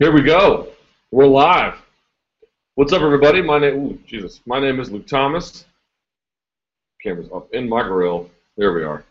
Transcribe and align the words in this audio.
Here 0.00 0.10
we 0.10 0.22
go. 0.22 0.70
We're 1.12 1.28
live. 1.28 1.74
What's 2.74 2.92
up, 2.92 3.02
everybody? 3.02 3.40
My 3.40 3.60
name, 3.60 3.74
ooh, 3.76 3.98
Jesus. 4.04 4.40
My 4.44 4.58
name 4.58 4.80
is 4.80 4.90
Luke 4.90 5.06
Thomas. 5.06 5.66
Camera's 7.00 7.28
up 7.32 7.54
in 7.54 7.68
my 7.68 7.84
grill. 7.84 8.28
There 8.56 8.72
we 8.72 8.82
are. 8.82 9.04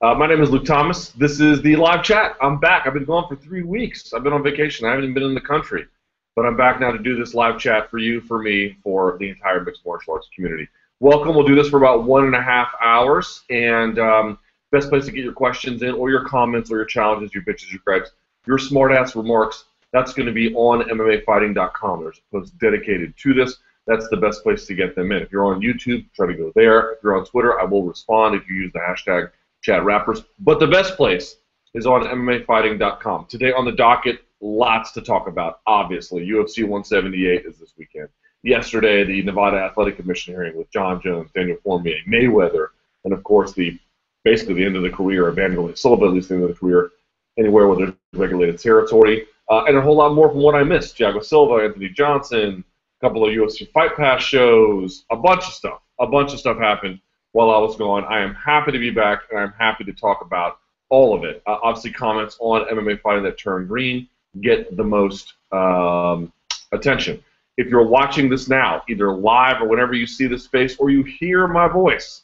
Uh, 0.00 0.14
my 0.14 0.28
name 0.28 0.40
is 0.40 0.48
Luke 0.48 0.64
Thomas. 0.64 1.08
This 1.08 1.40
is 1.40 1.60
the 1.62 1.74
live 1.74 2.04
chat. 2.04 2.36
I'm 2.40 2.60
back. 2.60 2.86
I've 2.86 2.94
been 2.94 3.06
gone 3.06 3.26
for 3.26 3.34
three 3.34 3.64
weeks. 3.64 4.12
I've 4.12 4.22
been 4.22 4.32
on 4.32 4.44
vacation. 4.44 4.86
I 4.86 4.90
haven't 4.90 5.06
even 5.06 5.14
been 5.14 5.24
in 5.24 5.34
the 5.34 5.40
country, 5.40 5.88
but 6.36 6.46
I'm 6.46 6.56
back 6.56 6.78
now 6.78 6.92
to 6.92 6.98
do 7.00 7.16
this 7.18 7.34
live 7.34 7.58
chat 7.58 7.90
for 7.90 7.98
you, 7.98 8.20
for 8.20 8.40
me, 8.40 8.76
for 8.84 9.18
the 9.18 9.30
entire 9.30 9.64
mixed 9.64 9.84
martial 9.84 10.14
arts 10.14 10.28
community. 10.32 10.68
Welcome. 11.00 11.34
We'll 11.34 11.44
do 11.44 11.56
this 11.56 11.70
for 11.70 11.78
about 11.78 12.04
one 12.04 12.26
and 12.26 12.36
a 12.36 12.42
half 12.42 12.72
hours, 12.80 13.42
and 13.50 13.98
um, 13.98 14.38
best 14.70 14.90
place 14.90 15.06
to 15.06 15.10
get 15.10 15.24
your 15.24 15.32
questions 15.32 15.82
in, 15.82 15.90
or 15.90 16.08
your 16.08 16.24
comments, 16.24 16.70
or 16.70 16.76
your 16.76 16.84
challenges, 16.84 17.34
your 17.34 17.42
bitches, 17.42 17.72
your 17.72 17.80
gripes, 17.84 18.12
your 18.46 18.60
smart-ass 18.60 19.16
remarks 19.16 19.64
that's 19.92 20.12
going 20.12 20.26
to 20.26 20.32
be 20.32 20.54
on 20.54 20.82
MMAfighting.com. 20.82 22.02
There's 22.02 22.18
a 22.18 22.36
post 22.36 22.56
dedicated 22.58 23.14
to 23.18 23.34
this. 23.34 23.56
That's 23.86 24.08
the 24.08 24.16
best 24.16 24.42
place 24.42 24.66
to 24.66 24.74
get 24.74 24.94
them 24.94 25.10
in. 25.10 25.22
If 25.22 25.32
you're 25.32 25.46
on 25.46 25.60
YouTube, 25.60 26.06
try 26.14 26.26
to 26.26 26.34
go 26.34 26.52
there. 26.54 26.92
If 26.92 26.98
you're 27.02 27.16
on 27.16 27.24
Twitter, 27.24 27.60
I 27.60 27.64
will 27.64 27.82
respond 27.82 28.36
if 28.36 28.48
you 28.48 28.54
use 28.56 28.72
the 28.72 28.78
hashtag 28.78 29.30
chatrappers. 29.62 30.22
But 30.38 30.60
the 30.60 30.66
best 30.66 30.96
place 30.96 31.36
is 31.74 31.86
on 31.86 32.02
MMAfighting.com. 32.02 33.26
Today 33.28 33.52
on 33.52 33.64
the 33.64 33.72
docket, 33.72 34.20
lots 34.40 34.92
to 34.92 35.00
talk 35.00 35.26
about, 35.26 35.60
obviously. 35.66 36.26
UFC 36.26 36.62
178 36.62 37.46
is 37.46 37.58
this 37.58 37.74
weekend. 37.76 38.08
Yesterday, 38.42 39.04
the 39.04 39.22
Nevada 39.22 39.58
Athletic 39.58 39.96
Commission 39.96 40.34
hearing 40.34 40.56
with 40.56 40.70
Jon 40.70 41.00
Jones, 41.02 41.30
Daniel 41.34 41.58
Cormier, 41.58 41.98
Mayweather, 42.08 42.68
and 43.04 43.12
of 43.12 43.22
course 43.22 43.52
the 43.52 43.78
basically 44.24 44.54
the 44.54 44.64
end 44.64 44.76
of 44.76 44.82
the 44.82 44.90
career 44.90 45.28
of 45.28 45.36
Wanderlei 45.36 45.76
Silva, 45.76 46.06
at 46.06 46.12
least 46.12 46.28
the 46.28 46.36
end 46.36 46.44
of 46.44 46.50
the 46.50 46.54
career, 46.54 46.90
anywhere 47.38 47.66
where 47.66 47.76
there's 47.76 47.94
regulated 48.14 48.58
territory 48.58 49.26
uh, 49.50 49.64
and 49.66 49.76
a 49.76 49.80
whole 49.80 49.96
lot 49.96 50.14
more 50.14 50.30
from 50.30 50.40
what 50.40 50.54
I 50.54 50.62
missed. 50.62 50.96
Thiago 50.96 51.22
Silva, 51.22 51.64
Anthony 51.64 51.88
Johnson, 51.88 52.64
a 53.00 53.04
couple 53.04 53.26
of 53.26 53.32
UFC 53.32 53.70
Fight 53.72 53.96
Pass 53.96 54.22
shows, 54.22 55.04
a 55.10 55.16
bunch 55.16 55.44
of 55.44 55.52
stuff. 55.52 55.82
A 55.98 56.06
bunch 56.06 56.32
of 56.32 56.38
stuff 56.38 56.56
happened 56.56 57.00
while 57.32 57.50
I 57.50 57.58
was 57.58 57.76
gone. 57.76 58.04
I 58.04 58.20
am 58.20 58.34
happy 58.34 58.72
to 58.72 58.78
be 58.78 58.90
back, 58.90 59.22
and 59.30 59.38
I'm 59.38 59.52
happy 59.58 59.84
to 59.84 59.92
talk 59.92 60.22
about 60.22 60.60
all 60.88 61.14
of 61.14 61.24
it. 61.24 61.42
Uh, 61.46 61.58
obviously, 61.62 61.92
comments 61.92 62.36
on 62.38 62.64
MMA 62.68 63.00
fighting 63.00 63.24
that 63.24 63.38
turned 63.38 63.68
green 63.68 64.08
get 64.40 64.76
the 64.76 64.84
most 64.84 65.34
um, 65.50 66.32
attention. 66.70 67.22
If 67.56 67.66
you're 67.66 67.86
watching 67.86 68.30
this 68.30 68.48
now, 68.48 68.82
either 68.88 69.12
live 69.12 69.60
or 69.60 69.68
whenever 69.68 69.94
you 69.94 70.06
see 70.06 70.28
this 70.28 70.46
face, 70.46 70.76
or 70.78 70.90
you 70.90 71.02
hear 71.02 71.48
my 71.48 71.66
voice, 71.66 72.22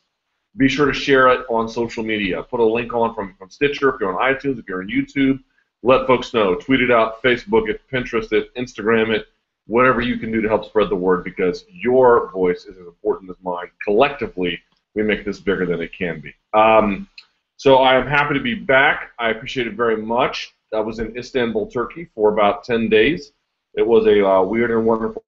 be 0.57 0.69
sure 0.69 0.87
to 0.87 0.95
share 0.95 1.29
it 1.29 1.45
on 1.51 1.69
social 1.69 2.05
media. 2.05 2.45
Put 2.45 2.61
a 2.61 2.65
link 2.65 2.95
on 2.95 3.15
from, 3.15 3.35
from 3.35 3.51
Stitcher 3.51 3.93
if 3.93 4.01
you're 4.01 4.19
on 4.19 4.35
iTunes, 4.35 4.59
if 4.59 4.67
you're 4.69 4.81
on 4.81 4.89
YouTube 4.89 5.41
let 5.87 6.07
folks 6.09 6.35
know. 6.35 6.57
Tweet 6.57 6.81
it 6.81 6.91
out, 6.91 7.23
Facebook 7.23 7.71
it, 7.71 7.81
Pinterest 7.93 8.33
it, 8.33 8.53
Instagram 8.57 9.15
it, 9.15 9.29
whatever 9.69 10.01
you 10.01 10.19
can 10.19 10.33
do 10.33 10.41
to 10.41 10.49
help 10.49 10.65
spread 10.65 10.91
the 10.91 10.97
word 10.97 11.23
because 11.23 11.65
your 11.69 12.29
voice 12.33 12.65
is 12.65 12.77
as 12.77 12.87
important 12.87 13.31
as 13.31 13.37
mine. 13.41 13.71
Collectively, 13.85 14.61
we 14.97 15.05
make 15.05 15.25
this 15.25 15.39
bigger 15.39 15.65
than 15.65 15.81
it 15.81 15.93
can 15.97 16.21
be. 16.21 16.35
Um, 16.55 17.09
so 17.57 17.77
I 17.77 17.95
am 17.95 18.07
happy 18.07 18.35
to 18.35 18.41
be 18.41 18.55
back. 18.55 19.13
I 19.21 19.31
appreciate 19.31 19.69
it 19.69 19.75
very 19.75 19.97
much. 19.97 20.53
I 20.75 20.81
was 20.81 20.99
in 20.99 21.17
Istanbul, 21.17 21.69
Turkey 21.69 22.09
for 22.17 22.33
about 22.33 22.65
10 22.65 22.89
days. 22.89 23.31
It 23.75 23.87
was 23.87 24.07
a 24.07 24.27
uh, 24.27 24.43
weird 24.43 24.73
and 24.73 24.85
wonderful 24.85 25.23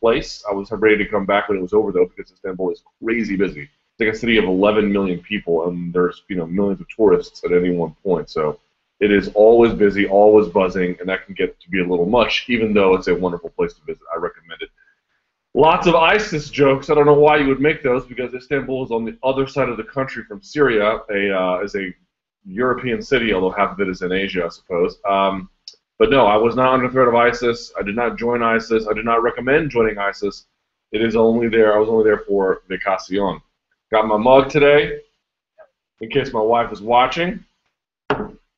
place. 0.00 0.42
I 0.50 0.54
was 0.54 0.70
ready 0.70 0.96
to 0.96 1.06
come 1.06 1.26
back 1.26 1.50
when 1.50 1.58
it 1.58 1.62
was 1.62 1.74
over, 1.74 1.92
though, 1.92 2.06
because 2.06 2.32
Istanbul 2.32 2.70
is 2.70 2.82
crazy 3.02 3.36
busy. 3.36 3.62
It's 3.62 4.00
like 4.00 4.14
a 4.14 4.16
city 4.16 4.38
of 4.38 4.44
11 4.44 4.90
million 4.90 5.20
people, 5.20 5.68
and 5.68 5.92
there's 5.92 6.22
you 6.28 6.36
know 6.36 6.46
millions 6.46 6.80
of 6.80 6.88
tourists 6.88 7.44
at 7.44 7.52
any 7.52 7.70
one 7.70 7.94
point. 8.02 8.30
So 8.30 8.58
it 9.00 9.10
is 9.10 9.30
always 9.34 9.72
busy, 9.72 10.06
always 10.06 10.48
buzzing, 10.48 10.96
and 11.00 11.08
that 11.08 11.26
can 11.26 11.34
get 11.34 11.58
to 11.60 11.68
be 11.70 11.80
a 11.80 11.86
little 11.86 12.06
much, 12.06 12.46
even 12.48 12.72
though 12.72 12.94
it's 12.94 13.08
a 13.08 13.14
wonderful 13.14 13.50
place 13.50 13.74
to 13.74 13.82
visit. 13.84 14.02
I 14.14 14.18
recommend 14.18 14.62
it. 14.62 14.70
Lots 15.54 15.86
of 15.86 15.94
ISIS 15.94 16.50
jokes. 16.50 16.90
I 16.90 16.94
don't 16.94 17.06
know 17.06 17.14
why 17.14 17.36
you 17.36 17.46
would 17.46 17.60
make 17.60 17.82
those 17.82 18.04
because 18.04 18.34
Istanbul 18.34 18.84
is 18.84 18.90
on 18.90 19.04
the 19.04 19.16
other 19.22 19.46
side 19.46 19.68
of 19.68 19.76
the 19.76 19.84
country 19.84 20.24
from 20.24 20.42
Syria, 20.42 21.00
a 21.10 21.30
uh, 21.36 21.60
is 21.60 21.74
a 21.76 21.94
European 22.44 23.00
city, 23.00 23.32
although 23.32 23.50
half 23.50 23.72
of 23.72 23.80
it 23.80 23.88
is 23.88 24.02
in 24.02 24.12
Asia, 24.12 24.44
I 24.44 24.48
suppose. 24.48 24.98
Um, 25.08 25.48
but 25.98 26.10
no, 26.10 26.26
I 26.26 26.36
was 26.36 26.56
not 26.56 26.74
under 26.74 26.90
threat 26.90 27.08
of 27.08 27.14
ISIS. 27.14 27.72
I 27.78 27.82
did 27.82 27.94
not 27.94 28.18
join 28.18 28.42
ISIS. 28.42 28.86
I 28.88 28.94
did 28.94 29.04
not 29.04 29.22
recommend 29.22 29.70
joining 29.70 29.96
ISIS. 29.96 30.46
It 30.90 31.02
is 31.02 31.16
only 31.16 31.48
there. 31.48 31.74
I 31.74 31.78
was 31.78 31.88
only 31.88 32.04
there 32.04 32.18
for 32.26 32.62
vacation. 32.68 33.40
Got 33.92 34.08
my 34.08 34.16
mug 34.16 34.50
today, 34.50 34.98
in 36.00 36.10
case 36.10 36.32
my 36.32 36.40
wife 36.40 36.72
is 36.72 36.80
watching. 36.80 37.44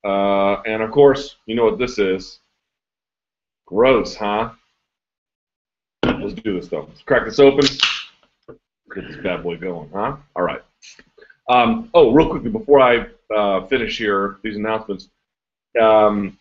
Uh, 0.06 0.62
and 0.66 0.82
of 0.82 0.92
course, 0.92 1.36
you 1.46 1.56
know 1.56 1.64
what 1.64 1.78
this 1.78 1.98
is. 1.98 2.38
Gross, 3.66 4.14
huh? 4.14 4.50
Let's 6.04 6.34
do 6.34 6.60
this 6.60 6.68
though. 6.68 6.86
Let's 6.88 7.02
crack 7.02 7.24
this 7.24 7.40
open. 7.40 7.66
Get 8.94 9.08
this 9.08 9.16
bad 9.16 9.42
boy 9.42 9.56
going, 9.56 9.90
huh? 9.92 10.16
All 10.36 10.42
right. 10.44 10.62
Um, 11.48 11.90
oh, 11.92 12.12
real 12.12 12.30
quickly 12.30 12.50
before 12.50 12.80
I 12.80 13.06
uh, 13.34 13.66
finish 13.66 13.98
here, 13.98 14.36
these 14.42 14.54
announcements. 14.54 15.08
Um, 15.80 16.38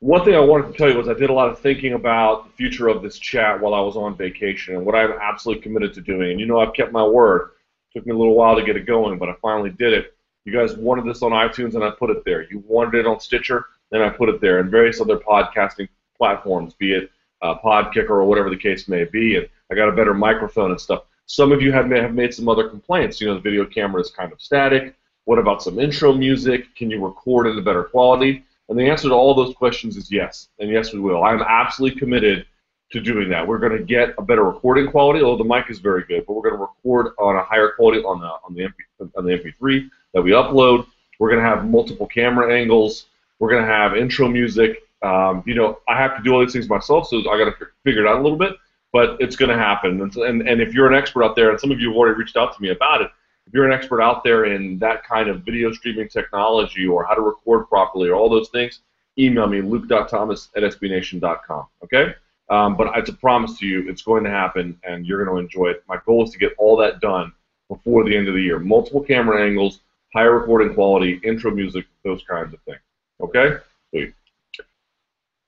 one 0.00 0.24
thing 0.24 0.34
I 0.34 0.40
wanted 0.40 0.72
to 0.72 0.76
tell 0.76 0.90
you 0.90 0.98
was 0.98 1.08
I 1.08 1.14
did 1.14 1.30
a 1.30 1.32
lot 1.32 1.48
of 1.48 1.60
thinking 1.60 1.92
about 1.92 2.46
the 2.46 2.52
future 2.54 2.88
of 2.88 3.02
this 3.02 3.20
chat 3.20 3.60
while 3.60 3.74
I 3.74 3.80
was 3.80 3.96
on 3.96 4.16
vacation 4.16 4.74
and 4.74 4.84
what 4.84 4.96
I'm 4.96 5.12
absolutely 5.12 5.62
committed 5.62 5.94
to 5.94 6.00
doing. 6.00 6.32
And 6.32 6.40
you 6.40 6.46
know, 6.46 6.58
I've 6.58 6.74
kept 6.74 6.90
my 6.90 7.06
word. 7.06 7.52
It 7.94 7.98
took 8.00 8.06
me 8.06 8.12
a 8.12 8.18
little 8.18 8.34
while 8.34 8.56
to 8.56 8.64
get 8.64 8.76
it 8.76 8.84
going, 8.84 9.16
but 9.16 9.28
I 9.28 9.34
finally 9.40 9.70
did 9.70 9.92
it. 9.92 10.15
You 10.46 10.52
guys 10.52 10.76
wanted 10.76 11.04
this 11.04 11.22
on 11.22 11.32
iTunes, 11.32 11.74
and 11.74 11.82
I 11.82 11.90
put 11.90 12.08
it 12.08 12.24
there. 12.24 12.42
You 12.48 12.62
wanted 12.68 13.00
it 13.00 13.06
on 13.06 13.18
Stitcher, 13.18 13.66
and 13.90 14.00
I 14.00 14.08
put 14.08 14.28
it 14.28 14.40
there, 14.40 14.60
and 14.60 14.70
various 14.70 15.00
other 15.00 15.18
podcasting 15.18 15.88
platforms, 16.16 16.72
be 16.72 16.92
it 16.92 17.10
uh, 17.42 17.56
Podkicker 17.58 18.10
or 18.10 18.24
whatever 18.24 18.48
the 18.48 18.56
case 18.56 18.86
may 18.86 19.02
be. 19.02 19.36
And 19.36 19.48
I 19.72 19.74
got 19.74 19.88
a 19.88 19.92
better 19.92 20.14
microphone 20.14 20.70
and 20.70 20.80
stuff. 20.80 21.02
Some 21.26 21.50
of 21.50 21.60
you 21.60 21.72
have 21.72 21.90
have 21.90 22.14
made 22.14 22.32
some 22.32 22.48
other 22.48 22.68
complaints. 22.68 23.20
You 23.20 23.26
know, 23.26 23.34
the 23.34 23.40
video 23.40 23.66
camera 23.66 24.00
is 24.00 24.10
kind 24.10 24.32
of 24.32 24.40
static. 24.40 24.94
What 25.24 25.40
about 25.40 25.64
some 25.64 25.80
intro 25.80 26.12
music? 26.12 26.72
Can 26.76 26.90
you 26.90 27.04
record 27.04 27.48
in 27.48 27.58
a 27.58 27.62
better 27.62 27.82
quality? 27.82 28.44
And 28.68 28.78
the 28.78 28.88
answer 28.88 29.08
to 29.08 29.14
all 29.14 29.34
those 29.34 29.54
questions 29.54 29.96
is 29.96 30.12
yes, 30.12 30.48
and 30.60 30.70
yes, 30.70 30.92
we 30.92 31.00
will. 31.00 31.24
I'm 31.24 31.42
absolutely 31.42 31.98
committed 31.98 32.46
to 32.92 33.00
doing 33.00 33.28
that. 33.30 33.46
We're 33.46 33.58
going 33.58 33.76
to 33.76 33.82
get 33.82 34.14
a 34.16 34.22
better 34.22 34.44
recording 34.44 34.88
quality, 34.92 35.24
although 35.24 35.42
the 35.42 35.48
mic 35.48 35.70
is 35.70 35.80
very 35.80 36.04
good, 36.04 36.24
but 36.24 36.34
we're 36.34 36.48
going 36.48 36.54
to 36.54 36.60
record 36.60 37.14
on 37.18 37.34
a 37.34 37.42
higher 37.42 37.72
quality 37.76 38.04
on 38.04 38.20
the 38.20 38.26
on 38.26 38.54
the 38.54 38.62
MP, 38.62 39.10
on 39.16 39.24
the 39.24 39.32
MP3 39.32 39.90
that 40.16 40.22
we 40.22 40.30
upload. 40.30 40.86
We're 41.20 41.28
going 41.28 41.42
to 41.42 41.48
have 41.48 41.68
multiple 41.68 42.06
camera 42.06 42.52
angles. 42.52 43.04
We're 43.38 43.50
going 43.50 43.62
to 43.62 43.68
have 43.68 43.96
intro 43.96 44.28
music. 44.28 44.82
Um, 45.02 45.42
you 45.46 45.54
know, 45.54 45.78
I 45.88 45.98
have 45.98 46.16
to 46.16 46.22
do 46.22 46.32
all 46.32 46.40
these 46.40 46.54
things 46.54 46.70
myself, 46.70 47.08
so 47.08 47.18
I 47.30 47.38
got 47.38 47.44
to 47.44 47.66
figure 47.84 48.04
it 48.04 48.08
out 48.08 48.18
a 48.18 48.22
little 48.22 48.38
bit. 48.38 48.54
But 48.94 49.18
it's 49.20 49.36
going 49.36 49.50
to 49.50 49.58
happen. 49.58 50.00
And, 50.00 50.16
and, 50.16 50.48
and 50.48 50.62
if 50.62 50.72
you're 50.72 50.90
an 50.90 50.94
expert 50.94 51.22
out 51.22 51.36
there, 51.36 51.50
and 51.50 51.60
some 51.60 51.70
of 51.70 51.80
you 51.80 51.88
have 51.88 51.96
already 51.98 52.18
reached 52.18 52.38
out 52.38 52.56
to 52.56 52.62
me 52.62 52.70
about 52.70 53.02
it, 53.02 53.10
if 53.46 53.52
you're 53.52 53.66
an 53.66 53.74
expert 53.74 54.00
out 54.00 54.24
there 54.24 54.46
in 54.46 54.78
that 54.78 55.04
kind 55.04 55.28
of 55.28 55.42
video 55.42 55.70
streaming 55.70 56.08
technology 56.08 56.86
or 56.86 57.04
how 57.04 57.12
to 57.12 57.20
record 57.20 57.68
properly 57.68 58.08
or 58.08 58.14
all 58.14 58.30
those 58.30 58.48
things, 58.48 58.80
email 59.18 59.46
me, 59.46 59.60
luke.thomas 59.60 60.48
at 60.56 60.62
sbnation.com. 60.62 61.66
Okay? 61.84 62.14
Um, 62.48 62.74
but 62.74 62.96
it's 62.96 63.10
a 63.10 63.12
promise 63.12 63.58
to 63.58 63.66
you, 63.66 63.86
it's 63.86 64.02
going 64.02 64.24
to 64.24 64.30
happen, 64.30 64.80
and 64.82 65.04
you're 65.04 65.22
going 65.22 65.36
to 65.36 65.42
enjoy 65.42 65.72
it. 65.72 65.84
My 65.86 65.98
goal 66.06 66.24
is 66.24 66.30
to 66.30 66.38
get 66.38 66.52
all 66.56 66.74
that 66.78 67.00
done 67.00 67.32
before 67.68 68.04
the 68.04 68.16
end 68.16 68.28
of 68.28 68.34
the 68.34 68.40
year. 68.40 68.58
Multiple 68.58 69.02
camera 69.02 69.44
angles, 69.44 69.80
higher 70.14 70.38
recording 70.38 70.74
quality, 70.74 71.20
intro 71.24 71.50
music, 71.50 71.86
those 72.04 72.22
kinds 72.28 72.54
of 72.54 72.60
things. 72.62 72.80
Okay? 73.20 73.56
Sweet. 73.90 74.14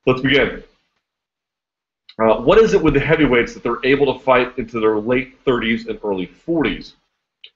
Let's 0.07 0.21
begin. 0.21 0.63
Uh, 2.19 2.41
what 2.41 2.59
is 2.59 2.75
it 2.75 2.83
with 2.83 2.95
the 2.95 3.01
heavyweights 3.01 3.55
that 3.55 3.63
they're 3.63 3.85
able 3.85 4.13
to 4.13 4.25
fight 4.25 4.59
into 4.59 4.81
their 4.81 4.99
late 4.99 5.43
30s 5.45 5.89
and 5.89 5.99
early 6.03 6.27
40s? 6.27 6.95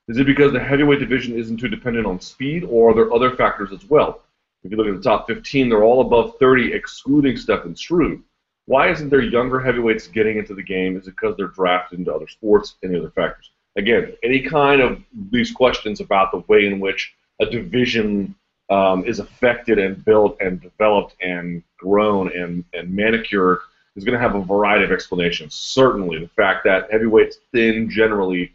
Is 0.08 0.18
it 0.18 0.26
because 0.26 0.52
the 0.52 0.60
heavyweight 0.60 1.00
division 1.00 1.36
isn't 1.36 1.56
too 1.56 1.68
dependent 1.68 2.06
on 2.06 2.20
speed, 2.20 2.64
or 2.64 2.90
are 2.90 2.94
there 2.94 3.12
other 3.12 3.34
factors 3.34 3.72
as 3.72 3.84
well? 3.88 4.22
If 4.62 4.70
you 4.70 4.76
look 4.76 4.86
at 4.86 4.94
the 4.94 5.02
top 5.02 5.26
15, 5.26 5.68
they're 5.68 5.82
all 5.82 6.00
above 6.00 6.38
30, 6.38 6.72
excluding 6.72 7.36
Stefan 7.36 7.74
Struve. 7.74 8.20
Why 8.66 8.90
isn't 8.90 9.08
there 9.08 9.20
younger 9.20 9.58
heavyweights 9.58 10.06
getting 10.06 10.38
into 10.38 10.54
the 10.54 10.62
game? 10.62 10.96
Is 10.96 11.08
it 11.08 11.16
because 11.16 11.36
they're 11.36 11.48
drafted 11.48 11.98
into 11.98 12.14
other 12.14 12.28
sports? 12.28 12.76
Any 12.84 12.96
other 12.96 13.10
factors? 13.10 13.50
Again, 13.76 14.12
any 14.22 14.40
kind 14.40 14.80
of 14.80 15.02
these 15.30 15.50
questions 15.50 16.00
about 16.00 16.32
the 16.32 16.44
way 16.48 16.66
in 16.66 16.80
which 16.80 17.14
a 17.40 17.46
division 17.46 18.34
um, 18.70 19.04
is 19.04 19.18
affected 19.18 19.78
and 19.78 20.04
built 20.04 20.36
and 20.40 20.60
developed 20.60 21.16
and 21.20 21.62
grown 21.78 22.32
and, 22.36 22.64
and 22.72 22.90
manicured 22.94 23.58
is 23.96 24.04
going 24.04 24.14
to 24.14 24.20
have 24.20 24.34
a 24.34 24.42
variety 24.42 24.84
of 24.84 24.92
explanations. 24.92 25.54
Certainly, 25.54 26.20
the 26.20 26.28
fact 26.28 26.64
that 26.64 26.90
heavyweights 26.90 27.38
thin 27.52 27.90
generally, 27.90 28.52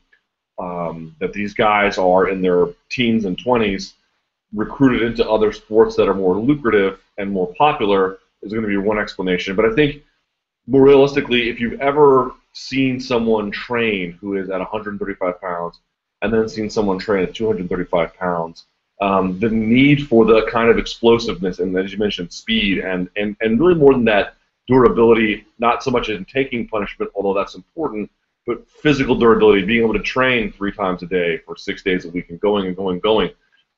um, 0.58 1.16
that 1.20 1.34
these 1.34 1.54
guys 1.54 1.98
are 1.98 2.30
in 2.30 2.42
their 2.42 2.68
teens 2.90 3.26
and 3.26 3.38
20s, 3.38 3.94
recruited 4.54 5.04
into 5.04 5.30
other 5.30 5.52
sports 5.52 5.96
that 5.96 6.08
are 6.08 6.14
more 6.14 6.38
lucrative 6.38 7.00
and 7.18 7.32
more 7.32 7.54
popular 7.56 8.20
is 8.42 8.52
going 8.52 8.64
to 8.64 8.70
be 8.70 8.78
one 8.78 8.98
explanation. 8.98 9.56
But 9.56 9.66
I 9.66 9.76
think 9.76 10.04
more 10.68 10.82
realistically, 10.82 11.50
if 11.50 11.60
you've 11.60 11.80
ever 11.82 12.32
seen 12.58 13.00
someone 13.00 13.52
train 13.52 14.14
who 14.14 14.36
is 14.36 14.50
at 14.50 14.60
135 14.60 15.40
pounds 15.40 15.80
and 16.22 16.34
then 16.34 16.50
seen 16.50 16.70
someone 16.70 16.98
train 16.98 17.24
at 17.24 17.36
235 17.36 18.16
pounds, 18.16 18.66
um, 19.00 19.40
the 19.40 19.50
need 19.50 20.08
for 20.08 20.26
the 20.26 20.48
kind 20.52 20.70
of 20.70 20.80
explosiveness 20.80 21.60
and, 21.60 21.78
as 21.78 21.92
you 21.92 22.00
mentioned, 22.00 22.34
speed 22.34 22.80
and, 22.80 23.10
and, 23.16 23.38
and 23.42 23.60
really 23.60 23.76
more 23.76 23.94
than 23.94 24.06
that, 24.06 24.34
durability, 24.68 25.46
not 25.60 25.84
so 25.84 25.92
much 25.92 26.10
in 26.10 26.26
taking 26.26 26.68
punishment, 26.68 27.12
although 27.16 27.34
that's 27.34 27.56
important, 27.56 28.10
but 28.48 28.68
physical 28.70 29.16
durability, 29.16 29.64
being 29.64 29.84
able 29.84 29.94
to 29.94 30.00
train 30.00 30.52
three 30.52 30.72
times 30.72 31.04
a 31.04 31.06
day 31.06 31.38
for 31.46 31.56
six 31.56 31.84
days 31.84 32.06
a 32.06 32.10
week 32.10 32.30
and 32.30 32.40
going 32.40 32.66
and 32.66 32.76
going 32.76 32.96
and 32.96 33.04
going. 33.04 33.30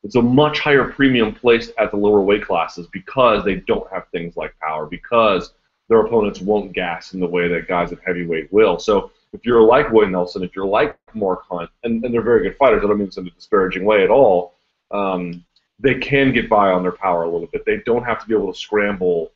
It's 0.03 0.15
a 0.15 0.21
much 0.21 0.59
higher 0.59 0.85
premium 0.85 1.35
placed 1.35 1.73
at 1.77 1.91
the 1.91 1.97
lower 1.97 2.21
weight 2.21 2.45
classes 2.45 2.87
because 2.93 3.43
they 3.43 3.55
don't 3.55 3.91
have 3.91 4.07
things 4.07 4.37
like 4.37 4.57
power, 4.59 4.85
because 4.85 5.51
their 5.89 6.01
opponents 6.01 6.39
won't 6.39 6.71
gas 6.71 7.13
in 7.13 7.19
the 7.19 7.27
way 7.27 7.47
that 7.47 7.67
guys 7.67 7.91
at 7.91 7.99
heavyweight 8.05 8.53
will. 8.53 8.79
So 8.79 9.11
if 9.33 9.45
you're 9.45 9.61
like 9.61 9.89
Roy 9.89 10.05
Nelson, 10.05 10.43
if 10.43 10.55
you're 10.55 10.65
like 10.65 10.97
Mark 11.13 11.43
Hunt, 11.49 11.69
and, 11.83 12.03
and 12.05 12.13
they're 12.13 12.21
very 12.21 12.43
good 12.43 12.57
fighters, 12.57 12.83
I 12.83 12.87
don't 12.87 12.97
mean 12.97 13.07
this 13.07 13.17
in 13.17 13.27
a 13.27 13.31
disparaging 13.31 13.83
way 13.83 14.03
at 14.03 14.09
all, 14.09 14.53
um, 14.91 15.43
they 15.79 15.95
can 15.95 16.31
get 16.31 16.49
by 16.49 16.71
on 16.71 16.83
their 16.83 16.91
power 16.91 17.23
a 17.23 17.29
little 17.29 17.47
bit. 17.47 17.65
They 17.65 17.77
don't 17.85 18.03
have 18.03 18.21
to 18.21 18.27
be 18.27 18.35
able 18.35 18.53
to 18.53 18.59
scramble 18.59 19.31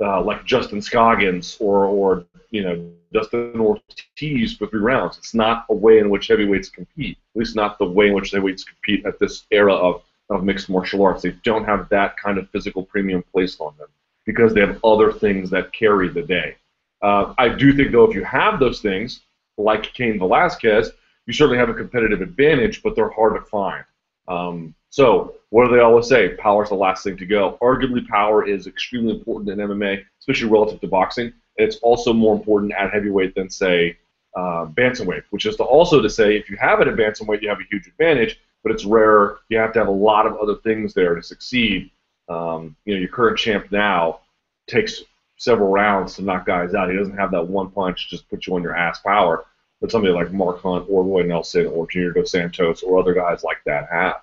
uh, 0.00 0.22
like 0.22 0.44
Justin 0.44 0.80
Scoggins 0.80 1.56
or, 1.60 1.84
or 1.86 2.24
you 2.50 2.62
know 2.62 2.90
Dustin 3.12 3.60
Ortiz 3.60 4.56
for 4.56 4.66
three 4.66 4.80
rounds. 4.80 5.18
It's 5.18 5.34
not 5.34 5.66
a 5.70 5.74
way 5.74 5.98
in 5.98 6.10
which 6.10 6.28
heavyweights 6.28 6.68
compete. 6.68 7.18
At 7.34 7.38
least 7.38 7.56
not 7.56 7.78
the 7.78 7.84
way 7.84 8.08
in 8.08 8.14
which 8.14 8.30
heavyweights 8.30 8.64
compete 8.64 9.04
at 9.06 9.18
this 9.18 9.46
era 9.50 9.74
of, 9.74 10.02
of 10.30 10.44
mixed 10.44 10.68
martial 10.68 11.02
arts. 11.02 11.22
They 11.22 11.34
don't 11.44 11.64
have 11.64 11.88
that 11.90 12.16
kind 12.16 12.38
of 12.38 12.48
physical 12.50 12.84
premium 12.84 13.24
placed 13.32 13.60
on 13.60 13.74
them 13.78 13.88
because 14.26 14.54
they 14.54 14.60
have 14.60 14.82
other 14.84 15.12
things 15.12 15.50
that 15.50 15.72
carry 15.72 16.08
the 16.08 16.22
day. 16.22 16.56
Uh, 17.02 17.34
I 17.36 17.48
do 17.48 17.72
think, 17.72 17.92
though, 17.92 18.08
if 18.08 18.14
you 18.14 18.24
have 18.24 18.58
those 18.58 18.80
things, 18.80 19.20
like 19.58 19.92
Cain 19.94 20.18
Velasquez, 20.18 20.90
you 21.26 21.32
certainly 21.32 21.58
have 21.58 21.68
a 21.68 21.74
competitive 21.74 22.20
advantage, 22.20 22.82
but 22.82 22.96
they're 22.96 23.10
hard 23.10 23.34
to 23.34 23.42
find. 23.42 23.84
Um, 24.28 24.74
so, 24.90 25.36
what 25.50 25.66
do 25.66 25.74
they 25.74 25.82
always 25.82 26.08
say? 26.08 26.36
Power's 26.36 26.70
the 26.70 26.76
last 26.76 27.04
thing 27.04 27.16
to 27.16 27.26
go. 27.26 27.58
Arguably, 27.60 28.06
power 28.06 28.46
is 28.46 28.66
extremely 28.66 29.14
important 29.14 29.50
in 29.50 29.66
MMA, 29.66 30.04
especially 30.20 30.48
relative 30.48 30.80
to 30.80 30.88
boxing. 30.88 31.32
And 31.58 31.68
it's 31.68 31.76
also 31.76 32.12
more 32.12 32.34
important 32.34 32.72
at 32.72 32.92
heavyweight 32.92 33.34
than, 33.34 33.50
say, 33.50 33.98
uh, 34.36 34.66
bantamweight, 34.66 35.24
which 35.30 35.46
is 35.46 35.56
to 35.56 35.62
also 35.62 36.00
to 36.00 36.10
say 36.10 36.36
if 36.36 36.50
you 36.50 36.56
have 36.56 36.80
it 36.80 36.88
at 36.88 36.96
bantamweight, 36.96 37.42
you 37.42 37.48
have 37.48 37.60
a 37.60 37.70
huge 37.70 37.86
advantage, 37.86 38.40
but 38.62 38.72
it's 38.72 38.84
rare. 38.84 39.36
You 39.48 39.58
have 39.58 39.72
to 39.74 39.78
have 39.78 39.88
a 39.88 39.92
lot 39.92 40.26
of 40.26 40.36
other 40.36 40.56
things 40.56 40.94
there 40.94 41.14
to 41.14 41.22
succeed. 41.22 41.90
Um, 42.28 42.76
you 42.84 42.94
know, 42.94 43.00
your 43.00 43.08
current 43.08 43.38
champ 43.38 43.70
now 43.70 44.20
takes 44.66 45.02
several 45.36 45.70
rounds 45.70 46.14
to 46.14 46.22
knock 46.22 46.46
guys 46.46 46.74
out. 46.74 46.90
He 46.90 46.96
doesn't 46.96 47.16
have 47.16 47.30
that 47.32 47.46
one 47.46 47.70
punch 47.70 48.08
just 48.08 48.28
put 48.30 48.46
you 48.46 48.54
on 48.54 48.62
your 48.62 48.76
ass 48.76 49.00
power 49.00 49.44
that 49.80 49.90
somebody 49.90 50.14
like 50.14 50.32
Mark 50.32 50.62
Hunt 50.62 50.86
or 50.88 51.04
Roy 51.04 51.22
Nelson 51.22 51.66
or 51.66 51.86
Junior 51.86 52.12
Dos 52.12 52.30
Santos 52.30 52.82
or 52.82 52.98
other 52.98 53.12
guys 53.12 53.42
like 53.44 53.58
that 53.66 53.88
have. 53.90 54.22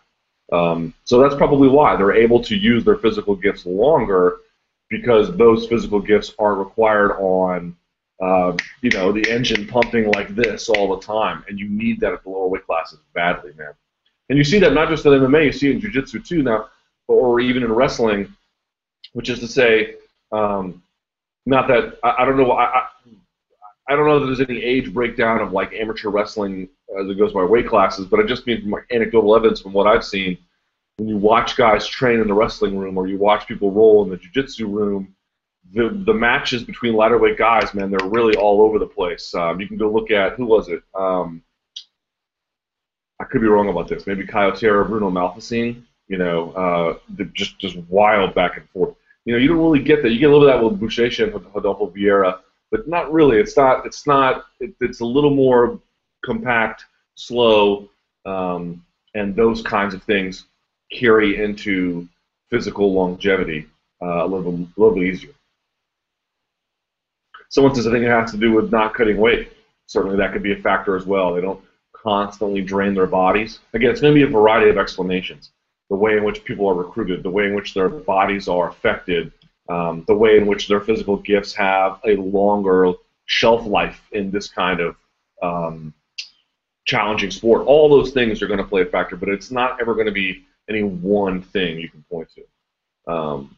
Um, 0.51 0.93
so 1.05 1.19
that's 1.19 1.35
probably 1.35 1.69
why 1.69 1.95
they're 1.95 2.13
able 2.13 2.41
to 2.43 2.55
use 2.55 2.83
their 2.83 2.97
physical 2.97 3.35
gifts 3.35 3.65
longer 3.65 4.37
because 4.89 5.35
those 5.37 5.67
physical 5.67 5.99
gifts 5.99 6.33
aren't 6.39 6.59
required 6.59 7.13
on 7.13 7.75
uh, 8.21 8.55
you 8.81 8.91
know 8.91 9.11
the 9.11 9.27
engine 9.31 9.65
pumping 9.67 10.11
like 10.11 10.35
this 10.35 10.69
all 10.69 10.95
the 10.95 11.01
time, 11.01 11.43
and 11.47 11.57
you 11.57 11.67
need 11.69 11.99
that 11.99 12.13
at 12.13 12.23
the 12.23 12.29
lower 12.29 12.47
weight 12.47 12.65
classes 12.65 12.99
badly, 13.15 13.51
man. 13.57 13.73
And 14.29 14.37
you 14.37 14.43
see 14.43 14.59
that 14.59 14.73
not 14.73 14.89
just 14.89 15.05
in 15.05 15.13
MMA, 15.13 15.45
you 15.45 15.51
see 15.51 15.69
it 15.69 15.75
in 15.75 15.81
jiu-jitsu 15.81 16.19
too 16.19 16.43
now, 16.43 16.69
or 17.11 17.39
even 17.39 17.63
in 17.63 17.71
wrestling, 17.71 18.33
which 19.13 19.29
is 19.29 19.39
to 19.39 19.47
say, 19.47 19.95
um, 20.31 20.81
not 21.45 21.67
that 21.67 21.97
I, 22.03 22.15
I 22.19 22.25
don't 22.25 22.37
know. 22.37 22.51
I, 22.51 22.65
I, 22.65 22.87
I 23.87 23.95
don't 23.95 24.05
know 24.05 24.19
that 24.19 24.25
there's 24.27 24.47
any 24.47 24.61
age 24.61 24.93
breakdown 24.93 25.39
of 25.39 25.51
like 25.51 25.73
amateur 25.73 26.09
wrestling 26.09 26.69
as 26.99 27.09
it 27.09 27.17
goes 27.17 27.33
by 27.33 27.43
weight 27.43 27.67
classes, 27.67 28.05
but 28.05 28.19
I 28.19 28.23
just 28.23 28.45
mean 28.47 28.61
from 28.61 28.75
anecdotal 28.91 29.35
evidence 29.35 29.59
from 29.59 29.73
what 29.73 29.87
I've 29.87 30.05
seen. 30.05 30.37
When 30.97 31.09
you 31.09 31.17
watch 31.17 31.55
guys 31.55 31.87
train 31.87 32.19
in 32.19 32.27
the 32.27 32.33
wrestling 32.33 32.77
room 32.77 32.97
or 32.97 33.07
you 33.07 33.17
watch 33.17 33.47
people 33.47 33.71
roll 33.71 34.03
in 34.03 34.09
the 34.09 34.17
jiu-jitsu 34.17 34.67
room, 34.67 35.15
the 35.73 35.89
the 36.05 36.13
matches 36.13 36.63
between 36.63 36.93
lighter 36.93 37.17
weight 37.17 37.37
guys, 37.37 37.73
man, 37.73 37.91
they're 37.91 38.09
really 38.09 38.35
all 38.35 38.61
over 38.61 38.77
the 38.77 38.85
place. 38.85 39.33
Um, 39.33 39.59
you 39.59 39.67
can 39.67 39.77
go 39.77 39.89
look 39.89 40.11
at 40.11 40.33
who 40.33 40.45
was 40.45 40.69
it? 40.69 40.83
Um, 40.93 41.41
I 43.19 43.23
could 43.23 43.41
be 43.41 43.47
wrong 43.47 43.69
about 43.69 43.87
this. 43.87 44.07
Maybe 44.07 44.25
Caio 44.25 44.51
Terra, 44.51 44.83
Bruno 44.85 45.09
Malfacine. 45.09 45.83
You 46.11 46.17
know, 46.17 46.39
uh, 46.63 47.23
just 47.33 47.57
just 47.59 47.77
wild 47.89 48.35
back 48.35 48.57
and 48.57 48.69
forth 48.69 48.95
you 49.25 49.33
know, 49.33 49.39
you 49.39 49.47
don't 49.47 49.57
really 49.57 49.83
get 49.83 50.01
that. 50.03 50.11
You 50.11 50.19
get 50.19 50.29
a 50.29 50.33
little 50.33 50.47
bit 50.47 50.55
of 50.55 50.61
that 50.61 50.79
with 50.79 50.91
Buchecha 50.91 51.23
and 51.25 51.53
Rodolfo 51.53 51.91
Vieira, 51.91 52.39
but 52.71 52.87
not 52.87 53.11
really. 53.11 53.37
It's 53.37 53.55
not. 53.55 53.85
It's 53.85 54.07
not. 54.07 54.45
It, 54.59 54.73
it's 54.81 55.01
a 55.01 55.05
little 55.05 55.33
more 55.33 55.79
compact, 56.25 56.85
slow, 57.15 57.89
um, 58.25 58.83
and 59.13 59.35
those 59.35 59.61
kinds 59.61 59.93
of 59.93 60.03
things 60.03 60.45
carry 60.91 61.41
into 61.41 62.07
physical 62.49 62.93
longevity 62.93 63.67
uh, 64.01 64.25
a 64.25 64.27
little 64.27 64.51
bit, 64.51 64.67
a 64.75 64.79
little 64.79 64.95
bit 64.95 65.03
easier. 65.03 65.31
Someone 67.49 67.75
says 67.75 67.85
I 67.85 67.91
think 67.91 68.05
it 68.05 68.09
has 68.09 68.31
to 68.31 68.37
do 68.37 68.53
with 68.53 68.71
not 68.71 68.95
cutting 68.95 69.17
weight. 69.17 69.51
Certainly, 69.85 70.17
that 70.17 70.33
could 70.33 70.43
be 70.43 70.53
a 70.53 70.57
factor 70.57 70.95
as 70.95 71.05
well. 71.05 71.33
They 71.33 71.41
don't 71.41 71.61
constantly 71.93 72.61
drain 72.61 72.95
their 72.95 73.07
bodies. 73.07 73.59
Again, 73.73 73.91
it's 73.91 74.01
going 74.01 74.15
to 74.15 74.19
be 74.19 74.27
a 74.27 74.31
variety 74.31 74.69
of 74.69 74.79
explanations 74.79 75.51
the 75.91 75.97
way 75.97 76.15
in 76.15 76.23
which 76.23 76.45
people 76.45 76.69
are 76.69 76.73
recruited, 76.73 77.21
the 77.21 77.29
way 77.29 77.45
in 77.45 77.53
which 77.53 77.73
their 77.73 77.89
bodies 77.89 78.47
are 78.47 78.69
affected, 78.69 79.29
um, 79.67 80.05
the 80.07 80.15
way 80.15 80.37
in 80.37 80.47
which 80.47 80.69
their 80.69 80.79
physical 80.79 81.17
gifts 81.17 81.53
have 81.53 81.99
a 82.05 82.15
longer 82.15 82.93
shelf 83.25 83.67
life 83.67 84.01
in 84.13 84.31
this 84.31 84.47
kind 84.47 84.79
of 84.79 84.95
um, 85.43 85.93
challenging 86.85 87.29
sport. 87.29 87.67
All 87.67 87.89
those 87.89 88.11
things 88.11 88.41
are 88.41 88.47
going 88.47 88.59
to 88.59 88.63
play 88.63 88.83
a 88.83 88.85
factor, 88.85 89.17
but 89.17 89.27
it's 89.27 89.51
not 89.51 89.81
ever 89.81 89.93
going 89.93 90.05
to 90.05 90.13
be 90.13 90.45
any 90.69 90.81
one 90.81 91.41
thing 91.41 91.77
you 91.77 91.89
can 91.89 92.05
point 92.09 92.29
to. 92.35 93.13
Um, 93.13 93.57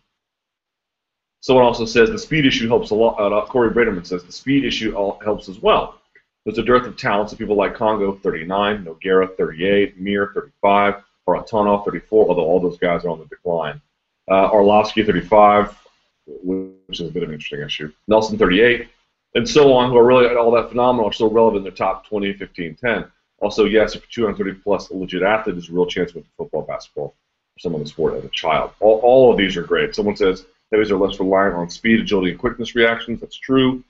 someone 1.41 1.65
also 1.65 1.85
says 1.85 2.09
the 2.09 2.17
speed 2.17 2.47
issue 2.47 2.67
helps 2.67 2.89
a 2.89 2.95
lot. 2.95 3.19
Uh, 3.19 3.45
Corey 3.45 3.69
Braderman 3.69 4.07
says 4.07 4.23
the 4.23 4.31
speed 4.31 4.65
issue 4.65 4.91
helps 5.23 5.49
as 5.49 5.59
well. 5.59 6.01
There's 6.45 6.57
a 6.57 6.63
dearth 6.63 6.87
of 6.87 6.97
talents 6.97 7.31
of 7.31 7.37
people 7.37 7.55
like 7.55 7.75
Kongo, 7.75 8.15
39, 8.15 8.85
Nogueira, 8.85 9.37
38, 9.37 9.99
Mir, 9.99 10.31
35, 10.33 10.95
Moratonov, 11.27 11.85
34, 11.85 12.29
although 12.29 12.43
all 12.43 12.59
those 12.59 12.77
guys 12.77 13.05
are 13.05 13.09
on 13.09 13.19
the 13.19 13.25
decline. 13.25 13.81
Uh, 14.29 14.49
Arlovsky, 14.51 15.05
35, 15.05 15.77
which 16.25 16.99
is 16.99 17.09
a 17.09 17.11
bit 17.11 17.23
of 17.23 17.29
an 17.29 17.35
interesting 17.35 17.61
issue. 17.61 17.91
Nelson, 18.07 18.37
38, 18.37 18.87
and 19.35 19.47
so 19.47 19.73
on, 19.73 19.89
who 19.89 19.97
are 19.97 20.05
really 20.05 20.33
all 20.35 20.51
that 20.51 20.69
phenomenal, 20.69 21.09
are 21.09 21.13
still 21.13 21.29
relevant 21.29 21.65
in 21.65 21.71
the 21.71 21.77
top 21.77 22.07
20, 22.07 22.33
15, 22.33 22.75
10. 22.75 23.05
Also, 23.39 23.65
yes, 23.65 23.95
if 23.95 24.01
you're 24.01 24.27
230 24.27 24.61
plus 24.61 24.89
a 24.89 24.93
legit 24.95 25.23
athlete, 25.23 25.55
there's 25.55 25.69
a 25.69 25.73
real 25.73 25.85
chance 25.85 26.13
with 26.13 26.25
football, 26.37 26.61
basketball, 26.61 27.07
or 27.07 27.59
some 27.59 27.75
other 27.75 27.85
sport 27.85 28.15
as 28.15 28.23
a 28.23 28.29
child. 28.29 28.71
All, 28.79 28.99
all 28.99 29.31
of 29.31 29.37
these 29.37 29.57
are 29.57 29.63
great. 29.63 29.95
Someone 29.95 30.15
says 30.15 30.45
heavies 30.71 30.91
are 30.91 30.97
less 30.97 31.19
reliant 31.19 31.55
on 31.55 31.69
speed, 31.69 31.99
agility, 31.99 32.31
and 32.31 32.39
quickness 32.39 32.75
reactions. 32.75 33.19
That's 33.19 33.35
true. 33.35 33.83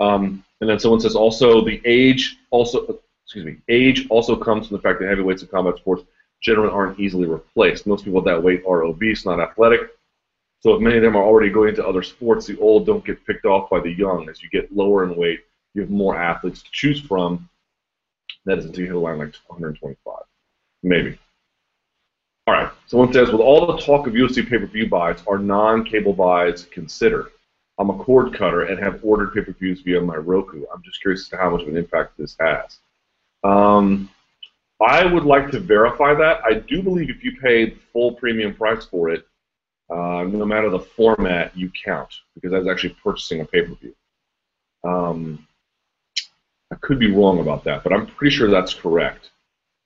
Um, 0.00 0.44
and 0.60 0.68
then 0.68 0.78
someone 0.78 1.00
says 1.00 1.14
also 1.14 1.64
the 1.64 1.80
age 1.84 2.36
also 2.50 2.98
excuse 3.24 3.44
me 3.44 3.56
age 3.68 4.06
also 4.10 4.34
comes 4.34 4.66
from 4.66 4.76
the 4.76 4.82
fact 4.82 4.98
that 4.98 5.08
heavyweights 5.08 5.42
in 5.42 5.48
combat 5.48 5.76
sports 5.76 6.02
generally 6.42 6.72
aren't 6.72 7.00
easily 7.00 7.26
replaced. 7.26 7.86
Most 7.86 8.04
people 8.04 8.18
at 8.18 8.24
that 8.26 8.42
weight 8.42 8.62
are 8.68 8.84
obese, 8.84 9.24
not 9.24 9.40
athletic. 9.40 9.90
So 10.60 10.74
if 10.74 10.80
many 10.80 10.96
of 10.96 11.02
them 11.02 11.16
are 11.16 11.22
already 11.22 11.50
going 11.50 11.70
into 11.70 11.86
other 11.86 12.02
sports, 12.02 12.46
the 12.46 12.58
old 12.58 12.86
don't 12.86 13.04
get 13.04 13.24
picked 13.26 13.44
off 13.44 13.68
by 13.68 13.80
the 13.80 13.92
young. 13.92 14.28
As 14.28 14.42
you 14.42 14.48
get 14.50 14.74
lower 14.74 15.04
in 15.04 15.16
weight, 15.16 15.40
you 15.74 15.82
have 15.82 15.90
more 15.90 16.16
athletes 16.16 16.62
to 16.62 16.70
choose 16.72 17.00
from. 17.00 17.48
That 18.46 18.58
is 18.58 18.64
until 18.66 18.80
you 18.80 18.86
hit 18.86 18.96
a 18.96 18.98
line 18.98 19.18
like 19.18 19.34
125, 19.46 20.16
maybe. 20.82 21.18
All 22.46 22.54
right. 22.54 22.70
Someone 22.86 23.12
says, 23.12 23.30
with 23.30 23.40
all 23.40 23.66
the 23.66 23.78
talk 23.78 24.06
of 24.06 24.12
UFC 24.12 24.48
pay-per-view 24.48 24.88
buys, 24.88 25.22
are 25.26 25.38
non-cable 25.38 26.12
buys 26.12 26.64
considered? 26.64 27.30
I'm 27.78 27.90
a 27.90 27.98
cord 27.98 28.34
cutter 28.34 28.64
and 28.64 28.78
have 28.78 29.00
ordered 29.02 29.32
pay-per-views 29.34 29.80
via 29.80 30.00
my 30.00 30.16
Roku. 30.16 30.64
I'm 30.72 30.82
just 30.82 31.00
curious 31.00 31.22
as 31.22 31.28
to 31.30 31.36
how 31.38 31.50
much 31.50 31.62
of 31.62 31.68
an 31.68 31.76
impact 31.76 32.16
this 32.18 32.36
has. 32.38 32.78
Um, 33.42 34.10
I 34.80 35.04
would 35.06 35.24
like 35.24 35.50
to 35.52 35.60
verify 35.60 36.14
that. 36.14 36.40
I 36.44 36.54
do 36.54 36.82
believe 36.82 37.10
if 37.10 37.22
you 37.22 37.36
paid 37.40 37.78
full 37.92 38.12
premium 38.12 38.54
price 38.54 38.84
for 38.84 39.10
it, 39.10 39.26
uh, 39.90 40.24
no 40.24 40.44
matter 40.44 40.70
the 40.70 40.80
format, 40.80 41.56
you 41.56 41.70
count 41.84 42.12
because 42.34 42.50
that's 42.50 42.68
actually 42.68 42.96
purchasing 43.02 43.40
a 43.40 43.44
pay-per-view. 43.44 43.94
Um, 44.82 45.46
I 46.72 46.76
could 46.76 46.98
be 46.98 47.12
wrong 47.12 47.40
about 47.40 47.64
that, 47.64 47.84
but 47.84 47.92
I'm 47.92 48.06
pretty 48.06 48.34
sure 48.34 48.50
that's 48.50 48.74
correct. 48.74 49.30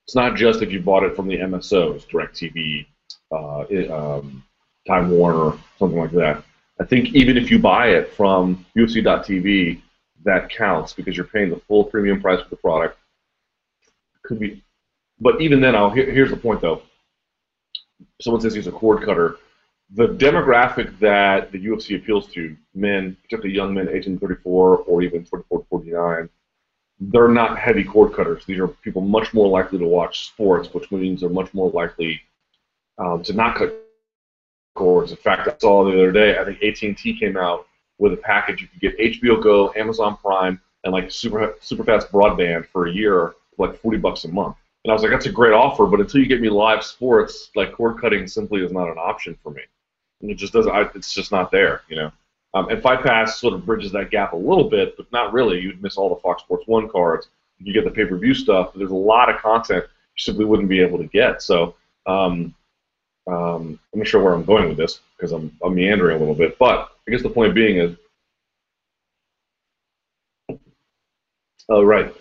It's 0.06 0.14
not 0.14 0.36
just 0.36 0.62
if 0.62 0.72
you 0.72 0.80
bought 0.80 1.02
it 1.02 1.14
from 1.14 1.28
the 1.28 1.36
MSOs, 1.36 2.06
DirecTV, 2.08 2.86
uh, 3.30 3.94
um, 3.94 4.42
Time 4.86 5.10
Warner, 5.10 5.58
something 5.78 5.98
like 5.98 6.12
that. 6.12 6.42
I 6.80 6.84
think 6.84 7.14
even 7.14 7.36
if 7.36 7.50
you 7.50 7.58
buy 7.58 7.88
it 7.88 8.14
from 8.14 8.64
UFC.tv, 8.76 9.82
that 10.24 10.48
counts 10.48 10.92
because 10.92 11.16
you're 11.16 11.26
paying 11.26 11.50
the 11.50 11.60
full 11.68 11.84
premium 11.84 12.20
price 12.20 12.40
for 12.40 12.48
the 12.48 12.56
product. 12.56 12.98
Could 14.24 14.38
be 14.38 14.62
but 15.20 15.40
even 15.40 15.60
then, 15.60 15.74
I'll, 15.74 15.90
here, 15.90 16.10
here's 16.10 16.30
the 16.30 16.36
point 16.36 16.60
though. 16.60 16.82
Someone 18.20 18.40
says 18.40 18.54
he's 18.54 18.66
a 18.66 18.72
cord 18.72 19.04
cutter. 19.04 19.36
The 19.94 20.08
demographic 20.08 20.98
that 20.98 21.50
the 21.50 21.58
UFC 21.58 21.96
appeals 21.96 22.26
to, 22.32 22.56
men, 22.74 23.16
particularly 23.22 23.54
young 23.54 23.72
men, 23.72 23.88
18 23.88 24.18
to 24.18 24.20
34 24.20 24.78
or 24.78 25.02
even 25.02 25.24
24 25.24 25.58
to 25.60 25.66
49, 25.70 26.28
they're 27.00 27.28
not 27.28 27.58
heavy 27.58 27.84
cord 27.84 28.12
cutters. 28.12 28.44
These 28.44 28.58
are 28.58 28.68
people 28.68 29.02
much 29.02 29.32
more 29.32 29.48
likely 29.48 29.78
to 29.78 29.86
watch 29.86 30.26
sports, 30.26 30.72
which 30.74 30.90
means 30.90 31.20
they're 31.20 31.30
much 31.30 31.54
more 31.54 31.70
likely 31.70 32.20
um, 32.98 33.22
to 33.22 33.32
not 33.32 33.56
cut 33.56 33.74
cords. 34.74 35.10
In 35.10 35.16
fact, 35.16 35.48
I 35.48 35.56
saw 35.58 35.84
the 35.84 35.92
other 35.92 36.12
day, 36.12 36.38
I 36.38 36.44
think 36.44 36.62
AT&T 36.62 37.18
came 37.18 37.36
out 37.36 37.66
with 37.98 38.12
a 38.12 38.16
package. 38.16 38.62
You 38.62 38.68
could 38.68 38.80
get 38.80 38.98
HBO 38.98 39.42
Go, 39.42 39.72
Amazon 39.74 40.16
Prime, 40.16 40.60
and 40.84 40.92
like 40.92 41.10
super 41.10 41.56
super 41.60 41.84
fast 41.84 42.10
broadband 42.12 42.66
for 42.68 42.86
a 42.86 42.92
year, 42.92 43.34
for 43.56 43.68
like 43.68 43.80
40 43.80 43.98
bucks 43.98 44.24
a 44.24 44.28
month. 44.28 44.56
And 44.84 44.92
I 44.92 44.94
was 44.94 45.02
like, 45.02 45.10
that's 45.10 45.26
a 45.26 45.32
great 45.32 45.52
offer, 45.52 45.86
but 45.86 46.00
until 46.00 46.20
you 46.20 46.26
get 46.26 46.40
me 46.40 46.48
live 46.48 46.84
sports, 46.84 47.50
like 47.56 47.72
cord 47.72 48.00
cutting 48.00 48.26
simply 48.26 48.64
is 48.64 48.72
not 48.72 48.88
an 48.88 48.98
option 48.98 49.36
for 49.42 49.50
me. 49.50 49.62
And 50.20 50.30
it 50.30 50.36
just 50.36 50.52
doesn't. 50.52 50.72
I, 50.72 50.88
it's 50.94 51.12
just 51.12 51.32
not 51.32 51.50
there, 51.50 51.82
you 51.88 51.96
know. 51.96 52.12
Um, 52.54 52.68
and 52.70 52.82
Fight 52.82 53.02
Pass 53.02 53.38
sort 53.38 53.54
of 53.54 53.66
bridges 53.66 53.92
that 53.92 54.10
gap 54.10 54.32
a 54.32 54.36
little 54.36 54.68
bit, 54.68 54.96
but 54.96 55.10
not 55.12 55.32
really. 55.32 55.60
You'd 55.60 55.82
miss 55.82 55.96
all 55.96 56.08
the 56.08 56.20
Fox 56.20 56.42
Sports 56.42 56.64
One 56.66 56.88
cards. 56.88 57.28
You 57.58 57.74
get 57.74 57.84
the 57.84 57.90
pay-per-view 57.90 58.34
stuff. 58.34 58.72
There's 58.74 58.90
a 58.90 58.94
lot 58.94 59.28
of 59.28 59.40
content 59.40 59.84
you 59.84 60.22
simply 60.22 60.44
wouldn't 60.44 60.68
be 60.68 60.80
able 60.80 60.98
to 60.98 61.06
get. 61.06 61.42
So 61.42 61.74
um, 62.06 62.54
um, 63.26 63.78
I'm 63.92 63.98
not 63.98 64.06
sure 64.06 64.22
where 64.22 64.32
I'm 64.32 64.44
going 64.44 64.68
with 64.68 64.78
this 64.78 65.00
because 65.16 65.32
I'm, 65.32 65.54
I'm 65.62 65.74
meandering 65.74 66.16
a 66.16 66.20
little 66.20 66.34
bit. 66.34 66.58
But 66.58 66.88
I 67.06 67.10
guess 67.10 67.22
the 67.22 67.28
point 67.28 67.54
being 67.54 67.78
is, 67.78 67.96
oh 71.68 71.82
right, 71.82 72.14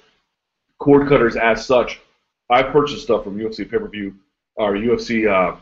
cord 0.79 1.07
cutters 1.07 1.37
as 1.37 1.65
such. 1.65 2.01
I 2.49 2.63
purchased 2.63 3.03
stuff 3.03 3.23
from 3.23 3.37
UFC 3.37 3.69
pay-per-view 3.69 4.15
or 4.55 4.73
UFC 4.73 5.27
uh, 5.29 5.57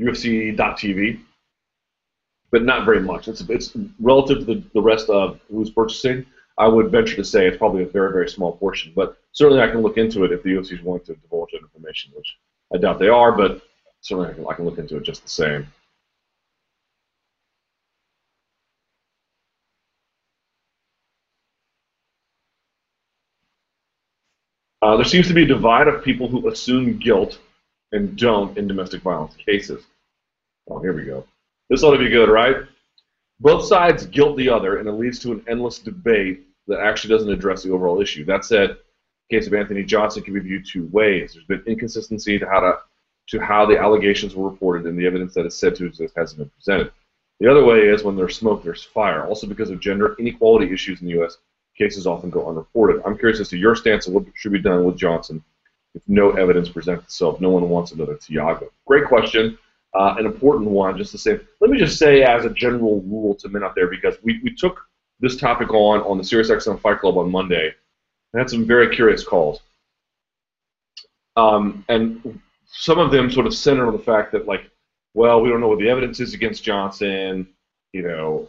UFC.tv 0.00 1.20
but 2.54 2.62
not 2.62 2.84
very 2.84 3.00
much. 3.00 3.26
It's 3.26 3.40
it's 3.48 3.72
relative 3.98 4.38
to 4.38 4.44
the, 4.44 4.62
the 4.74 4.80
rest 4.80 5.10
of 5.10 5.40
who's 5.50 5.70
purchasing. 5.70 6.24
I 6.56 6.68
would 6.68 6.88
venture 6.88 7.16
to 7.16 7.24
say 7.24 7.48
it's 7.48 7.56
probably 7.56 7.82
a 7.82 7.86
very 7.86 8.12
very 8.12 8.28
small 8.28 8.52
portion, 8.52 8.92
but 8.94 9.18
certainly 9.32 9.60
I 9.60 9.68
can 9.68 9.82
look 9.82 9.98
into 9.98 10.22
it 10.22 10.30
if 10.30 10.44
the 10.44 10.50
UFC 10.50 10.74
is 10.74 10.82
willing 10.82 11.02
to 11.06 11.16
divulge 11.16 11.50
that 11.50 11.62
information, 11.62 12.12
which 12.14 12.36
I 12.72 12.78
doubt 12.78 13.00
they 13.00 13.08
are, 13.08 13.32
but 13.32 13.60
certainly 14.02 14.30
I 14.30 14.34
can, 14.34 14.46
I 14.48 14.54
can 14.54 14.64
look 14.66 14.78
into 14.78 14.96
it 14.96 15.02
just 15.02 15.24
the 15.24 15.28
same. 15.28 15.66
Uh, 24.84 24.96
there 24.96 25.06
seems 25.06 25.26
to 25.26 25.32
be 25.32 25.44
a 25.44 25.46
divide 25.46 25.88
of 25.88 26.04
people 26.04 26.28
who 26.28 26.46
assume 26.46 26.98
guilt 26.98 27.38
and 27.92 28.18
don't 28.18 28.58
in 28.58 28.68
domestic 28.68 29.00
violence 29.00 29.34
cases. 29.36 29.82
Oh, 30.68 30.78
here 30.78 30.92
we 30.92 31.06
go. 31.06 31.24
This 31.70 31.82
ought 31.82 31.92
to 31.92 31.98
be 31.98 32.10
good, 32.10 32.28
right? 32.28 32.56
Both 33.40 33.64
sides 33.64 34.04
guilt 34.04 34.36
the 34.36 34.50
other, 34.50 34.76
and 34.76 34.86
it 34.86 34.92
leads 34.92 35.18
to 35.20 35.32
an 35.32 35.42
endless 35.48 35.78
debate 35.78 36.42
that 36.66 36.80
actually 36.80 37.14
doesn't 37.14 37.32
address 37.32 37.62
the 37.62 37.72
overall 37.72 38.02
issue. 38.02 38.26
That 38.26 38.44
said, 38.44 38.76
the 39.30 39.38
case 39.38 39.46
of 39.46 39.54
Anthony 39.54 39.84
Johnson 39.84 40.22
can 40.22 40.34
be 40.34 40.40
viewed 40.40 40.66
two 40.66 40.84
ways. 40.92 41.32
There's 41.32 41.46
been 41.46 41.62
inconsistency 41.66 42.38
to 42.38 42.46
how 42.46 42.60
to 42.60 42.78
to 43.28 43.40
how 43.40 43.64
the 43.64 43.78
allegations 43.78 44.36
were 44.36 44.50
reported 44.50 44.84
and 44.84 44.98
the 44.98 45.06
evidence 45.06 45.32
that 45.32 45.46
is 45.46 45.58
said 45.58 45.74
to 45.76 45.86
exist 45.86 46.12
hasn't 46.14 46.40
been 46.40 46.50
presented. 46.50 46.92
The 47.40 47.50
other 47.50 47.64
way 47.64 47.88
is 47.88 48.02
when 48.02 48.16
there's 48.16 48.36
smoke, 48.36 48.62
there's 48.62 48.84
fire. 48.84 49.24
Also, 49.24 49.46
because 49.46 49.70
of 49.70 49.80
gender 49.80 50.14
inequality 50.18 50.70
issues 50.70 51.00
in 51.00 51.06
the 51.06 51.14
U.S., 51.14 51.38
cases 51.76 52.06
often 52.06 52.30
go 52.30 52.48
unreported. 52.48 53.02
I'm 53.04 53.16
curious 53.16 53.40
as 53.40 53.48
to 53.50 53.58
your 53.58 53.74
stance 53.74 54.06
on 54.06 54.14
what 54.14 54.24
should 54.34 54.52
be 54.52 54.60
done 54.60 54.84
with 54.84 54.96
Johnson 54.96 55.42
if 55.94 56.02
no 56.08 56.32
evidence 56.32 56.68
presents 56.68 57.04
itself. 57.04 57.40
No 57.40 57.50
one 57.50 57.68
wants 57.68 57.92
another 57.92 58.14
Thiago. 58.16 58.68
Great 58.86 59.06
question 59.06 59.58
uh, 59.94 60.16
an 60.18 60.26
important 60.26 60.70
one, 60.70 60.98
just 60.98 61.12
to 61.12 61.18
say. 61.18 61.38
Let 61.60 61.70
me 61.70 61.78
just 61.78 61.98
say, 61.98 62.22
as 62.22 62.44
a 62.44 62.50
general 62.50 63.00
rule 63.02 63.34
to 63.36 63.48
men 63.48 63.62
out 63.62 63.74
there, 63.74 63.86
because 63.86 64.16
we, 64.22 64.40
we 64.42 64.54
took 64.54 64.80
this 65.20 65.36
topic 65.36 65.72
on 65.72 66.00
on 66.00 66.18
the 66.18 66.24
SiriusXM 66.24 66.80
Fight 66.80 66.98
Club 66.98 67.16
on 67.16 67.30
Monday, 67.30 67.72
and 68.32 68.40
had 68.40 68.50
some 68.50 68.66
very 68.66 68.94
curious 68.94 69.24
calls. 69.24 69.60
Um, 71.36 71.84
and 71.88 72.40
some 72.66 72.98
of 72.98 73.12
them 73.12 73.30
sort 73.30 73.46
of 73.46 73.54
center 73.54 73.86
on 73.86 73.92
the 73.92 74.02
fact 74.02 74.32
that, 74.32 74.46
like, 74.46 74.70
well, 75.14 75.40
we 75.40 75.48
don't 75.48 75.60
know 75.60 75.68
what 75.68 75.78
the 75.78 75.88
evidence 75.88 76.18
is 76.18 76.34
against 76.34 76.64
Johnson. 76.64 77.46
You 77.92 78.02
know, 78.02 78.48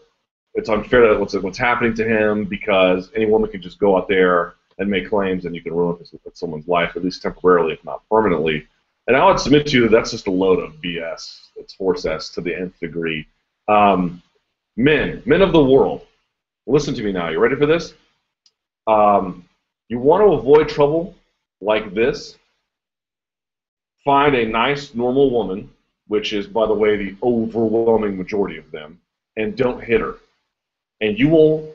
it's 0.56 0.70
unfair 0.70 1.10
that 1.10 1.20
what's 1.20 1.36
what's 1.36 1.58
happening 1.58 1.94
to 1.96 2.08
him 2.08 2.46
because 2.46 3.12
any 3.16 3.26
woman 3.26 3.52
can 3.52 3.62
just 3.62 3.78
go 3.78 3.98
out 3.98 4.08
there 4.08 4.56
and 4.78 4.90
make 4.90 5.10
claims, 5.10 5.46
and 5.46 5.56
you 5.56 5.62
can 5.62 5.74
ruin 5.74 5.98
someone's 6.34 6.68
life, 6.68 6.94
at 6.96 7.04
least 7.04 7.22
temporarily, 7.22 7.74
if 7.74 7.84
not 7.86 8.02
permanently. 8.10 8.68
And 9.08 9.16
I 9.16 9.26
would 9.26 9.40
submit 9.40 9.68
to 9.68 9.78
you 9.78 9.84
that 9.84 9.92
that's 9.92 10.12
just 10.12 10.28
a 10.28 10.32
load 10.32 10.60
of 10.60 10.82
BS. 10.82 11.40
It's 11.56 11.76
horse 11.76 12.06
S 12.06 12.30
to 12.30 12.42
the 12.42 12.56
nth 12.56 12.78
degree. 12.80 13.28
Um, 13.68 14.22
men, 14.76 15.22
men 15.26 15.42
of 15.42 15.54
the 15.54 15.64
world, 15.64 16.06
listen 16.66 16.94
to 16.96 17.04
me 17.04 17.12
now. 17.12 17.30
You 17.30 17.40
ready 17.40 17.56
for 17.56 17.66
this? 17.66 17.94
Um, 18.88 19.46
you 19.88 20.00
want 20.00 20.22
to 20.24 20.34
avoid 20.34 20.68
trouble 20.68 21.16
like 21.62 21.94
this? 21.94 22.38
Find 24.04 24.36
a 24.36 24.46
nice, 24.46 24.94
normal 24.94 25.32
woman, 25.32 25.70
which 26.08 26.34
is, 26.34 26.48
by 26.48 26.68
the 26.68 26.74
way, 26.74 26.98
the 26.98 27.16
overwhelming 27.24 28.18
majority 28.18 28.58
of 28.58 28.70
them, 28.72 29.00
and 29.38 29.56
don't 29.56 29.84
hit 29.84 30.02
her. 30.02 30.16
And 31.02 31.18
you 31.20 31.30
will 31.30 31.74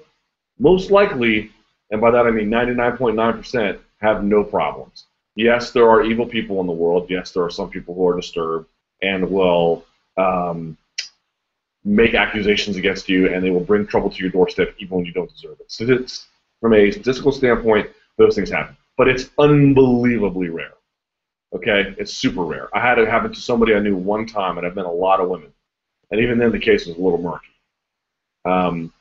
most 0.58 0.90
likely, 0.90 1.50
and 1.90 2.00
by 2.00 2.10
that 2.10 2.26
I 2.26 2.30
mean 2.30 2.48
99.9%, 2.48 3.78
have 4.00 4.24
no 4.24 4.42
problems 4.42 5.06
yes, 5.40 5.70
there 5.70 5.88
are 5.88 6.02
evil 6.02 6.26
people 6.26 6.60
in 6.60 6.66
the 6.66 6.72
world. 6.72 7.08
Yes, 7.08 7.32
there 7.32 7.42
are 7.42 7.50
some 7.50 7.70
people 7.70 7.94
who 7.94 8.06
are 8.06 8.16
disturbed 8.16 8.68
and 9.02 9.30
will 9.30 9.84
um, 10.16 10.76
make 11.84 12.14
accusations 12.14 12.76
against 12.76 13.08
you, 13.08 13.32
and 13.32 13.42
they 13.42 13.50
will 13.50 13.60
bring 13.60 13.86
trouble 13.86 14.10
to 14.10 14.22
your 14.22 14.30
doorstep 14.30 14.74
even 14.78 14.98
when 14.98 15.06
you 15.06 15.12
don't 15.12 15.32
deserve 15.32 15.58
it. 15.60 15.70
So 15.70 15.84
it's, 15.84 16.26
from 16.60 16.74
a 16.74 16.90
statistical 16.90 17.32
standpoint, 17.32 17.88
those 18.18 18.34
things 18.34 18.50
happen, 18.50 18.76
but 18.98 19.08
it's 19.08 19.30
unbelievably 19.38 20.50
rare. 20.50 20.74
Okay, 21.54 21.94
it's 21.98 22.12
super 22.12 22.44
rare. 22.44 22.68
I 22.76 22.80
had 22.80 22.98
it 22.98 23.08
happen 23.08 23.32
to 23.32 23.40
somebody 23.40 23.74
I 23.74 23.80
knew 23.80 23.96
one 23.96 24.26
time, 24.26 24.58
and 24.58 24.66
I've 24.66 24.76
met 24.76 24.84
a 24.84 24.90
lot 24.90 25.20
of 25.20 25.28
women, 25.28 25.52
and 26.10 26.20
even 26.20 26.38
then 26.38 26.52
the 26.52 26.58
case 26.58 26.86
was 26.86 26.96
a 26.96 27.00
little 27.00 27.20
murky. 27.20 27.46
Um, 28.44 28.92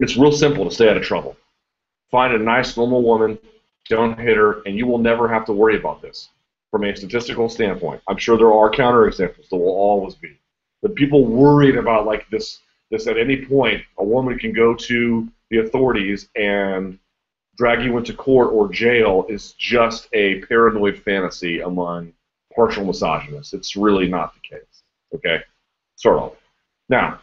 it's 0.00 0.16
real 0.16 0.32
simple 0.32 0.64
to 0.64 0.70
stay 0.70 0.88
out 0.88 0.96
of 0.96 1.02
trouble. 1.02 1.36
Find 2.10 2.34
a 2.34 2.38
nice, 2.38 2.76
normal 2.76 3.02
woman 3.02 3.38
don't 3.88 4.18
hit 4.18 4.36
her, 4.36 4.62
and 4.62 4.76
you 4.76 4.86
will 4.86 4.98
never 4.98 5.28
have 5.28 5.44
to 5.46 5.52
worry 5.52 5.76
about 5.76 6.02
this 6.02 6.28
from 6.70 6.84
a 6.84 6.96
statistical 6.96 7.48
standpoint. 7.48 8.02
I'm 8.08 8.16
sure 8.16 8.36
there 8.36 8.52
are 8.52 8.70
counterexamples. 8.70 9.48
There 9.50 9.58
will 9.58 9.68
always 9.68 10.14
be. 10.14 10.38
But 10.82 10.94
people 10.94 11.24
worried 11.24 11.76
about 11.76 12.06
like 12.06 12.28
this 12.30 12.60
this 12.90 13.06
at 13.08 13.18
any 13.18 13.44
point 13.44 13.82
a 13.98 14.04
woman 14.04 14.38
can 14.38 14.52
go 14.52 14.74
to 14.74 15.28
the 15.50 15.58
authorities 15.58 16.28
and 16.36 16.98
drag 17.56 17.82
you 17.82 17.96
into 17.96 18.12
court 18.12 18.52
or 18.52 18.68
jail 18.68 19.26
is 19.28 19.52
just 19.52 20.08
a 20.12 20.40
paranoid 20.42 20.98
fantasy 21.02 21.60
among 21.60 22.12
partial 22.54 22.84
misogynists. 22.84 23.54
It's 23.54 23.76
really 23.76 24.08
not 24.08 24.34
the 24.34 24.56
case. 24.56 24.82
Okay? 25.14 25.42
Sort 25.96 26.18
of. 26.18 26.36
Now, 26.88 27.20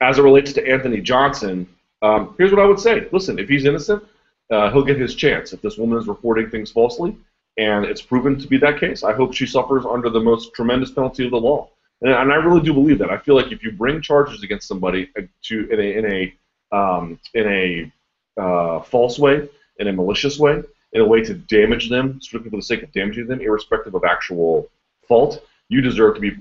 as 0.00 0.18
it 0.18 0.22
relates 0.22 0.52
to 0.54 0.68
Anthony 0.68 1.00
Johnson, 1.00 1.68
um, 2.02 2.34
here's 2.38 2.50
what 2.50 2.60
I 2.60 2.66
would 2.66 2.80
say. 2.80 3.08
Listen, 3.12 3.38
if 3.38 3.48
he's 3.48 3.64
innocent, 3.64 4.02
uh, 4.50 4.70
he'll 4.70 4.84
get 4.84 4.98
his 4.98 5.14
chance. 5.14 5.52
If 5.52 5.62
this 5.62 5.76
woman 5.76 5.98
is 5.98 6.06
reporting 6.06 6.50
things 6.50 6.70
falsely, 6.70 7.16
and 7.56 7.84
it's 7.84 8.02
proven 8.02 8.38
to 8.38 8.46
be 8.46 8.58
that 8.58 8.78
case, 8.78 9.02
I 9.02 9.14
hope 9.14 9.34
she 9.34 9.46
suffers 9.46 9.84
under 9.86 10.10
the 10.10 10.20
most 10.20 10.52
tremendous 10.52 10.90
penalty 10.90 11.24
of 11.24 11.30
the 11.30 11.40
law. 11.40 11.70
And, 12.02 12.12
and 12.12 12.32
I 12.32 12.36
really 12.36 12.60
do 12.60 12.74
believe 12.74 12.98
that. 12.98 13.10
I 13.10 13.18
feel 13.18 13.34
like 13.34 13.50
if 13.50 13.62
you 13.62 13.72
bring 13.72 14.02
charges 14.02 14.42
against 14.42 14.68
somebody 14.68 15.10
uh, 15.18 15.22
to 15.44 15.68
in 15.70 15.80
a 15.80 15.98
in 15.98 16.12
a 16.12 16.76
um, 16.76 17.18
in 17.32 17.46
a 17.46 17.92
uh, 18.40 18.80
false 18.82 19.18
way, 19.18 19.48
in 19.78 19.88
a 19.88 19.92
malicious 19.92 20.38
way, 20.38 20.62
in 20.92 21.00
a 21.00 21.06
way 21.06 21.22
to 21.22 21.34
damage 21.34 21.88
them, 21.88 22.20
strictly 22.20 22.50
for 22.50 22.56
the 22.56 22.62
sake 22.62 22.82
of 22.82 22.92
damaging 22.92 23.26
them, 23.26 23.40
irrespective 23.40 23.94
of 23.94 24.04
actual 24.04 24.68
fault, 25.08 25.42
you 25.68 25.80
deserve 25.80 26.14
to 26.14 26.20
be 26.20 26.32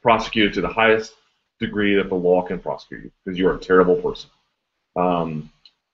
prosecuted 0.00 0.54
to 0.54 0.60
the 0.60 0.68
highest 0.68 1.12
degree 1.60 1.94
that 1.96 2.08
the 2.08 2.14
law 2.14 2.42
can 2.42 2.58
prosecute 2.58 3.04
you 3.04 3.10
because 3.24 3.38
you're 3.38 3.54
a 3.54 3.58
terrible 3.58 3.96
person. 3.96 4.30
Um, 4.96 5.50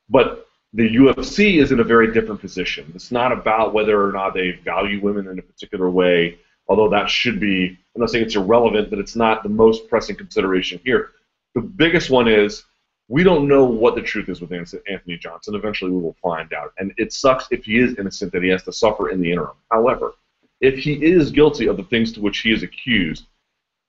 but 0.08 0.46
the 0.72 0.88
UFC 0.96 1.62
is 1.62 1.72
in 1.72 1.80
a 1.80 1.84
very 1.84 2.12
different 2.12 2.40
position. 2.40 2.90
It's 2.94 3.12
not 3.12 3.32
about 3.32 3.72
whether 3.72 4.02
or 4.02 4.12
not 4.12 4.34
they 4.34 4.52
value 4.64 5.00
women 5.00 5.28
in 5.28 5.38
a 5.38 5.42
particular 5.42 5.88
way, 5.88 6.38
although 6.68 6.88
that 6.90 7.08
should 7.08 7.38
be, 7.38 7.78
I'm 7.94 8.00
not 8.00 8.10
saying 8.10 8.24
it's 8.24 8.36
irrelevant, 8.36 8.90
but 8.90 8.98
it's 8.98 9.16
not 9.16 9.42
the 9.42 9.48
most 9.48 9.88
pressing 9.88 10.16
consideration 10.16 10.80
here. 10.84 11.10
The 11.54 11.60
biggest 11.60 12.10
one 12.10 12.26
is 12.26 12.64
we 13.08 13.22
don't 13.22 13.46
know 13.46 13.64
what 13.64 13.94
the 13.94 14.02
truth 14.02 14.28
is 14.28 14.40
with 14.40 14.52
Anthony 14.52 15.16
Johnson. 15.16 15.54
Eventually 15.54 15.90
we 15.90 16.00
will 16.00 16.16
find 16.22 16.52
out. 16.52 16.72
And 16.78 16.92
it 16.96 17.12
sucks 17.12 17.46
if 17.50 17.64
he 17.64 17.78
is 17.78 17.96
innocent 17.98 18.32
that 18.32 18.42
he 18.42 18.48
has 18.48 18.64
to 18.64 18.72
suffer 18.72 19.10
in 19.10 19.20
the 19.20 19.30
interim. 19.30 19.56
However, 19.70 20.14
if 20.60 20.78
he 20.78 20.94
is 21.04 21.30
guilty 21.30 21.68
of 21.68 21.76
the 21.76 21.84
things 21.84 22.12
to 22.12 22.20
which 22.20 22.38
he 22.38 22.50
is 22.52 22.62
accused, 22.62 23.26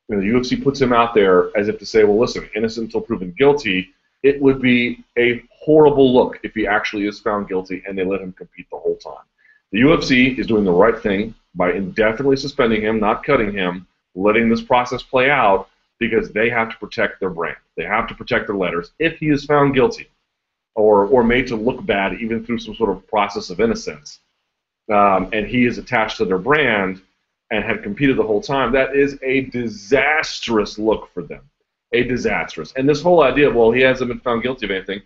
you 0.08 0.16
know, 0.16 0.22
the 0.22 0.28
UFC 0.28 0.62
puts 0.62 0.80
him 0.80 0.94
out 0.94 1.14
there 1.14 1.56
as 1.58 1.68
if 1.68 1.80
to 1.80 1.86
say, 1.86 2.04
well, 2.04 2.20
listen, 2.20 2.50
innocent 2.56 2.86
until 2.86 3.02
proven 3.02 3.34
guilty, 3.38 3.90
it 4.24 4.42
would 4.42 4.62
be 4.62 5.04
a 5.18 5.44
horrible 5.52 6.14
look 6.14 6.40
if 6.44 6.54
he 6.54 6.68
actually 6.68 7.08
is 7.08 7.20
found 7.20 7.48
guilty 7.48 7.84
and 7.88 7.98
they 7.98 8.06
let 8.06 8.22
him 8.22 8.34
compete 8.34 8.68
the 8.72 8.78
whole 8.78 8.98
time. 8.98 9.24
The 9.72 9.82
UFC 9.82 10.38
is 10.38 10.48
doing 10.48 10.64
the 10.64 10.72
right 10.72 11.00
thing 11.00 11.34
by 11.56 11.74
indefinitely 11.74 12.38
suspending 12.38 12.82
him, 12.82 13.00
not 13.00 13.24
cutting 13.24 13.52
him, 13.52 13.88
letting 14.14 14.50
this 14.50 14.62
process 14.62 15.02
play 15.02 15.30
out 15.30 15.70
because 16.00 16.32
they 16.32 16.50
have 16.50 16.70
to 16.70 16.78
protect 16.78 17.20
their 17.20 17.30
brand. 17.30 17.58
They 17.76 17.84
have 17.84 18.08
to 18.08 18.16
protect 18.16 18.48
their 18.48 18.56
letters. 18.56 18.92
If 19.00 19.18
he 19.18 19.30
is 19.30 19.46
found 19.46 19.74
guilty 19.74 20.10
or, 20.76 21.06
or 21.06 21.24
made 21.24 21.48
to 21.48 21.56
look 21.56 21.86
bad 21.86 22.20
even 22.22 22.46
through 22.46 22.60
some 22.60 22.76
sort 22.76 22.90
of 22.90 23.08
process 23.08 23.50
of 23.50 23.60
innocence, 23.60 24.20
um, 24.92 25.30
and 25.34 25.48
he 25.48 25.66
is 25.66 25.78
attached 25.78 26.18
to 26.18 26.26
their 26.26 26.38
brand 26.38 27.02
and 27.52 27.64
had 27.64 27.84
competed 27.84 28.18
the 28.18 28.24
whole 28.24 28.42
time, 28.42 28.72
that 28.74 28.96
is 28.96 29.18
a 29.24 29.42
disastrous 29.42 30.80
look 30.80 31.14
for 31.14 31.24
them 31.24 31.42
a 31.96 32.04
disastrous. 32.04 32.74
And 32.76 32.88
this 32.88 33.02
whole 33.02 33.24
idea, 33.24 33.50
of, 33.50 33.56
well, 33.56 33.72
he 33.72 33.82
hasn't 33.82 34.10
been 34.10 34.20
found 34.20 34.44
guilty 34.44 34.66
of 34.66 34.72
anything. 34.72 35.02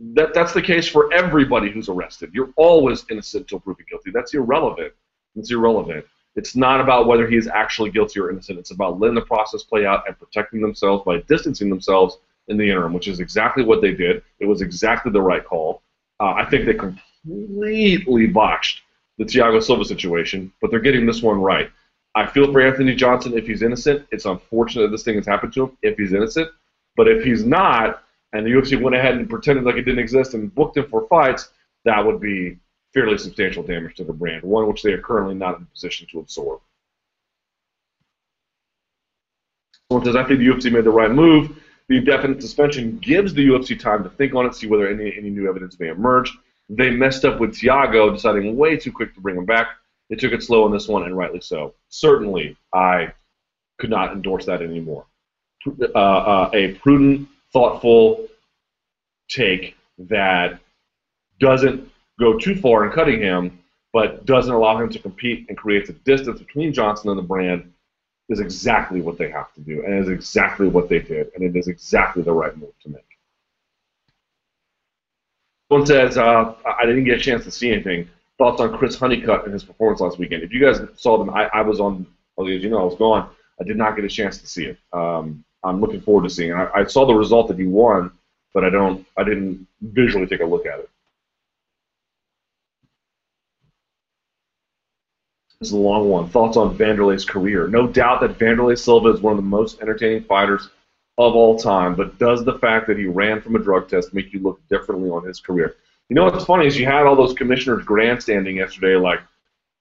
That 0.00 0.34
that's 0.34 0.52
the 0.52 0.62
case 0.62 0.86
for 0.86 1.12
everybody 1.12 1.70
who's 1.70 1.88
arrested. 1.88 2.30
You're 2.34 2.52
always 2.56 3.04
innocent 3.10 3.42
until 3.42 3.60
proven 3.60 3.86
guilty. 3.88 4.10
That's 4.10 4.34
irrelevant. 4.34 4.92
It's 5.36 5.50
irrelevant. 5.50 6.04
It's 6.34 6.54
not 6.54 6.82
about 6.82 7.06
whether 7.06 7.26
he 7.26 7.36
is 7.36 7.48
actually 7.48 7.90
guilty 7.90 8.20
or 8.20 8.30
innocent. 8.30 8.58
It's 8.58 8.70
about 8.70 9.00
letting 9.00 9.14
the 9.14 9.22
process 9.22 9.62
play 9.62 9.86
out 9.86 10.06
and 10.06 10.18
protecting 10.18 10.60
themselves 10.60 11.02
by 11.04 11.22
distancing 11.22 11.70
themselves 11.70 12.18
in 12.48 12.58
the 12.58 12.68
interim, 12.68 12.92
which 12.92 13.08
is 13.08 13.20
exactly 13.20 13.64
what 13.64 13.80
they 13.80 13.92
did. 13.92 14.22
It 14.38 14.46
was 14.46 14.60
exactly 14.60 15.12
the 15.12 15.22
right 15.22 15.44
call. 15.44 15.82
Uh, 16.20 16.32
I 16.32 16.44
think 16.44 16.66
they 16.66 16.74
completely 16.74 18.26
botched 18.26 18.82
the 19.18 19.24
Thiago 19.24 19.62
Silva 19.62 19.84
situation, 19.84 20.52
but 20.60 20.70
they're 20.70 20.80
getting 20.80 21.06
this 21.06 21.22
one 21.22 21.40
right. 21.40 21.70
I 22.14 22.26
feel 22.26 22.50
for 22.50 22.60
Anthony 22.60 22.94
Johnson 22.94 23.36
if 23.36 23.46
he's 23.46 23.62
innocent. 23.62 24.06
It's 24.10 24.24
unfortunate 24.24 24.82
that 24.82 24.90
this 24.90 25.02
thing 25.02 25.16
has 25.16 25.26
happened 25.26 25.52
to 25.54 25.64
him 25.64 25.78
if 25.82 25.98
he's 25.98 26.12
innocent. 26.12 26.50
But 26.96 27.08
if 27.08 27.24
he's 27.24 27.44
not, 27.44 28.02
and 28.32 28.44
the 28.44 28.50
UFC 28.50 28.80
went 28.80 28.96
ahead 28.96 29.14
and 29.14 29.28
pretended 29.28 29.64
like 29.64 29.76
it 29.76 29.82
didn't 29.82 30.00
exist 30.00 30.34
and 30.34 30.54
booked 30.54 30.76
him 30.76 30.88
for 30.88 31.06
fights, 31.08 31.50
that 31.84 32.04
would 32.04 32.20
be 32.20 32.58
fairly 32.94 33.18
substantial 33.18 33.62
damage 33.62 33.94
to 33.96 34.04
the 34.04 34.12
brand, 34.12 34.42
one 34.42 34.66
which 34.66 34.82
they 34.82 34.92
are 34.92 35.00
currently 35.00 35.34
not 35.34 35.56
in 35.56 35.62
a 35.62 35.66
position 35.66 36.06
to 36.10 36.18
absorb. 36.18 36.60
Someone 39.90 40.06
says, 40.06 40.16
I 40.16 40.24
think 40.24 40.40
the 40.40 40.46
UFC 40.46 40.72
made 40.72 40.84
the 40.84 40.90
right 40.90 41.10
move. 41.10 41.62
The 41.88 41.98
indefinite 41.98 42.40
suspension 42.40 42.98
gives 42.98 43.32
the 43.32 43.46
UFC 43.46 43.78
time 43.78 44.02
to 44.02 44.10
think 44.10 44.34
on 44.34 44.46
it, 44.46 44.54
see 44.54 44.66
whether 44.66 44.88
any, 44.88 45.14
any 45.16 45.30
new 45.30 45.48
evidence 45.48 45.78
may 45.78 45.88
emerge. 45.88 46.36
They 46.68 46.90
messed 46.90 47.24
up 47.24 47.38
with 47.38 47.54
Thiago, 47.54 48.12
deciding 48.12 48.56
way 48.56 48.76
too 48.76 48.92
quick 48.92 49.14
to 49.14 49.20
bring 49.20 49.36
him 49.36 49.44
back. 49.44 49.68
They 50.10 50.16
took 50.16 50.32
it 50.32 50.42
slow 50.42 50.64
on 50.64 50.72
this 50.72 50.88
one, 50.88 51.04
and 51.04 51.16
rightly 51.16 51.40
so. 51.40 51.74
Certainly, 51.88 52.56
I 52.72 53.12
could 53.78 53.90
not 53.90 54.12
endorse 54.12 54.46
that 54.46 54.62
anymore. 54.62 55.06
Uh, 55.66 55.98
uh, 55.98 56.50
a 56.52 56.74
prudent, 56.74 57.28
thoughtful 57.52 58.26
take 59.28 59.76
that 59.98 60.60
doesn't 61.40 61.90
go 62.18 62.38
too 62.38 62.54
far 62.54 62.86
in 62.86 62.92
cutting 62.92 63.20
him, 63.20 63.58
but 63.92 64.24
doesn't 64.26 64.54
allow 64.54 64.78
him 64.78 64.88
to 64.90 64.98
compete 64.98 65.46
and 65.48 65.56
creates 65.56 65.88
a 65.90 65.92
distance 65.92 66.38
between 66.38 66.72
Johnson 66.72 67.10
and 67.10 67.18
the 67.18 67.22
brand 67.22 67.72
is 68.28 68.40
exactly 68.40 69.00
what 69.00 69.18
they 69.18 69.30
have 69.30 69.52
to 69.54 69.60
do, 69.60 69.84
and 69.84 69.98
is 69.98 70.08
exactly 70.08 70.68
what 70.68 70.88
they 70.88 70.98
did, 70.98 71.30
and 71.34 71.44
it 71.44 71.56
is 71.56 71.68
exactly 71.68 72.22
the 72.22 72.32
right 72.32 72.56
move 72.56 72.72
to 72.82 72.88
make. 72.88 73.05
One 75.68 75.84
says, 75.84 76.16
uh, 76.16 76.54
I 76.64 76.86
didn't 76.86 77.04
get 77.04 77.18
a 77.18 77.20
chance 77.20 77.44
to 77.44 77.50
see 77.50 77.72
anything. 77.72 78.08
Thoughts 78.38 78.60
on 78.60 78.76
Chris 78.76 78.96
Honeycutt 78.96 79.44
and 79.44 79.52
his 79.52 79.64
performance 79.64 80.00
last 80.00 80.18
weekend? 80.18 80.42
If 80.42 80.52
you 80.52 80.60
guys 80.60 80.80
saw 80.96 81.18
them, 81.18 81.30
I, 81.30 81.48
I 81.52 81.62
was 81.62 81.80
on, 81.80 82.06
as 82.38 82.46
you 82.46 82.68
know, 82.68 82.80
I 82.80 82.84
was 82.84 82.96
gone. 82.96 83.30
I 83.60 83.64
did 83.64 83.76
not 83.76 83.96
get 83.96 84.04
a 84.04 84.08
chance 84.08 84.38
to 84.38 84.46
see 84.46 84.66
it. 84.66 84.78
Um, 84.92 85.44
I'm 85.64 85.80
looking 85.80 86.00
forward 86.00 86.28
to 86.28 86.30
seeing 86.30 86.50
it. 86.50 86.54
I, 86.54 86.80
I 86.80 86.84
saw 86.84 87.06
the 87.06 87.14
result 87.14 87.48
that 87.48 87.58
he 87.58 87.66
won, 87.66 88.12
but 88.54 88.64
I 88.64 88.70
don't, 88.70 89.04
I 89.16 89.24
didn't 89.24 89.66
visually 89.80 90.26
take 90.26 90.40
a 90.40 90.44
look 90.44 90.66
at 90.66 90.78
it. 90.78 90.90
This 95.58 95.70
is 95.70 95.74
a 95.74 95.78
long 95.78 96.10
one. 96.10 96.28
Thoughts 96.28 96.58
on 96.58 96.76
Wanderlei's 96.76 97.24
career? 97.24 97.66
No 97.66 97.86
doubt 97.86 98.20
that 98.20 98.38
Wanderlei 98.38 98.78
Silva 98.78 99.08
is 99.08 99.20
one 99.20 99.32
of 99.32 99.38
the 99.38 99.42
most 99.42 99.80
entertaining 99.80 100.22
fighters 100.24 100.68
of 101.18 101.34
all 101.34 101.58
time, 101.58 101.94
but 101.94 102.18
does 102.18 102.44
the 102.44 102.58
fact 102.58 102.86
that 102.86 102.98
he 102.98 103.06
ran 103.06 103.40
from 103.40 103.56
a 103.56 103.58
drug 103.58 103.88
test 103.88 104.12
make 104.12 104.32
you 104.32 104.40
look 104.40 104.60
differently 104.68 105.10
on 105.10 105.24
his 105.24 105.40
career? 105.40 105.76
You 106.08 106.14
know 106.14 106.24
what's 106.24 106.44
funny 106.44 106.66
is 106.66 106.78
you 106.78 106.86
had 106.86 107.06
all 107.06 107.16
those 107.16 107.32
commissioners 107.34 107.84
grandstanding 107.84 108.56
yesterday, 108.56 108.96
like 108.96 109.20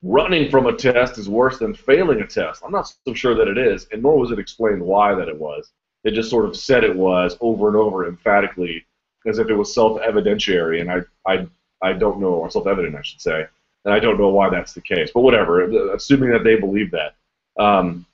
running 0.01 0.49
from 0.49 0.65
a 0.67 0.73
test 0.73 1.17
is 1.17 1.29
worse 1.29 1.59
than 1.59 1.73
failing 1.73 2.21
a 2.21 2.27
test. 2.27 2.63
I'm 2.63 2.71
not 2.71 2.91
so 3.05 3.13
sure 3.13 3.35
that 3.35 3.47
it 3.47 3.57
is, 3.57 3.87
and 3.91 4.01
nor 4.01 4.17
was 4.17 4.31
it 4.31 4.39
explained 4.39 4.81
why 4.81 5.13
that 5.13 5.27
it 5.27 5.37
was. 5.37 5.71
They 6.03 6.11
just 6.11 6.29
sort 6.29 6.45
of 6.45 6.55
said 6.55 6.83
it 6.83 6.95
was 6.95 7.37
over 7.41 7.67
and 7.67 7.77
over 7.77 8.07
emphatically, 8.07 8.85
as 9.27 9.39
if 9.39 9.49
it 9.49 9.55
was 9.55 9.73
self-evidentiary, 9.73 10.81
and 10.81 10.91
I, 10.91 11.01
I, 11.31 11.47
I 11.81 11.93
don't 11.93 12.19
know, 12.19 12.27
or 12.27 12.49
self-evident, 12.49 12.95
I 12.95 13.01
should 13.01 13.21
say 13.21 13.45
and 13.85 13.93
I 13.93 13.99
don't 13.99 14.19
know 14.19 14.29
why 14.29 14.49
that's 14.49 14.73
the 14.73 14.81
case, 14.81 15.11
but 15.13 15.21
whatever. 15.21 15.93
Assuming 15.93 16.31
that 16.31 16.43
they 16.43 16.55
believe 16.55 16.91
that, 16.91 17.15
um, 17.57 18.05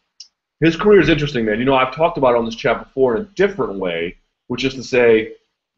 his 0.62 0.78
career 0.78 1.02
is 1.02 1.10
interesting, 1.10 1.46
man. 1.46 1.60
You 1.60 1.66
know, 1.66 1.76
I've 1.76 1.94
talked 1.94 2.18
about 2.18 2.36
it 2.36 2.38
on 2.38 2.46
this 2.46 2.56
chat 2.56 2.80
before 2.80 3.16
in 3.16 3.24
a 3.24 3.26
different 3.36 3.80
way, 3.80 4.18
which 4.48 4.64
is 4.64 4.76
to 4.76 4.84
say, 4.84 5.34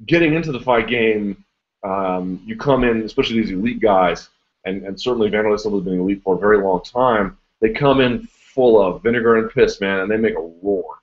getting 0.05 0.33
into 0.33 0.51
the 0.51 0.59
fight 0.59 0.87
game, 0.87 1.43
um, 1.83 2.41
you 2.45 2.55
come 2.55 2.83
in, 2.83 3.01
especially 3.03 3.41
these 3.41 3.51
elite 3.51 3.79
guys, 3.79 4.29
and, 4.65 4.83
and 4.83 4.99
certainly 4.99 5.29
Wanderlei 5.29 5.51
has 5.51 5.63
been 5.63 5.99
elite 5.99 6.21
for 6.23 6.35
a 6.35 6.39
very 6.39 6.57
long 6.57 6.81
time. 6.83 7.37
They 7.61 7.69
come 7.69 8.01
in 8.01 8.27
full 8.27 8.81
of 8.81 9.01
vinegar 9.01 9.37
and 9.37 9.49
piss, 9.49 9.81
man, 9.81 9.99
and 9.99 10.11
they 10.11 10.17
make 10.17 10.35
a 10.35 10.51
roar. 10.61 10.99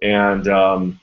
And 0.00 0.46
um, 0.48 1.00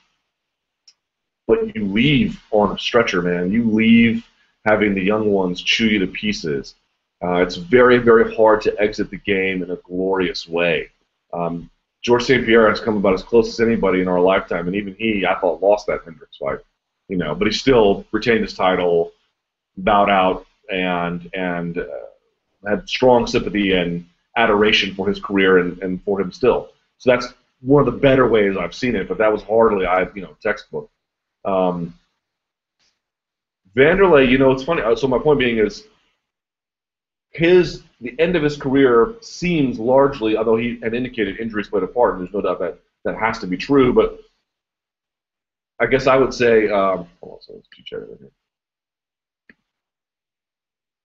but 1.48 1.76
you 1.76 1.86
leave 1.86 2.42
on 2.52 2.76
a 2.76 2.80
stretcher, 2.80 3.22
man. 3.22 3.52
You 3.52 3.70
leave 3.70 4.26
having 4.66 4.96
the 4.96 5.04
young 5.04 5.32
ones 5.32 5.62
chew 5.62 5.88
you 5.88 6.00
to 6.00 6.08
pieces. 6.08 6.76
Uh, 7.24 7.36
it's 7.36 7.56
very, 7.56 7.98
very 7.98 8.34
hard 8.36 8.62
to 8.62 8.80
exit 8.80 9.10
the 9.10 9.18
game 9.18 9.64
in 9.64 9.72
a 9.72 9.76
glorious 9.78 10.48
way. 10.48 10.90
Um, 11.34 11.70
George 12.06 12.24
St. 12.24 12.46
Pierre 12.46 12.70
has 12.70 12.80
come 12.80 12.98
about 12.98 13.16
as 13.16 13.24
close 13.24 13.48
as 13.48 13.60
anybody 13.60 14.00
in 14.00 14.08
our 14.08 14.20
lifetime, 14.20 14.68
and 14.68 14.76
even 14.76 14.96
he, 15.00 15.26
I 15.26 15.40
thought, 15.40 15.64
lost 15.64 15.88
that 15.88 16.02
Hendricks 16.06 16.38
fight. 16.38 16.60
You 17.08 17.18
know, 17.18 17.34
but 17.34 17.48
he 17.48 17.52
still 17.52 18.06
retained 18.12 18.42
his 18.42 18.54
title, 18.54 19.12
bowed 19.78 20.12
out, 20.12 20.46
and 20.72 21.28
and 21.34 21.80
uh, 21.80 22.68
had 22.68 22.88
strong 22.88 23.26
sympathy 23.26 23.74
and 23.74 24.08
adoration 24.38 24.94
for 24.94 25.08
his 25.08 25.20
career 25.20 25.58
and, 25.58 25.82
and 25.82 26.04
for 26.04 26.22
him 26.22 26.32
still. 26.32 26.70
So 27.00 27.10
that's 27.10 27.34
one 27.62 27.88
of 27.88 27.92
the 27.92 28.00
better 28.00 28.28
ways 28.28 28.56
I've 28.56 28.76
seen 28.76 28.96
it, 28.96 29.08
but 29.08 29.18
that 29.18 29.32
was 29.32 29.42
hardly 29.42 29.88
I 29.88 30.08
you 30.14 30.22
know 30.22 30.38
textbook. 30.44 30.92
Um, 31.44 31.98
Wanderlei, 33.76 34.30
you 34.30 34.38
know, 34.38 34.52
it's 34.52 34.64
funny. 34.64 34.84
Uh, 34.84 34.96
so 34.96 35.08
my 35.08 35.18
point 35.18 35.40
being 35.40 35.58
is 35.58 35.88
his 37.32 37.82
the 38.02 38.16
end 38.20 38.36
of 38.36 38.44
his 38.44 38.58
career 38.58 39.16
seems 39.22 39.80
largely, 39.80 40.38
although 40.38 40.58
he 40.58 40.80
had 40.82 40.94
indicated 40.94 41.40
injuries 41.40 41.70
played 41.70 41.84
a 41.84 41.88
part, 41.88 42.16
and 42.16 42.22
there's 42.22 42.34
no 42.34 42.42
doubt 42.42 42.60
that 42.60 42.80
that 43.06 43.18
has 43.18 43.40
to 43.40 43.48
be 43.48 43.58
true. 43.58 43.94
But 43.94 44.20
I 45.80 45.86
guess 45.86 46.08
I 46.08 46.18
would 46.18 46.34
say, 46.34 46.70
um, 46.70 47.08
hold 47.22 47.34
on, 47.36 47.42
so 47.42 47.54
let's 47.54 47.68
check 47.86 48.00
it 48.00 48.20
here. 48.20 48.32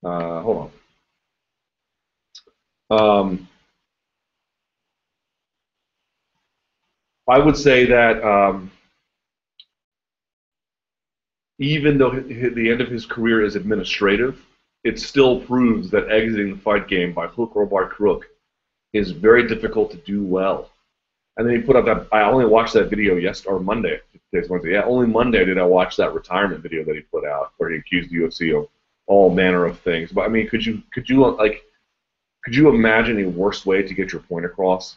Uh, 0.03 0.41
hold 0.43 0.71
on. 2.91 2.99
Um, 2.99 3.49
I 7.29 7.39
would 7.39 7.57
say 7.57 7.87
that 7.87 8.25
um, 8.25 8.73
even 11.61 11.99
though 11.99 12.11
the 12.11 12.71
end 12.71 12.81
of 12.81 12.89
his 12.89 13.07
career 13.07 13.45
is 13.45 13.55
administrative, 13.55 14.45
it 14.85 14.99
still 14.99 15.41
proves 15.41 15.91
that 15.91 16.11
exiting 16.11 16.55
the 16.55 16.61
fight 16.61 16.89
game 16.89 17.13
by 17.13 17.27
hook 17.27 17.55
or 17.55 17.67
by 17.67 17.85
crook 17.85 18.27
is 18.93 19.11
very 19.11 19.47
difficult 19.47 19.91
to 19.91 19.97
do 19.99 20.23
well. 20.23 20.71
And 21.37 21.49
then 21.49 21.57
he 21.57 21.63
put 21.63 21.77
up 21.77 21.85
that 21.87 22.07
I 22.13 22.23
only 22.23 22.47
watched 22.47 22.75
that 22.75 22.91
video 22.91 23.17
yesterday 23.17 23.55
or 23.55 23.61
Monday. 23.61 24.01
Today's 24.33 24.49
Wednesday. 24.49 24.73
Yeah, 24.73 24.85
only 24.85 25.07
Monday 25.07 25.45
did 25.45 25.59
I 25.59 25.65
watch 25.65 25.97
that 25.97 26.15
retirement 26.15 26.63
video 26.63 26.85
that 26.85 26.95
he 26.95 27.01
put 27.03 27.25
out 27.25 27.53
where 27.57 27.71
he 27.71 27.79
accused 27.79 28.11
the 28.11 28.17
UFC 28.17 28.57
of 28.57 28.69
all 29.07 29.33
manner 29.33 29.65
of 29.65 29.79
things. 29.81 30.13
But 30.13 30.23
I 30.23 30.29
mean, 30.29 30.49
could 30.49 30.65
you 30.65 30.83
could 30.93 31.09
you 31.09 31.27
like 31.27 31.65
could 32.45 32.55
you 32.55 32.69
imagine 32.69 33.23
a 33.25 33.29
worse 33.29 33.65
way 33.67 33.83
to 33.83 33.95
get 33.95 34.13
your 34.13 34.23
point 34.23 34.45
across 34.45 34.97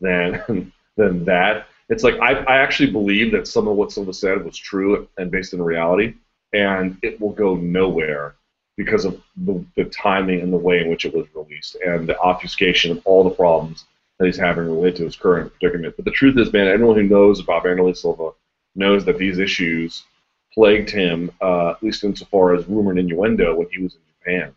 than 0.00 0.72
than 0.96 1.24
that? 1.24 1.66
It's 1.88 2.02
like 2.02 2.18
I, 2.20 2.32
I 2.44 2.56
actually 2.56 2.90
believe 2.90 3.32
that 3.32 3.46
some 3.46 3.68
of 3.68 3.76
what 3.76 3.92
Silva 3.92 4.14
said 4.14 4.44
was 4.44 4.56
true 4.56 5.08
and 5.18 5.30
based 5.30 5.52
in 5.52 5.62
reality, 5.62 6.14
and 6.52 6.98
it 7.02 7.20
will 7.20 7.32
go 7.32 7.56
nowhere 7.56 8.36
because 8.76 9.04
of 9.04 9.20
the, 9.36 9.64
the 9.76 9.84
timing 9.84 10.40
and 10.40 10.52
the 10.52 10.56
way 10.56 10.80
in 10.80 10.88
which 10.88 11.04
it 11.04 11.14
was 11.14 11.26
released 11.34 11.76
and 11.76 12.08
the 12.08 12.18
obfuscation 12.18 12.90
of 12.90 13.00
all 13.04 13.22
the 13.22 13.30
problems 13.30 13.84
that 14.18 14.26
he's 14.26 14.36
having 14.36 14.64
related 14.64 14.96
to 14.96 15.04
his 15.04 15.16
current 15.16 15.52
predicament. 15.54 15.94
But 15.96 16.04
the 16.04 16.10
truth 16.10 16.38
is, 16.38 16.52
man, 16.52 16.68
anyone 16.68 16.96
who 16.96 17.04
knows 17.04 17.40
about 17.40 17.64
Wanderlei 17.64 17.96
Silva 17.96 18.30
knows 18.74 19.04
that 19.04 19.18
these 19.18 19.38
issues 19.38 20.04
plagued 20.52 20.90
him, 20.90 21.30
uh, 21.40 21.70
at 21.70 21.82
least 21.82 22.04
insofar 22.04 22.54
as 22.54 22.66
rumor 22.68 22.90
and 22.90 23.00
innuendo, 23.00 23.54
when 23.54 23.68
he 23.70 23.82
was 23.82 23.94
in 23.94 24.00
Japan. 24.18 24.54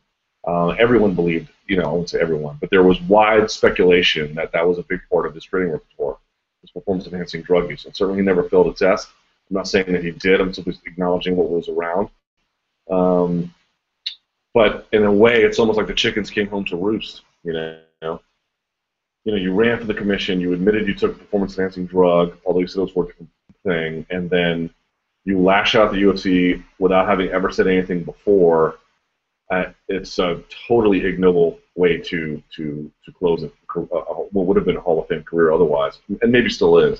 Uh, 0.47 0.69
everyone 0.79 1.13
believed, 1.13 1.49
you 1.65 1.75
know, 1.75 1.83
I 1.83 1.91
won't 1.91 2.09
say 2.09 2.19
everyone, 2.21 2.57
but 2.61 2.69
there 2.69 2.83
was 2.83 3.01
wide 3.01 3.51
speculation 3.51 4.33
that 4.35 4.51
that 4.53 4.67
was 4.67 4.77
a 4.77 4.83
big 4.83 5.01
part 5.11 5.25
of 5.25 5.33
his 5.33 5.43
training 5.43 5.71
repertoire, 5.71 6.17
his 6.61 6.71
performance-enhancing 6.71 7.41
drug 7.41 7.69
use. 7.69 7.85
And 7.85 7.95
certainly 7.95 8.21
he 8.21 8.25
never 8.25 8.43
failed 8.43 8.67
a 8.67 8.73
test. 8.73 9.09
I'm 9.49 9.55
not 9.55 9.67
saying 9.67 9.91
that 9.91 10.03
he 10.03 10.11
did. 10.11 10.39
I'm 10.39 10.53
simply 10.53 10.77
acknowledging 10.85 11.35
what 11.35 11.49
was 11.49 11.67
around. 11.67 12.09
Um, 12.89 13.53
but 14.57 14.87
in 14.91 15.03
a 15.03 15.11
way, 15.11 15.43
it's 15.43 15.59
almost 15.59 15.77
like 15.77 15.85
the 15.85 15.93
chickens 15.93 16.31
came 16.31 16.47
home 16.47 16.65
to 16.65 16.75
roost. 16.75 17.21
You 17.43 17.53
know, 17.53 18.19
you 19.23 19.31
know, 19.31 19.37
you 19.37 19.53
ran 19.53 19.77
for 19.77 19.85
the 19.85 19.93
commission, 19.93 20.41
you 20.41 20.51
admitted 20.51 20.87
you 20.87 20.95
took 20.95 21.15
a 21.15 21.19
performance-enhancing 21.19 21.85
drug, 21.85 22.35
although 22.43 22.61
you 22.61 22.65
said 22.65 22.79
it 22.79 22.85
was 22.85 22.91
for 22.91 23.03
a 23.03 23.07
different 23.07 23.29
thing, 23.63 24.07
and 24.09 24.27
then 24.31 24.73
you 25.25 25.39
lash 25.39 25.75
out 25.75 25.91
the 25.91 26.01
UFC 26.01 26.63
without 26.79 27.07
having 27.07 27.29
ever 27.29 27.51
said 27.51 27.67
anything 27.67 28.03
before. 28.03 28.79
Uh, 29.51 29.65
it's 29.89 30.17
a 30.17 30.41
totally 30.67 31.05
ignoble 31.05 31.59
way 31.75 31.97
to 31.99 32.41
to 32.55 32.91
to 33.05 33.11
close 33.11 33.43
a, 33.43 33.51
a, 33.79 33.83
what 34.31 34.47
would 34.47 34.57
have 34.57 34.65
been 34.65 34.77
a 34.77 34.81
Hall 34.81 34.99
of 34.99 35.07
Fame 35.07 35.21
career 35.21 35.51
otherwise, 35.51 35.99
and 36.23 36.31
maybe 36.31 36.49
still 36.49 36.79
is. 36.79 36.99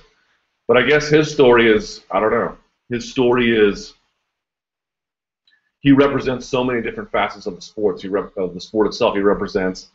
But 0.67 0.77
I 0.77 0.83
guess 0.83 1.07
his 1.07 1.33
story 1.33 1.73
is 1.75 2.03
I 2.11 2.19
don't 2.19 2.29
know. 2.29 2.55
His 2.91 3.09
story 3.09 3.57
is 3.57 3.95
he 5.87 5.93
represents 5.93 6.45
so 6.45 6.65
many 6.65 6.81
different 6.81 7.09
facets 7.09 7.45
of 7.45 7.55
the 7.55 7.61
sports. 7.61 8.01
He 8.01 8.09
rep, 8.09 8.35
of 8.35 8.53
the 8.53 8.59
sport 8.59 8.87
itself. 8.87 9.15
He 9.15 9.21
represents 9.21 9.87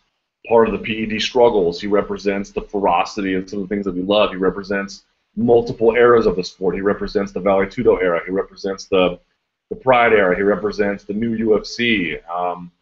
part 0.48 0.66
of 0.66 0.72
the 0.72 0.78
PED 0.78 1.20
struggles. 1.20 1.82
He 1.82 1.86
represents 1.86 2.50
the 2.50 2.62
ferocity 2.62 3.34
of 3.34 3.50
some 3.50 3.58
of 3.58 3.68
the 3.68 3.74
things 3.74 3.84
that 3.84 3.94
we 3.94 4.00
love. 4.00 4.30
He 4.30 4.36
represents 4.36 5.04
multiple 5.36 5.94
eras 5.94 6.24
of 6.24 6.36
the 6.36 6.44
sport. 6.44 6.76
He 6.76 6.80
represents 6.80 7.32
the 7.32 7.40
Vale 7.40 7.66
Tudo 7.66 8.00
era. 8.00 8.22
He 8.24 8.32
represents 8.32 8.86
the 8.86 9.20
the 9.68 9.76
Pride 9.76 10.14
era. 10.14 10.34
He 10.34 10.40
represents 10.40 11.04
the 11.04 11.12
new 11.12 11.36
UFC. 11.36 12.26
Um, 12.26 12.72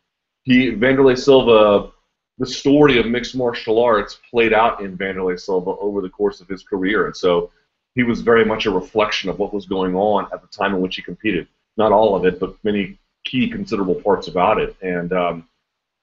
he 0.44 0.70
Wanderlei 0.70 1.18
Silva. 1.18 1.90
The 2.38 2.46
story 2.46 3.00
of 3.00 3.06
mixed 3.06 3.34
martial 3.34 3.82
arts 3.82 4.20
played 4.30 4.52
out 4.52 4.82
in 4.82 4.96
Wanderlei 4.96 5.40
Silva 5.40 5.70
over 5.80 6.00
the 6.00 6.10
course 6.10 6.40
of 6.40 6.46
his 6.46 6.62
career, 6.62 7.06
and 7.06 7.16
so 7.16 7.50
he 7.96 8.04
was 8.04 8.20
very 8.20 8.44
much 8.44 8.66
a 8.66 8.70
reflection 8.70 9.28
of 9.28 9.40
what 9.40 9.52
was 9.52 9.66
going 9.66 9.96
on 9.96 10.28
at 10.32 10.42
the 10.42 10.46
time 10.56 10.76
in 10.76 10.80
which 10.80 10.94
he 10.94 11.02
competed. 11.02 11.48
Not 11.76 11.90
all 11.90 12.14
of 12.14 12.24
it, 12.24 12.38
but 12.38 12.54
many 12.62 12.99
key 13.24 13.48
considerable 13.48 13.94
parts 13.94 14.28
about 14.28 14.60
it. 14.60 14.76
And 14.82 15.12
um, 15.12 15.48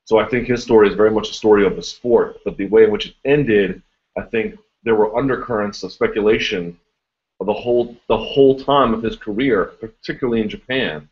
so 0.06 0.20
I 0.20 0.26
think 0.26 0.48
his 0.48 0.64
story 0.64 0.90
is 0.90 0.96
very 0.96 1.12
much 1.12 1.30
a 1.30 1.34
story 1.34 1.66
of 1.66 1.76
the 1.76 1.84
sport, 1.84 2.38
but 2.46 2.58
the 2.58 2.68
way 2.68 2.84
in 2.84 2.92
which 2.92 3.08
it 3.08 3.16
ended, 3.26 3.82
I 4.18 4.22
think 4.24 4.58
there 4.84 4.96
were 4.96 5.18
undercurrents 5.18 5.84
of 5.84 5.92
speculation 5.92 6.80
the 7.46 7.54
whole 7.54 7.96
the 8.08 8.18
whole 8.18 8.60
time 8.60 8.94
of 8.94 9.04
his 9.04 9.16
career, 9.16 9.66
particularly 9.80 10.42
in 10.42 10.50
Japan, 10.50 11.08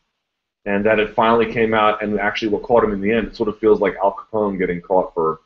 and 0.65 0.85
that 0.85 0.99
it 0.99 1.13
finally 1.13 1.51
came 1.51 1.73
out 1.73 2.01
and 2.01 2.19
actually 2.19 2.47
what 2.47 2.63
caught 2.63 2.83
him 2.83 2.93
in 2.93 3.01
the 3.01 3.11
end. 3.11 3.27
It 3.27 3.35
sort 3.35 3.49
of 3.49 3.59
feels 3.59 3.79
like 3.79 3.95
Al 3.97 4.13
Capone 4.15 4.57
getting 4.57 4.81
caught 4.81 5.13
for. 5.13 5.41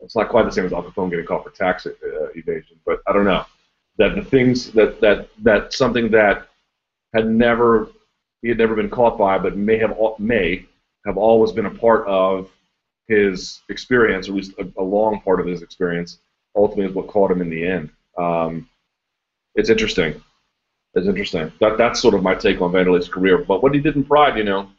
It's 0.00 0.16
not 0.16 0.28
quite 0.28 0.44
the 0.44 0.50
same 0.50 0.66
as 0.66 0.72
Al 0.72 0.82
Capone 0.82 1.10
getting 1.10 1.26
caught 1.26 1.44
for 1.44 1.50
tax 1.50 1.86
uh, 1.86 1.92
evasion, 2.34 2.80
but 2.84 3.00
I 3.06 3.12
don't 3.12 3.24
know 3.24 3.44
that 3.98 4.16
the 4.16 4.24
things 4.24 4.72
that 4.72 5.00
that 5.00 5.28
that 5.42 5.72
something 5.72 6.10
that 6.10 6.48
had 7.14 7.28
never 7.28 7.88
he 8.42 8.48
had 8.48 8.58
never 8.58 8.74
been 8.74 8.90
caught 8.90 9.16
by, 9.16 9.38
but 9.38 9.56
may 9.56 9.78
have 9.78 9.96
may 10.18 10.66
have 11.06 11.16
always 11.16 11.52
been 11.52 11.66
a 11.66 11.70
part 11.70 12.06
of 12.06 12.50
his 13.08 13.60
experience, 13.68 14.28
or 14.28 14.32
at 14.32 14.36
least 14.36 14.52
a, 14.58 14.68
a 14.78 14.82
long 14.82 15.20
part 15.20 15.40
of 15.40 15.46
his 15.46 15.62
experience, 15.62 16.18
ultimately 16.54 16.86
is 16.86 16.94
what 16.94 17.08
caught 17.08 17.30
him 17.30 17.40
in 17.40 17.50
the 17.50 17.66
end. 17.66 17.90
Um, 18.18 18.68
it's 19.54 19.70
interesting. 19.70 20.22
It's 20.94 21.06
interesting. 21.06 21.52
That 21.60 21.78
that's 21.78 22.00
sort 22.00 22.14
of 22.14 22.22
my 22.22 22.34
take 22.34 22.60
on 22.60 22.72
Wanderlei's 22.72 23.08
career. 23.08 23.38
But 23.38 23.62
what 23.62 23.74
he 23.74 23.80
did 23.80 23.96
in 23.96 24.04
Pride, 24.04 24.36
you 24.36 24.44
know, 24.44 24.70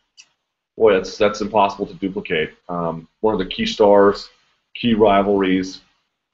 boy, 0.78 0.94
that's 0.94 1.18
that's 1.18 1.42
impossible 1.42 1.88
to 1.88 1.94
duplicate. 1.96 2.52
Um, 2.70 3.08
one 3.22 3.34
of 3.34 3.40
the 3.40 3.46
key 3.46 3.66
stars, 3.66 4.30
key 4.76 4.94
rivalries, 4.94 5.82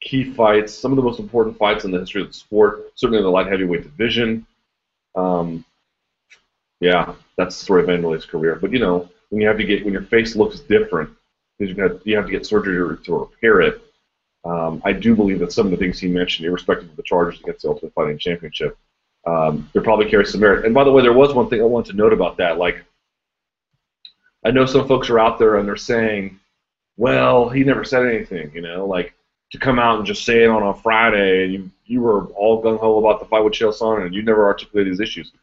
key 0.02 0.34
fights, 0.34 0.74
some 0.74 0.92
of 0.92 0.96
the 0.96 1.02
most 1.04 1.20
important 1.20 1.58
fights 1.58 1.86
in 1.86 1.92
the 1.92 2.00
history 2.00 2.22
of 2.22 2.28
the 2.28 2.34
sport, 2.34 2.92
certainly 2.96 3.20
in 3.20 3.24
the 3.24 3.32
light 3.32 3.48
heavyweight 3.48 3.84
division. 3.84 4.46
Um, 5.16 5.66
yeah, 6.80 7.14
that's 7.38 7.58
the 7.58 7.64
story 7.64 7.84
of 7.84 7.90
Wanderlei's 7.90 8.26
career. 8.26 8.56
But 8.56 8.72
you 8.72 8.80
know, 8.80 9.10
when 9.30 9.42
you 9.42 9.48
have 9.48 9.58
to 9.58 9.64
get 9.64 9.84
when 9.84 9.94
your 9.94 10.04
face 10.04 10.36
looks 10.36 10.60
different 10.60 11.10
because 11.60 11.76
you 11.76 11.84
have 11.84 12.02
you 12.06 12.16
have 12.16 12.26
to 12.26 12.32
get 12.32 12.46
surgery 12.46 12.98
to 13.04 13.18
repair 13.18 13.62
it. 13.62 13.82
Um, 14.46 14.82
I 14.86 14.94
do 14.94 15.16
believe 15.16 15.40
that 15.40 15.52
some 15.52 15.68
of 15.68 15.72
the 15.72 15.78
things 15.78 16.00
he 16.00 16.08
mentioned, 16.08 16.48
irrespective 16.48 16.90
of 16.90 16.96
the 16.96 17.04
charges 17.04 17.42
against 17.42 17.64
the 17.64 17.70
Ultimate 17.70 17.94
Fighting 17.94 18.18
Championship, 18.18 18.78
um, 19.28 19.70
they 19.74 19.82
probably 19.82 20.10
carry 20.10 20.26
some 20.26 20.40
merit. 20.40 20.66
And 20.66 20.74
by 20.74 20.86
the 20.86 20.92
way, 20.92 21.02
there 21.02 21.14
was 21.14 21.34
one 21.34 21.50
thing 21.50 21.62
I 21.62 21.66
wanted 21.66 21.92
to 21.92 21.98
note 21.98 22.14
about 22.14 22.38
that. 22.38 22.58
Like, 22.58 22.84
I 24.46 24.52
know 24.52 24.66
some 24.66 24.88
folks 24.88 25.10
are 25.10 25.20
out 25.20 25.38
there 25.40 25.58
and 25.58 25.68
they're 25.68 25.76
saying, 25.76 26.40
"Well, 26.96 27.50
he 27.50 27.64
never 27.64 27.84
said 27.84 28.06
anything," 28.06 28.52
you 28.54 28.62
know, 28.62 28.86
like 28.86 29.14
to 29.52 29.58
come 29.58 29.80
out 29.80 29.98
and 29.98 30.06
just 30.08 30.24
say 30.24 30.44
it 30.44 30.50
on 30.50 30.64
a 30.64 30.74
Friday, 30.74 31.44
and 31.44 31.54
you 31.54 31.72
you 31.86 32.02
were 32.02 32.28
all 32.28 32.64
gung 32.64 32.80
ho 32.80 33.00
about 33.00 33.20
the 33.20 33.26
fight 33.26 33.44
with 33.44 33.54
Chael 33.54 33.78
Sonnen, 33.78 34.06
and 34.06 34.16
you 34.16 34.24
never 34.24 34.46
articulated 34.46 34.92
his 34.92 35.02
issues. 35.02 35.34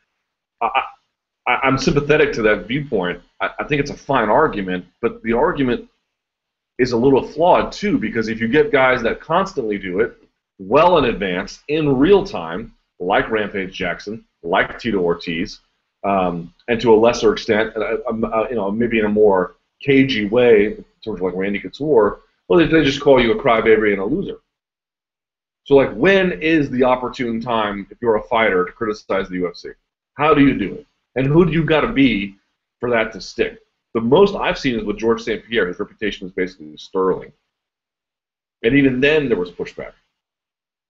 I, 0.63 0.83
I, 1.47 1.67
am 1.67 1.79
sympathetic 1.79 2.33
to 2.35 2.43
that 2.43 2.67
viewpoint. 2.67 3.23
I, 3.41 3.51
I 3.61 3.65
think 3.65 3.81
it's 3.81 3.91
a 3.91 3.97
fine 3.97 4.29
argument, 4.29 4.85
but 5.01 5.23
the 5.23 5.33
argument 5.33 5.89
is 6.79 6.93
a 6.93 6.97
little 6.97 7.27
flawed 7.27 7.73
too, 7.73 7.99
because 7.99 8.29
if 8.29 8.41
you 8.41 8.49
get 8.49 8.73
guys 8.73 9.03
that 9.03 9.21
constantly 9.21 9.79
do 9.79 10.01
it 10.01 10.17
well 10.59 10.99
in 10.99 11.07
advance, 11.07 11.63
in 11.69 11.97
real 11.97 12.25
time, 12.25 12.75
like 12.99 13.31
Rampage 13.31 13.75
Jackson, 13.75 14.25
like 14.43 14.79
Tito 14.79 14.99
Ortiz, 14.99 15.61
um, 16.05 16.55
and 16.69 16.81
to 16.81 16.95
a 16.95 16.97
lesser 16.97 17.33
extent, 17.33 17.77
uh, 17.77 17.97
um, 18.09 18.25
uh, 18.25 18.49
you 18.49 18.55
know, 18.55 18.71
maybe 18.71 18.99
in 18.99 19.05
a 19.05 19.09
more 19.09 19.57
cagey 19.83 20.27
way, 20.27 20.77
sort 21.03 21.19
of 21.19 21.23
like 21.23 21.35
Randy 21.35 21.61
Couture, 21.61 22.21
well, 22.49 22.59
they, 22.59 22.67
they 22.67 22.85
just 22.85 23.01
call 23.01 23.21
you 23.21 23.33
a 23.33 23.43
crybaby 23.43 23.93
and 23.93 24.01
a 24.01 24.05
loser. 24.05 24.39
So, 25.65 25.75
like, 25.75 25.93
when 25.95 26.41
is 26.43 26.71
the 26.71 26.85
opportune 26.85 27.41
time, 27.41 27.89
if 27.91 27.99
you're 28.01 28.17
a 28.17 28.23
fighter, 28.23 28.65
to 28.65 28.73
criticize 28.73 29.29
the 29.29 29.37
UFC? 29.37 29.75
How 30.15 30.33
do 30.33 30.47
you 30.47 30.57
do 30.57 30.75
it? 30.75 30.87
And 31.17 31.27
who 31.27 31.45
do 31.45 31.53
you 31.53 31.65
got 31.65 31.81
to 31.81 31.89
be 31.89 32.37
for 32.79 32.91
that 32.91 33.13
to 33.13 33.21
stick? 33.21 33.59
The 33.95 34.01
most 34.01 34.35
I've 34.35 34.59
seen 34.59 34.79
is 34.79 34.85
with 34.85 34.99
George 34.99 35.23
St. 35.23 35.45
Pierre. 35.45 35.67
His 35.67 35.79
reputation 35.79 36.27
was 36.27 36.33
basically 36.33 36.77
sterling. 36.77 37.33
And 38.63 38.75
even 38.75 39.01
then, 39.01 39.29
there 39.29 39.39
was 39.39 39.51
pushback. 39.51 39.93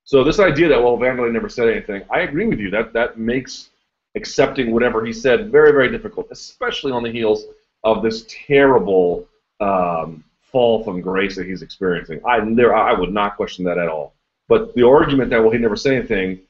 So 0.06 0.22
this 0.22 0.38
idea 0.38 0.68
that 0.68 0.82
well, 0.82 0.96
Wanderlei 0.96 1.32
never 1.32 1.48
said 1.48 1.68
anything, 1.68 2.02
I 2.10 2.20
agree 2.20 2.46
with 2.46 2.60
you. 2.60 2.70
That 2.70 2.92
that 2.92 3.18
makes 3.18 3.70
accepting 4.14 4.70
whatever 4.70 5.04
he 5.04 5.12
said 5.12 5.50
very 5.50 5.72
very 5.72 5.90
difficult, 5.90 6.28
especially 6.30 6.92
on 6.92 7.02
the 7.02 7.10
heels 7.10 7.44
of 7.82 8.02
this 8.02 8.24
terrible 8.28 9.28
um, 9.60 10.24
fall 10.42 10.82
from 10.84 11.00
grace 11.00 11.36
that 11.36 11.46
he's 11.46 11.62
experiencing. 11.62 12.20
I 12.24 12.38
there 12.54 12.74
I 12.74 12.92
would 12.92 13.12
not 13.12 13.36
question 13.36 13.64
that 13.64 13.78
at 13.78 13.88
all. 13.88 14.14
But 14.48 14.74
the 14.76 14.86
argument 14.86 15.30
that 15.30 15.42
well 15.42 15.50
he 15.50 15.58
never 15.58 15.76
said 15.76 15.94
anything 15.94 16.40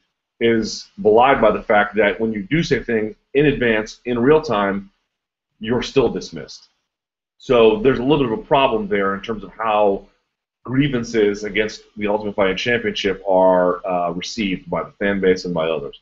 is 0.40 0.88
belied 1.00 1.40
by 1.40 1.50
the 1.50 1.62
fact 1.62 1.94
that 1.96 2.20
when 2.20 2.32
you 2.32 2.42
do 2.42 2.62
say 2.62 2.82
things 2.82 3.16
in 3.34 3.46
advance, 3.46 4.00
in 4.04 4.18
real 4.18 4.42
time, 4.42 4.90
you're 5.60 5.82
still 5.82 6.08
dismissed. 6.08 6.68
So 7.38 7.80
there's 7.80 7.98
a 7.98 8.02
little 8.02 8.26
bit 8.26 8.32
of 8.32 8.38
a 8.38 8.42
problem 8.42 8.88
there 8.88 9.14
in 9.14 9.22
terms 9.22 9.44
of 9.44 9.50
how 9.52 10.06
grievances 10.64 11.44
against 11.44 11.82
the 11.96 12.08
Ultimate 12.08 12.34
Fighting 12.34 12.56
Championship 12.56 13.22
are 13.26 13.86
uh, 13.86 14.10
received 14.10 14.68
by 14.68 14.82
the 14.82 14.92
fan 14.92 15.20
base 15.20 15.44
and 15.44 15.54
by 15.54 15.68
others. 15.68 16.00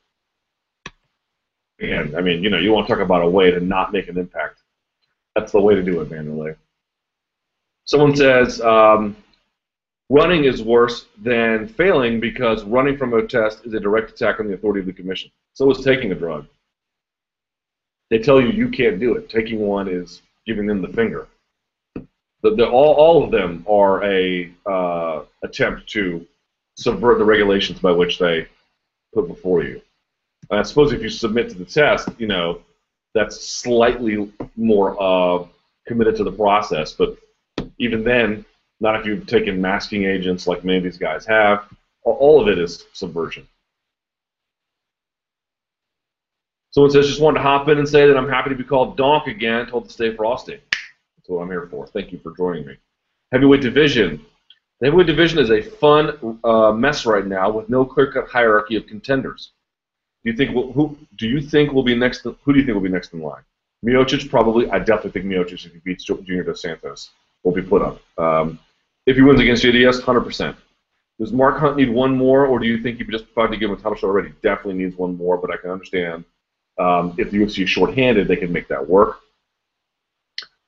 And 1.81 2.17
I 2.17 2.21
mean, 2.21 2.43
you 2.43 2.51
know, 2.51 2.59
you 2.59 2.73
want 2.73 2.87
to 2.87 2.95
talk 2.95 3.03
about 3.03 3.23
a 3.23 3.29
way 3.29 3.51
to 3.51 3.61
not 3.61 3.93
make 3.93 4.09
an 4.09 4.17
impact. 4.17 4.61
That's 5.35 5.53
the 5.53 5.61
way 5.61 5.75
to 5.75 5.83
do 5.83 6.01
it, 6.01 6.11
Wanderlei. 6.11 6.57
Someone 7.85 8.17
says, 8.17 8.61
um, 8.63 9.17
running 10.11 10.45
is 10.45 10.63
worse 10.63 11.07
than 11.23 11.67
failing 11.67 12.21
because 12.21 12.65
running 12.65 12.97
from 12.97 13.15
a 13.15 13.27
test 13.27 13.65
is 13.65 13.75
a 13.75 13.81
direct 13.81 14.11
attack 14.11 14.41
on 14.41 14.47
the 14.47 14.55
authority 14.55 14.81
of 14.81 14.87
the 14.87 14.93
commission. 14.93 15.31
So 15.55 15.71
is 15.71 15.85
taking 15.85 16.13
a 16.13 16.15
drug. 16.15 16.47
They 18.11 18.19
tell 18.19 18.41
you 18.41 18.49
you 18.49 18.69
can't 18.69 19.01
do 19.01 19.15
it. 19.15 19.31
Taking 19.31 19.61
one 19.61 19.89
is 19.89 20.23
giving 20.47 20.67
them 20.67 20.83
the 20.83 20.89
finger. 20.89 21.29
The, 22.43 22.55
the, 22.55 22.69
all, 22.69 22.95
all 22.95 23.25
of 23.25 23.31
them 23.31 23.65
are 23.69 24.05
a 24.05 24.53
uh, 24.67 25.23
attempt 25.43 25.89
to 25.91 26.27
subvert 26.77 27.19
the 27.19 27.25
regulations 27.25 27.79
by 27.79 27.93
which 27.93 28.19
they 28.19 28.47
put 29.15 29.29
before 29.29 29.63
you. 29.63 29.81
And 30.51 30.61
I 30.61 30.63
suppose 30.63 30.93
if 30.93 31.01
you 31.01 31.09
submit 31.09 31.49
to 31.51 31.55
the 31.55 31.65
test, 31.65 32.09
you 32.19 32.27
know, 32.27 32.61
that's 33.15 33.49
slightly 33.49 34.31
more 34.57 34.97
uh, 35.01 35.47
committed 35.87 36.17
to 36.17 36.25
the 36.25 36.33
process. 36.33 36.93
But 36.93 37.17
even 37.79 38.05
then, 38.05 38.45
not 38.81 38.99
if 38.99 39.07
you've 39.07 39.27
taken 39.27 39.61
masking 39.61 40.05
agents 40.05 40.47
like 40.47 40.65
many 40.65 40.79
of 40.79 40.85
these 40.85 40.99
guys 40.99 41.25
have. 41.27 41.67
All 42.05 42.41
of 42.41 42.49
it 42.49 42.59
is 42.59 42.85
subversion. 42.93 43.47
Someone 46.71 46.91
says, 46.91 47.07
just 47.07 47.21
wanted 47.21 47.39
to 47.39 47.43
hop 47.43 47.69
in 47.69 47.79
and 47.79 47.89
say 47.89 48.07
that 48.07 48.17
I'm 48.17 48.29
happy 48.29 48.51
to 48.51 48.57
be 48.57 48.65
called 48.65 48.97
Donk 48.97 49.29
again, 49.29 49.67
told 49.67 49.87
to 49.87 49.93
stay 49.93 50.15
frosty. 50.15 50.55
That's 50.55 51.29
what 51.29 51.41
I'm 51.41 51.49
here 51.49 51.69
for. 51.71 51.87
Thank 51.87 52.13
you 52.13 52.19
for 52.19 52.37
joining 52.37 52.67
me. 52.67 52.77
Heavyweight 53.33 53.63
division. 53.63 54.27
The 54.81 54.87
heavyweight 54.89 55.07
division 55.07 55.39
is 55.39 55.51
a 55.51 55.63
fun 55.63 56.41
uh, 56.43 56.73
mess 56.73 57.07
right 57.07 57.25
now 57.25 57.51
with 57.51 57.69
no 57.69 57.85
clear-cut 57.85 58.29
hierarchy 58.29 58.75
of 58.75 58.87
contenders. 58.87 59.53
Do 60.25 60.31
you 60.31 60.37
think 60.37 60.55
we'll, 60.55 60.73
who 60.73 60.99
do 61.17 61.29
you 61.29 61.41
think 61.41 61.73
will 61.73 61.85
be 61.85 61.95
next? 61.95 62.23
who 62.23 62.53
do 62.53 62.59
you 62.59 62.65
think 62.65 62.75
will 62.75 62.83
be 62.83 62.89
next 62.89 63.13
in 63.13 63.21
line? 63.21 63.43
Miocic 63.87 64.29
probably. 64.29 64.69
I 64.71 64.79
definitely 64.81 65.13
think 65.13 65.27
Miocic, 65.27 65.67
if 65.67 65.73
he 65.73 65.79
beats 65.85 66.05
Junior 66.05 66.43
Dos 66.43 66.63
Santos, 66.63 67.11
will 67.45 67.53
be 67.53 67.63
put 67.63 67.83
up. 67.83 68.01
Um, 68.19 68.59
if 69.07 69.17
he 69.17 69.23
wins 69.23 69.41
against 69.41 69.63
JDS, 69.63 70.01
100%. 70.01 70.57
Does 71.21 71.33
Mark 71.33 71.59
Hunt 71.59 71.77
need 71.77 71.91
one 71.91 72.17
more, 72.17 72.47
or 72.47 72.59
do 72.59 72.67
you 72.67 72.83
think 72.83 72.99
he 72.99 73.05
just 73.05 73.33
tried 73.35 73.49
to 73.49 73.57
give 73.57 73.71
him 73.71 73.77
a 73.77 73.81
title 73.81 73.95
shot 73.95 74.09
already? 74.09 74.33
Definitely 74.43 74.83
needs 74.83 74.97
one 74.97 75.17
more, 75.17 75.37
but 75.37 75.53
I 75.53 75.57
can 75.57 75.71
understand 75.71 76.25
um, 76.79 77.15
if 77.19 77.31
the 77.31 77.39
UFC 77.39 77.63
is 77.63 77.71
shorthanded, 77.71 78.27
they 78.27 78.37
can 78.37 78.53
make 78.53 78.67
that 78.69 78.89
work. 78.89 79.21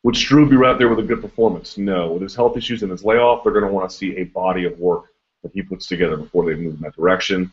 Would 0.05 0.15
Struve 0.15 0.51
be 0.51 0.57
right 0.57 0.79
there 0.79 0.89
with 0.89 1.01
a 1.01 1.03
good 1.03 1.21
performance? 1.21 1.79
No. 1.79 2.13
With 2.13 2.23
his 2.23 2.37
health 2.37 2.57
issues 2.57 2.83
and 2.83 2.93
his 2.93 3.05
layoff, 3.05 3.43
they're 3.43 3.53
going 3.53 3.67
to 3.67 3.73
want 3.73 3.91
to 3.91 3.97
see 3.97 4.17
a 4.19 4.25
body 4.25 4.65
of 4.65 4.79
work 4.79 5.07
that 5.43 5.51
he 5.53 5.63
puts 5.63 5.89
together 5.89 6.17
before 6.17 6.45
they 6.45 6.55
move 6.55 6.77
in 6.77 6.81
that 6.83 6.95
direction. 6.95 7.53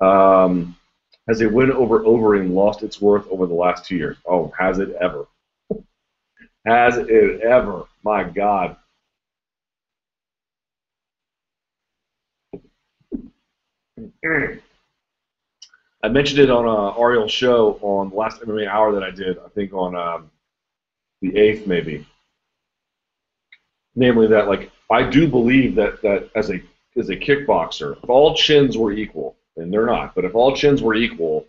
Um, 0.00 0.76
has 1.28 1.42
a 1.42 1.48
win 1.48 1.70
over 1.70 2.00
Overeem 2.00 2.54
lost 2.54 2.82
its 2.82 3.02
worth 3.02 3.28
over 3.28 3.46
the 3.46 3.54
last 3.54 3.84
two 3.84 3.96
years? 3.96 4.16
Oh, 4.26 4.50
has 4.58 4.78
it 4.78 4.92
ever? 4.98 5.26
has 6.66 6.96
it 6.96 7.42
ever? 7.42 7.84
My 8.02 8.24
God. 8.24 8.76
I 16.02 16.08
mentioned 16.08 16.40
it 16.40 16.50
on 16.50 16.66
uh, 16.66 16.98
Ariel's 16.98 17.32
show 17.32 17.78
on 17.82 18.10
the 18.10 18.16
last 18.16 18.40
MMA 18.40 18.66
hour 18.66 18.92
that 18.94 19.02
I 19.02 19.10
did. 19.10 19.38
I 19.38 19.48
think 19.48 19.72
on 19.74 19.94
um, 19.94 20.30
the 21.20 21.36
eighth, 21.36 21.66
maybe. 21.66 22.06
Namely, 23.94 24.26
that 24.28 24.48
like 24.48 24.70
I 24.90 25.02
do 25.02 25.28
believe 25.28 25.74
that 25.74 26.00
that 26.02 26.30
as 26.34 26.50
a 26.50 26.62
as 26.96 27.10
a 27.10 27.16
kickboxer, 27.16 28.02
if 28.02 28.08
all 28.08 28.34
chins 28.34 28.78
were 28.78 28.92
equal, 28.92 29.36
and 29.56 29.72
they're 29.72 29.86
not, 29.86 30.14
but 30.14 30.24
if 30.24 30.34
all 30.34 30.56
chins 30.56 30.82
were 30.82 30.94
equal, 30.94 31.46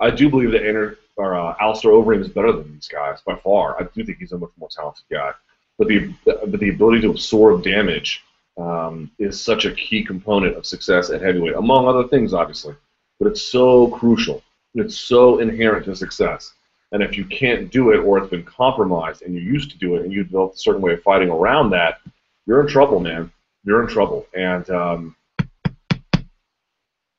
I 0.00 0.10
do 0.10 0.28
believe 0.28 0.52
that 0.52 0.66
Enter, 0.66 0.98
or, 1.16 1.34
uh, 1.34 1.56
Alistair 1.60 1.90
Overeem 1.90 2.20
is 2.20 2.28
better 2.28 2.52
than 2.52 2.72
these 2.72 2.88
guys 2.88 3.20
by 3.22 3.34
far. 3.36 3.80
I 3.80 3.86
do 3.94 4.04
think 4.04 4.18
he's 4.18 4.32
a 4.32 4.38
much 4.38 4.50
more 4.58 4.68
talented 4.70 5.04
guy, 5.10 5.32
but 5.80 5.88
the 5.88 6.12
but 6.24 6.60
the 6.60 6.68
ability 6.68 7.00
to 7.00 7.10
absorb 7.10 7.64
damage 7.64 8.22
um, 8.58 9.10
is 9.18 9.42
such 9.42 9.64
a 9.64 9.72
key 9.72 10.04
component 10.04 10.54
of 10.54 10.66
success 10.66 11.08
at 11.08 11.22
heavyweight, 11.22 11.54
among 11.54 11.88
other 11.88 12.06
things, 12.06 12.34
obviously. 12.34 12.74
But 13.18 13.28
it's 13.28 13.40
so 13.40 13.88
crucial. 13.88 14.42
It's 14.74 14.96
so 14.96 15.38
inherent 15.38 15.86
to 15.86 15.96
success. 15.96 16.52
And 16.92 17.02
if 17.02 17.16
you 17.16 17.24
can't 17.24 17.70
do 17.70 17.92
it, 17.92 17.98
or 17.98 18.18
it's 18.18 18.28
been 18.28 18.44
compromised, 18.44 19.22
and 19.22 19.34
you 19.34 19.40
used 19.40 19.70
to 19.70 19.78
do 19.78 19.94
it, 19.96 20.02
and 20.02 20.12
you 20.12 20.22
develop 20.22 20.52
a 20.52 20.58
certain 20.58 20.82
way 20.82 20.92
of 20.92 21.02
fighting 21.02 21.30
around 21.30 21.70
that, 21.70 22.00
you're 22.46 22.60
in 22.60 22.68
trouble, 22.68 23.00
man. 23.00 23.32
You're 23.64 23.80
in 23.80 23.88
trouble. 23.88 24.26
And 24.34 24.68
um, 24.68 25.16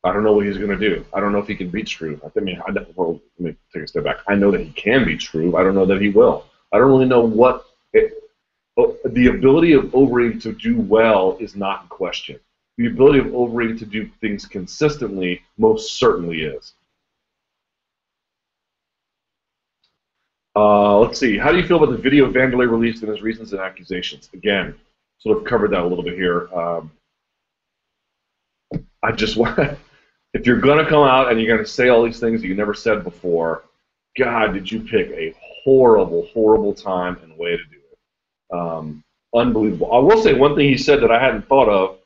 I 0.04 0.13
don't 0.13 0.24
know 0.24 0.34
what 0.34 0.45
he's 0.45 0.58
going 0.58 0.69
to 0.69 0.78
do. 0.78 1.04
I 1.13 1.19
don't 1.19 1.32
know 1.32 1.39
if 1.39 1.47
he 1.47 1.56
can 1.56 1.69
beat 1.69 1.88
Struve. 1.88 2.21
I 2.24 2.39
mean, 2.39 2.62
I, 2.67 2.71
well, 2.95 3.19
let 3.39 3.54
me 3.54 3.56
take 3.74 3.84
a 3.84 3.88
step 3.88 4.04
back. 4.04 4.17
I 4.28 4.36
know 4.36 4.52
that 4.52 4.62
he 4.62 4.71
can 4.74 5.04
beat 5.04 5.21
Struve. 5.21 5.56
I 5.56 5.63
don't 5.63 5.74
know 5.74 5.88
that 5.88 6.00
he 6.00 6.10
will. 6.10 6.45
I 6.71 6.78
don't 6.78 6.89
really 6.89 7.06
know 7.06 7.21
what 7.21 7.65
it, 7.93 8.20
the 9.06 9.28
ability 9.28 9.74
of 9.74 9.86
Overeem 9.86 10.41
to 10.41 10.54
do 10.54 10.80
well 10.80 11.38
is 11.39 11.56
not 11.56 11.84
in 11.84 11.88
question. 11.89 12.39
The 12.78 12.88
ability 12.88 13.20
of 13.20 13.26
Overeem 13.28 13.78
to 13.80 13.86
do 13.86 14.10
things 14.22 14.46
consistently 14.46 15.41
most 15.58 15.98
certainly 15.98 16.44
is. 16.44 16.74
Uh, 20.56 21.00
let's 21.00 21.20
see. 21.20 21.38
How 21.38 21.52
do 21.52 21.58
you 21.58 21.65
feel 21.65 21.82
about 21.82 21.91
the 21.91 22.02
video 22.02 22.30
Wanderlei 22.30 22.70
released 22.70 23.04
and 23.04 23.12
his 23.12 23.22
reasons 23.22 23.54
and 23.54 23.62
accusations? 23.62 24.30
Again, 24.34 24.76
sort 25.20 25.38
of 25.38 25.46
covered 25.46 25.72
that 25.72 25.82
a 25.82 25.88
little 25.88 26.04
bit 26.04 26.15
here. 26.15 26.50
Um, 26.54 26.91
I 29.02 29.12
just 29.13 29.38
want, 29.38 29.58
if 30.34 30.46
you're 30.46 30.60
going 30.60 30.84
to 30.84 30.89
come 30.89 31.04
out 31.04 31.32
and 31.32 31.39
you're 31.39 31.54
going 31.54 31.65
to 31.65 31.72
say 31.72 31.89
all 31.89 32.04
these 32.04 32.20
things 32.20 32.41
that 32.41 32.48
you 32.48 32.56
never 32.56 32.74
said 32.74 33.04
before, 33.04 33.63
God, 34.17 34.54
did 34.54 34.70
you 34.70 34.82
pick 34.82 35.10
a 35.12 35.34
horrible, 35.63 36.28
horrible 36.34 36.74
time 36.74 37.17
and 37.24 37.38
way 37.38 37.52
to 37.52 37.63
do 37.65 37.78
it. 37.78 37.81
Um, 38.51 39.03
unbelievable. 39.33 39.93
I 39.93 39.99
will 39.99 40.21
say 40.21 40.33
one 40.33 40.55
thing 40.55 40.69
he 40.69 40.77
said 40.77 41.01
that 41.01 41.11
I 41.11 41.19
hadn't 41.19 41.47
thought 41.47 41.69
of 41.69 41.97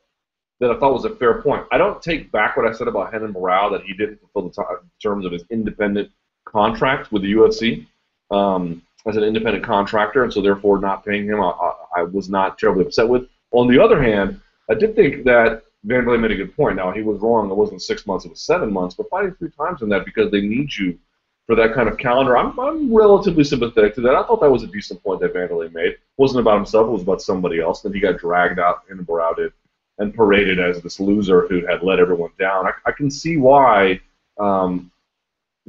that 0.60 0.72
I 0.72 0.80
thought 0.80 0.94
was 0.94 1.06
a 1.06 1.16
fair 1.16 1.42
point. 1.42 1.66
I 1.72 1.78
don't 1.78 2.02
take 2.02 2.32
back 2.32 2.56
what 2.56 2.66
I 2.66 2.72
said 2.72 2.88
about 2.88 3.12
Renan 3.12 3.34
Barão 3.34 3.72
that 3.72 3.84
he 3.84 3.94
didn't 3.94 4.20
fulfill 4.22 4.50
the 4.50 4.80
terms 5.02 5.26
of 5.26 5.32
his 5.32 5.44
independent 5.50 6.10
contract 6.46 7.12
with 7.12 7.24
the 7.24 7.34
UFC 7.34 7.86
um, 8.32 8.82
as 9.06 9.18
an 9.18 9.24
independent 9.24 9.64
contractor, 9.64 10.24
and 10.24 10.34
so 10.34 10.42
therefore 10.42 10.80
not 10.80 11.06
paying 11.06 11.26
him, 11.26 11.42
I, 11.42 11.74
I, 11.96 12.04
was 12.04 12.30
not 12.30 12.58
terribly 12.58 12.86
upset 12.86 13.08
with. 13.08 13.28
On 13.52 13.68
the 13.68 13.82
other 13.82 14.02
hand, 14.02 14.42
I 14.70 14.74
did 14.74 14.96
think 14.96 15.26
that 15.26 15.64
Wanderlei 15.86 16.20
made 16.20 16.32
a 16.32 16.36
good 16.36 16.56
point. 16.56 16.78
Now 16.78 16.92
he 16.92 17.04
was 17.04 17.20
wrong; 17.20 17.50
it 17.50 17.56
wasn't 17.56 17.82
six 17.82 18.08
months; 18.08 18.26
it 18.26 18.30
was 18.30 18.42
seven 18.42 18.74
months. 18.74 18.96
But 18.96 19.10
fighting 19.10 19.36
three 19.36 19.52
times 19.52 19.82
in 19.82 19.90
that 19.90 20.06
because 20.06 20.32
they 20.32 20.42
need 20.42 20.76
you 20.76 20.98
for 21.46 21.56
that 21.56 21.74
kind 21.74 21.88
of 21.88 21.98
calendar, 21.98 22.38
I'm, 22.38 22.60
I'm 22.60 22.94
relatively 22.94 23.44
sympathetic 23.44 23.94
to 23.96 24.02
that. 24.02 24.16
I 24.16 24.24
thought 24.24 24.42
that 24.42 24.50
was 24.50 24.64
a 24.64 24.68
decent 24.68 25.04
point 25.04 25.22
that 25.22 25.34
Wanderlei 25.34 25.72
made. 25.72 25.92
It 25.92 26.00
wasn't 26.18 26.42
about 26.42 26.58
himself; 26.58 26.88
it 26.88 26.92
was 26.92 27.04
about 27.04 27.22
somebody 27.22 27.60
else. 27.60 27.82
Then 27.82 27.94
he 27.94 28.00
got 28.00 28.18
dragged 28.18 28.60
out 28.60 28.84
and 28.90 29.06
did 29.38 29.54
and 29.98 30.14
paraded 30.14 30.60
as 30.60 30.82
this 30.82 31.00
loser 31.00 31.48
who 31.48 31.66
had 31.66 31.82
let 31.82 32.00
everyone 32.00 32.32
down. 32.38 32.68
I, 32.68 32.72
I 32.86 32.92
can 32.92 33.10
see 33.10 33.38
why 33.38 34.02
um, 34.38 34.92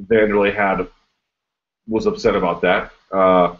Wanderlei 0.01 0.53
had 0.53 0.87
was 1.87 2.05
upset 2.05 2.35
about 2.35 2.61
that. 2.61 2.91
Uh, 3.11 3.55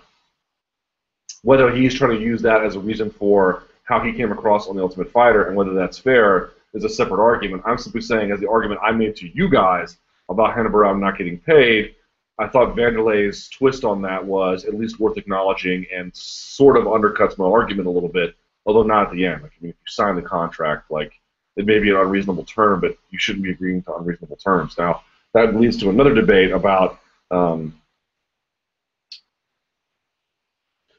whether 1.43 1.73
he's 1.73 1.93
trying 1.93 2.17
to 2.17 2.21
use 2.21 2.41
that 2.41 2.63
as 2.65 2.75
a 2.75 2.79
reason 2.79 3.09
for 3.09 3.63
how 3.83 4.01
he 4.01 4.11
came 4.11 4.31
across 4.31 4.67
on 4.67 4.75
the 4.75 4.81
Ultimate 4.81 5.09
Fighter 5.11 5.47
and 5.47 5.55
whether 5.55 5.73
that's 5.73 5.97
fair 5.97 6.51
is 6.73 6.83
a 6.83 6.89
separate 6.89 7.23
argument. 7.23 7.63
I'm 7.65 7.77
simply 7.77 8.01
saying, 8.01 8.31
as 8.31 8.39
the 8.39 8.49
argument 8.49 8.81
I 8.83 8.91
made 8.91 9.15
to 9.17 9.29
you 9.29 9.49
guys 9.49 9.97
about 10.29 10.57
Renan 10.57 10.71
Barão 10.71 10.99
not 10.99 11.17
getting 11.17 11.39
paid, 11.39 11.95
I 12.39 12.47
thought 12.47 12.75
Wanderlei's 12.75 13.49
twist 13.49 13.83
on 13.83 14.01
that 14.03 14.23
was 14.23 14.65
at 14.65 14.75
least 14.75 14.99
worth 14.99 15.17
acknowledging 15.17 15.85
and 15.93 16.15
sort 16.15 16.77
of 16.77 16.83
undercuts 16.83 17.37
my 17.37 17.45
argument 17.45 17.87
a 17.87 17.91
little 17.91 18.09
bit, 18.09 18.35
although 18.65 18.83
not 18.83 19.07
at 19.07 19.13
the 19.13 19.25
end. 19.25 19.41
Like, 19.41 19.53
I 19.59 19.63
mean, 19.63 19.69
if 19.71 19.75
you 19.75 19.91
sign 19.91 20.15
the 20.15 20.21
contract, 20.21 20.91
like 20.91 21.13
it 21.55 21.65
may 21.65 21.79
be 21.79 21.89
an 21.89 21.95
unreasonable 21.95 22.45
term, 22.45 22.79
but 22.79 22.95
you 23.09 23.17
shouldn't 23.17 23.43
be 23.43 23.51
agreeing 23.51 23.81
to 23.83 23.95
unreasonable 23.95 24.37
terms. 24.37 24.77
Now, 24.77 25.01
that 25.33 25.55
leads 25.55 25.77
to 25.77 25.89
another 25.89 26.13
debate 26.13 26.51
about 26.51 26.99
um, 27.31 27.73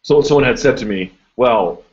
So 0.08 0.22
someone 0.22 0.44
had 0.44 0.58
said 0.58 0.78
to 0.78 0.86
me, 0.86 1.12
well, 1.36 1.84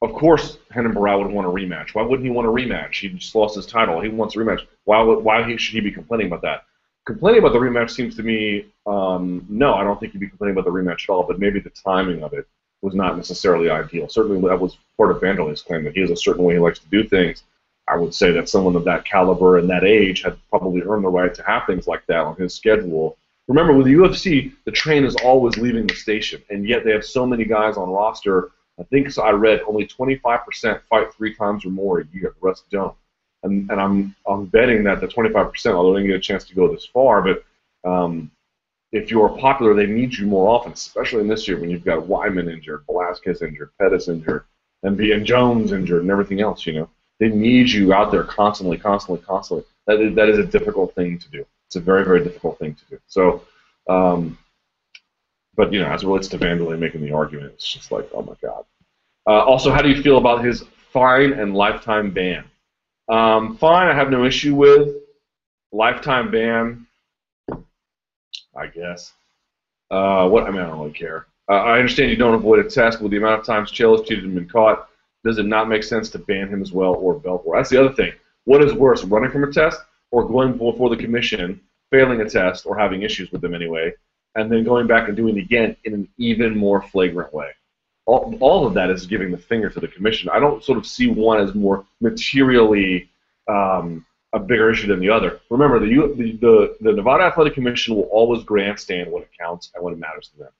of 0.00 0.14
course 0.14 0.56
Renan 0.74 0.94
Barão 0.94 1.22
would 1.22 1.30
want 1.30 1.46
a 1.46 1.50
rematch. 1.50 1.94
Why 1.94 2.00
wouldn't 2.00 2.24
he 2.24 2.30
want 2.30 2.48
a 2.48 2.50
rematch? 2.50 3.00
He 3.00 3.10
just 3.10 3.34
lost 3.34 3.54
his 3.54 3.66
title. 3.66 4.00
He 4.00 4.08
wants 4.08 4.34
a 4.34 4.38
rematch. 4.38 4.62
Why, 4.84 5.02
why 5.02 5.54
should 5.58 5.74
he 5.74 5.80
be 5.80 5.92
complaining 5.92 6.28
about 6.28 6.40
that? 6.40 6.64
Complaining 7.06 7.40
about 7.40 7.52
the 7.52 7.58
rematch 7.58 7.90
seems 7.90 8.16
to 8.16 8.22
me, 8.22 8.66
um, 8.86 9.44
no, 9.48 9.74
I 9.74 9.84
don't 9.84 10.00
think 10.00 10.12
he'd 10.12 10.18
be 10.18 10.28
complaining 10.28 10.56
about 10.56 10.64
the 10.64 10.70
rematch 10.70 11.04
at 11.04 11.10
all, 11.10 11.22
but 11.22 11.38
maybe 11.38 11.60
the 11.60 11.70
timing 11.70 12.22
of 12.22 12.32
it 12.32 12.46
was 12.82 12.94
not 12.94 13.16
necessarily 13.16 13.70
ideal. 13.70 14.08
Certainly 14.08 14.46
that 14.48 14.58
was 14.58 14.78
part 14.96 15.10
of 15.10 15.20
Wanderlei's 15.20 15.62
claim 15.62 15.84
that 15.84 15.94
he 15.94 16.00
has 16.00 16.10
a 16.10 16.16
certain 16.16 16.44
way 16.44 16.54
he 16.54 16.60
likes 16.60 16.78
to 16.78 16.88
do 16.88 17.06
things. 17.06 17.44
I 17.86 17.96
would 17.96 18.14
say 18.14 18.32
that 18.32 18.48
someone 18.48 18.76
of 18.76 18.84
that 18.84 19.04
caliber 19.04 19.58
and 19.58 19.68
that 19.68 19.84
age 19.84 20.22
had 20.22 20.38
probably 20.48 20.82
earned 20.82 21.04
the 21.04 21.10
right 21.10 21.34
to 21.34 21.42
have 21.42 21.66
things 21.66 21.86
like 21.86 22.06
that 22.06 22.20
on 22.20 22.36
his 22.36 22.54
schedule 22.54 23.18
Remember, 23.46 23.74
with 23.74 23.86
the 23.86 23.92
UFC, 23.92 24.52
the 24.64 24.70
train 24.70 25.04
is 25.04 25.16
always 25.16 25.58
leaving 25.58 25.86
the 25.86 25.94
station, 25.94 26.42
and 26.48 26.66
yet 26.66 26.82
they 26.82 26.92
have 26.92 27.04
so 27.04 27.26
many 27.26 27.44
guys 27.44 27.76
on 27.76 27.90
roster. 27.90 28.52
I 28.80 28.84
think 28.84 29.10
so 29.10 29.22
I 29.22 29.32
read 29.32 29.60
only 29.68 29.86
25% 29.86 30.80
fight 30.88 31.12
three 31.12 31.34
times 31.34 31.64
or 31.64 31.68
more 31.68 32.00
a 32.00 32.06
year. 32.12 32.34
The 32.40 32.46
rest 32.46 32.64
don't. 32.70 32.94
And, 33.44 33.70
and 33.70 33.80
I'm 33.80 34.16
I'm 34.26 34.46
betting 34.46 34.84
that 34.84 35.00
the 35.00 35.06
25%, 35.06 35.72
although 35.72 35.92
they 35.92 36.00
didn't 36.00 36.10
get 36.10 36.16
a 36.16 36.20
chance 36.20 36.44
to 36.44 36.54
go 36.54 36.72
this 36.72 36.86
far, 36.86 37.22
but 37.22 37.44
um, 37.88 38.30
if 38.92 39.10
you're 39.10 39.28
popular, 39.28 39.74
they 39.74 39.86
need 39.86 40.14
you 40.14 40.26
more 40.26 40.48
often, 40.48 40.72
especially 40.72 41.20
in 41.20 41.28
this 41.28 41.46
year 41.46 41.60
when 41.60 41.68
you've 41.68 41.84
got 41.84 42.04
Weidman 42.04 42.50
injured, 42.50 42.84
Velasquez 42.86 43.42
injured, 43.42 43.70
Pettis 43.80 44.08
injured, 44.08 44.44
and 44.82 44.98
and 44.98 45.26
Jones 45.26 45.72
injured, 45.72 46.02
and 46.02 46.10
everything 46.10 46.40
else. 46.40 46.64
You 46.66 46.74
know, 46.74 46.90
they 47.18 47.28
need 47.28 47.68
you 47.70 47.92
out 47.92 48.10
there 48.10 48.24
constantly, 48.24 48.78
constantly, 48.78 49.24
constantly. 49.24 49.64
That 49.86 50.00
is, 50.00 50.14
that 50.14 50.28
is 50.28 50.38
a 50.38 50.44
difficult 50.44 50.94
thing 50.94 51.18
to 51.18 51.30
do. 51.30 51.44
It's 51.66 51.76
a 51.76 51.80
very, 51.80 52.04
very 52.04 52.22
difficult 52.22 52.58
thing 52.58 52.74
to 52.74 52.84
do. 52.90 53.00
So, 53.06 53.42
um, 53.88 54.38
but 55.56 55.72
you 55.72 55.80
know, 55.80 55.86
as 55.86 56.02
it 56.02 56.06
relates 56.06 56.28
to 56.28 56.38
Wanderlei 56.38 56.78
making 56.78 57.02
the 57.02 57.12
argument, 57.12 57.52
it's 57.54 57.68
just 57.68 57.90
like, 57.90 58.08
oh 58.14 58.22
my 58.22 58.34
god. 58.42 58.64
Uh, 59.26 59.42
also, 59.44 59.70
how 59.72 59.82
do 59.82 59.88
you 59.88 60.02
feel 60.02 60.18
about 60.18 60.44
his 60.44 60.64
fine 60.92 61.32
and 61.32 61.54
lifetime 61.54 62.10
ban? 62.10 62.44
Um, 63.08 63.56
fine, 63.58 63.88
I 63.88 63.94
have 63.94 64.10
no 64.10 64.24
issue 64.24 64.54
with. 64.54 64.96
Lifetime 65.72 66.30
ban, 66.30 66.86
I 68.56 68.66
guess. 68.68 69.12
Uh, 69.90 70.28
what 70.28 70.44
I 70.44 70.50
mean, 70.50 70.60
I 70.60 70.66
don't 70.66 70.78
really 70.78 70.92
care. 70.92 71.26
Uh, 71.48 71.54
I 71.54 71.78
understand 71.78 72.10
you 72.10 72.16
don't 72.16 72.34
avoid 72.34 72.64
a 72.64 72.68
test, 72.68 73.00
with 73.00 73.10
the 73.10 73.18
amount 73.18 73.40
of 73.40 73.46
times 73.46 73.70
Chael 73.70 73.98
has 73.98 74.06
cheated 74.06 74.24
and 74.24 74.34
been 74.34 74.48
caught, 74.48 74.88
does 75.24 75.38
it 75.38 75.46
not 75.46 75.68
make 75.68 75.82
sense 75.82 76.08
to 76.10 76.18
ban 76.18 76.48
him 76.48 76.62
as 76.62 76.72
well 76.72 76.94
or 76.94 77.18
Bellator? 77.18 77.54
That's 77.54 77.70
the 77.70 77.84
other 77.84 77.94
thing. 77.94 78.12
What 78.44 78.62
is 78.62 78.72
worse, 78.72 79.04
running 79.04 79.30
from 79.30 79.44
a 79.44 79.52
test 79.52 79.80
or 80.10 80.28
going 80.28 80.52
before 80.52 80.90
the 80.90 80.96
commission, 80.96 81.60
failing 81.90 82.20
a 82.20 82.28
test 82.28 82.66
or 82.66 82.78
having 82.78 83.02
issues 83.02 83.32
with 83.32 83.40
them 83.40 83.54
anyway, 83.54 83.92
and 84.36 84.50
then 84.50 84.64
going 84.64 84.86
back 84.86 85.08
and 85.08 85.16
doing 85.16 85.36
it 85.36 85.42
again 85.42 85.76
in 85.84 85.94
an 85.94 86.08
even 86.18 86.56
more 86.56 86.82
flagrant 86.82 87.32
way. 87.32 87.50
All, 88.06 88.36
all 88.40 88.66
of 88.66 88.74
that 88.74 88.90
is 88.90 89.06
giving 89.06 89.30
the 89.30 89.38
finger 89.38 89.70
to 89.70 89.80
the 89.80 89.88
commission. 89.88 90.28
I 90.28 90.38
don't 90.38 90.62
sort 90.62 90.78
of 90.78 90.86
see 90.86 91.08
one 91.08 91.40
as 91.40 91.54
more 91.54 91.86
materially 92.00 93.10
um, 93.48 94.04
a 94.34 94.38
bigger 94.38 94.70
issue 94.70 94.88
than 94.88 95.00
the 95.00 95.08
other. 95.08 95.40
Remember, 95.48 95.78
the, 95.78 96.36
the, 96.40 96.76
the, 96.80 96.92
Nevada 96.92 97.24
Athletic 97.24 97.54
Commission 97.54 97.94
will 97.94 98.02
always 98.04 98.42
grandstand 98.42 99.10
when 99.10 99.22
it 99.22 99.30
counts 99.38 99.70
and 99.74 99.82
when 99.82 99.94
it 99.94 99.98
matters 99.98 100.28
to 100.28 100.38
them. 100.38 100.50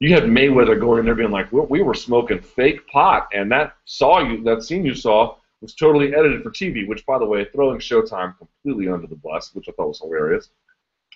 You 0.00 0.12
had 0.12 0.24
Mayweather 0.24 0.78
going 0.78 0.98
in 0.98 1.06
there 1.06 1.14
being 1.14 1.30
like, 1.30 1.50
well, 1.52 1.66
"We 1.66 1.80
were 1.80 1.94
smoking 1.94 2.40
fake 2.40 2.86
pot, 2.88 3.28
and 3.32 3.50
that 3.52 3.76
saw 3.86 4.20
you, 4.20 4.42
that 4.44 4.62
scene 4.62 4.84
you 4.84 4.94
saw 4.94 5.36
was 5.62 5.74
totally 5.74 6.14
edited 6.14 6.42
for 6.42 6.50
TV, 6.50 6.86
which, 6.86 7.06
by 7.06 7.18
the 7.18 7.24
way, 7.24 7.46
throwing 7.46 7.78
Showtime 7.78 8.36
completely 8.36 8.88
under 8.88 9.06
the 9.06 9.16
bus, 9.16 9.54
which 9.54 9.68
I 9.68 9.72
thought 9.72 9.88
was 9.88 10.00
hilarious. 10.00 10.50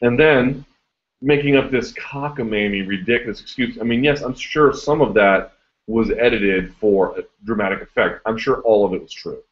And 0.01 0.19
then 0.19 0.65
making 1.21 1.57
up 1.57 1.71
this 1.71 1.93
cockamamie, 1.93 2.89
ridiculous 2.89 3.41
excuse. 3.41 3.79
I 3.79 3.85
mean, 3.85 4.03
yes, 4.03 4.23
I'm 4.23 4.35
sure 4.35 4.73
some 4.73 5.03
of 5.03 5.13
that 5.15 5.53
was 5.89 6.11
edited 6.11 6.73
for 6.77 7.17
dramatic 7.45 7.83
effect. 7.83 8.21
I'm 8.25 8.39
sure 8.39 8.61
all 8.63 8.87
of 8.87 8.95
it 8.95 9.03
was 9.03 9.13
true, 9.13 9.43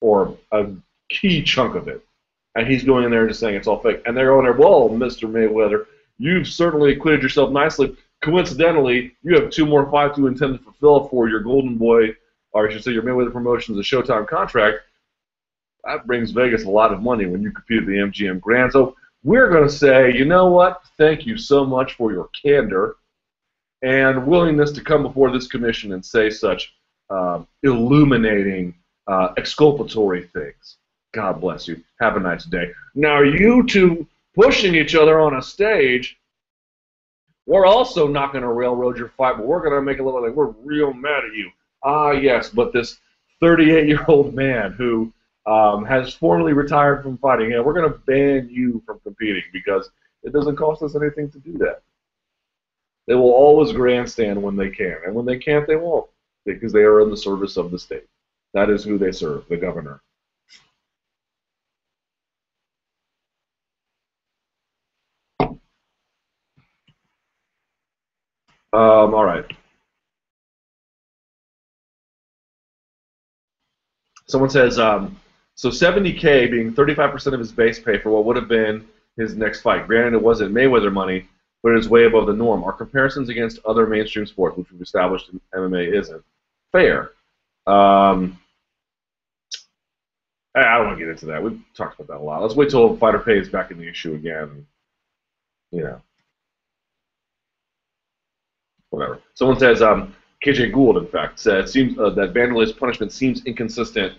or 0.00 0.36
a 0.50 0.66
key 1.08 1.42
chunk 1.42 1.76
of 1.76 1.86
it. 1.86 2.04
And 2.56 2.66
he's 2.66 2.82
going 2.82 3.04
in 3.04 3.10
there 3.10 3.20
and 3.20 3.30
just 3.30 3.40
saying 3.40 3.54
it's 3.54 3.68
all 3.68 3.78
fake. 3.78 4.02
And 4.04 4.16
they're 4.16 4.26
going 4.26 4.44
there, 4.44 4.52
well, 4.52 4.90
Mr. 4.90 5.30
Mayweather, 5.30 5.86
you've 6.18 6.48
certainly 6.48 6.92
acquitted 6.92 7.22
yourself 7.22 7.50
nicely. 7.50 7.96
Coincidentally, 8.20 9.16
you 9.22 9.34
have 9.40 9.50
two 9.50 9.64
more 9.64 9.90
fights 9.90 10.18
you 10.18 10.26
intend 10.26 10.58
to 10.58 10.64
fulfill 10.64 11.08
for 11.08 11.28
your 11.28 11.40
Golden 11.40 11.78
Boy 11.78 12.14
or 12.52 12.68
I 12.68 12.72
should 12.72 12.84
say 12.84 12.92
your 12.92 13.02
Mayweather 13.02 13.32
Promotions, 13.32 13.78
a 13.78 13.82
Showtime 13.82 14.28
contract, 14.28 14.78
that 15.84 16.06
brings 16.06 16.30
Vegas 16.30 16.64
a 16.64 16.70
lot 16.70 16.92
of 16.92 17.02
money 17.02 17.26
when 17.26 17.42
you 17.42 17.50
compete 17.50 17.80
at 17.80 17.86
the 17.86 17.92
MGM 17.92 18.40
Grand. 18.40 18.72
So 18.72 18.94
we're 19.24 19.50
going 19.50 19.64
to 19.64 19.74
say, 19.74 20.12
you 20.12 20.24
know 20.24 20.46
what? 20.46 20.82
Thank 20.96 21.26
you 21.26 21.36
so 21.36 21.64
much 21.64 21.94
for 21.94 22.12
your 22.12 22.28
candor 22.40 22.96
and 23.82 24.26
willingness 24.26 24.72
to 24.72 24.80
come 24.80 25.02
before 25.02 25.30
this 25.30 25.46
commission 25.46 25.92
and 25.92 26.04
say 26.04 26.30
such 26.30 26.72
uh, 27.10 27.42
illuminating, 27.62 28.74
uh, 29.06 29.28
exculpatory 29.36 30.24
things. 30.32 30.78
God 31.12 31.40
bless 31.40 31.68
you. 31.68 31.82
Have 32.00 32.16
a 32.16 32.20
nice 32.20 32.44
day. 32.44 32.70
Now, 32.94 33.20
you 33.20 33.66
two 33.66 34.06
pushing 34.34 34.74
each 34.74 34.94
other 34.94 35.20
on 35.20 35.36
a 35.36 35.42
stage, 35.42 36.16
we're 37.46 37.66
also 37.66 38.06
not 38.06 38.32
going 38.32 38.42
to 38.42 38.52
railroad 38.52 38.96
your 38.96 39.08
fight, 39.08 39.36
but 39.36 39.46
we're 39.46 39.60
going 39.60 39.74
to 39.74 39.82
make 39.82 39.98
it 39.98 40.04
look 40.04 40.22
like 40.22 40.34
we're 40.34 40.54
real 40.62 40.92
mad 40.92 41.24
at 41.24 41.34
you. 41.34 41.50
Ah, 41.84 42.12
yes, 42.12 42.48
but 42.48 42.72
this 42.72 42.98
38 43.40 43.88
year 43.88 44.04
old 44.08 44.34
man 44.34 44.72
who 44.72 45.12
um, 45.46 45.84
has 45.84 46.14
formally 46.14 46.52
retired 46.52 47.02
from 47.02 47.18
fighting, 47.18 47.50
yeah, 47.50 47.60
we're 47.60 47.74
going 47.74 47.90
to 47.90 47.98
ban 48.06 48.48
you 48.48 48.80
from 48.86 49.00
competing 49.00 49.42
because 49.52 49.90
it 50.22 50.32
doesn't 50.32 50.56
cost 50.56 50.82
us 50.82 50.94
anything 50.94 51.30
to 51.30 51.38
do 51.40 51.58
that. 51.58 51.82
They 53.06 53.14
will 53.14 53.32
always 53.32 53.72
grandstand 53.72 54.42
when 54.42 54.56
they 54.56 54.70
can, 54.70 54.98
and 55.04 55.14
when 55.14 55.26
they 55.26 55.38
can't, 55.38 55.66
they 55.66 55.76
won't 55.76 56.08
because 56.46 56.72
they 56.72 56.82
are 56.82 57.00
in 57.00 57.10
the 57.10 57.16
service 57.16 57.56
of 57.56 57.70
the 57.70 57.78
state. 57.78 58.04
That 58.54 58.70
is 58.70 58.84
who 58.84 58.98
they 58.98 59.12
serve, 59.12 59.46
the 59.48 59.56
governor. 59.56 60.00
Um, 68.72 69.14
all 69.14 69.24
right. 69.24 69.44
Someone 74.26 74.50
says, 74.50 74.78
um, 74.78 75.20
so 75.54 75.70
70K 75.70 76.50
being 76.50 76.72
35% 76.72 77.34
of 77.34 77.38
his 77.38 77.52
base 77.52 77.78
pay 77.78 77.98
for 77.98 78.10
what 78.10 78.24
would 78.24 78.36
have 78.36 78.48
been 78.48 78.86
his 79.16 79.34
next 79.36 79.60
fight. 79.60 79.86
Granted, 79.86 80.14
it 80.14 80.22
wasn't 80.22 80.54
Mayweather 80.54 80.92
money, 80.92 81.28
but 81.62 81.72
it 81.72 81.78
is 81.78 81.88
way 81.88 82.04
above 82.04 82.26
the 82.26 82.32
norm. 82.32 82.64
Our 82.64 82.72
comparisons 82.72 83.28
against 83.28 83.60
other 83.64 83.86
mainstream 83.86 84.26
sports, 84.26 84.56
which 84.56 84.70
we've 84.72 84.82
established 84.82 85.30
in 85.30 85.40
MMA, 85.54 85.92
isn't 85.98 86.22
fair. 86.72 87.12
Um, 87.66 88.38
I 90.54 90.76
don't 90.76 90.86
want 90.86 90.98
to 90.98 91.04
get 91.04 91.10
into 91.10 91.26
that. 91.26 91.42
We've 91.42 91.60
talked 91.74 91.98
about 91.98 92.08
that 92.08 92.22
a 92.22 92.24
lot. 92.24 92.42
Let's 92.42 92.54
wait 92.54 92.68
till 92.70 92.96
fighter 92.96 93.18
pay 93.18 93.38
is 93.38 93.48
back 93.48 93.70
in 93.70 93.78
the 93.78 93.88
issue 93.88 94.14
again. 94.14 94.66
You 95.70 95.84
know. 95.84 96.02
whatever. 98.90 99.20
Someone 99.34 99.58
says 99.58 99.80
um, 99.80 100.14
KJ 100.44 100.72
Gould, 100.72 100.98
in 100.98 101.06
fact, 101.06 101.38
said 101.38 101.68
seems 101.68 101.98
uh, 101.98 102.10
that 102.10 102.34
Wanderlei's 102.34 102.72
punishment 102.72 103.12
seems 103.12 103.44
inconsistent 103.46 104.14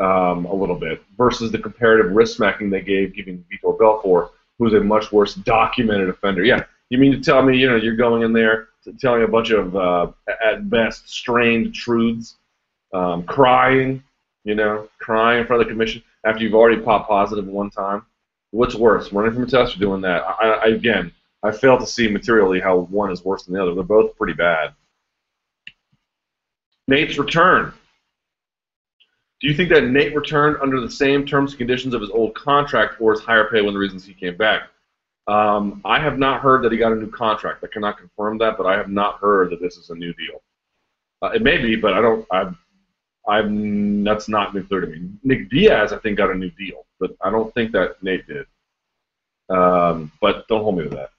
um, 0.00 0.44
a 0.44 0.54
little 0.54 0.76
bit 0.76 1.02
versus 1.16 1.50
the 1.50 1.58
comparative 1.58 2.12
wrist 2.12 2.36
smacking 2.36 2.70
they 2.70 2.82
gave 2.82 3.14
giving 3.14 3.44
Vitor 3.50 3.78
Belfort, 3.78 4.32
who's 4.58 4.74
a 4.74 4.80
much 4.80 5.10
worse 5.12 5.34
documented 5.34 6.08
offender. 6.08 6.44
Yeah, 6.44 6.64
you 6.90 6.98
mean 6.98 7.12
to 7.12 7.20
tell 7.20 7.42
me 7.42 7.56
you 7.56 7.68
know 7.68 7.76
you're 7.76 7.96
going 7.96 8.22
in 8.22 8.32
there 8.32 8.68
telling 8.98 9.22
a 9.22 9.28
bunch 9.28 9.50
of 9.50 9.76
uh, 9.76 10.08
at 10.44 10.68
best 10.70 11.08
strained 11.08 11.74
truths, 11.74 12.36
um, 12.92 13.24
crying, 13.24 14.02
you 14.44 14.54
know, 14.54 14.88
crying 14.98 15.40
in 15.40 15.46
front 15.46 15.60
of 15.62 15.68
the 15.68 15.72
commission 15.72 16.02
after 16.24 16.42
you've 16.42 16.54
already 16.54 16.80
popped 16.80 17.08
positive 17.08 17.46
one 17.46 17.70
time? 17.70 18.04
What's 18.50 18.74
worse, 18.74 19.12
running 19.12 19.32
from 19.32 19.42
a 19.42 19.46
test 19.46 19.76
or 19.76 19.78
doing 19.78 20.00
that? 20.02 20.22
I, 20.22 20.48
I, 20.48 20.66
again, 20.68 21.12
I 21.42 21.50
fail 21.50 21.78
to 21.78 21.86
see 21.86 22.08
materially 22.08 22.60
how 22.60 22.78
one 22.78 23.12
is 23.12 23.24
worse 23.24 23.44
than 23.44 23.54
the 23.54 23.62
other. 23.62 23.74
They're 23.74 23.84
both 23.84 24.16
pretty 24.16 24.32
bad. 24.32 24.74
Nate's 26.86 27.18
return. 27.18 27.74
Do 29.40 29.46
you 29.46 29.54
think 29.54 29.68
that 29.68 29.84
Nate 29.84 30.16
returned 30.16 30.56
under 30.62 30.80
the 30.80 30.90
same 30.90 31.24
terms 31.26 31.52
and 31.52 31.58
conditions 31.58 31.94
of 31.94 32.00
his 32.00 32.10
old 32.10 32.34
contract 32.34 33.00
or 33.00 33.12
his 33.12 33.20
higher 33.20 33.48
pay 33.50 33.64
of 33.64 33.72
the 33.72 33.78
reasons 33.78 34.04
he 34.04 34.14
came 34.14 34.36
back? 34.36 34.62
Um, 35.28 35.80
I 35.84 36.00
have 36.00 36.18
not 36.18 36.40
heard 36.40 36.64
that 36.64 36.72
he 36.72 36.78
got 36.78 36.92
a 36.92 36.96
new 36.96 37.10
contract. 37.10 37.62
I 37.62 37.68
cannot 37.68 37.98
confirm 37.98 38.38
that, 38.38 38.56
but 38.56 38.66
I 38.66 38.76
have 38.76 38.88
not 38.88 39.18
heard 39.20 39.50
that 39.50 39.60
this 39.60 39.76
is 39.76 39.90
a 39.90 39.94
new 39.94 40.12
deal. 40.14 40.42
Uh, 41.22 41.28
it 41.28 41.42
may 41.42 41.58
be, 41.58 41.76
but 41.76 41.92
I 41.92 42.00
don't. 42.00 42.26
I've, 42.30 42.56
I'm. 43.28 44.04
That's 44.04 44.28
not 44.28 44.54
been 44.54 44.66
clear 44.66 44.80
to 44.80 44.86
me. 44.86 45.10
Nick 45.22 45.50
Diaz, 45.50 45.92
I 45.92 45.98
think, 45.98 46.16
got 46.16 46.30
a 46.30 46.34
new 46.34 46.50
deal, 46.52 46.86
but 46.98 47.14
I 47.20 47.30
don't 47.30 47.52
think 47.54 47.72
that 47.72 48.02
Nate 48.02 48.26
did. 48.26 48.46
Um, 49.50 50.10
but 50.20 50.48
don't 50.48 50.62
hold 50.62 50.78
me 50.78 50.84
to 50.84 50.90
that 50.90 51.10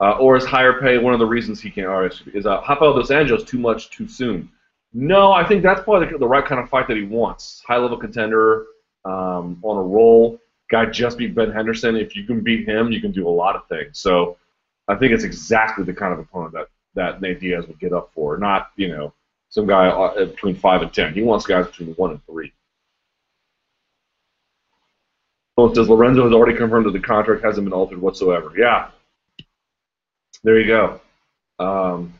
uh, 0.00 0.12
or 0.12 0.36
is 0.36 0.44
higher 0.44 0.80
pay. 0.80 0.98
One 0.98 1.14
of 1.14 1.20
the 1.20 1.26
reasons 1.26 1.60
he 1.60 1.70
can't 1.70 1.86
or 1.86 2.06
is 2.06 2.46
uh, 2.46 2.62
Rafael 2.68 2.94
dos 2.94 3.10
Anjos 3.10 3.46
too 3.46 3.58
much 3.58 3.90
too 3.90 4.08
soon. 4.08 4.50
No, 4.92 5.32
I 5.32 5.46
think 5.46 5.62
that's 5.62 5.82
probably 5.82 6.08
the, 6.10 6.18
the 6.18 6.28
right 6.28 6.44
kind 6.44 6.60
of 6.60 6.68
fight 6.68 6.88
that 6.88 6.96
he 6.96 7.04
wants. 7.04 7.62
High 7.66 7.76
level 7.76 7.96
contender 7.96 8.66
um, 9.04 9.58
on 9.62 9.78
a 9.78 9.82
roll. 9.82 10.38
Guy 10.70 10.86
just 10.86 11.18
beat 11.18 11.34
Ben 11.34 11.52
Henderson. 11.52 11.96
If 11.96 12.16
you 12.16 12.24
can 12.24 12.40
beat 12.40 12.68
him, 12.68 12.90
you 12.90 13.00
can 13.00 13.12
do 13.12 13.28
a 13.28 13.30
lot 13.30 13.56
of 13.56 13.68
things. 13.68 13.98
So 13.98 14.36
I 14.88 14.96
think 14.96 15.12
it's 15.12 15.24
exactly 15.24 15.84
the 15.84 15.94
kind 15.94 16.12
of 16.12 16.18
opponent 16.18 16.54
that, 16.54 16.68
that 16.94 17.20
Nate 17.20 17.40
Diaz 17.40 17.66
would 17.66 17.78
get 17.78 17.92
up 17.92 18.10
for. 18.14 18.36
Not 18.36 18.70
you 18.76 18.88
know 18.88 19.12
some 19.48 19.66
guy 19.66 19.88
uh, 19.88 20.24
between 20.26 20.56
five 20.56 20.82
and 20.82 20.92
ten. 20.92 21.14
He 21.14 21.22
wants 21.22 21.46
guys 21.46 21.66
between 21.66 21.94
one 21.94 22.10
and 22.10 22.26
three. 22.26 22.52
Well, 25.56 25.74
says 25.74 25.88
Lorenzo 25.88 26.24
has 26.24 26.32
already 26.32 26.56
confirmed 26.56 26.86
that 26.86 26.92
the 26.92 27.00
contract 27.00 27.42
hasn't 27.42 27.64
been 27.64 27.72
altered 27.72 28.00
whatsoever. 28.00 28.52
Yeah, 28.56 28.90
there 30.42 30.60
you 30.60 30.66
go. 30.66 31.00
Um, 31.58 32.12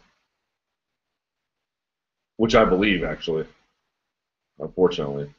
which 2.36 2.54
I 2.54 2.64
believe, 2.64 3.04
actually. 3.04 3.46
Unfortunately. 4.58 5.30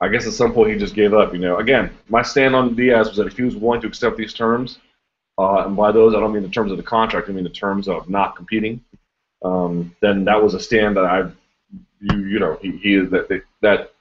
I 0.00 0.08
guess 0.08 0.26
at 0.26 0.32
some 0.32 0.52
point 0.52 0.72
he 0.72 0.78
just 0.78 0.94
gave 0.94 1.12
up. 1.12 1.32
You 1.32 1.40
know, 1.40 1.58
again, 1.58 1.90
my 2.08 2.22
stand 2.22 2.54
on 2.56 2.74
Diaz 2.74 3.08
was 3.08 3.16
that 3.18 3.26
if 3.26 3.36
he 3.36 3.42
was 3.42 3.56
willing 3.56 3.80
to 3.82 3.86
accept 3.86 4.16
these 4.16 4.32
terms, 4.32 4.78
uh, 5.38 5.66
and 5.66 5.76
by 5.76 5.92
those 5.92 6.14
I 6.14 6.20
don't 6.20 6.32
mean 6.32 6.42
the 6.42 6.48
terms 6.48 6.70
of 6.70 6.76
the 6.76 6.82
contract, 6.82 7.28
I 7.28 7.32
mean 7.32 7.44
the 7.44 7.50
terms 7.50 7.88
of 7.88 8.08
not 8.08 8.36
competing, 8.36 8.82
um, 9.42 9.94
then 10.00 10.24
that 10.24 10.42
was 10.42 10.54
a 10.54 10.60
stand 10.60 10.96
that 10.96 11.04
I, 11.04 11.30
you, 12.00 12.24
you 12.26 12.38
know, 12.38 12.58
he, 12.62 12.72
he 12.78 12.96
that, 12.96 13.28
that 13.28 13.42
that 13.60 13.92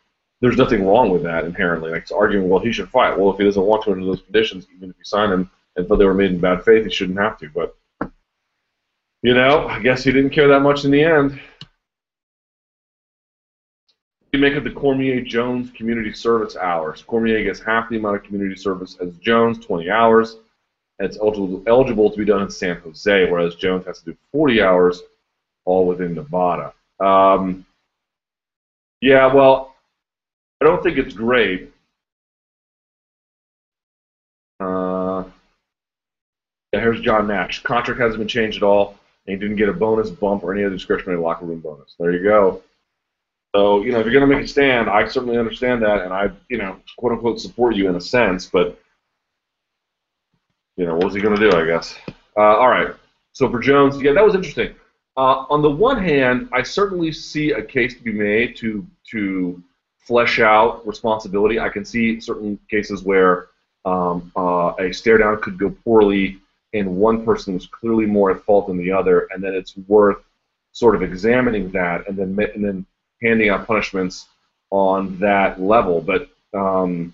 there's 0.42 0.58
nothing 0.58 0.86
wrong 0.86 1.10
with 1.10 1.24
that 1.24 1.46
inherently. 1.46 1.92
Like 1.92 2.04
it's 2.04 2.12
arguing, 2.12 2.48
well, 2.48 2.60
he 2.60 2.72
should 2.72 2.90
fight. 2.90 3.18
Well, 3.18 3.32
if 3.32 3.38
he 3.38 3.44
doesn't 3.44 3.62
want 3.62 3.84
to 3.84 3.92
under 3.92 4.06
those 4.06 4.22
conditions, 4.22 4.68
even 4.76 4.90
if 4.90 4.96
you 4.98 5.04
sign 5.04 5.32
him, 5.32 5.52
and 5.76 5.88
thought 5.88 5.98
they 5.98 6.06
were 6.06 6.14
made 6.14 6.32
in 6.32 6.40
bad 6.40 6.64
faith, 6.64 6.86
he 6.86 6.92
shouldn't 6.92 7.20
have 7.20 7.38
to. 7.40 7.50
But 7.50 7.76
you 9.22 9.34
know, 9.34 9.68
I 9.68 9.82
guess 9.82 10.04
he 10.04 10.14
didn't 10.14 10.32
care 10.32 10.48
that 10.48 10.62
much 10.62 10.86
in 10.86 10.92
the 10.92 11.04
end. 11.04 11.40
You 14.32 14.40
make 14.40 14.54
it 14.54 14.64
the 14.64 14.72
Cormier 14.72 15.22
Jones 15.22 15.72
community 15.72 16.14
service 16.14 16.56
hours. 16.56 17.02
Cormier 17.02 17.44
gets 17.44 17.60
half 17.60 17.90
the 17.90 17.98
amount 17.98 18.18
of 18.18 18.24
community 18.24 18.56
service 18.56 18.96
as 19.02 19.16
Jones, 19.18 19.58
20 19.66 19.90
hours. 19.90 20.38
And 21.00 21.08
it's 21.08 21.18
eligible 21.20 22.12
to 22.12 22.18
be 22.18 22.26
done 22.26 22.44
in 22.44 22.50
San 22.52 22.76
Jose, 22.78 23.32
whereas 23.32 23.56
Jones 23.56 23.86
has 23.86 24.00
to 24.00 24.12
do 24.12 24.18
40 24.34 24.62
hours, 24.62 25.02
all 25.66 25.88
within 25.88 26.14
Nevada. 26.14 26.74
Um, 27.00 27.66
yeah, 29.02 29.34
well, 29.34 29.76
I 30.62 30.66
don't 30.66 30.84
think 30.84 30.98
it's 30.98 31.14
great. 31.14 31.72
Uh, 34.60 35.24
yeah, 36.74 36.82
here's 36.82 37.00
John 37.02 37.28
Nash. 37.28 37.64
Contract 37.64 38.00
hasn't 38.00 38.20
been 38.20 38.28
changed 38.28 38.58
at 38.58 38.64
all, 38.64 38.98
and 39.26 39.34
he 39.34 39.40
didn't 39.40 39.56
get 39.56 39.70
a 39.70 39.74
bonus 39.74 40.10
bump 40.10 40.44
or 40.44 40.54
any 40.54 40.66
other 40.66 40.76
discretionary 40.76 41.18
locker 41.18 41.46
room 41.46 41.62
bonus. 41.62 41.96
There 41.98 42.12
you 42.12 42.22
go. 42.22 42.62
So, 43.56 43.84
you 43.84 43.92
know, 43.92 44.00
if 44.00 44.06
you're 44.06 44.14
going 44.14 44.30
to 44.30 44.36
make 44.36 44.46
a 44.46 44.48
stand, 44.48 44.90
I 44.90 45.08
certainly 45.08 45.38
understand 45.38 45.82
that, 45.82 46.04
and 46.04 46.14
I, 46.14 46.30
you 46.50 46.58
know, 46.60 46.78
quote 46.98 47.14
unquote, 47.14 47.40
support 47.40 47.76
you 47.76 47.90
in 47.90 47.96
a 47.96 48.02
sense, 48.02 48.46
but, 48.46 48.80
you 50.78 50.86
know, 50.86 50.96
what's 50.96 51.16
he 51.16 51.22
going 51.22 51.36
to 51.36 51.50
do, 51.50 51.58
I 51.58 51.66
guess? 51.66 51.98
Uh, 52.38 52.42
all 52.42 52.70
right. 52.70 52.94
So 53.32 53.50
for 53.50 53.60
Jones, 53.60 54.00
yeah, 54.02 54.14
that 54.14 54.24
was 54.24 54.36
interesting. 54.36 54.76
Uh, 55.18 55.46
on 55.50 55.62
the 55.62 55.70
one 55.70 56.02
hand, 56.02 56.50
I 56.54 56.62
certainly 56.62 57.12
see 57.12 57.52
a 57.52 57.62
case 57.62 57.96
to 57.96 58.04
be 58.04 58.14
made 58.14 58.56
to 58.58 58.86
to 59.12 59.62
flesh 59.98 60.40
out 60.40 60.86
responsibility. 60.88 61.60
I 61.60 61.70
can 61.70 61.84
see 61.84 62.20
certain 62.20 62.58
cases 62.70 63.04
where 63.04 63.50
um, 63.86 64.32
uh, 64.36 64.74
a 64.80 64.94
stare 64.94 65.18
down 65.18 65.42
could 65.42 65.58
go 65.58 65.76
poorly 65.84 66.40
and 66.74 66.96
one 66.98 67.26
person 67.26 67.54
was 67.54 67.68
clearly 67.68 68.06
more 68.06 68.32
at 68.32 68.44
fault 68.44 68.68
than 68.68 68.78
the 68.78 68.92
other, 68.92 69.28
and 69.32 69.44
then 69.44 69.54
it's 69.54 69.76
worth 69.88 70.24
sort 70.72 70.96
of 70.96 71.02
examining 71.02 71.72
that 71.72 72.08
and 72.08 72.18
then 72.18 72.38
and 72.54 72.64
then 72.64 72.86
handing 73.22 73.50
out 73.50 73.68
punishments 73.68 74.28
on 74.72 75.18
that 75.20 75.62
level. 75.62 76.02
But 76.02 76.30
um, 76.54 77.14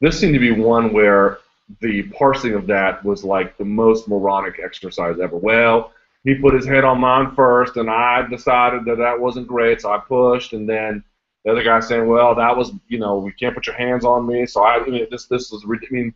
this 0.00 0.18
seemed 0.18 0.34
to 0.34 0.40
be 0.40 0.52
one 0.52 0.92
where 0.92 1.38
the 1.80 2.02
parsing 2.04 2.54
of 2.54 2.66
that 2.66 3.04
was 3.04 3.24
like 3.24 3.56
the 3.56 3.64
most 3.64 4.08
moronic 4.08 4.60
exercise 4.62 5.18
ever. 5.20 5.36
Well, 5.36 5.92
he 6.24 6.34
put 6.34 6.54
his 6.54 6.66
head 6.66 6.84
on 6.84 7.00
mine 7.00 7.34
first, 7.34 7.76
and 7.76 7.90
I 7.90 8.26
decided 8.28 8.84
that 8.84 8.98
that 8.98 9.18
wasn't 9.18 9.48
great, 9.48 9.80
so 9.80 9.90
I 9.92 9.98
pushed, 9.98 10.52
and 10.52 10.68
then 10.68 11.02
the 11.44 11.50
other 11.50 11.64
guy 11.64 11.80
saying, 11.80 12.06
"Well, 12.06 12.34
that 12.36 12.56
was, 12.56 12.72
you 12.88 12.98
know, 12.98 13.26
you 13.26 13.32
can't 13.32 13.54
put 13.54 13.66
your 13.66 13.76
hands 13.76 14.04
on 14.04 14.26
me." 14.26 14.46
So 14.46 14.62
I, 14.62 14.76
I 14.76 14.86
mean, 14.86 15.06
this 15.10 15.26
this 15.26 15.50
was, 15.50 15.64
I 15.64 15.92
mean, 15.92 16.14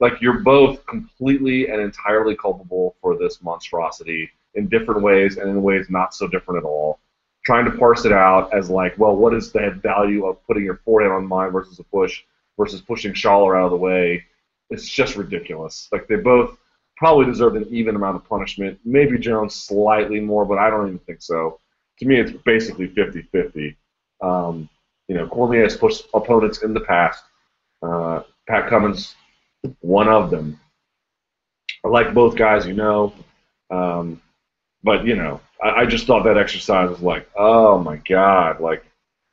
like 0.00 0.20
you're 0.20 0.40
both 0.40 0.86
completely 0.86 1.68
and 1.68 1.80
entirely 1.80 2.36
culpable 2.36 2.96
for 3.00 3.18
this 3.18 3.42
monstrosity 3.42 4.30
in 4.54 4.68
different 4.68 5.02
ways 5.02 5.36
and 5.38 5.50
in 5.50 5.62
ways 5.62 5.86
not 5.90 6.14
so 6.14 6.28
different 6.28 6.58
at 6.58 6.64
all. 6.64 7.00
Trying 7.48 7.64
to 7.64 7.78
parse 7.78 8.04
it 8.04 8.12
out 8.12 8.52
as 8.52 8.68
like, 8.68 8.98
well, 8.98 9.16
what 9.16 9.32
is 9.32 9.50
the 9.50 9.70
value 9.82 10.26
of 10.26 10.36
putting 10.46 10.64
your 10.64 10.82
forehand 10.84 11.14
on 11.14 11.26
mine 11.26 11.50
versus 11.50 11.78
a 11.78 11.84
push 11.84 12.22
versus 12.58 12.82
pushing 12.82 13.14
Sholler 13.14 13.58
out 13.58 13.64
of 13.64 13.70
the 13.70 13.76
way? 13.78 14.22
it's 14.70 14.88
just 14.88 15.16
ridiculous. 15.16 15.88
Like 15.92 16.08
they 16.08 16.16
both 16.16 16.56
probably 16.96 17.26
deserved 17.26 17.56
an 17.56 17.66
even 17.70 17.96
amount 17.96 18.16
of 18.16 18.28
punishment. 18.28 18.78
Maybe 18.84 19.18
Jones 19.18 19.54
slightly 19.54 20.20
more, 20.20 20.44
but 20.44 20.58
I 20.58 20.70
don't 20.70 20.88
even 20.88 20.98
think 21.00 21.22
so. 21.22 21.58
To 22.00 22.06
me, 22.06 22.20
it's 22.20 22.32
basically 22.44 22.88
50-50. 22.88 23.76
Um, 24.20 24.68
you 25.08 25.14
know, 25.14 25.26
Cormier 25.28 25.62
has 25.62 25.76
pushed 25.76 26.06
opponents 26.12 26.62
in 26.62 26.74
the 26.74 26.80
past. 26.80 27.24
Uh, 27.82 28.22
Pat 28.46 28.68
Cummins, 28.68 29.14
one 29.80 30.08
of 30.08 30.30
them. 30.30 30.60
I 31.84 31.88
like 31.88 32.12
both 32.12 32.36
guys, 32.36 32.66
you 32.66 32.74
know. 32.74 33.14
Um, 33.70 34.20
but, 34.82 35.06
you 35.06 35.16
know, 35.16 35.40
I, 35.62 35.80
I 35.82 35.86
just 35.86 36.06
thought 36.06 36.24
that 36.24 36.38
exercise 36.38 36.90
was 36.90 37.02
like, 37.02 37.28
oh 37.36 37.78
my 37.78 37.96
God, 38.08 38.60
like, 38.60 38.84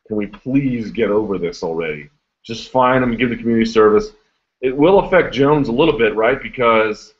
can 0.07 0.17
we 0.17 0.27
please 0.27 0.91
get 0.91 1.09
over 1.09 1.37
this 1.37 1.63
already? 1.63 2.09
Just 2.43 2.71
him, 2.71 3.03
and 3.03 3.17
give 3.17 3.29
the 3.29 3.37
community 3.37 3.65
service. 3.65 4.11
It 4.61 4.75
will 4.75 4.99
affect 4.99 5.33
Jones 5.33 5.67
a 5.67 5.71
little 5.71 5.97
bit, 5.97 6.15
right? 6.15 6.41
Because 6.41 7.15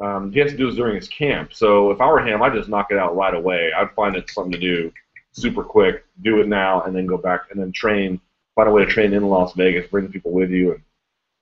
um, 0.00 0.32
he 0.32 0.40
has 0.40 0.50
to 0.50 0.56
do 0.56 0.66
this 0.66 0.76
during 0.76 0.96
his 0.96 1.08
camp. 1.08 1.52
So 1.52 1.90
if 1.90 2.00
I 2.00 2.06
were 2.06 2.20
him, 2.20 2.42
I'd 2.42 2.54
just 2.54 2.68
knock 2.68 2.88
it 2.90 2.98
out 2.98 3.14
right 3.14 3.34
away. 3.34 3.70
I'd 3.76 3.92
find 3.92 4.16
it 4.16 4.30
something 4.30 4.52
to 4.52 4.58
do 4.58 4.92
super 5.32 5.62
quick, 5.62 6.04
do 6.22 6.40
it 6.40 6.48
now, 6.48 6.82
and 6.82 6.96
then 6.96 7.06
go 7.06 7.16
back 7.16 7.42
and 7.50 7.60
then 7.60 7.72
train, 7.72 8.20
find 8.54 8.68
a 8.68 8.72
way 8.72 8.84
to 8.84 8.90
train 8.90 9.12
in 9.12 9.28
Las 9.28 9.52
Vegas, 9.54 9.88
bring 9.90 10.08
people 10.08 10.32
with 10.32 10.50
you, 10.50 10.72
and, 10.72 10.82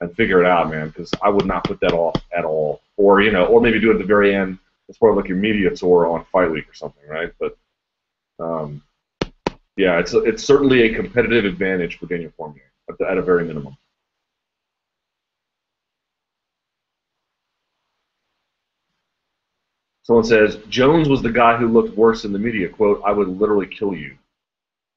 and 0.00 0.16
figure 0.16 0.40
it 0.42 0.46
out, 0.46 0.68
man. 0.68 0.88
Because 0.88 1.10
I 1.22 1.28
would 1.28 1.46
not 1.46 1.64
put 1.64 1.80
that 1.80 1.92
off 1.92 2.16
at 2.36 2.44
all. 2.44 2.82
Or 2.96 3.20
you 3.20 3.30
know, 3.30 3.46
or 3.46 3.60
maybe 3.60 3.80
do 3.80 3.90
it 3.90 3.94
at 3.94 4.00
the 4.00 4.04
very 4.04 4.34
end. 4.34 4.58
It's 4.88 4.98
of 5.02 5.16
like 5.16 5.28
your 5.28 5.36
media 5.36 5.70
tour 5.74 6.06
on 6.06 6.24
Fight 6.32 6.50
Week 6.50 6.68
or 6.68 6.74
something, 6.74 7.06
right? 7.08 7.32
But 7.38 7.56
um, 8.40 8.82
yeah, 9.76 9.98
it's 9.98 10.14
it's 10.14 10.44
certainly 10.44 10.82
a 10.82 10.94
competitive 10.94 11.44
advantage 11.44 11.98
for 11.98 12.06
Daniel 12.06 12.32
Cormier 12.36 12.62
at, 12.88 12.98
the, 12.98 13.08
at 13.08 13.18
a 13.18 13.22
very 13.22 13.44
minimum. 13.44 13.76
Someone 20.04 20.24
says 20.24 20.56
Jones 20.70 21.08
was 21.08 21.20
the 21.22 21.30
guy 21.30 21.56
who 21.58 21.68
looked 21.68 21.96
worse 21.96 22.24
in 22.24 22.32
the 22.32 22.38
media. 22.38 22.68
"Quote: 22.68 23.02
I 23.04 23.12
would 23.12 23.28
literally 23.28 23.66
kill 23.66 23.94
you." 23.94 24.16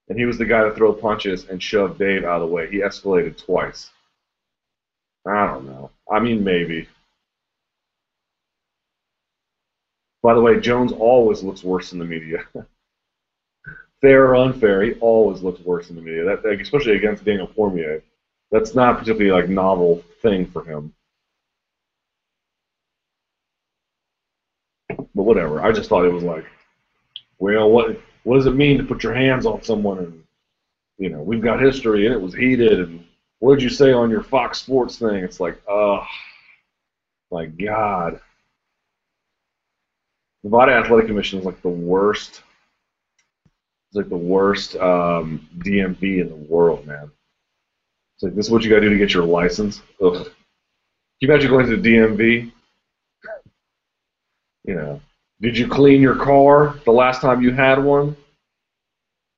And 0.08 0.18
he 0.18 0.26
was 0.26 0.38
the 0.38 0.46
guy 0.46 0.64
to 0.64 0.74
throw 0.74 0.94
punches 0.94 1.48
and 1.50 1.62
shove 1.62 1.98
Dave 1.98 2.24
out 2.24 2.42
of 2.42 2.50
the 2.50 2.54
way. 2.54 2.70
He 2.70 2.78
escalated 2.80 3.38
twice. 3.38 3.90
I 5.28 5.48
don't 5.48 5.66
know. 5.66 5.92
I 6.12 6.20
mean, 6.20 6.44
maybe. 6.44 6.88
By 10.24 10.34
the 10.34 10.42
way, 10.42 10.60
Jones 10.60 10.92
always 10.92 11.44
looks 11.44 11.64
worse 11.64 11.94
in 11.94 12.00
the 12.00 12.06
media. 12.06 12.46
Fair 14.02 14.26
or 14.30 14.36
unfair, 14.36 14.82
he 14.82 14.94
always 14.94 15.42
looks 15.44 15.62
worse 15.62 15.90
in 15.90 15.96
the 15.96 16.02
media. 16.02 16.24
That, 16.26 16.44
like, 16.44 16.60
especially 16.60 16.96
against 16.96 17.24
Daniel 17.24 17.48
Cormier. 17.48 18.04
That's 18.52 18.76
not 18.76 18.98
particularly 19.00 19.32
like 19.32 19.50
novel 19.50 20.04
thing 20.22 20.46
for 20.46 20.64
him. 20.64 20.94
But 24.90 25.24
whatever. 25.24 25.62
I 25.62 25.72
just 25.72 25.88
thought 25.90 26.06
it 26.06 26.12
was 26.14 26.24
like, 26.24 26.46
well, 27.40 27.70
what 27.70 28.00
what 28.24 28.38
does 28.38 28.46
it 28.46 28.56
mean 28.56 28.78
to 28.78 28.84
put 28.84 29.04
your 29.04 29.14
hands 29.14 29.46
on 29.46 29.64
someone? 29.64 30.00
And 30.00 30.24
you 30.98 31.10
know, 31.10 31.22
we've 31.22 31.42
got 31.42 31.62
history, 31.62 32.06
and 32.06 32.14
it 32.14 32.22
was 32.22 32.34
heated. 32.34 32.80
And 32.80 33.06
what 33.40 33.56
did 33.56 33.64
you 33.64 33.70
say 33.70 33.92
on 33.94 34.10
your 34.10 34.24
Fox 34.24 34.60
Sports 34.60 35.00
thing? 35.00 35.24
It's 35.24 35.40
like, 35.40 35.62
oh, 35.68 36.06
my 37.32 37.46
God. 37.48 38.20
Nevada 40.44 40.74
Athletic 40.74 41.08
Commission 41.08 41.40
is 41.40 41.46
like 41.46 41.62
the 41.62 41.70
worst. 41.70 42.42
It's 43.90 43.96
like 43.96 44.10
the 44.10 44.18
worst 44.18 44.76
um, 44.78 45.48
DMV 45.60 46.22
in 46.22 46.30
the 46.30 46.36
world, 46.36 46.86
man. 46.88 47.12
It's 48.16 48.24
like 48.24 48.36
this 48.36 48.46
is 48.46 48.52
what 48.52 48.64
you 48.64 48.70
got 48.70 48.78
to 48.78 48.82
do 48.82 48.90
to 48.90 48.98
get 48.98 49.14
your 49.14 49.26
license. 49.26 49.82
Ugh. 50.02 50.14
Can 50.14 50.32
you 51.20 51.30
imagine 51.30 51.50
going 51.52 51.68
to 51.68 51.78
the 51.78 51.90
DMV? 51.90 52.52
You 54.64 54.76
know, 54.76 55.02
did 55.42 55.58
you 55.58 55.68
clean 55.68 56.02
your 56.02 56.16
car 56.16 56.80
the 56.86 56.92
last 56.92 57.20
time 57.20 57.42
you 57.42 57.52
had 57.52 57.84
one? 57.84 58.16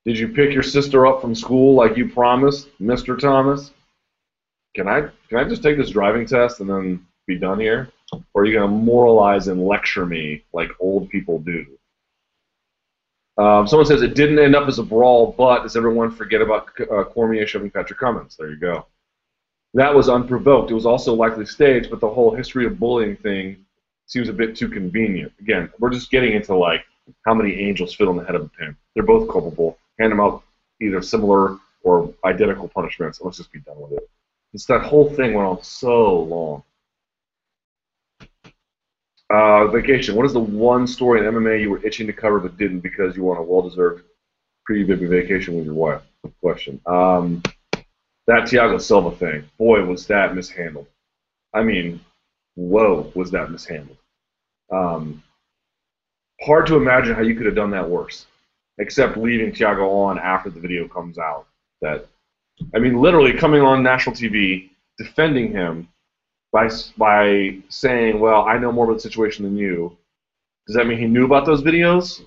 Did 0.04 0.18
you 0.18 0.28
pick 0.28 0.52
your 0.52 0.62
sister 0.62 1.06
up 1.06 1.22
from 1.22 1.34
school 1.34 1.74
like 1.74 1.96
you 1.96 2.10
promised, 2.10 2.68
Mr. 2.78 3.18
Thomas? 3.18 3.72
Can 4.76 4.86
I 4.86 5.08
can 5.30 5.38
I 5.38 5.44
just 5.44 5.62
take 5.62 5.78
this 5.78 5.90
driving 5.90 6.26
test 6.26 6.60
and 6.60 6.68
then 6.68 7.06
be 7.26 7.38
done 7.38 7.58
here? 7.58 7.90
Or 8.12 8.42
are 8.42 8.44
you 8.44 8.54
going 8.54 8.70
to 8.70 8.76
moralize 8.76 9.48
and 9.48 9.66
lecture 9.66 10.06
me 10.06 10.44
like 10.52 10.70
old 10.80 11.10
people 11.10 11.38
do? 11.38 11.66
Um, 13.36 13.66
someone 13.66 13.86
says 13.86 14.02
it 14.02 14.14
didn't 14.14 14.38
end 14.38 14.54
up 14.54 14.68
as 14.68 14.78
a 14.78 14.82
brawl, 14.82 15.34
but 15.36 15.62
does 15.62 15.76
everyone 15.76 16.10
forget 16.10 16.40
about 16.40 16.68
uh, 16.80 17.04
Cormier 17.04 17.46
shoving 17.46 17.70
Patrick 17.70 17.98
Cummins? 17.98 18.36
There 18.36 18.50
you 18.50 18.56
go. 18.56 18.86
That 19.74 19.92
was 19.92 20.08
unprovoked. 20.08 20.70
It 20.70 20.74
was 20.74 20.86
also 20.86 21.14
likely 21.14 21.46
staged, 21.46 21.90
but 21.90 21.98
the 21.98 22.08
whole 22.08 22.32
history 22.32 22.64
of 22.64 22.78
bullying 22.78 23.16
thing 23.16 23.64
seems 24.06 24.28
a 24.28 24.32
bit 24.32 24.54
too 24.56 24.68
convenient. 24.68 25.32
Again, 25.40 25.68
we're 25.80 25.90
just 25.90 26.12
getting 26.12 26.34
into 26.34 26.54
like 26.54 26.84
how 27.26 27.34
many 27.34 27.54
angels 27.54 27.92
fit 27.92 28.06
on 28.06 28.16
the 28.16 28.24
head 28.24 28.36
of 28.36 28.42
a 28.42 28.48
pin. 28.48 28.76
They're 28.94 29.02
both 29.02 29.28
culpable. 29.28 29.78
Hand 29.98 30.12
them 30.12 30.20
out 30.20 30.44
either 30.80 31.02
similar 31.02 31.58
or 31.82 32.14
identical 32.24 32.68
punishments. 32.68 33.18
And 33.18 33.26
let's 33.26 33.38
just 33.38 33.52
be 33.52 33.60
done 33.60 33.80
with 33.80 33.92
it. 33.92 34.08
It's 34.52 34.66
that 34.66 34.82
whole 34.82 35.10
thing 35.10 35.34
went 35.34 35.48
on 35.48 35.62
so 35.62 36.20
long. 36.20 36.62
Uh, 39.30 39.66
vacation. 39.68 40.14
What 40.14 40.26
is 40.26 40.34
the 40.34 40.40
one 40.40 40.86
story 40.86 41.20
in 41.20 41.32
MMA 41.32 41.60
you 41.60 41.70
were 41.70 41.84
itching 41.84 42.06
to 42.06 42.12
cover 42.12 42.38
but 42.38 42.58
didn't 42.58 42.80
because 42.80 43.16
you 43.16 43.24
were 43.24 43.36
on 43.36 43.40
a 43.40 43.42
well-deserved 43.42 44.04
pre-baby 44.66 45.06
vacation 45.06 45.54
with 45.54 45.64
your 45.64 45.74
wife? 45.74 46.02
Question. 46.40 46.80
Um, 46.86 47.42
that 48.26 48.44
Thiago 48.44 48.80
Silva 48.80 49.14
thing. 49.16 49.44
Boy, 49.58 49.84
was 49.84 50.06
that 50.06 50.34
mishandled. 50.34 50.86
I 51.54 51.62
mean, 51.62 52.00
whoa, 52.54 53.12
was 53.14 53.30
that 53.30 53.50
mishandled. 53.50 53.98
Um, 54.70 55.22
hard 56.42 56.66
to 56.66 56.76
imagine 56.76 57.14
how 57.14 57.22
you 57.22 57.34
could 57.34 57.46
have 57.46 57.54
done 57.54 57.70
that 57.70 57.88
worse, 57.88 58.26
except 58.78 59.16
leaving 59.16 59.52
Thiago 59.52 59.88
on 59.88 60.18
after 60.18 60.50
the 60.50 60.60
video 60.60 60.88
comes 60.88 61.18
out. 61.18 61.46
That, 61.80 62.06
I 62.74 62.78
mean, 62.78 63.00
literally 63.00 63.32
coming 63.32 63.62
on 63.62 63.82
national 63.82 64.16
TV, 64.16 64.70
defending 64.98 65.52
him 65.52 65.88
by 66.54 66.70
by 66.96 67.58
saying, 67.68 68.20
"Well, 68.20 68.42
I 68.42 68.56
know 68.58 68.72
more 68.72 68.86
about 68.86 68.94
the 68.94 69.08
situation 69.08 69.44
than 69.44 69.56
you." 69.56 69.96
Does 70.66 70.76
that 70.76 70.86
mean 70.86 70.98
he 70.98 71.06
knew 71.06 71.26
about 71.26 71.44
those 71.44 71.62
videos? 71.62 72.22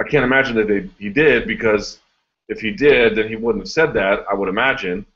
I 0.00 0.04
can't 0.08 0.24
imagine 0.24 0.56
that 0.56 0.66
they, 0.66 0.90
he 0.98 1.10
did 1.10 1.46
because 1.46 2.00
if 2.48 2.58
he 2.60 2.72
did, 2.72 3.14
then 3.16 3.28
he 3.28 3.36
wouldn't 3.36 3.62
have 3.62 3.70
said 3.70 3.94
that. 3.94 4.24
I 4.28 4.34
would 4.34 4.48
imagine 4.48 5.06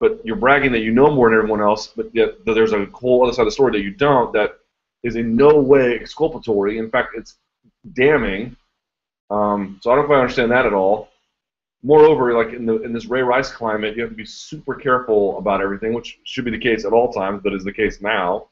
but 0.00 0.20
you're 0.24 0.36
bragging 0.36 0.72
that 0.72 0.80
you 0.80 0.92
know 0.92 1.10
more 1.10 1.28
than 1.28 1.38
everyone 1.38 1.60
else, 1.60 1.88
but 1.88 2.14
yet 2.14 2.44
there's 2.44 2.72
a 2.72 2.86
whole 2.86 3.24
other 3.24 3.32
side 3.32 3.42
of 3.42 3.46
the 3.46 3.52
story 3.52 3.72
that 3.72 3.84
you 3.84 3.90
don't 3.90 4.32
that 4.32 4.58
is 5.02 5.16
in 5.16 5.34
no 5.34 5.60
way 5.60 5.94
exculpatory. 5.94 6.78
In 6.78 6.90
fact, 6.90 7.14
it's 7.16 7.36
damning. 7.92 8.56
Um, 9.30 9.78
so 9.82 9.90
I 9.90 9.96
don't 9.96 10.06
quite 10.06 10.20
understand 10.20 10.52
that 10.52 10.66
at 10.66 10.72
all. 10.72 11.08
Moreover, 11.82 12.32
like 12.32 12.54
in 12.54 12.66
the 12.66 12.82
in 12.82 12.92
this 12.92 13.06
Ray 13.06 13.22
Rice 13.22 13.50
climate, 13.50 13.96
you 13.96 14.02
have 14.02 14.10
to 14.10 14.16
be 14.16 14.24
super 14.24 14.74
careful 14.74 15.38
about 15.38 15.60
everything, 15.60 15.94
which 15.94 16.18
should 16.24 16.44
be 16.44 16.50
the 16.50 16.58
case 16.58 16.84
at 16.84 16.92
all 16.92 17.12
times, 17.12 17.40
but 17.42 17.54
is 17.54 17.64
the 17.64 17.72
case 17.72 18.00
now. 18.00 18.48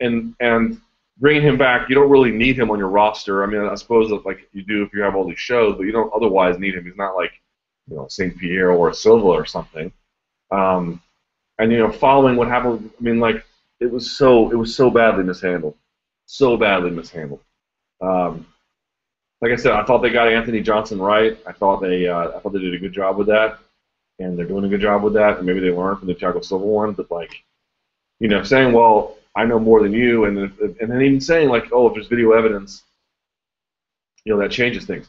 And 0.00 0.34
and 0.40 0.80
bringing 1.18 1.42
him 1.42 1.56
back, 1.56 1.88
you 1.88 1.94
don't 1.94 2.10
really 2.10 2.32
need 2.32 2.58
him 2.58 2.70
on 2.70 2.78
your 2.78 2.88
roster. 2.88 3.42
I 3.42 3.46
mean, 3.46 3.62
I 3.62 3.74
suppose 3.76 4.10
that 4.10 4.26
like 4.26 4.48
you 4.52 4.62
do 4.62 4.82
if 4.82 4.92
you 4.92 5.00
have 5.02 5.16
all 5.16 5.26
these 5.26 5.38
shows, 5.38 5.76
but 5.76 5.84
you 5.84 5.92
don't 5.92 6.12
otherwise 6.14 6.58
need 6.58 6.74
him. 6.74 6.84
He's 6.84 6.96
not 6.96 7.16
like 7.16 7.32
you 7.88 7.96
know 7.96 8.08
Saint 8.08 8.36
Pierre 8.36 8.70
or 8.70 8.92
Silva 8.92 9.26
or 9.26 9.46
something. 9.46 9.90
Um, 10.50 11.00
and 11.58 11.72
you 11.72 11.78
know, 11.78 11.90
following 11.90 12.36
what 12.36 12.48
happened, 12.48 12.90
I 12.98 13.02
mean, 13.02 13.20
like 13.20 13.44
it 13.80 13.90
was 13.90 14.10
so 14.10 14.50
it 14.50 14.56
was 14.56 14.74
so 14.74 14.90
badly 14.90 15.24
mishandled, 15.24 15.76
so 16.26 16.56
badly 16.56 16.90
mishandled. 16.90 17.40
Um, 18.00 18.46
like 19.44 19.52
I 19.52 19.56
said, 19.56 19.72
I 19.72 19.84
thought 19.84 19.98
they 19.98 20.08
got 20.08 20.26
Anthony 20.26 20.62
Johnson 20.62 20.98
right. 20.98 21.38
I 21.46 21.52
thought 21.52 21.82
they 21.82 22.08
uh, 22.08 22.30
I 22.30 22.40
thought 22.40 22.54
they 22.54 22.60
did 22.60 22.72
a 22.72 22.78
good 22.78 22.94
job 22.94 23.18
with 23.18 23.26
that, 23.26 23.58
and 24.18 24.38
they're 24.38 24.46
doing 24.46 24.64
a 24.64 24.68
good 24.68 24.80
job 24.80 25.02
with 25.02 25.12
that. 25.12 25.36
And 25.36 25.46
maybe 25.46 25.60
they 25.60 25.70
learned 25.70 25.98
from 25.98 26.08
the 26.08 26.14
Thiago 26.14 26.42
Silva 26.42 26.64
one, 26.64 26.92
but 26.92 27.10
like, 27.10 27.44
you 28.20 28.28
know, 28.28 28.42
saying, 28.42 28.72
well, 28.72 29.18
I 29.36 29.44
know 29.44 29.58
more 29.58 29.82
than 29.82 29.92
you, 29.92 30.24
and 30.24 30.38
and 30.38 30.90
then 30.90 31.02
even 31.02 31.20
saying 31.20 31.50
like, 31.50 31.66
oh, 31.72 31.88
if 31.88 31.92
there's 31.92 32.06
video 32.06 32.32
evidence, 32.32 32.84
you 34.24 34.32
know, 34.32 34.40
that 34.40 34.50
changes 34.50 34.86
things. 34.86 35.08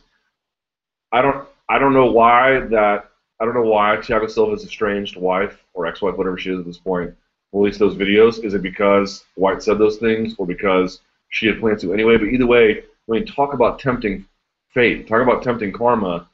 I 1.13 1.21
don't 1.21 1.47
I 1.69 1.79
don't 1.79 1.93
know 1.93 2.11
why 2.11 2.59
that 2.59 3.09
I 3.39 3.45
don't 3.45 3.53
know 3.53 3.61
why 3.61 3.95
Thiago 4.01 4.29
Silva's 4.29 4.65
estranged 4.65 5.15
wife 5.15 5.63
or 5.73 5.85
ex-wife, 5.85 6.17
whatever 6.17 6.37
she 6.37 6.51
is 6.51 6.59
at 6.59 6.65
this 6.65 6.77
point, 6.77 7.15
released 7.53 7.79
those 7.79 7.95
videos. 7.95 8.43
Is 8.43 8.53
it 8.53 8.61
because 8.61 9.23
White 9.35 9.63
said 9.63 9.77
those 9.77 9.95
things, 9.95 10.35
or 10.37 10.45
because 10.45 10.99
she 11.29 11.47
had 11.47 11.61
planned 11.61 11.79
to 11.79 11.93
anyway? 11.93 12.17
But 12.17 12.27
either 12.27 12.47
way, 12.47 12.83
I 13.07 13.13
mean, 13.13 13.25
talk 13.25 13.53
about 13.53 13.79
tempting 13.79 14.25
fate. 14.73 15.07
Talk 15.07 15.21
about 15.21 15.43
tempting 15.43 15.71
karma. 15.71 16.27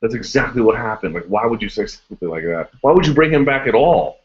That's 0.00 0.14
exactly 0.14 0.62
what 0.62 0.76
happened. 0.76 1.14
Like, 1.14 1.26
why 1.26 1.46
would 1.46 1.62
you 1.62 1.68
say 1.68 1.86
something 1.86 2.28
like 2.28 2.44
that? 2.44 2.70
Why 2.80 2.92
would 2.92 3.06
you 3.06 3.14
bring 3.14 3.32
him 3.32 3.44
back 3.44 3.66
at 3.66 3.74
all? 3.74 4.18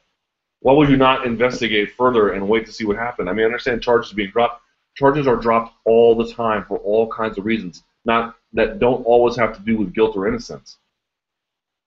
Why 0.61 0.73
would 0.73 0.89
you 0.89 0.97
not 0.97 1.25
investigate 1.25 1.93
further 1.95 2.33
and 2.33 2.49
wait 2.49 2.65
to 2.65 2.71
see 2.71 2.85
what 2.85 2.97
happened? 2.97 3.29
I 3.29 3.33
mean, 3.33 3.43
I 3.43 3.45
understand 3.45 3.83
charges 3.83 4.13
being 4.13 4.31
dropped. 4.31 4.61
Charges 4.95 5.27
are 5.27 5.35
dropped 5.35 5.75
all 5.85 6.15
the 6.15 6.31
time 6.33 6.65
for 6.65 6.79
all 6.79 7.07
kinds 7.07 7.37
of 7.37 7.45
reasons, 7.45 7.83
not 8.05 8.35
that 8.53 8.79
don't 8.79 9.05
always 9.05 9.35
have 9.35 9.55
to 9.55 9.61
do 9.61 9.77
with 9.77 9.93
guilt 9.93 10.17
or 10.17 10.27
innocence. 10.27 10.77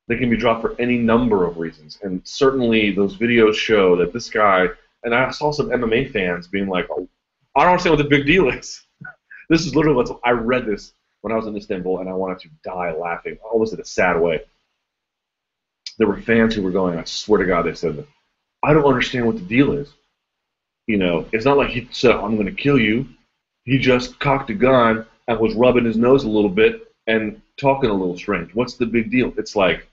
They 0.07 0.17
can 0.17 0.31
be 0.31 0.37
dropped 0.37 0.63
for 0.63 0.81
any 0.81 0.97
number 0.99 1.45
of 1.45 1.59
reasons. 1.59 1.99
And 2.03 2.21
certainly 2.25 2.93
those 2.93 3.17
videos 3.17 3.55
show 3.55 3.97
that 3.97 4.13
this 4.13 4.31
guy 4.31 4.69
and 5.03 5.15
I 5.15 5.31
saw 5.31 5.51
some 5.51 5.71
MMA 5.71 6.13
fans 6.13 6.47
being 6.47 6.69
like, 6.69 6.87
oh, 6.91 7.09
"I 7.57 7.63
don't 7.63 7.73
understand 7.73 7.97
what 7.97 8.03
the 8.03 8.09
big 8.09 8.27
deal 8.27 8.49
is." 8.51 8.87
This 9.51 9.67
is 9.67 9.77
literally 9.77 9.97
what 9.97 10.21
I 10.25 10.31
read 10.31 10.65
this 10.65 10.93
when 11.21 11.33
I 11.33 11.37
was 11.37 11.47
in 11.47 11.57
Istanbul, 11.57 11.99
and 11.99 12.09
I 12.09 12.15
wanted 12.15 12.39
to 12.41 12.49
die 12.65 12.93
laughing, 12.93 13.37
almost 13.45 13.75
in 13.75 13.81
a 13.81 13.85
sad 13.85 14.19
way. 14.19 14.41
There 15.99 16.07
were 16.07 16.23
fans 16.23 16.55
who 16.55 16.63
were 16.63 16.71
going, 16.71 16.99
"I 16.99 17.05
swear 17.05 17.41
to 17.41 17.47
God," 17.47 17.67
they 17.67 17.75
said, 17.75 18.07
"I 18.63 18.73
don't 18.73 18.87
understand 18.87 19.27
what 19.27 19.37
the 19.37 19.43
deal 19.43 19.73
is." 19.73 19.93
You 20.87 20.97
know, 20.97 21.27
it's 21.33 21.45
not 21.45 21.59
like 21.59 21.71
he 21.71 21.89
said, 21.91 22.13
"I'm 22.13 22.37
going 22.37 22.47
to 22.47 22.63
kill 22.63 22.79
you." 22.79 23.07
He 23.65 23.79
just 23.79 24.19
cocked 24.19 24.49
a 24.51 24.55
gun 24.55 25.05
and 25.29 25.39
was 25.39 25.55
rubbing 25.55 25.85
his 25.85 25.97
nose 25.97 26.25
a 26.25 26.29
little 26.29 26.51
bit 26.51 26.93
and 27.07 27.43
talking 27.57 27.91
a 27.91 27.95
little 27.95 28.17
strange. 28.17 28.55
What's 28.55 28.75
the 28.75 28.87
big 28.87 29.11
deal? 29.11 29.35
It's 29.37 29.57
like 29.57 29.87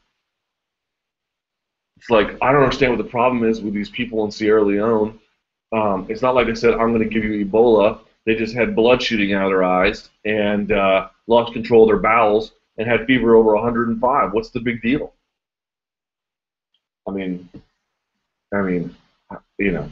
it's 1.97 2.09
like 2.09 2.37
I 2.41 2.51
don't 2.51 2.63
understand 2.63 2.95
what 2.95 3.03
the 3.03 3.09
problem 3.09 3.43
is 3.43 3.61
with 3.61 3.73
these 3.73 3.89
people 3.89 4.23
in 4.23 4.31
Sierra 4.31 4.63
Leone. 4.63 5.19
Um, 5.73 6.05
it's 6.09 6.21
not 6.21 6.35
like 6.35 6.47
I 6.47 6.53
said 6.53 6.75
I'm 6.75 6.93
going 6.93 7.07
to 7.07 7.13
give 7.13 7.23
you 7.23 7.43
Ebola. 7.45 7.99
They 8.27 8.35
just 8.35 8.53
had 8.53 8.75
blood 8.75 9.01
shooting 9.01 9.33
out 9.33 9.45
of 9.45 9.51
their 9.51 9.63
eyes 9.63 10.09
and 10.25 10.73
uh, 10.73 11.07
lost 11.27 11.53
control 11.53 11.83
of 11.83 11.87
their 11.87 11.97
bowels 11.97 12.51
and 12.77 12.85
had 12.85 13.05
fever 13.05 13.35
over 13.35 13.55
105. 13.55 14.33
What's 14.33 14.49
the 14.49 14.59
big 14.59 14.81
deal? 14.81 15.13
I 17.07 17.11
mean, 17.11 17.47
I 18.53 18.61
mean, 18.61 18.93
you 19.57 19.71
know, 19.71 19.89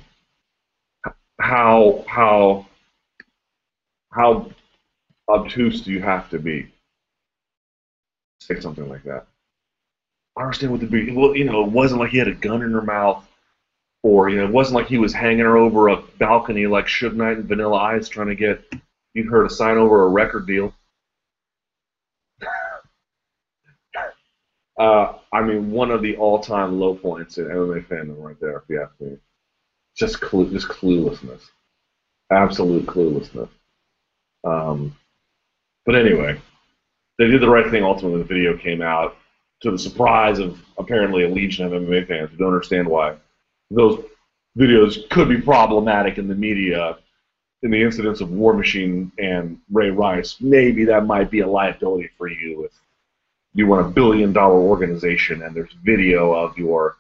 how 1.40 2.04
how 2.08 2.66
how 4.12 4.52
obtuse 5.30 5.80
do 5.80 5.92
you 5.92 6.02
have 6.02 6.30
to 6.32 6.38
be? 6.38 6.64
to 6.64 8.46
Say 8.46 8.60
something 8.60 8.90
like 8.90 9.04
that. 9.04 9.28
I 10.38 10.42
understand 10.42 10.74
what 10.74 10.82
the 10.82 10.88
big 10.88 11.16
well, 11.16 11.38
you 11.38 11.46
know, 11.46 11.64
it 11.64 11.72
wasn't 11.72 12.02
like 12.02 12.12
he 12.12 12.18
had 12.18 12.28
a 12.28 12.34
gun 12.34 12.64
in 12.64 12.72
her 12.74 12.82
mouth, 12.82 13.26
or 14.06 14.30
you 14.30 14.38
know, 14.38 14.46
it 14.46 14.52
wasn't 14.52 14.76
like 14.76 14.86
he 14.86 15.00
was 15.00 15.14
hanging 15.16 15.40
her 15.40 15.58
over 15.58 15.88
a 15.88 15.98
balcony 16.20 16.68
like 16.68 16.86
Suge 16.86 17.16
Knight 17.16 17.38
and 17.38 17.48
Vanilla 17.48 17.78
Ice 17.78 18.08
trying 18.08 18.28
to 18.28 18.36
get 18.36 18.64
you 19.16 19.28
her 19.32 19.42
to 19.42 19.50
sign 19.50 19.78
over 19.78 20.04
a 20.04 20.10
record 20.10 20.46
deal. 20.46 20.72
uh, 24.80 25.14
I 25.34 25.42
mean, 25.42 25.72
one 25.72 25.90
of 25.90 26.04
the 26.04 26.18
all-time 26.18 26.80
low 26.80 26.94
points 26.94 27.40
in 27.40 27.46
MMA 27.46 27.88
fandom, 27.88 28.22
right 28.22 28.40
there, 28.40 28.58
if 28.58 28.64
you 28.70 28.80
ask 28.80 28.94
me. 29.02 29.18
Just 29.98 30.22
just 30.22 30.68
cluelessness, 30.68 31.42
absolute 32.32 32.86
cluelessness. 32.86 33.50
Um, 34.44 34.96
but 35.84 35.96
anyway, 35.96 36.40
they 37.18 37.26
did 37.26 37.42
the 37.42 37.50
right 37.50 37.72
thing 37.72 37.84
ultimately. 37.84 38.20
The 38.20 38.26
video 38.26 38.56
came 38.56 38.84
out 38.84 39.18
to 39.62 39.72
the 39.72 39.80
surprise 39.80 40.38
of 40.38 40.60
apparently 40.78 41.24
a 41.24 41.30
legion 41.30 41.66
of 41.66 41.72
MMA 41.72 42.08
fans 42.08 42.30
who 42.30 42.38
don't 42.38 42.54
understand 42.54 42.88
why 42.88 43.16
those 43.72 44.04
videos 44.58 45.10
could 45.10 45.30
be 45.30 45.42
problematic 45.42 46.18
in 46.18 46.28
the 46.28 46.36
media 46.36 46.98
in 47.64 47.72
the 47.72 47.82
incidents 47.82 48.22
of 48.22 48.32
War 48.32 48.54
Machine 48.54 49.12
and 49.18 49.60
Ray 49.72 49.90
Rice. 49.90 50.38
Maybe 50.40 50.86
that 50.86 51.08
might 51.08 51.32
be 51.32 51.40
a 51.40 51.48
liability 51.48 52.10
for 52.18 52.28
you 52.28 52.66
if 52.66 52.72
you 53.54 53.66
run 53.66 53.86
a 53.86 53.90
billion 53.90 54.34
dollar 54.34 54.60
organization 54.60 55.42
and 55.42 55.56
there's 55.56 55.72
video 55.84 56.34
of 56.34 56.58
your 56.58 56.98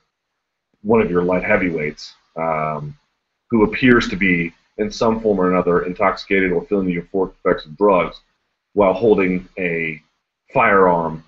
one 0.82 1.02
of 1.02 1.12
your 1.12 1.24
light 1.24 1.44
heavyweights 1.44 2.14
um, 2.36 2.98
who 3.50 3.64
appears 3.64 4.08
to 4.08 4.16
be 4.16 4.54
in 4.78 4.92
some 4.92 5.20
form 5.20 5.40
or 5.40 5.52
another 5.52 5.84
intoxicated 5.84 6.52
or 6.52 6.66
feeling 6.66 6.88
the 6.88 6.96
effects 6.96 7.66
of 7.66 7.78
drugs 7.78 8.22
while 8.74 8.94
holding 8.94 9.48
a 9.58 10.02
firearm 10.54 11.24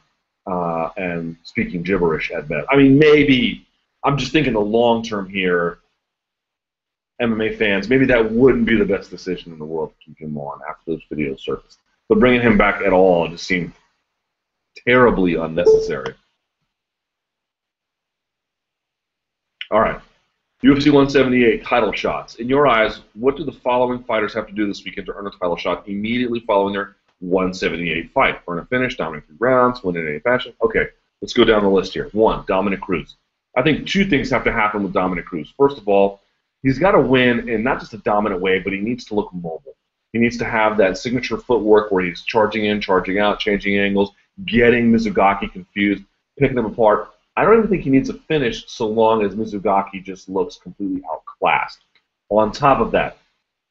uh, 0.48 0.90
and 0.98 1.36
speaking 1.44 1.82
gibberish 1.82 2.32
at 2.32 2.48
best. 2.48 2.68
I 2.72 2.78
mean, 2.78 2.98
maybe 2.98 3.67
I'm 4.08 4.18
just 4.18 4.32
thinking 4.32 4.54
the 4.54 4.62
long 4.62 5.04
term 5.04 5.28
here. 5.30 5.80
MMA 7.22 7.58
fans, 7.58 7.90
maybe 7.90 8.06
that 8.06 8.32
wouldn't 8.32 8.66
be 8.66 8.78
the 8.78 8.86
best 8.86 9.10
decision 9.10 9.52
in 9.52 9.60
the 9.60 9.66
world 9.66 9.92
to 9.92 10.06
keep 10.06 10.20
him 10.20 10.38
on 10.38 10.60
after 10.70 10.92
those 10.92 11.02
videos 11.12 11.40
surfaced. 11.42 11.80
But 12.08 12.20
bringing 12.20 12.42
him 12.42 12.58
back 12.58 12.82
at 12.84 12.94
all 12.94 13.28
just 13.28 13.46
seemed 13.46 13.74
terribly 14.88 15.36
unnecessary. 15.36 16.14
All 19.72 19.82
right. 19.82 20.00
UFC 20.64 20.86
178 20.86 21.66
title 21.66 21.92
shots. 21.92 22.36
In 22.36 22.48
your 22.48 22.68
eyes, 22.68 23.02
what 23.14 23.36
do 23.36 23.44
the 23.44 23.52
following 23.52 24.04
fighters 24.04 24.34
have 24.36 24.48
to 24.48 24.54
do 24.54 24.68
this 24.68 24.86
weekend 24.86 25.08
to 25.08 25.14
earn 25.16 25.28
a 25.28 25.32
title 25.32 25.58
shot 25.58 25.90
immediately 25.90 26.40
following 26.42 26.74
their 26.74 26.96
178 27.20 28.12
fight. 28.14 28.40
Earn 28.48 28.60
a 28.60 28.66
finish, 28.66 28.96
dominate 28.96 29.28
three 29.28 29.38
rounds, 29.40 29.84
win 29.84 29.98
in 29.98 30.08
any 30.08 30.20
fashion. 30.20 30.54
Okay, 30.62 30.88
let's 31.22 31.34
go 31.34 31.44
down 31.44 31.64
the 31.64 31.70
list 31.70 31.94
here. 31.94 32.10
One, 32.14 32.46
Dominick 32.48 32.80
Cruz. 32.80 33.18
I 33.58 33.64
think 33.64 33.88
two 33.88 34.06
things 34.06 34.30
have 34.30 34.44
to 34.44 34.52
happen 34.52 34.84
with 34.84 34.94
Dominick 34.94 35.26
Cruz. 35.26 35.52
First 35.58 35.80
of 35.80 35.88
all, 35.88 36.22
he's 36.62 36.78
got 36.78 36.92
to 36.92 37.02
win 37.02 37.50
in 37.50 37.64
not 37.64 37.80
just 37.80 37.92
a 37.96 37.98
dominant 37.98 38.40
way, 38.40 38.60
but 38.60 38.72
he 38.72 38.80
needs 38.80 39.04
to 39.06 39.16
look 39.16 39.34
mobile. 39.34 39.76
He 40.14 40.20
needs 40.20 40.38
to 40.38 40.46
have 40.46 40.78
that 40.78 41.00
signature 41.00 41.38
footwork 41.38 41.92
where 41.92 42.06
he's 42.06 42.22
charging 42.22 42.66
in, 42.66 42.80
charging 42.80 43.18
out, 43.18 43.40
changing 43.40 43.80
angles, 43.80 44.12
getting 44.46 44.92
Mizugaki 44.92 45.52
confused, 45.52 46.04
picking 46.38 46.56
them 46.56 46.68
apart. 46.68 47.10
I 47.36 47.44
don't 47.44 47.58
even 47.58 47.68
think 47.68 47.82
he 47.82 47.90
needs 47.90 48.10
a 48.10 48.14
finish 48.14 48.70
so 48.70 48.88
long 48.88 49.24
as 49.26 49.34
Mizugaki 49.34 50.04
just 50.04 50.30
looks 50.30 50.58
completely 50.58 51.02
outclassed. 51.12 51.80
On 52.30 52.52
top 52.52 52.80
of 52.80 52.92
that, 52.92 53.18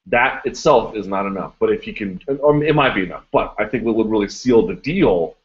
that 0.07 0.43
itself 0.45 0.97
is 0.97 1.07
not 1.07 1.27
enough. 1.27 1.55
But 1.61 1.71
if 1.71 1.85
he 1.85 1.93
can, 1.93 2.21
or 2.41 2.63
it 2.65 2.75
might 2.75 2.95
be 2.95 3.05
enough. 3.05 3.25
But 3.31 3.55
I 3.57 3.67
think 3.67 3.85
what 3.85 3.95
would 3.95 4.11
really 4.11 4.29
seal 4.29 4.67
the 4.67 4.75
deal 4.75 5.37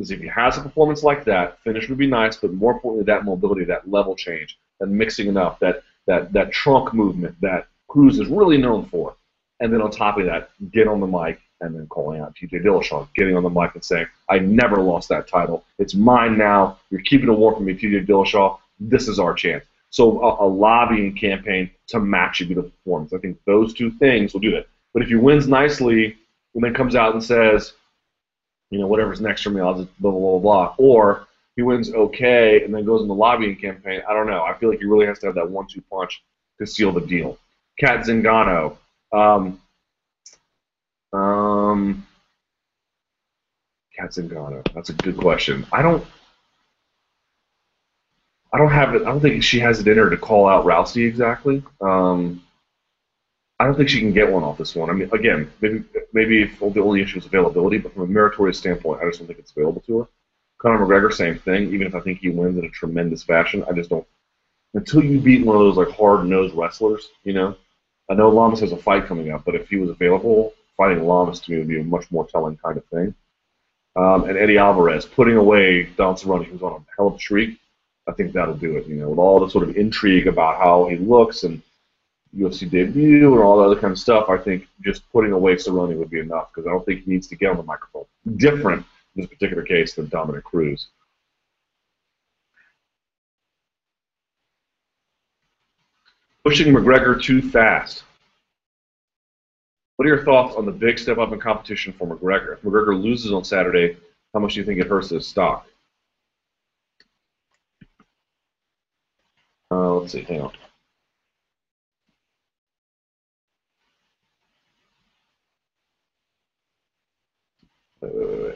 is 0.00 0.10
if 0.10 0.20
he 0.20 0.28
has 0.28 0.56
a 0.58 0.62
performance 0.62 1.02
like 1.02 1.24
that, 1.24 1.60
finish 1.62 1.88
would 1.88 1.98
be 1.98 2.06
nice, 2.06 2.36
but 2.36 2.52
more 2.52 2.72
importantly, 2.72 3.04
that 3.04 3.24
mobility, 3.24 3.64
that 3.64 3.90
level 3.90 4.16
change, 4.16 4.58
that 4.80 4.86
mixing 4.86 5.28
enough, 5.28 5.58
that 5.60 5.82
that 6.06 6.32
that 6.32 6.52
trunk 6.52 6.92
movement 6.94 7.36
that 7.40 7.68
Cruz 7.88 8.18
is 8.18 8.28
really 8.28 8.56
known 8.56 8.86
for. 8.86 9.14
And 9.60 9.72
then 9.72 9.82
on 9.82 9.90
top 9.90 10.18
of 10.18 10.26
that, 10.26 10.50
get 10.72 10.88
on 10.88 11.00
the 11.00 11.06
mic 11.06 11.40
and 11.60 11.74
then 11.74 11.86
calling 11.88 12.20
out 12.20 12.34
TJ 12.34 12.64
Dillashaw, 12.64 13.06
getting 13.14 13.36
on 13.36 13.42
the 13.42 13.50
mic 13.50 13.74
and 13.74 13.84
saying, 13.84 14.06
"I 14.28 14.38
never 14.38 14.76
lost 14.76 15.08
that 15.10 15.28
title. 15.28 15.64
It's 15.78 15.94
mine 15.94 16.38
now. 16.38 16.78
You're 16.90 17.02
keeping 17.02 17.28
a 17.28 17.34
war 17.34 17.54
from 17.54 17.66
me, 17.66 17.74
TJ 17.74 18.06
Dillashaw. 18.06 18.58
This 18.78 19.08
is 19.08 19.18
our 19.18 19.34
chance." 19.34 19.64
So 19.90 20.22
a, 20.22 20.46
a 20.46 20.48
lobbying 20.48 21.14
campaign 21.14 21.70
to 21.88 22.00
match 22.00 22.40
a 22.40 22.46
performance. 22.46 23.12
I 23.12 23.18
think 23.18 23.38
those 23.44 23.74
two 23.74 23.90
things 23.90 24.32
will 24.32 24.40
do 24.40 24.52
that. 24.52 24.66
But 24.94 25.02
if 25.02 25.08
he 25.08 25.16
wins 25.16 25.48
nicely 25.48 26.16
and 26.54 26.64
then 26.64 26.74
comes 26.74 26.94
out 26.94 27.12
and 27.12 27.22
says, 27.22 27.74
you 28.70 28.78
know, 28.78 28.86
whatever's 28.86 29.20
next 29.20 29.42
for 29.42 29.50
me, 29.50 29.60
I'll 29.60 29.76
just 29.76 30.00
blah, 30.00 30.10
blah, 30.10 30.20
blah, 30.20 30.38
blah. 30.38 30.74
Or 30.78 31.26
he 31.56 31.62
wins 31.62 31.92
okay 31.92 32.64
and 32.64 32.74
then 32.74 32.84
goes 32.84 33.02
in 33.02 33.08
the 33.08 33.14
lobbying 33.14 33.56
campaign, 33.56 34.02
I 34.08 34.14
don't 34.14 34.26
know. 34.26 34.42
I 34.42 34.54
feel 34.54 34.70
like 34.70 34.78
he 34.78 34.86
really 34.86 35.06
has 35.06 35.18
to 35.20 35.26
have 35.26 35.34
that 35.34 35.50
one-two 35.50 35.82
punch 35.90 36.22
to 36.58 36.66
seal 36.66 36.92
the 36.92 37.00
deal. 37.00 37.38
Cat 37.78 38.06
Zingano. 38.06 38.76
Um, 39.12 39.60
um, 41.12 42.06
Cat 43.96 44.10
Zingano. 44.10 44.64
That's 44.74 44.90
a 44.90 44.94
good 44.94 45.16
question. 45.16 45.66
I 45.72 45.82
don't 45.82 46.06
I 48.52 48.58
don't 48.58 48.70
have 48.70 48.94
it. 48.94 49.02
I 49.02 49.06
don't 49.06 49.20
think 49.20 49.42
she 49.42 49.60
has 49.60 49.80
it 49.80 49.88
in 49.88 49.96
her 49.96 50.10
to 50.10 50.16
call 50.16 50.48
out 50.48 50.64
Rousey 50.64 51.06
exactly. 51.06 51.62
Um, 51.80 52.42
I 53.60 53.64
don't 53.64 53.76
think 53.76 53.90
she 53.90 54.00
can 54.00 54.14
get 54.14 54.32
one 54.32 54.42
off 54.42 54.56
this 54.56 54.74
one. 54.74 54.88
I 54.88 54.94
mean, 54.94 55.10
again, 55.12 55.52
maybe 55.60 55.84
maybe 56.14 56.42
if 56.44 56.58
the 56.58 56.82
only 56.82 57.02
issue 57.02 57.18
is 57.18 57.26
availability, 57.26 57.76
but 57.76 57.92
from 57.92 58.04
a 58.04 58.06
meritorious 58.06 58.56
standpoint, 58.56 59.02
I 59.02 59.06
just 59.06 59.18
don't 59.18 59.26
think 59.26 59.38
it's 59.38 59.50
available 59.50 59.82
to 59.82 59.98
her. 59.98 60.08
Conor 60.62 60.78
McGregor, 60.78 61.12
same 61.12 61.38
thing. 61.38 61.72
Even 61.74 61.86
if 61.86 61.94
I 61.94 62.00
think 62.00 62.20
he 62.20 62.30
wins 62.30 62.56
in 62.56 62.64
a 62.64 62.70
tremendous 62.70 63.22
fashion, 63.22 63.62
I 63.68 63.72
just 63.72 63.90
don't. 63.90 64.06
Until 64.72 65.04
you 65.04 65.20
beat 65.20 65.44
one 65.44 65.56
of 65.56 65.62
those 65.62 65.76
like 65.76 65.94
hard-nosed 65.94 66.54
wrestlers, 66.54 67.10
you 67.22 67.34
know. 67.34 67.54
I 68.10 68.14
know 68.14 68.30
Lamas 68.30 68.60
has 68.60 68.72
a 68.72 68.78
fight 68.78 69.06
coming 69.06 69.30
up, 69.30 69.44
but 69.44 69.54
if 69.54 69.68
he 69.68 69.76
was 69.76 69.90
available, 69.90 70.54
fighting 70.78 71.06
Lamas 71.06 71.40
to 71.40 71.52
me 71.52 71.58
would 71.58 71.68
be 71.68 71.80
a 71.80 71.84
much 71.84 72.10
more 72.10 72.26
telling 72.26 72.56
kind 72.56 72.78
of 72.78 72.84
thing. 72.86 73.14
Um, 73.94 74.26
and 74.26 74.38
Eddie 74.38 74.56
Alvarez 74.56 75.04
putting 75.04 75.36
away 75.36 75.84
Don 75.98 76.14
Cerrone, 76.14 76.46
who's 76.46 76.62
on 76.62 76.72
a 76.72 76.84
hell 76.96 77.08
of 77.08 77.16
a 77.16 77.18
streak. 77.18 77.58
I 78.08 78.12
think 78.12 78.32
that'll 78.32 78.54
do 78.56 78.78
it. 78.78 78.86
You 78.86 78.96
know, 78.96 79.10
with 79.10 79.18
all 79.18 79.38
the 79.38 79.50
sort 79.50 79.68
of 79.68 79.76
intrigue 79.76 80.28
about 80.28 80.56
how 80.56 80.88
he 80.88 80.96
looks 80.96 81.42
and 81.42 81.60
UFC 82.36 82.70
debut 82.70 83.32
and 83.32 83.42
all 83.42 83.58
the 83.58 83.64
other 83.64 83.80
kind 83.80 83.92
of 83.92 83.98
stuff, 83.98 84.28
I 84.28 84.36
think 84.36 84.66
just 84.82 85.10
putting 85.12 85.32
away 85.32 85.54
Cerrone 85.54 85.96
would 85.96 86.10
be 86.10 86.20
enough 86.20 86.50
because 86.52 86.66
I 86.66 86.70
don't 86.70 86.84
think 86.86 87.04
he 87.04 87.10
needs 87.10 87.26
to 87.28 87.36
get 87.36 87.50
on 87.50 87.56
the 87.56 87.62
microphone. 87.62 88.04
Different 88.36 88.86
in 89.16 89.22
this 89.22 89.26
particular 89.26 89.62
case 89.62 89.94
than 89.94 90.08
Dominick 90.08 90.44
Cruz. 90.44 90.88
Pushing 96.44 96.72
McGregor 96.72 97.20
too 97.20 97.42
fast. 97.42 98.04
What 99.96 100.06
are 100.06 100.14
your 100.14 100.24
thoughts 100.24 100.56
on 100.56 100.64
the 100.64 100.72
big 100.72 100.98
step 100.98 101.18
up 101.18 101.32
in 101.32 101.38
competition 101.38 101.92
for 101.92 102.06
McGregor? 102.06 102.54
If 102.54 102.62
McGregor 102.62 103.00
loses 103.00 103.32
on 103.32 103.44
Saturday, 103.44 103.98
how 104.32 104.40
much 104.40 104.54
do 104.54 104.60
you 104.60 104.66
think 104.66 104.80
it 104.80 104.86
hurts 104.86 105.10
his 105.10 105.26
stock? 105.26 105.66
Uh, 109.70 109.94
let's 109.96 110.12
see, 110.12 110.22
hang 110.22 110.40
on. 110.40 110.52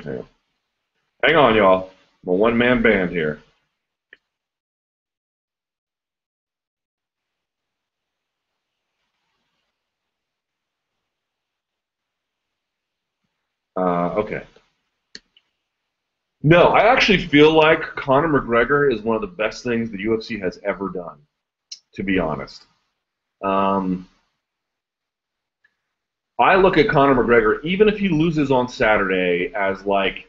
Hang 0.05 1.36
on, 1.36 1.55
y'all. 1.55 1.90
I'm 2.22 2.28
a 2.28 2.34
one-man 2.34 2.82
band 2.82 3.11
here. 3.11 3.40
Uh, 13.76 14.14
okay. 14.16 14.44
No, 16.42 16.64
I 16.64 16.92
actually 16.92 17.26
feel 17.26 17.52
like 17.52 17.80
Conor 17.96 18.28
McGregor 18.28 18.92
is 18.92 19.00
one 19.00 19.16
of 19.16 19.22
the 19.22 19.26
best 19.26 19.64
things 19.64 19.90
the 19.90 20.05
UFC 20.05 20.40
has 20.40 20.61
ever 20.62 20.90
done, 20.90 21.18
to 21.94 22.02
be 22.02 22.18
honest. 22.18 22.66
Um, 23.42 24.07
I 26.39 26.57
look 26.57 26.76
at 26.78 26.89
Conor 26.89 27.14
McGregor, 27.14 27.64
even 27.64 27.89
if 27.89 27.97
he 27.97 28.09
loses 28.09 28.51
on 28.51 28.68
Saturday, 28.68 29.53
as 29.55 29.85
like, 29.87 30.28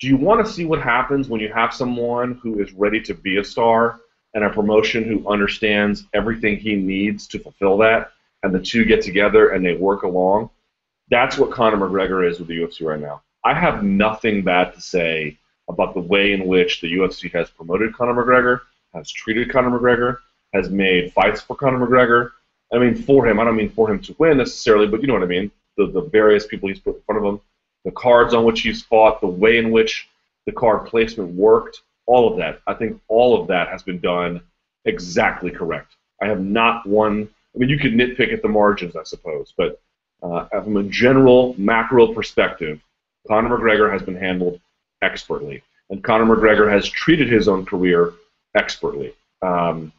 do 0.00 0.08
you 0.08 0.16
want 0.16 0.44
to 0.44 0.52
see 0.52 0.64
what 0.64 0.82
happens 0.82 1.28
when 1.28 1.40
you 1.40 1.52
have 1.52 1.72
someone 1.72 2.34
who 2.42 2.60
is 2.60 2.72
ready 2.72 3.00
to 3.02 3.14
be 3.14 3.38
a 3.38 3.44
star 3.44 4.00
and 4.34 4.42
a 4.42 4.50
promotion 4.50 5.04
who 5.04 5.28
understands 5.28 6.04
everything 6.12 6.56
he 6.56 6.74
needs 6.74 7.28
to 7.28 7.38
fulfill 7.38 7.78
that, 7.78 8.10
and 8.42 8.52
the 8.52 8.60
two 8.60 8.84
get 8.84 9.00
together 9.00 9.50
and 9.50 9.64
they 9.64 9.74
work 9.74 10.02
along? 10.02 10.50
That's 11.08 11.38
what 11.38 11.52
Conor 11.52 11.76
McGregor 11.76 12.28
is 12.28 12.40
with 12.40 12.48
the 12.48 12.58
UFC 12.58 12.84
right 12.84 13.00
now. 13.00 13.22
I 13.44 13.54
have 13.54 13.84
nothing 13.84 14.42
bad 14.42 14.74
to 14.74 14.80
say 14.80 15.38
about 15.68 15.94
the 15.94 16.00
way 16.00 16.32
in 16.32 16.46
which 16.46 16.80
the 16.80 16.92
UFC 16.92 17.32
has 17.32 17.48
promoted 17.48 17.94
Conor 17.94 18.14
McGregor, 18.14 18.62
has 18.92 19.10
treated 19.10 19.52
Conor 19.52 19.78
McGregor, 19.78 20.18
has 20.52 20.68
made 20.68 21.12
fights 21.12 21.40
for 21.40 21.54
Conor 21.54 21.86
McGregor. 21.86 22.30
I 22.72 22.78
mean, 22.78 22.94
for 22.94 23.26
him. 23.26 23.40
I 23.40 23.44
don't 23.44 23.56
mean 23.56 23.70
for 23.70 23.90
him 23.90 24.00
to 24.00 24.16
win 24.18 24.38
necessarily, 24.38 24.86
but 24.86 25.00
you 25.00 25.06
know 25.06 25.14
what 25.14 25.22
I 25.22 25.26
mean. 25.26 25.50
The 25.76 25.86
the 25.86 26.02
various 26.02 26.46
people 26.46 26.68
he's 26.68 26.80
put 26.80 26.96
in 26.96 27.02
front 27.02 27.24
of 27.24 27.32
him, 27.32 27.40
the 27.84 27.92
cards 27.92 28.34
on 28.34 28.44
which 28.44 28.60
he's 28.60 28.82
fought, 28.82 29.20
the 29.20 29.26
way 29.26 29.58
in 29.58 29.70
which 29.70 30.08
the 30.46 30.52
card 30.52 30.86
placement 30.86 31.30
worked, 31.30 31.82
all 32.06 32.30
of 32.30 32.36
that. 32.38 32.60
I 32.66 32.74
think 32.74 33.00
all 33.08 33.40
of 33.40 33.48
that 33.48 33.68
has 33.68 33.82
been 33.82 34.00
done 34.00 34.40
exactly 34.84 35.50
correct. 35.50 35.96
I 36.22 36.26
have 36.26 36.40
not 36.40 36.86
one. 36.86 37.28
I 37.54 37.58
mean, 37.58 37.68
you 37.68 37.78
could 37.78 37.92
nitpick 37.92 38.32
at 38.32 38.42
the 38.42 38.48
margins, 38.48 38.96
I 38.96 39.04
suppose, 39.04 39.52
but 39.56 39.80
uh, 40.22 40.46
from 40.48 40.76
a 40.76 40.82
general 40.84 41.54
macro 41.58 42.12
perspective, 42.12 42.80
Conor 43.26 43.56
McGregor 43.56 43.90
has 43.92 44.02
been 44.02 44.16
handled 44.16 44.60
expertly, 45.02 45.62
and 45.90 46.02
Conor 46.02 46.24
McGregor 46.24 46.70
has 46.70 46.88
treated 46.88 47.30
his 47.30 47.48
own 47.48 47.64
career 47.64 48.14
expertly. 48.54 49.14
Um, 49.42 49.92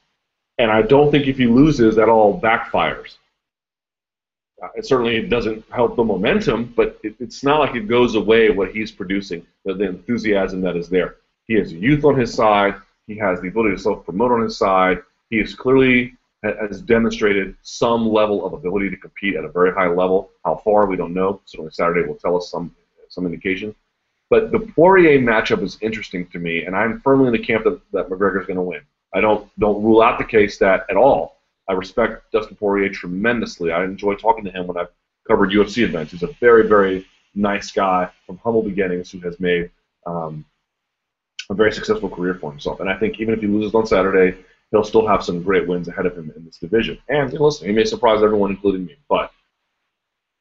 and 0.60 0.70
I 0.70 0.84
don't 0.84 1.10
think 1.10 1.28
if 1.28 1.38
he 1.38 1.48
loses, 1.48 1.96
that 1.96 2.10
all 2.10 2.40
backfires. 2.40 3.18
Uh, 4.62 4.68
it 4.76 4.86
certainly 4.86 5.26
doesn't 5.26 5.64
help 5.72 5.96
the 5.96 6.04
momentum, 6.04 6.74
but 6.76 7.00
it, 7.02 7.16
it's 7.20 7.44
not 7.44 7.62
like 7.62 7.76
it 7.76 7.88
goes 7.88 8.16
away 8.16 8.50
what 8.50 8.72
he's 8.72 8.92
producing, 8.92 9.48
the, 9.64 9.74
the 9.74 9.88
enthusiasm 9.88 10.62
that 10.62 10.76
is 10.76 10.90
there. 10.90 11.16
He 11.48 11.56
has 11.56 11.72
youth 11.72 12.04
on 12.04 12.20
his 12.20 12.34
side. 12.34 12.76
He 13.08 13.18
has 13.18 13.40
the 13.42 13.48
ability 13.48 13.78
to 13.78 13.82
self-promote 13.82 14.32
on 14.32 14.42
his 14.42 14.58
side. 14.58 15.02
He 15.30 15.40
is 15.40 15.56
clearly 15.56 16.14
has 16.44 16.82
demonstrated 16.82 17.56
some 17.64 18.08
level 18.08 18.46
of 18.46 18.54
ability 18.54 18.90
to 18.90 18.96
compete 18.98 19.36
at 19.36 19.44
a 19.44 19.50
very 19.50 19.74
high 19.74 19.90
level. 19.90 20.30
How 20.46 20.56
far 20.56 20.86
we 20.86 20.96
don't 20.96 21.14
know. 21.14 21.42
Certainly 21.46 21.72
Saturday 21.72 22.08
will 22.08 22.16
tell 22.16 22.38
us 22.38 22.50
some 22.50 22.76
some 23.10 23.26
indication. 23.26 23.76
But 24.30 24.52
the 24.52 24.60
Poirier 24.60 25.20
matchup 25.20 25.64
is 25.64 25.78
interesting 25.82 26.28
to 26.28 26.40
me, 26.40 26.66
and 26.66 26.76
I'm 26.76 27.02
firmly 27.02 27.28
in 27.28 27.34
the 27.34 27.44
camp 27.44 27.64
that, 27.64 27.82
that 27.92 28.06
is 28.06 28.46
going 28.46 28.56
to 28.56 28.62
win. 28.62 28.82
I 29.14 29.22
don't 29.22 29.50
don't 29.60 29.84
rule 29.84 30.02
out 30.02 30.18
the 30.18 30.26
case 30.26 30.58
that 30.60 30.86
at 30.90 30.98
all. 30.98 31.38
I 31.68 31.74
respect 31.74 32.32
Dustin 32.32 32.56
Poirier 32.56 32.90
tremendously. 32.90 33.72
I 33.72 33.84
enjoy 33.84 34.16
talking 34.16 34.44
to 34.46 34.52
him 34.52 34.68
when 34.68 34.78
I've 34.78 34.90
covered 35.28 35.52
UFC 35.52 35.84
events. 35.84 36.12
He's 36.12 36.24
a 36.24 36.36
very 36.40 36.68
very 36.68 37.06
nice 37.36 37.72
guy 37.72 38.10
from 38.26 38.38
humble 38.38 38.64
beginnings 38.64 39.12
who 39.12 39.20
has 39.20 39.40
made 39.40 39.70
um, 40.06 40.46
a 41.50 41.54
very 41.54 41.72
successful 41.72 42.10
career 42.10 42.36
for 42.36 42.52
himself. 42.52 42.80
And 42.80 42.90
I 42.90 42.98
think 42.98 43.20
even 43.20 43.34
if 43.34 43.42
he 43.42 43.48
loses 43.48 43.74
on 43.74 43.86
Saturday, 43.86 44.38
he'll 44.72 44.84
still 44.84 45.08
have 45.08 45.24
some 45.24 45.42
great 45.42 45.68
wins 45.68 45.88
ahead 45.88 46.06
of 46.06 46.18
him 46.18 46.32
in 46.36 46.46
this 46.46 46.58
division. 46.58 46.98
And 47.08 47.32
listen, 47.34 47.68
he 47.68 47.74
may 47.74 47.86
surprise 47.86 48.24
everyone, 48.24 48.52
including 48.52 48.86
me. 48.86 48.98
But 49.08 49.32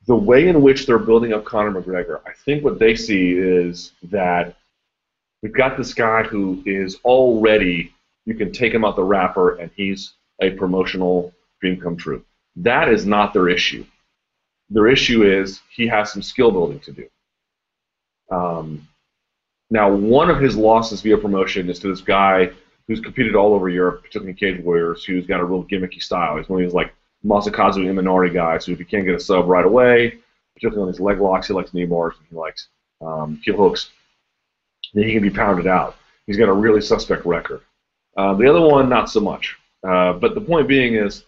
the 0.07 0.17
way 0.17 0.49
in 0.49 0.63
which 0.63 0.87
they're 0.87 0.99
building 0.99 1.33
up 1.33 1.45
Conor 1.45 1.81
McGregor, 1.81 2.21
I 2.27 2.33
think 2.45 2.65
what 2.65 2.79
they 2.79 2.95
see 2.95 3.33
is 3.33 3.93
that 4.05 4.57
we've 5.43 5.53
got 5.53 5.77
this 5.77 5.95
guy 5.95 6.23
who 6.23 6.63
is 6.67 6.97
already, 7.05 7.95
you 8.29 8.35
can 8.35 8.53
take 8.53 8.75
him 8.75 8.85
out 8.85 8.95
the 8.95 9.03
wrapper 9.03 9.57
and 9.57 9.71
he's 9.75 10.13
a 10.43 10.51
promotional 10.51 11.33
dream 11.63 11.81
come 11.81 11.97
true. 11.97 12.23
That 12.57 12.91
is 12.91 13.07
not 13.07 13.33
their 13.33 13.49
issue. 13.49 13.87
Their 14.69 14.87
issue 14.87 15.23
is 15.23 15.63
he 15.75 15.87
has 15.87 16.13
some 16.13 16.23
skill 16.23 16.51
building 16.51 16.79
to 16.81 16.93
do. 16.93 17.09
Um, 18.31 18.87
now, 19.71 19.91
one 19.91 20.29
of 20.29 20.41
his 20.41 20.59
losses 20.59 21.01
via 21.01 21.17
promotion 21.17 21.71
is 21.71 21.79
to 21.79 21.89
this 21.89 22.03
guy 22.03 22.51
who's 22.87 23.01
competed 23.01 23.35
all 23.35 23.55
over 23.55 23.71
Europe, 23.71 24.03
particularly 24.03 24.35
Cage 24.35 24.63
Warriors, 24.63 25.05
who's 25.05 25.27
got 25.27 25.41
a 25.41 25.45
real 25.45 25.65
gimmicky 25.65 26.03
style. 26.03 26.37
He's 26.37 26.51
one 26.51 26.61
of 26.61 26.67
these 26.67 26.75
like 26.75 26.93
Masakazu 27.25 27.79
Imanari 27.79 28.33
guys 28.33 28.67
who, 28.67 28.73
if 28.73 28.79
he 28.79 28.85
can't 28.85 29.07
get 29.07 29.15
a 29.15 29.21
sub 29.21 29.49
right 29.49 29.65
away, 29.65 30.19
particularly 30.53 30.83
on 30.83 30.93
his 30.93 31.01
leg 31.01 31.19
locks, 31.19 31.47
he 31.47 31.55
likes 31.55 31.73
knee 31.73 31.87
bars 31.87 32.15
and 32.19 32.27
he 32.29 32.37
likes 32.37 32.69
um, 33.01 33.41
heel 33.43 33.57
hooks, 33.57 33.91
then 34.93 35.05
he 35.05 35.15
can 35.15 35.23
be 35.23 35.31
pounded 35.31 35.67
out. 35.67 35.97
He's 36.27 36.37
got 36.37 36.51
a 36.51 36.53
really 36.53 36.83
suspect 36.83 37.25
record. 37.25 37.63
Uh, 38.19 38.35
the 38.35 38.47
other 38.49 38.61
one, 38.61 38.89
not 38.89 39.09
so 39.09 39.21
much. 39.21 39.57
Uh, 39.87 40.13
but 40.13 40.35
the 40.35 40.41
point 40.41 40.69
being 40.69 40.95
is, 40.95 41.25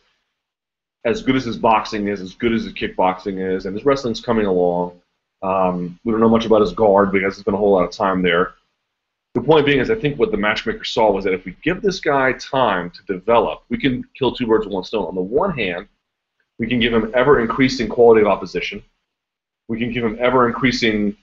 as 1.07 1.23
good 1.23 1.37
as 1.37 1.45
his 1.45 1.57
boxing 1.57 2.09
is, 2.09 2.21
as 2.21 2.35
good 2.35 2.53
as 2.53 2.65
his 2.65 2.75
kickboxing 2.75 3.57
is, 3.57 3.65
and 3.65 3.75
his 3.75 3.87
wrestling's 3.87 4.21
coming 4.21 4.45
along, 4.45 5.01
um, 5.43 5.99
we 6.05 6.13
don't 6.13 6.21
know 6.21 6.29
much 6.29 6.45
about 6.45 6.61
his 6.61 6.75
guard 6.75 7.11
because 7.11 7.37
there's 7.37 7.45
been 7.45 7.55
a 7.55 7.57
whole 7.57 7.73
lot 7.73 7.85
of 7.85 7.91
time 7.91 8.21
there 8.21 8.55
the 9.35 9.41
point 9.41 9.67
being 9.67 9.79
is 9.79 9.91
I 9.91 9.95
think 9.95 10.19
what 10.19 10.31
the 10.31 10.37
matchmaker 10.37 10.85
saw 10.85 11.13
was 11.13 11.25
that 11.25 11.33
if 11.33 11.45
we 11.45 11.57
give 11.63 11.83
this 11.83 12.01
guy 12.01 12.33
time 12.33 12.91
to 12.91 13.03
develop, 13.05 13.63
we 13.69 13.79
can 13.79 14.05
kill 14.19 14.35
two 14.35 14.47
birds 14.47 14.67
with 14.67 14.75
one 14.75 14.85
stone. 14.85 15.07
On 15.07 15.15
the 15.15 15.21
one 15.21 15.57
hand, 15.57 15.87
we 16.59 16.67
can 16.67 16.81
give 16.81 16.93
him 16.93 17.11
ever 17.15 17.41
increasing 17.41 17.89
quality 17.89 18.23
of 18.23 18.27
opposition. 18.27 18.83
We 19.69 19.79
can 19.79 19.93
give 19.93 20.05
him 20.05 20.19
ever 20.21 20.49
increasing 20.49 21.17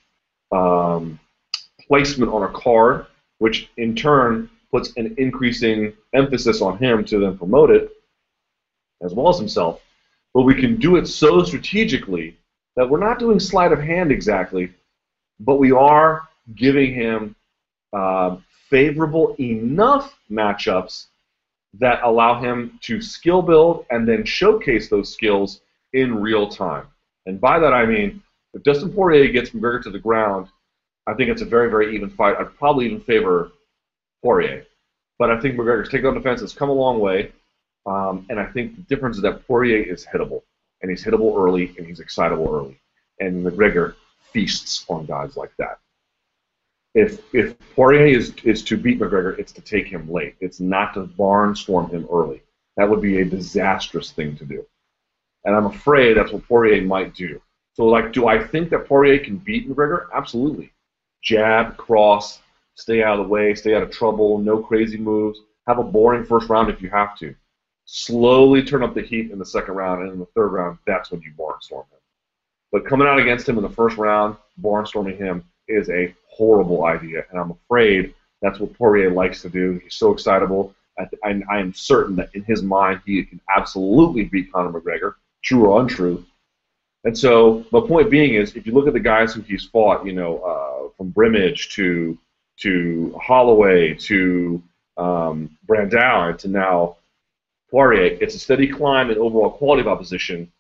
um, 0.54 1.20
placement 1.88 2.32
on 2.32 2.44
a 2.44 2.50
card, 2.50 3.08
which 3.40 3.70
in 3.76 3.96
turn 3.96 4.50
puts 4.78 4.96
an 4.96 5.16
increasing 5.18 5.92
emphasis 6.14 6.62
on 6.62 6.78
him 6.78 7.04
to 7.04 7.18
then 7.18 7.36
promote 7.36 7.72
it, 7.72 7.90
as 9.02 9.12
well 9.12 9.28
as 9.28 9.40
himself. 9.40 9.82
But 10.36 10.44
we 10.44 10.54
can 10.54 10.76
do 10.78 10.98
it 10.98 11.08
so 11.08 11.44
strategically 11.44 12.38
that 12.76 12.88
we're 12.88 13.00
not 13.00 13.18
doing 13.18 13.40
sleight 13.40 13.72
of 13.72 13.80
hand 13.80 14.12
exactly, 14.12 14.72
but 15.40 15.56
we 15.56 15.72
are 15.72 16.28
giving 16.54 16.94
him 16.94 17.36
uh, 17.92 18.38
favorable 18.70 19.36
enough 19.40 20.16
matchups 20.30 21.08
that 21.80 22.04
allow 22.04 22.40
him 22.40 22.78
to 22.84 23.02
skill 23.02 23.42
build 23.42 23.84
and 23.90 24.08
then 24.08 24.24
showcase 24.24 24.90
those 24.90 25.12
skills 25.12 25.62
in 25.94 26.22
real 26.22 26.48
time. 26.48 26.86
And 27.26 27.42
by 27.42 27.58
that 27.58 27.74
I 27.74 27.88
mean, 27.88 28.22
if 28.54 28.62
Dustin 28.62 28.94
Poirier 28.94 29.32
gets 29.32 29.50
McGregor 29.50 29.82
to 29.84 29.90
the 29.90 30.00
ground, 30.00 30.50
I 31.08 31.16
think 31.16 31.32
it's 31.32 31.42
a 31.42 31.46
very, 31.46 31.68
very 31.68 31.96
even 31.96 32.12
fight. 32.12 32.36
I'd 32.40 32.56
probably 32.60 32.86
even 32.86 33.02
favor 33.02 33.54
Poirier. 34.24 34.66
But 35.20 35.32
I 35.32 35.40
think 35.40 35.56
McGregor's 35.56 35.90
takedown 35.90 36.14
defense 36.14 36.42
has 36.42 36.54
come 36.54 36.70
a 36.70 36.74
long 36.74 37.00
way. 37.00 37.32
Um, 37.86 38.26
and 38.30 38.40
I 38.40 38.46
think 38.46 38.76
the 38.76 38.82
difference 38.84 39.18
is 39.18 39.24
that 39.24 39.48
Poirier 39.48 39.82
is 39.82 40.06
hittable. 40.06 40.42
And 40.82 40.92
he's 40.92 41.04
hittable 41.04 41.38
early, 41.38 41.74
and 41.78 41.88
he's 41.88 42.00
excitable 42.00 42.54
early. 42.54 42.80
And 43.20 43.44
McGregor 43.46 43.96
feasts 44.32 44.86
on 44.90 45.06
guys 45.06 45.36
like 45.36 45.52
that 45.58 45.80
if 46.98 47.22
if 47.34 47.56
Poirier 47.76 48.08
is 48.08 48.34
is 48.44 48.64
to 48.64 48.76
beat 48.76 49.00
McGregor, 49.00 49.38
it's 49.38 49.52
to 49.54 49.62
take 49.62 49.88
him 49.88 50.12
late. 50.12 50.36
It's 50.40 50.60
not 50.60 50.96
to 50.96 51.04
barnstorm 51.04 51.92
him 51.92 52.08
early. 52.12 52.42
That 52.76 52.90
would 52.90 53.02
be 53.02 53.20
a 53.20 53.26
disastrous 53.26 54.12
thing 54.12 54.36
to 54.38 54.46
do. 54.46 54.66
And 55.46 55.56
I'm 55.56 55.68
afraid 55.68 56.18
that's 56.18 56.32
what 56.32 56.48
Poirier 56.48 56.82
might 56.82 57.14
do. 57.14 57.40
So, 57.74 57.86
like, 57.86 58.14
do 58.14 58.28
I 58.28 58.44
think 58.44 58.72
that 58.72 58.88
Poirier 58.88 59.20
can 59.20 59.38
beat 59.38 59.70
McGregor? 59.70 60.08
Absolutely. 60.14 60.74
Jab, 61.22 61.78
cross, 61.78 62.40
stay 62.78 63.04
out 63.04 63.20
of 63.20 63.26
the 63.26 63.30
way, 63.30 63.54
stay 63.56 63.76
out 63.76 63.84
of 63.84 63.92
trouble, 63.92 64.38
no 64.38 64.62
crazy 64.62 64.98
moves. 64.98 65.40
Have 65.68 65.80
a 65.80 65.84
boring 65.84 66.24
first 66.24 66.48
round 66.48 66.70
if 66.70 66.82
you 66.82 66.90
have 66.90 67.18
to. 67.18 67.36
Slowly 67.86 68.64
turn 68.64 68.84
up 68.84 68.94
the 68.94 69.02
heat 69.02 69.32
in 69.32 69.40
the 69.40 69.46
second 69.46 69.76
round, 69.76 70.04
and 70.04 70.14
in 70.14 70.20
the 70.20 70.28
third 70.28 70.50
round, 70.50 70.78
that's 70.86 71.12
when 71.12 71.22
you 71.22 71.32
barnstorm 71.38 71.86
him. 71.90 72.00
But 72.72 72.86
coming 72.86 73.08
out 73.08 73.20
against 73.20 73.48
him 73.48 73.58
in 73.58 73.64
the 73.64 73.70
first 73.70 73.98
round, 73.98 74.38
barnstorming 74.62 75.18
him 75.18 75.44
is 75.68 75.90
a 75.90 76.14
horrible 76.30 76.86
idea, 76.86 77.26
and 77.32 77.40
I'm 77.40 77.52
afraid 77.52 78.14
that's 78.42 78.60
what 78.60 78.74
Poirier 78.74 79.12
likes 79.12 79.42
to 79.42 79.50
do. 79.50 79.80
He's 79.84 79.96
so 79.96 80.12
excitable. 80.12 80.76
I, 81.00 81.08
I, 81.24 81.42
I 81.50 81.60
am 81.60 81.74
certain 81.74 82.16
that 82.18 82.30
in 82.36 82.44
his 82.44 82.62
mind 82.62 83.02
he 83.06 83.24
can 83.24 83.42
absolutely 83.56 84.26
beat 84.26 84.52
Conor 84.52 84.80
McGregor, 84.80 85.16
true 85.44 85.66
or 85.66 85.82
untrue. 85.82 86.24
And 87.04 87.18
so 87.18 87.66
my 87.72 87.80
point 87.80 88.12
being 88.12 88.36
is, 88.36 88.56
if 88.56 88.68
you 88.68 88.74
look 88.74 88.88
at 88.88 88.94
the 88.94 89.00
guys 89.00 89.34
who 89.34 89.42
he's 89.42 89.66
fought, 89.66 90.06
you 90.06 90.14
know, 90.14 90.40
uh, 90.40 90.90
from 90.98 91.10
Brimage 91.12 91.70
to 91.76 92.18
to 92.62 93.18
Holloway 93.22 93.94
to 93.94 94.62
um, 94.98 95.58
and 95.70 96.40
to 96.40 96.48
now 96.48 96.98
Poirier, 97.70 98.18
it's 98.22 98.36
a 98.36 98.40
steady 98.40 98.68
climb 98.68 99.12
in 99.12 99.18
overall 99.18 99.50
quality 99.50 99.82
of 99.82 99.88
opposition. 99.88 100.52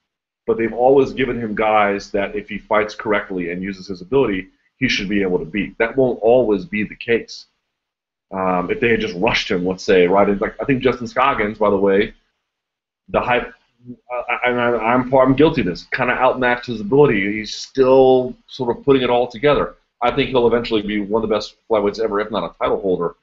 But 0.45 0.57
they've 0.57 0.73
always 0.73 1.13
given 1.13 1.39
him 1.39 1.55
guys 1.55 2.11
that 2.11 2.35
if 2.35 2.49
he 2.49 2.57
fights 2.57 2.95
correctly 2.95 3.51
and 3.51 3.61
uses 3.61 3.87
his 3.87 4.01
ability, 4.01 4.47
he 4.77 4.87
should 4.87 5.09
be 5.09 5.21
able 5.21 5.39
to 5.39 5.45
beat. 5.45 5.77
That 5.77 5.97
won't 5.97 6.19
always 6.21 6.65
be 6.65 6.83
the 6.83 6.95
case. 6.95 7.47
Um, 8.31 8.69
if 8.69 8.79
they 8.79 8.89
had 8.89 8.99
just 8.99 9.15
rushed 9.15 9.49
him, 9.49 9.65
let's 9.65 9.83
say, 9.83 10.07
right 10.07 10.39
like 10.39 10.55
I 10.61 10.65
think 10.65 10.83
Justin 10.83 11.07
Scoggins, 11.07 11.57
by 11.57 11.69
the 11.69 11.77
way, 11.77 12.13
the 13.09 13.21
hype 13.21 13.53
I, 14.11 14.49
I, 14.49 14.93
I'm 14.93 15.13
I'm 15.13 15.35
guilty 15.35 15.61
of 15.61 15.67
this. 15.67 15.83
Kind 15.91 16.11
of 16.11 16.17
outmatched 16.17 16.67
his 16.67 16.81
ability. 16.81 17.37
He's 17.37 17.55
still 17.55 18.35
sort 18.47 18.75
of 18.75 18.83
putting 18.83 19.01
it 19.01 19.09
all 19.09 19.27
together. 19.27 19.75
I 20.01 20.11
think 20.11 20.29
he'll 20.29 20.47
eventually 20.47 20.81
be 20.81 20.99
one 20.99 21.23
of 21.23 21.29
the 21.29 21.35
best 21.35 21.55
flyweights 21.69 21.99
ever, 21.99 22.19
if 22.19 22.31
not 22.31 22.43
a 22.43 22.57
title 22.57 22.79
holder. 22.79 23.15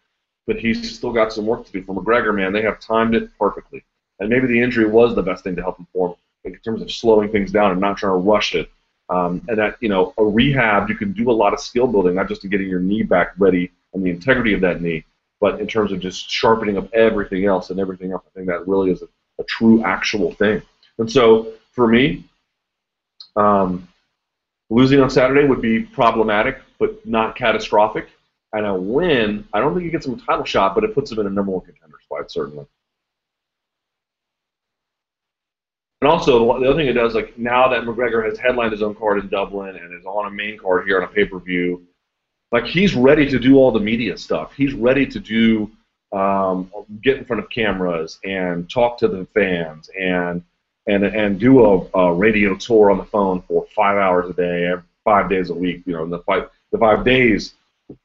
But 0.47 0.57
he's 0.57 0.95
still 0.95 1.13
got 1.13 1.33
some 1.33 1.47
work 1.47 1.65
to 1.65 1.73
do. 1.73 1.83
For 1.83 1.95
McGregor, 1.95 2.35
man, 2.35 2.53
they 2.53 2.63
have 2.63 2.81
timed 2.81 3.15
it 3.15 3.31
perfectly. 3.39 3.83
And 4.21 4.29
maybe 4.29 4.47
the 4.47 4.61
injury 4.61 4.87
was 4.87 5.15
the 5.15 5.23
best 5.23 5.45
thing 5.45 5.57
to 5.57 5.63
help 5.63 5.79
him 5.79 5.87
form 5.93 6.15
in 6.45 6.55
terms 6.59 6.83
of 6.83 6.91
slowing 6.93 7.31
things 7.31 7.51
down 7.51 7.73
and 7.73 7.81
not 7.81 7.97
trying 7.97 8.13
to 8.13 8.17
rush 8.17 8.55
it. 8.55 8.71
Um, 9.09 9.43
and 9.49 9.59
that 9.59 9.77
you 9.81 9.89
know, 9.89 10.15
a 10.19 10.25
rehab, 10.25 10.89
you 10.89 10.97
can 10.97 11.13
do 11.13 11.31
a 11.31 11.33
lot 11.33 11.53
of 11.53 11.61
skill 11.61 11.87
building, 11.87 12.15
not 12.15 12.29
just 12.29 12.45
in 12.45 12.51
getting 12.51 12.69
your 12.69 12.81
knee 12.81 13.03
back 13.03 13.33
ready 13.39 13.71
and 13.93 14.05
the 14.05 14.11
integrity 14.11 14.55
of 14.55 14.61
that 14.63 14.81
knee, 14.81 15.05
but 15.41 15.61
in 15.61 15.67
terms 15.67 15.93
of 15.93 16.01
just 16.01 16.31
sharpening 16.31 16.79
up 16.79 16.93
everything 16.93 17.45
else 17.45 17.71
and 17.71 17.79
everything 17.79 18.13
else. 18.13 18.23
I 18.27 18.31
think 18.35 18.49
that 18.49 18.67
really 18.67 18.91
is 18.91 19.03
a, 19.03 19.09
a 19.39 19.45
true, 19.45 19.83
actual 19.85 20.33
thing. 20.35 20.63
And 20.99 21.11
so 21.11 21.53
for 21.73 21.87
me, 21.87 22.25
um, 23.37 23.89
losing 24.71 25.01
on 25.01 25.11
Saturday 25.11 25.47
would 25.47 25.61
be 25.61 25.81
problematic, 25.81 26.61
but 26.79 27.05
not 27.07 27.37
catastrophic. 27.37 28.09
And 28.53 28.67
a 28.67 28.75
win, 28.75 29.47
I 29.53 29.61
don't 29.61 29.75
think 29.75 29.85
he 29.85 29.91
gets 29.91 30.07
him 30.07 30.15
a 30.15 30.17
title 30.19 30.45
shot, 30.45 30.75
but 30.75 30.85
it 30.85 30.95
puts 30.95 31.11
him 31.11 31.19
in 31.19 31.27
a 31.27 31.31
number 31.31 31.51
one 31.51 31.65
contender 31.65 31.97
spot, 32.05 32.31
certainly. 32.31 32.67
And 36.01 36.11
also, 36.11 36.61
the 36.61 36.69
other 36.69 36.79
thing 36.79 36.87
it 36.87 36.93
does, 36.93 37.15
like 37.15 37.37
now 37.39 37.67
that 37.69 37.85
McGregor 37.85 38.25
has 38.25 38.39
headlined 38.39 38.73
his 38.73 38.83
own 38.83 38.95
card 38.95 39.19
in 39.19 39.29
Dublin 39.29 39.75
and 39.75 39.99
is 39.99 40.05
on 40.05 40.27
a 40.27 40.31
main 40.31 40.59
card 40.59 40.87
here 40.87 40.99
on 40.99 41.05
a 41.05 41.07
pay 41.11 41.25
per 41.25 41.39
view, 41.39 41.83
like 42.53 42.67
he's 42.67 42.95
ready 42.95 43.29
to 43.29 43.39
do 43.39 43.57
all 43.57 43.73
the 43.73 43.81
media 43.81 44.17
stuff. 44.17 44.53
He's 44.55 44.75
ready 44.75 45.07
to 45.07 45.19
do 45.19 45.71
um, 46.13 46.71
get 47.03 47.17
in 47.17 47.25
front 47.25 47.43
of 47.43 47.51
cameras 47.51 48.21
and 48.25 48.71
talk 48.71 48.99
to 48.99 49.09
the 49.09 49.27
fans 49.35 49.91
and 49.99 50.43
and 50.87 51.05
and 51.05 51.41
do 51.41 51.65
a, 51.65 51.99
a, 51.99 52.15
radio 52.15 52.55
tour 52.55 52.91
on 52.91 52.99
the 52.99 53.05
phone 53.05 53.43
for 53.49 53.67
five 53.75 53.97
hours 53.97 54.29
a 54.29 54.35
day, 54.35 54.73
five 55.05 55.29
days 55.29 55.51
a 55.51 55.55
week. 55.55 55.83
You 55.87 55.95
know, 55.95 56.05
in 56.05 56.11
the 56.11 56.21
five 56.21 56.51
the 56.75 56.79
five 56.79 57.05
days 57.05 57.55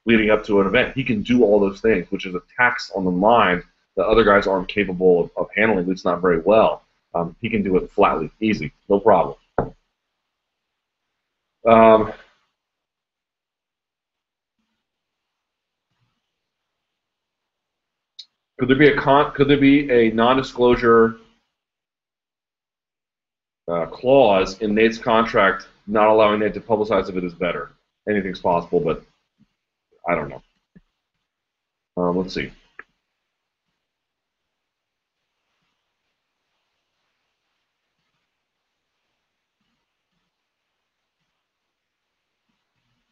leading 0.06 0.30
up 0.30 0.46
to 0.46 0.62
an 0.62 0.68
event, 0.68 0.96
he 0.96 1.04
can 1.04 1.24
do 1.24 1.44
all 1.44 1.60
those 1.60 1.82
things, 1.82 2.06
which 2.12 2.28
is 2.28 2.36
a 2.36 2.42
tax 2.56 2.92
on 2.96 3.04
the 3.04 3.10
mind 3.10 3.64
that 3.98 4.06
other 4.06 4.24
guys 4.24 4.46
aren't 4.46 4.68
capable 4.68 5.24
of, 5.24 5.32
of 5.38 5.48
handling, 5.56 5.80
at 5.80 5.88
least 5.88 6.06
not 6.06 6.22
very 6.22 6.40
well. 6.40 6.84
Um, 7.16 7.36
he 7.42 7.50
can 7.50 7.64
do 7.64 7.78
it 7.78 7.90
flatly, 7.90 8.30
easy, 8.40 8.72
no 8.88 9.00
problem. 9.00 9.36
Um, 11.68 12.14
could 18.60 18.70
there 18.70 18.78
be 18.78 18.90
a 18.90 18.98
con? 18.98 19.34
Could 19.34 19.48
there 19.48 19.58
be 19.58 19.90
a 19.90 20.12
non-disclosure 20.12 21.18
uh, 23.68 23.88
clause 23.88 24.60
in 24.60 24.76
Nate's 24.76 25.00
contract 25.00 25.68
not 25.88 26.08
allowing 26.08 26.42
Nate 26.42 26.54
to 26.54 26.62
publicize 26.62 27.10
if 27.10 27.16
it 27.16 27.24
is 27.24 27.34
better? 27.34 27.72
Anything's 28.10 28.40
possible, 28.40 28.80
but 28.80 29.04
I 30.08 30.16
don't 30.16 30.30
know. 30.30 30.42
Um, 31.98 32.18
let's 32.18 32.34
see. 32.34 32.52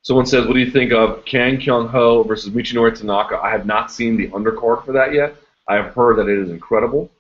Someone 0.02 0.26
says, 0.26 0.48
"What 0.48 0.54
do 0.54 0.60
you 0.62 0.72
think 0.72 0.94
of 0.94 1.26
Kang 1.26 1.60
Kyung 1.60 1.90
Ho 1.90 2.24
versus 2.24 2.54
Michinori 2.54 2.98
Tanaka?" 2.98 3.40
I 3.44 3.52
have 3.52 3.66
not 3.66 3.92
seen 3.92 4.16
the 4.16 4.30
undercard 4.30 4.86
for 4.86 4.94
that 4.94 5.14
yet. 5.14 5.36
I 5.68 5.76
have 5.76 5.94
heard 5.94 6.18
that 6.18 6.30
it 6.30 6.40
is 6.40 6.50
incredible, 6.50 7.12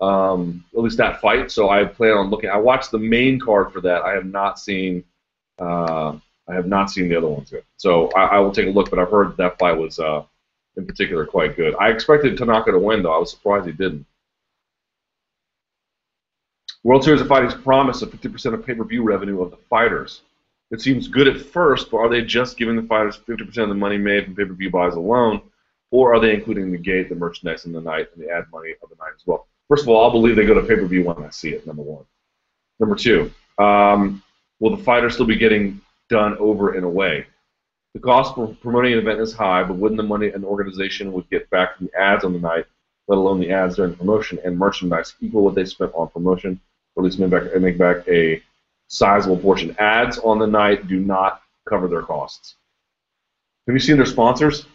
um, 0.00 0.64
at 0.72 0.80
least 0.80 0.96
that 0.98 1.20
fight. 1.20 1.50
So 1.50 1.70
I 1.70 1.84
plan 1.84 2.12
on 2.12 2.30
looking. 2.30 2.48
I 2.48 2.58
watched 2.58 2.92
the 2.92 2.98
main 2.98 3.40
card 3.40 3.72
for 3.72 3.80
that. 3.80 4.02
I 4.02 4.12
have 4.12 4.26
not 4.26 4.60
seen. 4.60 5.02
Uh, 5.58 6.18
I 6.48 6.54
have 6.54 6.66
not 6.66 6.90
seen 6.90 7.08
the 7.08 7.16
other 7.16 7.26
ones 7.26 7.50
yet. 7.52 7.64
So 7.76 8.08
I, 8.12 8.36
I, 8.36 8.38
will 8.38 8.52
take 8.52 8.66
a 8.66 8.70
look. 8.70 8.90
But 8.90 8.98
I've 8.98 9.10
heard 9.10 9.36
that 9.36 9.58
fight 9.58 9.72
was, 9.72 9.98
uh, 9.98 10.22
in 10.76 10.86
particular, 10.86 11.26
quite 11.26 11.56
good. 11.56 11.74
I 11.80 11.90
expected 11.90 12.36
Tanaka 12.36 12.72
to 12.72 12.78
win, 12.78 13.02
though. 13.02 13.14
I 13.14 13.18
was 13.18 13.30
surprised 13.30 13.66
he 13.66 13.72
didn't. 13.72 14.06
World 16.84 17.02
Series 17.02 17.20
of 17.20 17.26
Fighting's 17.26 17.54
promise 17.54 18.02
of 18.02 18.12
50% 18.12 18.54
of 18.54 18.64
pay-per-view 18.64 19.02
revenue 19.02 19.42
of 19.42 19.50
the 19.50 19.56
fighters. 19.68 20.22
It 20.70 20.80
seems 20.80 21.08
good 21.08 21.26
at 21.26 21.40
first, 21.40 21.90
but 21.90 21.96
are 21.98 22.08
they 22.08 22.22
just 22.22 22.56
giving 22.56 22.76
the 22.76 22.82
fighters 22.82 23.18
50% 23.26 23.58
of 23.58 23.68
the 23.68 23.74
money 23.74 23.98
made 23.98 24.24
from 24.24 24.36
pay-per-view 24.36 24.70
buys 24.70 24.94
alone, 24.94 25.42
or 25.90 26.14
are 26.14 26.20
they 26.20 26.32
including 26.32 26.70
the 26.70 26.78
gate, 26.78 27.08
the 27.08 27.16
merchandise, 27.16 27.64
and 27.64 27.74
the 27.74 27.80
night, 27.80 28.08
and 28.14 28.22
the 28.24 28.30
ad 28.30 28.44
money 28.52 28.74
of 28.82 28.88
the 28.88 28.96
night 28.96 29.12
as 29.16 29.26
well? 29.26 29.48
First 29.68 29.82
of 29.82 29.88
all, 29.88 30.04
I'll 30.04 30.12
believe 30.12 30.36
they 30.36 30.46
go 30.46 30.54
to 30.54 30.62
pay-per-view 30.62 31.02
when 31.02 31.24
I 31.24 31.30
see 31.30 31.50
it. 31.50 31.66
Number 31.66 31.82
one. 31.82 32.04
Number 32.78 32.94
two, 32.94 33.32
um, 33.58 34.22
will 34.60 34.76
the 34.76 34.84
fighters 34.84 35.14
still 35.14 35.26
be 35.26 35.36
getting 35.36 35.80
done 36.08 36.36
over 36.38 36.74
in 36.74 36.84
a 36.84 36.88
way? 36.88 37.26
The 37.94 38.00
cost 38.00 38.34
for 38.34 38.54
promoting 38.60 38.92
an 38.92 38.98
event 38.98 39.20
is 39.20 39.32
high, 39.32 39.64
but 39.64 39.76
wouldn't 39.76 39.96
the 39.96 40.02
money 40.02 40.28
an 40.28 40.44
organization 40.44 41.12
would 41.12 41.30
get 41.30 41.48
back 41.50 41.76
from 41.76 41.86
the 41.86 41.98
ads 41.98 42.24
on 42.24 42.32
the 42.32 42.38
night, 42.38 42.66
let 43.08 43.16
alone 43.16 43.40
the 43.40 43.50
ads 43.50 43.76
during 43.76 43.94
promotion 43.94 44.38
and 44.44 44.58
merchandise, 44.58 45.14
equal 45.20 45.44
what 45.44 45.54
they 45.54 45.64
spent 45.64 45.92
on 45.94 46.08
promotion, 46.08 46.60
or 46.94 47.02
at 47.02 47.04
least 47.04 47.18
make 47.18 47.30
back, 47.30 47.56
make 47.60 47.78
back 47.78 48.06
a 48.08 48.42
sizable 48.88 49.38
portion. 49.38 49.74
Ads 49.78 50.18
on 50.18 50.38
the 50.38 50.46
night 50.46 50.88
do 50.88 51.00
not 51.00 51.42
cover 51.68 51.88
their 51.88 52.02
costs. 52.02 52.56
Have 53.66 53.74
you 53.74 53.80
seen 53.80 53.96
their 53.96 54.06
sponsors? 54.06 54.66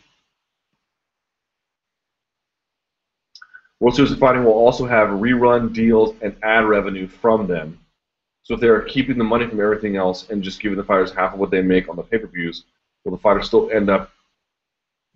World 3.79 3.95
Series 3.95 4.11
of 4.11 4.19
Fighting 4.19 4.43
will 4.43 4.51
also 4.53 4.86
have 4.86 5.09
rerun 5.09 5.73
deals 5.73 6.15
and 6.21 6.36
ad 6.43 6.65
revenue 6.65 7.07
from 7.07 7.47
them. 7.47 7.79
So 8.52 8.56
if 8.56 8.60
they're 8.60 8.82
keeping 8.82 9.18
the 9.18 9.24
money 9.24 9.47
from 9.47 9.62
everything 9.62 9.95
else 9.95 10.30
and 10.30 10.43
just 10.43 10.60
giving 10.60 10.78
the 10.78 10.84
fighters 10.84 11.14
half 11.14 11.32
of 11.32 11.39
what 11.39 11.52
they 11.52 11.62
make 11.62 11.88
on 11.88 11.95
the 11.95 12.04
pay-per-views, 12.04 12.66
will 13.06 13.14
the 13.14 13.18
fighters 13.18 13.47
still 13.47 13.72
end 13.72 13.89
up 13.89 14.12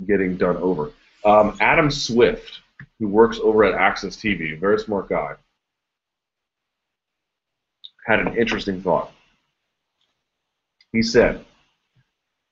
getting 0.07 0.37
done 0.37 0.55
over? 0.55 0.93
Um, 1.25 1.57
Adam 1.59 1.91
Swift, 1.91 2.61
who 2.97 3.09
works 3.09 3.37
over 3.43 3.65
at 3.65 3.77
AXS 3.77 4.15
TV, 4.15 4.57
very 4.57 4.79
smart 4.79 5.09
guy, 5.09 5.33
had 8.05 8.21
an 8.21 8.37
interesting 8.37 8.81
thought. 8.81 9.11
He 10.93 11.03
said, 11.03 11.43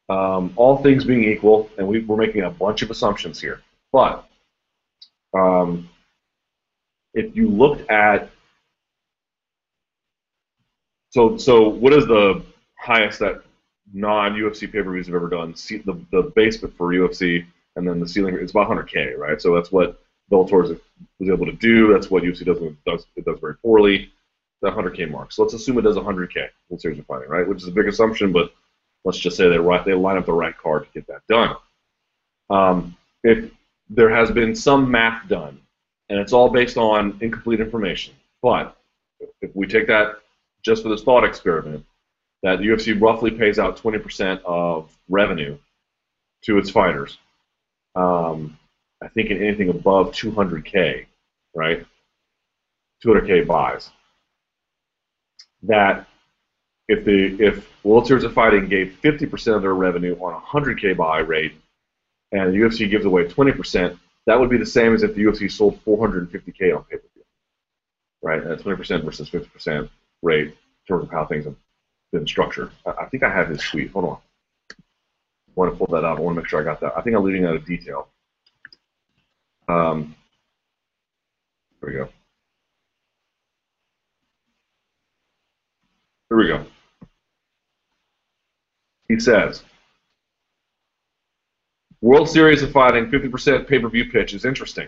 um, 0.10 0.52
all 0.58 0.84
things 0.84 1.06
being 1.06 1.24
equal, 1.24 1.70
and 1.78 1.88
we, 1.88 2.06
are 2.10 2.18
making 2.18 2.42
a 2.42 2.52
bunch 2.52 2.82
of 2.82 2.92
assumptions 2.92 3.40
here, 3.40 3.62
but 3.94 4.28
um, 5.34 5.88
if 7.14 7.34
you 7.38 7.48
looked 7.48 7.90
at 7.90 8.33
so 11.14 11.38
so 11.38 11.70
what 11.70 11.93
is 11.93 12.07
the 12.07 12.41
highest 12.80 13.20
that 13.20 13.43
non-UFC 13.93 14.72
pay-per-views 14.72 15.05
have 15.05 15.16
ever 15.16 15.30
done? 15.30 15.55
See, 15.55 15.78
the 15.78 15.93
the 16.11 16.32
basement 16.36 16.76
for 16.76 16.88
UFC, 16.88 17.45
and 17.76 17.88
then 17.88 17.99
the 17.99 18.07
ceiling 18.07 18.36
it's 18.36 18.51
about 18.51 18.68
100k, 18.68 19.16
right? 19.18 19.39
So 19.39 19.53
that's 19.53 19.72
what 19.72 20.01
Bellator 20.32 20.80
was 21.20 21.30
able 21.30 21.45
to 21.45 21.51
do. 21.51 21.93
That's 21.93 22.09
what 22.09 22.24
UFC 22.24 22.43
does. 22.43 22.57
Does 22.88 23.05
it 23.16 23.26
does 23.26 23.39
very 23.39 23.55
poorly 23.57 24.11
the 24.64 24.72
100K 24.72 25.11
mark. 25.11 25.32
So 25.32 25.43
let's 25.43 25.53
assume 25.53 25.78
it 25.78 25.82
does 25.82 25.97
100K 25.97 26.47
in 26.72 26.80
Series 26.80 26.97
of 26.97 27.05
Fighting, 27.05 27.30
right? 27.30 27.47
Which 27.47 27.61
is 27.61 27.68
a 27.68 27.72
big 27.72 27.88
assumption, 27.88 28.32
but 28.32 28.53
let's 29.03 29.20
just 29.20 29.38
say 29.38 29.49
they 29.49 29.57
right, 29.57 29.86
they 29.86 29.93
line 29.93 30.18
up 30.18 30.26
the 30.26 30.34
right 30.34 30.57
card 30.57 30.86
to 30.86 30.91
get 30.93 31.05
that 31.07 31.22
done. 31.28 31.55
Um, 32.49 32.97
if 33.24 33.51
there 33.89 34.09
has 34.09 34.32
been 34.32 34.55
some 34.55 34.89
math 34.89 35.28
done, 35.28 35.59
and 36.09 36.18
it's 36.18 36.34
all 36.34 36.49
based 36.49 36.78
on 36.78 37.18
incomplete 37.22 37.59
information, 37.59 38.14
but 38.41 38.78
if 39.41 39.53
we 39.55 39.68
take 39.68 39.88
that 39.88 40.23
just 40.64 40.84
for 40.84 40.89
this 40.89 41.03
thought 41.03 41.24
experiment, 41.24 41.86
that 42.41 42.59
the 42.59 42.66
UFC 42.66 42.99
roughly 42.99 43.32
pays 43.32 43.59
out 43.59 43.78
20% 43.78 44.41
of 44.43 44.95
revenue 45.09 45.57
to 46.43 46.57
its 46.57 46.70
fighters. 46.70 47.18
Um, 47.95 48.57
I 49.01 49.07
think 49.09 49.30
in 49.30 49.41
anything 49.41 49.70
above 49.70 50.11
200K, 50.11 51.05
right? 51.53 51.86
200K 53.03 53.45
buys 53.45 53.89
that 55.64 56.05
if 56.88 57.05
the 57.05 57.38
if 57.39 57.68
World 57.84 58.07
Series 58.07 58.24
of 58.24 58.34
Fighting 58.34 58.68
gave 58.68 58.97
50% 59.01 59.55
of 59.55 59.61
their 59.61 59.74
revenue 59.74 60.16
on 60.22 60.34
a 60.34 60.39
100k 60.39 60.95
buy 60.95 61.20
rate, 61.20 61.53
and 62.32 62.53
the 62.53 62.57
UFC 62.57 62.89
gives 62.89 63.05
away 63.05 63.26
20%, 63.26 63.97
that 64.26 64.39
would 64.39 64.49
be 64.49 64.57
the 64.57 64.66
same 64.66 64.93
as 64.93 65.03
if 65.03 65.16
the 65.16 65.24
UFC 65.24 65.51
sold 65.51 65.84
450k 65.86 66.76
on 66.76 66.84
pay-per-view, 66.84 67.24
right? 68.22 68.43
And 68.43 68.59
20% 68.59 69.03
versus 69.03 69.30
50% 69.30 69.89
rate 70.24 70.48
in 70.48 70.56
terms 70.88 71.04
of 71.04 71.12
how 71.12 71.26
things 71.26 71.46
have 71.46 71.56
been 72.12 72.26
structured. 72.26 72.72
I, 72.86 72.92
I 72.92 73.06
think 73.06 73.24
I 73.24 73.30
have 73.30 73.50
his 73.50 73.62
tweet. 73.62 73.92
Hold 73.92 74.06
on. 74.06 74.18
I 74.72 74.76
want 75.56 75.72
to 75.72 75.78
pull 75.78 75.94
that 75.94 76.04
up. 76.04 76.18
I 76.18 76.22
want 76.22 76.36
to 76.36 76.42
make 76.42 76.50
sure 76.50 76.62
I 76.62 76.64
got 76.64 76.80
that. 76.82 76.98
I 76.98 77.02
think 77.02 77.16
I'm 77.16 77.24
leaving 77.24 77.46
out 77.46 77.56
a 77.56 77.60
detail. 77.60 78.08
Um, 79.68 80.16
there 81.82 81.92
we 81.92 81.98
go. 81.98 82.10
Here 86.30 86.38
we 86.38 86.48
go. 86.48 86.66
He 89.08 89.20
says, 89.20 89.64
World 92.02 92.28
Series 92.28 92.64
of 92.64 92.72
Fighting 92.72 93.12
50% 93.12 93.68
pay-per-view 93.68 94.12
pitch 94.12 94.34
is 94.34 94.44
interesting. 94.44 94.88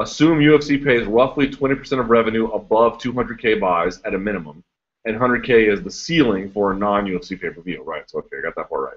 Assume 0.00 0.38
UFC 0.38 0.82
pays 0.82 1.06
roughly 1.06 1.48
20% 1.48 2.00
of 2.00 2.08
revenue 2.08 2.46
above 2.52 2.98
200k 2.98 3.60
buys 3.60 4.00
at 4.02 4.14
a 4.14 4.18
minimum, 4.18 4.64
and 5.04 5.16
100k 5.16 5.72
is 5.72 5.82
the 5.82 5.90
ceiling 5.90 6.50
for 6.50 6.72
a 6.72 6.76
non-UFC 6.76 7.40
pay-per-view. 7.40 7.82
Right. 7.82 8.08
So 8.08 8.18
okay, 8.18 8.38
I 8.38 8.42
got 8.42 8.56
that 8.56 8.68
part 8.68 8.82
right. 8.82 8.96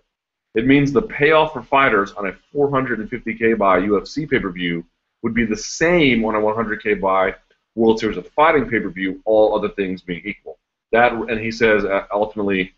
It 0.53 0.67
means 0.67 0.91
the 0.91 1.01
payoff 1.01 1.53
for 1.53 1.63
fighters 1.63 2.11
on 2.13 2.27
a 2.27 2.33
450k 2.53 3.57
buy 3.57 3.79
UFC 3.79 4.29
pay-per-view 4.29 4.83
would 5.23 5.33
be 5.33 5.45
the 5.45 5.57
same 5.57 6.25
on 6.25 6.35
a 6.35 6.39
100k 6.39 6.99
buy 6.99 7.35
World 7.75 7.99
Series 7.99 8.17
of 8.17 8.27
Fighting 8.29 8.69
pay-per-view, 8.69 9.21
all 9.25 9.55
other 9.57 9.69
things 9.69 10.01
being 10.01 10.21
equal. 10.25 10.57
That, 10.91 11.13
and 11.13 11.39
he 11.39 11.51
says 11.51 11.85
uh, 11.85 12.05
ultimately, 12.11 12.73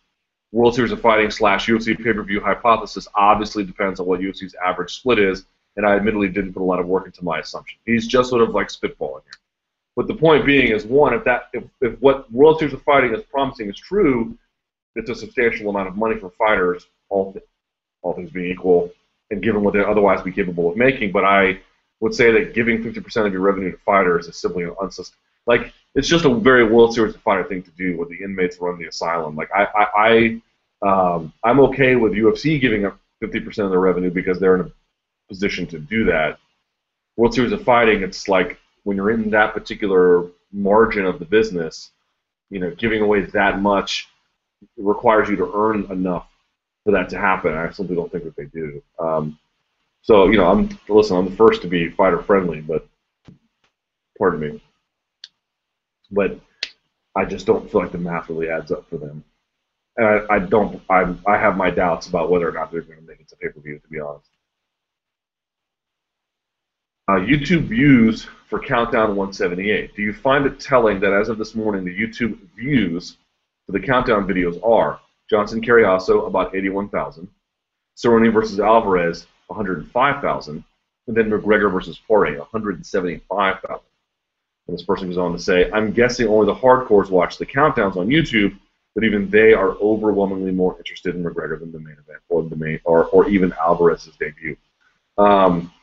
World 0.51 0.76
Series 0.76 0.91
of 0.91 1.01
Fighting 1.01 1.32
slash 1.32 1.67
UFC 1.67 1.97
pay-per-view 1.97 2.41
hypothesis 2.41 3.07
obviously 3.15 3.63
depends 3.63 3.99
on 3.99 4.05
what 4.05 4.19
UFC's 4.19 4.55
average 4.63 4.93
split 4.93 5.17
is, 5.17 5.45
and 5.76 5.86
I 5.86 5.95
admittedly 5.95 6.30
didn't 6.30 6.53
put 6.53 6.61
a 6.61 6.65
lot 6.65 6.80
of 6.80 6.86
work 6.86 7.07
into 7.07 7.24
my 7.24 7.39
assumption. 7.39 7.80
He's 7.86 8.05
just 8.05 8.30
sort 8.30 8.43
of 8.43 8.51
like 8.51 8.67
spitballing 8.67 9.24
here. 9.24 9.39
But 9.95 10.07
the 10.07 10.15
point 10.15 10.45
being 10.45 10.71
is 10.71 10.85
one, 10.85 11.13
if 11.13 11.23
that 11.25 11.49
if, 11.53 11.63
if 11.81 11.99
what 12.01 12.31
World 12.31 12.59
Series 12.59 12.73
of 12.73 12.81
Fighting 12.83 13.13
is 13.13 13.23
promising 13.23 13.69
is 13.69 13.77
true, 13.77 14.37
it's 14.95 15.09
a 15.09 15.15
substantial 15.15 15.69
amount 15.69 15.87
of 15.87 15.95
money 15.95 16.19
for 16.19 16.31
fighters, 16.31 16.85
all 17.09 17.35
all 18.01 18.13
things 18.13 18.31
being 18.31 18.51
equal, 18.51 18.91
and 19.29 19.41
given 19.41 19.63
what 19.63 19.73
they'd 19.73 19.83
otherwise 19.83 20.21
be 20.21 20.31
capable 20.31 20.69
of 20.69 20.77
making. 20.77 21.11
But 21.11 21.25
I 21.25 21.59
would 21.99 22.13
say 22.13 22.31
that 22.31 22.53
giving 22.53 22.83
50% 22.83 23.25
of 23.25 23.31
your 23.31 23.41
revenue 23.41 23.71
to 23.71 23.77
fighters 23.77 24.27
is 24.27 24.37
simply 24.37 24.65
unsustainable. 24.65 25.19
Like 25.45 25.73
it's 25.95 26.07
just 26.07 26.25
a 26.25 26.33
very 26.33 26.63
World 26.63 26.93
Series 26.93 27.15
of 27.15 27.21
Fighter 27.21 27.43
thing 27.43 27.63
to 27.63 27.71
do, 27.71 27.97
where 27.97 28.07
the 28.07 28.23
inmates 28.23 28.57
run 28.59 28.79
the 28.79 28.87
asylum. 28.87 29.35
Like 29.35 29.49
I, 29.53 29.65
I, 29.65 30.41
I 30.83 31.15
um, 31.15 31.33
I'm 31.43 31.59
okay 31.61 31.95
with 31.95 32.13
UFC 32.13 32.59
giving 32.59 32.85
up 32.85 32.99
50% 33.23 33.47
of 33.59 33.69
their 33.69 33.79
revenue 33.79 34.11
because 34.11 34.39
they're 34.39 34.55
in 34.55 34.67
a 34.67 34.71
position 35.29 35.67
to 35.67 35.79
do 35.79 36.05
that. 36.05 36.39
World 37.15 37.33
Series 37.33 37.51
of 37.51 37.63
Fighting, 37.63 38.01
it's 38.01 38.27
like 38.27 38.59
when 38.84 38.97
you're 38.97 39.11
in 39.11 39.29
that 39.31 39.53
particular 39.53 40.27
margin 40.51 41.05
of 41.05 41.19
the 41.19 41.25
business, 41.25 41.91
you 42.49 42.59
know, 42.59 42.71
giving 42.75 43.01
away 43.01 43.21
that 43.21 43.61
much 43.61 44.07
requires 44.77 45.29
you 45.29 45.36
to 45.38 45.51
earn 45.55 45.91
enough 45.91 46.27
for 46.84 46.91
that 46.91 47.09
to 47.09 47.19
happen. 47.19 47.53
I 47.53 47.71
simply 47.71 47.95
don't 47.95 48.11
think 48.11 48.23
that 48.25 48.36
they 48.36 48.45
do. 48.45 48.81
Um, 48.99 49.39
so 50.01 50.27
you 50.27 50.38
know, 50.38 50.49
I'm 50.49 50.77
listen. 50.89 51.17
I'm 51.17 51.29
the 51.29 51.36
first 51.36 51.61
to 51.61 51.67
be 51.67 51.89
fighter 51.89 52.21
friendly, 52.21 52.61
but 52.61 52.88
pardon 54.17 54.39
me, 54.41 54.63
but 56.11 56.39
I 57.15 57.25
just 57.25 57.45
don't 57.45 57.69
feel 57.71 57.81
like 57.81 57.91
the 57.91 57.97
math 57.97 58.29
really 58.29 58.49
adds 58.49 58.71
up 58.71 58.89
for 58.89 58.97
them, 58.97 59.23
and 59.97 60.07
I, 60.07 60.36
I 60.36 60.39
don't. 60.39 60.81
I 60.89 61.15
I 61.27 61.38
have 61.38 61.57
my 61.57 61.69
doubts 61.71 62.07
about 62.07 62.29
whether 62.29 62.49
or 62.49 62.51
not 62.51 62.71
they're 62.71 62.81
going 62.81 62.99
to 62.99 63.05
make 63.05 63.21
it 63.21 63.29
to 63.29 63.38
pay 63.38 63.49
per 63.49 63.61
view. 63.61 63.79
To 63.79 63.88
be 63.88 63.99
honest. 63.99 64.29
Uh, 67.10 67.16
YouTube 67.16 67.68
views 67.68 68.28
for 68.49 68.60
Countdown 68.60 69.18
178. 69.18 69.93
Do 69.93 70.01
you 70.01 70.14
find 70.14 70.45
it 70.45 70.58
telling 70.58 71.01
that 71.01 71.12
as 71.12 71.28
of 71.28 71.38
this 71.38 71.54
morning, 71.54 71.84
the 71.84 71.91
YouTube 71.91 72.38
views 72.56 73.18
for 73.66 73.74
the 73.74 73.80
Countdown 73.80 74.26
videos 74.26 74.58
are 74.66 75.01
Johnson 75.30 75.62
Cariaso 75.62 76.26
about 76.26 76.56
81,000, 76.56 77.28
Cerrone 77.97 78.32
versus 78.32 78.62
Alvarez 78.62 79.28
105,000, 79.47 80.64
and 81.08 81.18
then 81.18 81.30
McGregor 81.30 81.70
versus 81.70 81.99
Poirier 82.08 82.39
175,000. 82.39 83.80
And 84.68 84.78
this 84.78 84.86
person 84.86 85.10
goes 85.10 85.18
on 85.18 85.34
to 85.34 85.39
say, 85.39 85.70
I'm 85.72 85.91
guessing 85.91 86.30
only 86.30 86.45
the 86.45 86.56
hardcores 86.56 87.10
watch 87.10 87.38
the 87.38 87.45
countdowns 87.45 87.97
on 87.97 88.08
YouTube, 88.08 88.58
but 88.95 89.04
even 89.04 89.30
they 89.30 89.54
are 89.54 89.72
overwhelmingly 89.72 90.51
more 90.51 90.78
interested 90.78 91.16
in 91.16 91.24
McGregor 91.24 91.60
than 91.60 91.74
the 91.74 91.80
main 91.80 91.97
event 91.99 92.22
or 92.30 92.43
the 92.43 92.56
main 92.56 92.80
or, 92.86 93.08
or 93.08 93.28
even 93.28 93.54
Alvarez's 93.62 94.16
debut. 94.16 94.56
Um, 95.18 95.74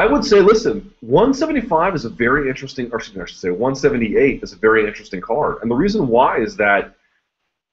I 0.00 0.06
would 0.06 0.24
say, 0.24 0.40
listen, 0.40 0.92
175 1.00 1.94
is 1.94 2.04
a 2.04 2.08
very 2.08 2.48
interesting, 2.48 2.90
or 2.92 3.00
I 3.00 3.04
should 3.04 3.38
say, 3.38 3.50
178 3.50 4.42
is 4.42 4.52
a 4.52 4.56
very 4.56 4.86
interesting 4.86 5.20
card, 5.20 5.58
and 5.62 5.70
the 5.70 5.74
reason 5.74 6.08
why 6.08 6.40
is 6.40 6.56
that 6.56 6.94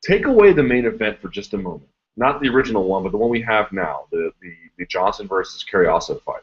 take 0.02 0.26
away 0.26 0.54
the 0.54 0.64
main 0.64 0.86
event 0.86 1.22
for 1.22 1.30
just 1.30 1.54
a 1.54 1.58
moment 1.58 1.90
not 2.18 2.42
the 2.42 2.50
original 2.50 2.88
one, 2.88 3.04
but 3.04 3.12
the 3.12 3.18
one 3.18 3.30
we 3.30 3.42
have 3.42 3.72
now, 3.72 4.08
the, 4.12 4.32
the, 4.42 4.54
the 4.80 4.86
Johnson 4.88 5.28
versus 5.28 5.64
Cariaso 5.72 6.22
fight. 6.24 6.42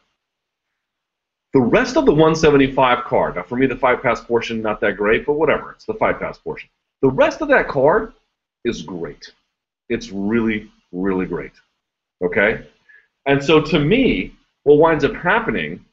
The 1.52 1.60
rest 1.60 1.96
of 1.96 2.06
the 2.06 2.12
175 2.12 3.04
card, 3.04 3.36
now 3.36 3.42
for 3.42 3.56
me 3.56 3.66
the 3.66 3.76
fight 3.76 4.02
pass 4.02 4.20
portion 4.20 4.62
not 4.62 4.80
that 4.80 4.96
great, 4.96 5.26
but 5.26 5.34
whatever, 5.34 5.72
it's 5.72 5.84
the 5.84 5.94
fight 5.94 6.18
pass 6.20 6.38
portion. 6.38 6.68
The 7.02 7.10
rest 7.10 7.42
of 7.42 7.48
that 7.48 7.68
card 7.68 8.12
is 8.64 8.82
great. 8.82 9.32
It's 9.88 10.10
really, 10.10 10.70
really 10.92 11.26
great. 11.26 11.52
Okay? 12.24 12.66
And 13.26 13.44
so 13.44 13.60
to 13.60 13.78
me, 13.78 14.34
what 14.64 14.78
winds 14.78 15.04
up 15.04 15.14
happening 15.14 15.84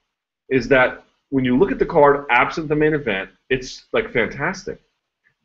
is 0.49 0.67
that 0.69 1.03
when 1.30 1.45
you 1.45 1.57
look 1.57 1.72
at 1.72 1.80
the 1.80 1.86
card 1.86 2.26
absent 2.30 2.67
the 2.67 2.76
main 2.76 2.93
event, 2.93 3.30
it's 3.49 3.86
like 3.93 4.11
fantastic. 4.11 4.82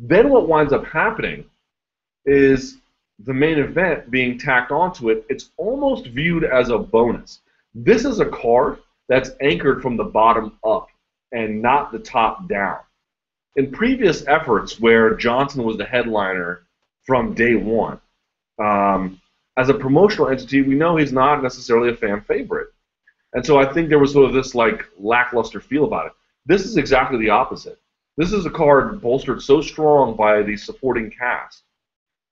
Then 0.01 0.31
what 0.31 0.49
winds 0.49 0.73
up 0.73 0.85
happening 0.87 1.45
is 2.25 2.79
the 3.21 3.33
main 3.35 3.59
event 3.59 4.11
being 4.11 4.39
tacked 4.39 4.73
onto 4.73 5.11
it, 5.11 5.25
it's 5.29 5.51
almost 5.57 6.07
viewed 6.09 6.45
as 6.45 6.71
a 6.71 6.79
bonus. 6.79 7.41
This 7.75 8.05
is 8.05 8.21
a 8.21 8.27
card 8.27 8.79
that's 9.09 9.31
anchored 9.41 9.81
from 9.81 9.97
the 9.97 10.05
bottom 10.05 10.59
up 10.65 10.89
and 11.33 11.63
not 11.63 11.93
the 11.93 11.99
top 11.99 12.49
down. 12.49 12.79
In 13.57 13.71
previous 13.71 14.27
efforts 14.27 14.79
where 14.81 15.15
Johnson 15.15 15.63
was 15.63 15.79
the 15.79 15.85
headliner 15.85 16.67
from 17.07 17.35
day 17.35 17.55
one, 17.55 18.01
um, 18.59 19.21
as 19.57 19.69
a 19.71 19.75
promotional 19.75 20.29
entity, 20.29 20.63
we 20.63 20.75
know 20.75 20.97
he's 20.97 21.13
not 21.13 21.43
necessarily 21.43 21.91
a 21.91 21.97
fan 21.97 22.21
favorite. 22.23 22.69
And 23.37 23.45
so 23.45 23.59
I 23.59 23.71
think 23.71 23.91
there 23.91 23.99
was 23.99 24.15
sort 24.15 24.25
of 24.25 24.33
this 24.33 24.55
like 24.55 24.87
lackluster 24.99 25.61
feel 25.61 25.85
about 25.85 26.07
it. 26.07 26.13
This 26.47 26.65
is 26.65 26.79
exactly 26.79 27.19
the 27.19 27.29
opposite. 27.29 27.79
This 28.17 28.33
is 28.33 28.47
a 28.47 28.51
card 28.51 29.03
bolstered 29.03 29.43
so 29.43 29.61
strong 29.61 30.17
by 30.17 30.41
the 30.41 30.57
supporting 30.57 31.11
cast 31.11 31.63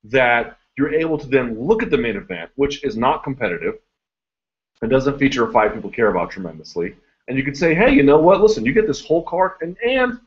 that 0.04 0.56
you're 0.78 0.94
able 0.94 1.18
to 1.18 1.26
then 1.26 1.60
look 1.60 1.82
at 1.82 1.90
the 1.90 1.98
main 1.98 2.16
event, 2.16 2.50
which 2.54 2.82
is 2.84 2.96
not 2.96 3.22
competitive 3.22 3.74
and 4.80 4.90
doesn't 4.90 5.18
feature 5.18 5.46
a 5.46 5.52
fight 5.52 5.74
people 5.74 5.90
care 5.90 6.08
about 6.08 6.30
tremendously. 6.30 6.96
And 7.28 7.36
you 7.36 7.44
could 7.44 7.56
say, 7.56 7.74
hey, 7.74 7.92
you 7.92 8.02
know 8.02 8.18
what? 8.18 8.40
Listen, 8.40 8.64
you 8.64 8.72
get 8.72 8.86
this 8.86 9.04
whole 9.04 9.24
card, 9.24 9.52
and 9.60 9.76
and 9.86 10.18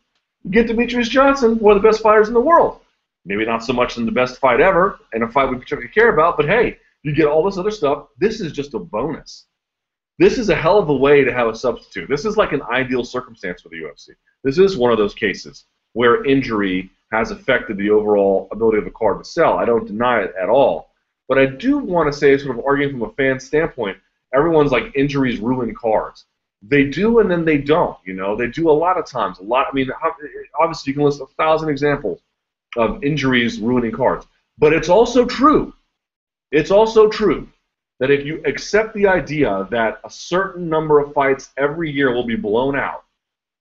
you 0.43 0.51
get 0.51 0.67
Demetrious 0.67 1.09
Johnson, 1.09 1.57
one 1.57 1.75
of 1.75 1.81
the 1.81 1.89
best 1.89 2.03
fighters 2.03 2.27
in 2.27 2.35
the 2.35 2.39
world. 2.39 2.81
Maybe 3.25 3.47
not 3.47 3.63
so 3.63 3.73
much 3.73 3.97
in 3.97 4.05
the 4.05 4.11
best 4.11 4.37
fight 4.37 4.61
ever, 4.61 4.99
and 5.11 5.23
a 5.23 5.27
fight 5.27 5.49
we 5.49 5.55
particularly 5.55 5.89
care 5.89 6.13
about, 6.13 6.37
but 6.37 6.47
hey, 6.47 6.77
you 7.01 7.15
get 7.15 7.25
all 7.25 7.43
this 7.43 7.57
other 7.57 7.71
stuff. 7.71 8.09
This 8.19 8.41
is 8.41 8.51
just 8.51 8.75
a 8.75 8.79
bonus. 8.79 9.47
This 10.19 10.39
is 10.39 10.49
a 10.49 10.55
hell 10.55 10.79
of 10.79 10.89
a 10.89 10.95
way 10.95 11.23
to 11.23 11.31
have 11.31 11.47
a 11.47 11.55
substitute. 11.55 12.09
This 12.09 12.25
is 12.25 12.37
like 12.37 12.51
an 12.51 12.63
ideal 12.63 13.03
circumstance 13.03 13.61
for 13.61 13.69
the 13.69 13.77
UFC. 13.77 14.09
This 14.43 14.57
is 14.57 14.75
one 14.75 14.91
of 14.91 14.97
those 14.97 15.13
cases 15.13 15.65
where 15.93 16.25
injury 16.25 16.89
has 17.11 17.29
affected 17.29 17.77
the 17.77 17.91
overall 17.91 18.47
ability 18.51 18.79
of 18.79 18.85
the 18.85 18.91
card 18.91 19.19
to 19.19 19.29
sell. 19.29 19.57
I 19.57 19.65
don't 19.65 19.85
deny 19.85 20.21
it 20.21 20.33
at 20.41 20.49
all. 20.49 20.89
But 21.27 21.37
I 21.37 21.45
do 21.45 21.77
want 21.77 22.11
to 22.11 22.17
say, 22.17 22.35
sort 22.37 22.57
of 22.57 22.65
arguing 22.65 22.93
from 22.93 23.03
a 23.03 23.13
fan 23.13 23.39
standpoint, 23.39 23.97
everyone's 24.33 24.71
like 24.71 24.95
injuries 24.95 25.39
ruin 25.39 25.75
cards. 25.75 26.25
They 26.63 26.85
do 26.85 27.19
and 27.19 27.29
then 27.29 27.45
they 27.45 27.59
don't. 27.59 27.97
You 28.03 28.13
know, 28.13 28.35
they 28.35 28.47
do 28.47 28.71
a 28.71 28.71
lot 28.71 28.97
of 28.97 29.05
times. 29.05 29.37
A 29.37 29.43
lot. 29.43 29.67
I 29.69 29.73
mean, 29.73 29.89
obviously 30.59 30.91
you 30.91 30.95
can 30.95 31.03
list 31.03 31.21
a 31.21 31.27
thousand 31.37 31.69
examples 31.69 32.21
of 32.75 33.03
injuries 33.03 33.59
ruining 33.59 33.91
cards. 33.91 34.25
But 34.57 34.73
it's 34.73 34.89
also 34.89 35.25
true. 35.25 35.73
It's 36.51 36.71
also 36.71 37.07
true 37.07 37.47
that 37.99 38.11
if 38.11 38.25
you 38.25 38.41
accept 38.45 38.93
the 38.93 39.07
idea 39.07 39.67
that 39.71 39.99
a 40.03 40.09
certain 40.09 40.69
number 40.69 40.99
of 40.99 41.13
fights 41.13 41.49
every 41.57 41.91
year 41.91 42.13
will 42.13 42.25
be 42.25 42.35
blown 42.35 42.77
out 42.77 43.03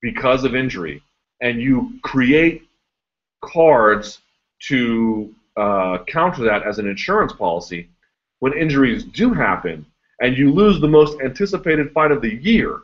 because 0.03 0.45
of 0.45 0.55
injury, 0.55 1.03
and 1.41 1.61
you 1.61 1.99
create 2.03 2.66
cards 3.43 4.20
to 4.61 5.34
uh, 5.57 5.99
counter 6.07 6.45
that 6.45 6.62
as 6.62 6.78
an 6.78 6.87
insurance 6.87 7.32
policy 7.32 7.89
when 8.41 8.53
injuries 8.53 9.05
do 9.05 9.32
happen 9.32 9.84
and 10.20 10.37
you 10.37 10.53
lose 10.53 10.80
the 10.80 10.89
most 10.89 11.20
anticipated 11.20 11.93
fight 11.93 12.11
of 12.11 12.22
the 12.22 12.34
year 12.37 12.80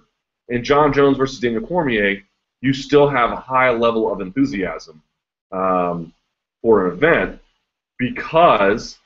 in 0.48 0.64
Jon 0.64 0.92
Jones 0.92 1.16
versus 1.16 1.40
Daniel 1.40 1.66
Cormier, 1.66 2.22
you 2.60 2.72
still 2.72 3.08
have 3.08 3.32
a 3.32 3.36
high 3.36 3.70
level 3.70 4.12
of 4.12 4.20
enthusiasm 4.20 5.02
um, 5.50 6.12
for 6.60 6.86
an 6.86 6.92
event 6.92 7.40
because 7.98 8.98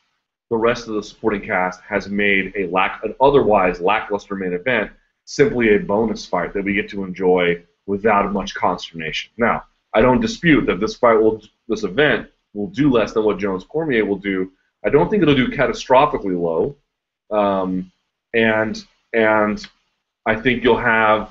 the 0.51 0.57
rest 0.57 0.88
of 0.88 0.94
the 0.94 1.03
supporting 1.03 1.42
cast 1.42 1.80
has 1.80 2.09
made 2.09 2.53
a 2.57 2.66
lack 2.68 3.03
an 3.05 3.14
otherwise 3.20 3.80
lackluster 3.80 4.34
main 4.34 4.53
event 4.53 4.90
simply 5.24 5.74
a 5.74 5.78
bonus 5.78 6.24
fight 6.24 6.55
that 6.55 6.64
we 6.64 6.72
get 6.72 6.88
to 6.88 7.05
enjoy 7.05 7.61
without 7.86 8.32
much 8.32 8.55
consternation. 8.55 9.30
Now, 9.36 9.64
I 9.92 10.01
don't 10.01 10.20
dispute 10.20 10.66
that 10.66 10.80
this 10.80 10.97
fight 10.97 11.14
will, 11.14 11.42
this 11.68 11.82
event 11.82 12.28
will 12.55 12.68
do 12.68 12.90
less 12.90 13.12
than 13.12 13.24
what 13.24 13.38
Jones 13.38 13.64
Cormier 13.64 14.05
will 14.05 14.18
do. 14.18 14.53
I 14.84 14.90
don't 14.90 15.11
think 15.11 15.22
it'll 15.22 15.34
do 15.34 15.49
catastrophically 15.49 16.40
low, 16.40 16.76
um, 17.36 17.90
and 18.34 18.84
and 19.12 19.66
I 20.26 20.36
think 20.36 20.62
you'll 20.62 20.78
have 20.78 21.30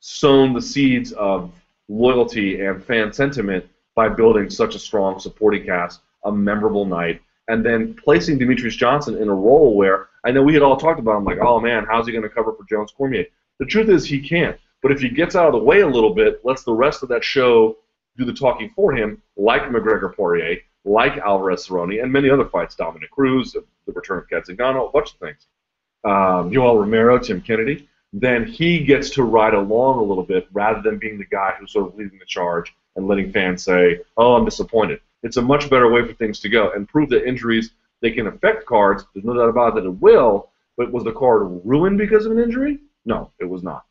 sown 0.00 0.54
the 0.54 0.62
seeds 0.62 1.12
of 1.12 1.52
loyalty 1.88 2.64
and 2.64 2.82
fan 2.82 3.12
sentiment 3.12 3.64
by 3.94 4.08
building 4.08 4.50
such 4.50 4.74
a 4.74 4.78
strong 4.78 5.18
supporting 5.20 5.64
cast, 5.64 6.00
a 6.24 6.32
memorable 6.32 6.84
night, 6.84 7.20
and 7.48 7.64
then 7.64 7.94
placing 7.94 8.38
Demetrious 8.38 8.76
Johnson 8.76 9.16
in 9.16 9.28
a 9.28 9.34
role 9.34 9.76
where 9.76 10.08
I 10.24 10.30
know 10.30 10.42
we 10.42 10.54
had 10.54 10.62
all 10.62 10.76
talked 10.76 10.98
about 10.98 11.18
him 11.18 11.24
like, 11.24 11.38
oh 11.40 11.60
man, 11.60 11.86
how's 11.88 12.06
he 12.06 12.12
going 12.12 12.22
to 12.22 12.28
cover 12.28 12.52
for 12.52 12.64
Jones 12.68 12.92
Cormier? 12.96 13.26
The 13.58 13.66
truth 13.66 13.88
is 13.88 14.04
he 14.04 14.20
can't. 14.20 14.58
But 14.82 14.92
if 14.92 15.00
he 15.00 15.08
gets 15.08 15.34
out 15.34 15.46
of 15.46 15.52
the 15.52 15.58
way 15.58 15.80
a 15.80 15.86
little 15.86 16.14
bit, 16.14 16.44
lets 16.44 16.62
the 16.62 16.72
rest 16.72 17.02
of 17.02 17.08
that 17.08 17.24
show 17.24 17.76
do 18.16 18.24
the 18.24 18.32
talking 18.32 18.70
for 18.74 18.92
him, 18.92 19.22
like 19.36 19.62
McGregor 19.62 20.14
Poirier, 20.14 20.58
like 20.84 21.18
Alvarez 21.18 21.66
Cerrone, 21.66 22.02
and 22.02 22.12
many 22.12 22.30
other 22.30 22.44
fights, 22.44 22.74
Dominick 22.74 23.10
Cruz, 23.10 23.52
the 23.52 23.92
return 23.92 24.18
of 24.18 24.28
Cat 24.28 24.46
Zingano, 24.46 24.88
a 24.88 24.92
bunch 24.92 25.12
of 25.12 25.18
things. 25.18 25.46
Um, 26.04 26.50
Romero, 26.50 27.18
Tim 27.18 27.40
Kennedy, 27.40 27.88
then 28.12 28.46
he 28.46 28.84
gets 28.84 29.10
to 29.10 29.24
ride 29.24 29.54
along 29.54 29.98
a 29.98 30.02
little 30.02 30.22
bit 30.22 30.46
rather 30.52 30.80
than 30.82 30.98
being 30.98 31.18
the 31.18 31.24
guy 31.24 31.54
who's 31.58 31.72
sort 31.72 31.88
of 31.88 31.96
leading 31.96 32.18
the 32.18 32.24
charge 32.24 32.74
and 32.94 33.08
letting 33.08 33.32
fans 33.32 33.64
say, 33.64 34.00
"Oh, 34.16 34.34
I'm 34.34 34.44
disappointed." 34.44 35.00
It's 35.26 35.38
a 35.38 35.42
much 35.42 35.68
better 35.68 35.90
way 35.90 36.06
for 36.06 36.12
things 36.12 36.38
to 36.38 36.48
go 36.48 36.70
and 36.70 36.88
prove 36.88 37.08
that 37.08 37.26
injuries 37.26 37.72
they 38.00 38.12
can 38.12 38.28
affect 38.28 38.64
cards. 38.64 39.04
There's 39.12 39.24
no 39.24 39.34
doubt 39.34 39.48
about 39.48 39.70
it 39.70 39.82
that 39.82 39.88
it 39.88 40.00
will. 40.00 40.50
But 40.76 40.92
was 40.92 41.02
the 41.02 41.12
card 41.12 41.62
ruined 41.64 41.98
because 41.98 42.26
of 42.26 42.32
an 42.32 42.38
injury? 42.38 42.78
No, 43.04 43.32
it 43.40 43.44
was 43.44 43.64
not. 43.64 43.84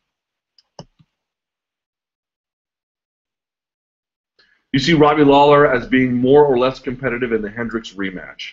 You 4.72 4.78
see 4.78 4.94
Robbie 4.94 5.24
Lawler 5.24 5.70
as 5.70 5.86
being 5.86 6.14
more 6.14 6.46
or 6.46 6.58
less 6.58 6.78
competitive 6.78 7.32
in 7.32 7.42
the 7.42 7.50
Hendricks 7.50 7.92
rematch. 7.92 8.52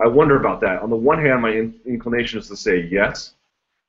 I 0.00 0.06
wonder 0.06 0.40
about 0.40 0.62
that. 0.62 0.80
On 0.80 0.88
the 0.88 0.96
one 0.96 1.20
hand, 1.20 1.42
my 1.42 1.50
in- 1.50 1.78
inclination 1.84 2.38
is 2.38 2.48
to 2.48 2.56
say 2.56 2.88
yes. 2.90 3.34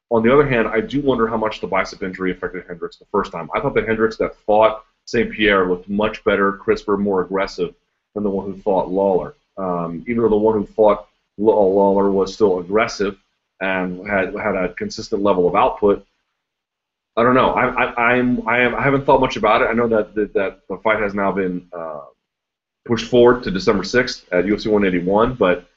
On 0.10 0.22
the 0.22 0.34
other 0.34 0.48
hand, 0.48 0.68
I 0.68 0.82
do 0.82 1.00
wonder 1.00 1.28
how 1.28 1.38
much 1.38 1.62
the 1.62 1.68
bicep 1.68 2.04
injury 2.04 2.32
affected 2.32 2.66
Hendricks 2.68 2.98
the 2.98 3.06
first 3.06 3.32
time. 3.32 3.50
I 3.56 3.62
thought 3.62 3.74
the 3.74 3.86
Hendricks 3.86 4.18
that 4.18 4.36
fought 4.36 4.84
St. 5.06 5.32
Pierre 5.32 5.70
looked 5.70 5.88
much 5.88 6.26
better, 6.26 6.54
crisper, 6.54 6.98
more 6.98 7.22
aggressive 7.22 7.74
than 8.18 8.24
the 8.24 8.30
one 8.32 8.52
who 8.52 8.60
fought 8.62 8.90
Lawler. 8.90 9.36
Um, 9.58 10.04
even 10.08 10.24
though 10.24 10.30
the 10.30 10.36
one 10.36 10.56
who 10.56 10.66
fought 10.66 11.08
Lawler 11.38 12.10
was 12.10 12.34
still 12.34 12.60
aggressive 12.60 13.18
and 13.62 14.08
had 14.08 14.34
had 14.34 14.56
a 14.56 14.74
consistent 14.74 15.22
level 15.22 15.48
of 15.48 15.56
output, 15.56 16.06
I 17.16 17.24
don't 17.24 17.36
know. 17.36 17.52
I, 17.52 17.68
I, 17.68 18.14
I'm 18.14 18.48
I 18.48 18.60
am 18.62 18.76
I 18.76 18.82
haven't 18.82 19.06
thought 19.06 19.22
much 19.22 19.38
about 19.38 19.62
it. 19.62 19.66
I 19.66 19.74
know 19.74 19.88
that 19.88 20.16
that, 20.16 20.34
that 20.34 20.62
the 20.68 20.78
fight 20.78 21.00
has 21.00 21.14
now 21.14 21.32
been 21.32 21.68
uh, 21.72 22.06
pushed 22.86 23.10
forward 23.10 23.44
to 23.44 23.52
December 23.52 23.84
6th 23.84 24.24
at 24.32 24.46
UFC 24.46 24.68
181, 24.68 25.36
but 25.36 25.68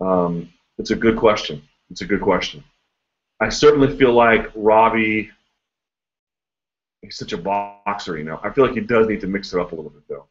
um, 0.00 0.50
it's 0.78 0.90
a 0.90 0.96
good 0.96 1.16
question. 1.16 1.62
It's 1.90 2.00
a 2.00 2.06
good 2.06 2.22
question. 2.22 2.64
I 3.40 3.50
certainly 3.50 3.94
feel 3.96 4.12
like 4.12 4.50
Robbie. 4.54 5.30
He's 7.02 7.16
such 7.16 7.32
a 7.32 7.38
boxer, 7.38 8.16
you 8.16 8.24
know. 8.24 8.40
I 8.42 8.50
feel 8.50 8.64
like 8.64 8.74
he 8.74 8.80
does 8.80 9.08
need 9.08 9.20
to 9.22 9.26
mix 9.26 9.52
it 9.52 9.60
up 9.60 9.72
a 9.72 9.74
little 9.74 9.90
bit, 9.90 10.04
though. 10.08 10.26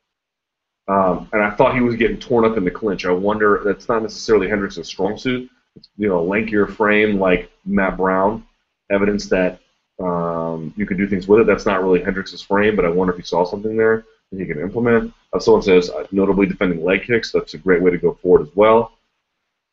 Um, 0.91 1.29
and 1.31 1.41
I 1.41 1.51
thought 1.51 1.73
he 1.73 1.79
was 1.79 1.95
getting 1.95 2.19
torn 2.19 2.43
up 2.43 2.57
in 2.57 2.65
the 2.65 2.71
clinch. 2.71 3.05
I 3.05 3.11
wonder 3.11 3.61
that's 3.63 3.87
not 3.87 4.01
necessarily 4.01 4.49
Hendricks' 4.49 4.85
strong 4.85 5.17
suit. 5.17 5.49
It's, 5.77 5.87
you 5.95 6.09
know, 6.09 6.19
a 6.19 6.27
lankier 6.27 6.69
frame 6.69 7.17
like 7.17 7.49
Matt 7.65 7.95
Brown, 7.95 8.45
evidence 8.91 9.29
that 9.29 9.61
um, 10.03 10.73
you 10.75 10.85
can 10.85 10.97
do 10.97 11.07
things 11.07 11.29
with 11.29 11.39
it. 11.39 11.47
That's 11.47 11.65
not 11.65 11.81
really 11.81 12.03
Hendricks' 12.03 12.41
frame, 12.41 12.75
but 12.75 12.83
I 12.83 12.89
wonder 12.89 13.13
if 13.13 13.19
he 13.19 13.25
saw 13.25 13.45
something 13.45 13.77
there 13.77 14.03
that 14.31 14.39
he 14.39 14.45
can 14.45 14.59
implement. 14.59 15.13
Uh, 15.31 15.39
someone 15.39 15.61
says, 15.61 15.89
uh, 15.89 16.05
notably 16.11 16.45
defending 16.45 16.83
leg 16.83 17.03
kicks. 17.03 17.31
That's 17.31 17.53
a 17.53 17.57
great 17.57 17.81
way 17.81 17.91
to 17.91 17.97
go 17.97 18.15
forward 18.15 18.41
as 18.41 18.53
well. 18.53 18.91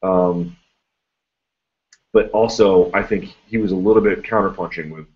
Um, 0.05 0.57
but 2.12 2.31
also, 2.31 2.93
I 2.95 3.03
think 3.03 3.35
he 3.49 3.59
was 3.59 3.73
a 3.73 3.77
little 3.77 4.03
bit 4.03 4.23
counterpunching 4.23 4.91
with. 4.91 5.07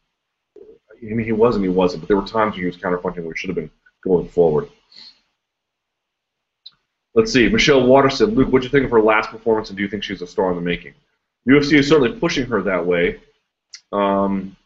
I 0.56 1.14
mean, 1.14 1.24
he 1.24 1.32
was 1.32 1.54
and 1.54 1.64
he 1.64 1.70
wasn't, 1.70 2.02
but 2.02 2.08
there 2.08 2.16
were 2.16 2.26
times 2.26 2.54
when 2.54 2.60
he 2.60 2.66
was 2.66 2.76
counterpunching 2.76 3.22
where 3.22 3.34
he 3.34 3.36
should 3.36 3.50
have 3.50 3.56
been 3.56 3.70
going 4.02 4.28
forward. 4.28 4.68
Let's 7.14 7.32
see. 7.32 7.48
Michelle 7.48 7.86
Waterson 7.86 8.28
said, 8.28 8.36
Luke, 8.36 8.50
what 8.50 8.62
do 8.62 8.66
you 8.66 8.70
think 8.70 8.84
of 8.84 8.90
her 8.90 9.02
last 9.02 9.30
performance, 9.30 9.68
and 9.68 9.76
do 9.76 9.82
you 9.82 9.88
think 9.88 10.02
she's 10.02 10.22
a 10.22 10.26
star 10.26 10.50
in 10.50 10.56
the 10.56 10.62
making? 10.62 10.94
UFC 11.48 11.78
is 11.78 11.88
certainly 11.88 12.18
pushing 12.18 12.46
her 12.46 12.62
that 12.62 12.86
way. 12.86 13.20
Um, 13.92 14.56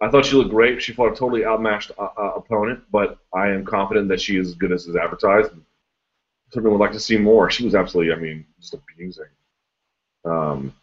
I 0.00 0.10
thought 0.10 0.26
she 0.26 0.36
looked 0.36 0.50
great. 0.50 0.82
She 0.82 0.92
fought 0.92 1.12
a 1.12 1.16
totally 1.16 1.44
outmatched 1.44 1.92
uh, 1.98 2.08
uh, 2.16 2.32
opponent, 2.36 2.84
but 2.92 3.18
I 3.32 3.48
am 3.48 3.64
confident 3.64 4.08
that 4.08 4.20
she 4.20 4.36
is 4.36 4.48
as 4.48 4.54
good 4.54 4.72
as 4.72 4.86
is 4.86 4.96
advertised. 4.96 5.50
Certainly 6.52 6.70
would 6.70 6.80
like 6.80 6.92
to 6.92 7.00
see 7.00 7.16
more. 7.16 7.50
She 7.50 7.64
was 7.64 7.74
absolutely, 7.74 8.12
I 8.12 8.16
mean, 8.16 8.46
just 8.60 8.74
abusing 8.74 9.26
um, 10.24 10.74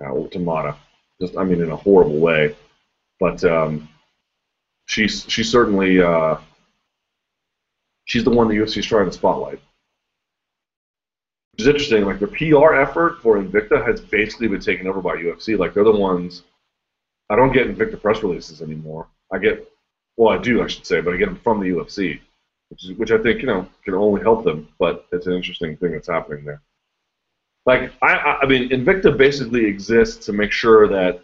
Tamada. 0.00 0.76
Just, 1.20 1.36
I 1.36 1.44
mean, 1.44 1.60
in 1.60 1.70
a 1.70 1.76
horrible 1.76 2.18
way. 2.18 2.56
But 3.20 3.44
um, 3.44 3.88
she's 4.86 5.24
she 5.28 5.44
certainly 5.44 6.02
uh, 6.02 6.36
she's 8.04 8.24
the 8.24 8.30
one 8.30 8.48
the 8.48 8.56
UFC 8.56 8.78
is 8.78 8.86
trying 8.86 9.06
to 9.06 9.12
spotlight. 9.12 9.60
Which 11.52 11.62
is 11.62 11.66
interesting. 11.66 12.04
Like 12.04 12.20
the 12.20 12.28
PR 12.28 12.74
effort 12.74 13.20
for 13.22 13.36
Invicta 13.36 13.84
has 13.86 14.00
basically 14.00 14.48
been 14.48 14.60
taken 14.60 14.86
over 14.86 15.00
by 15.00 15.16
UFC. 15.16 15.58
Like 15.58 15.74
they're 15.74 15.84
the 15.84 15.92
ones 15.92 16.44
I 17.32 17.36
don't 17.36 17.52
get 17.52 17.66
Invicta 17.66 18.00
press 18.00 18.22
releases 18.22 18.60
anymore. 18.60 19.08
I 19.32 19.38
get, 19.38 19.66
well, 20.18 20.38
I 20.38 20.38
do, 20.38 20.62
I 20.62 20.66
should 20.66 20.84
say, 20.84 21.00
but 21.00 21.14
I 21.14 21.16
get 21.16 21.26
them 21.26 21.40
from 21.42 21.60
the 21.60 21.70
UFC, 21.70 22.20
which 22.68 22.84
is, 22.84 22.92
which 22.98 23.10
I 23.10 23.16
think 23.16 23.40
you 23.40 23.46
know 23.46 23.66
can 23.84 23.94
only 23.94 24.20
help 24.20 24.44
them. 24.44 24.68
But 24.78 25.06
it's 25.12 25.26
an 25.26 25.32
interesting 25.32 25.76
thing 25.78 25.92
that's 25.92 26.08
happening 26.08 26.44
there. 26.44 26.60
Like 27.64 27.92
I, 28.02 28.40
I 28.42 28.46
mean, 28.46 28.68
Invicta 28.68 29.16
basically 29.16 29.64
exists 29.64 30.26
to 30.26 30.32
make 30.34 30.52
sure 30.52 30.88
that, 30.88 31.22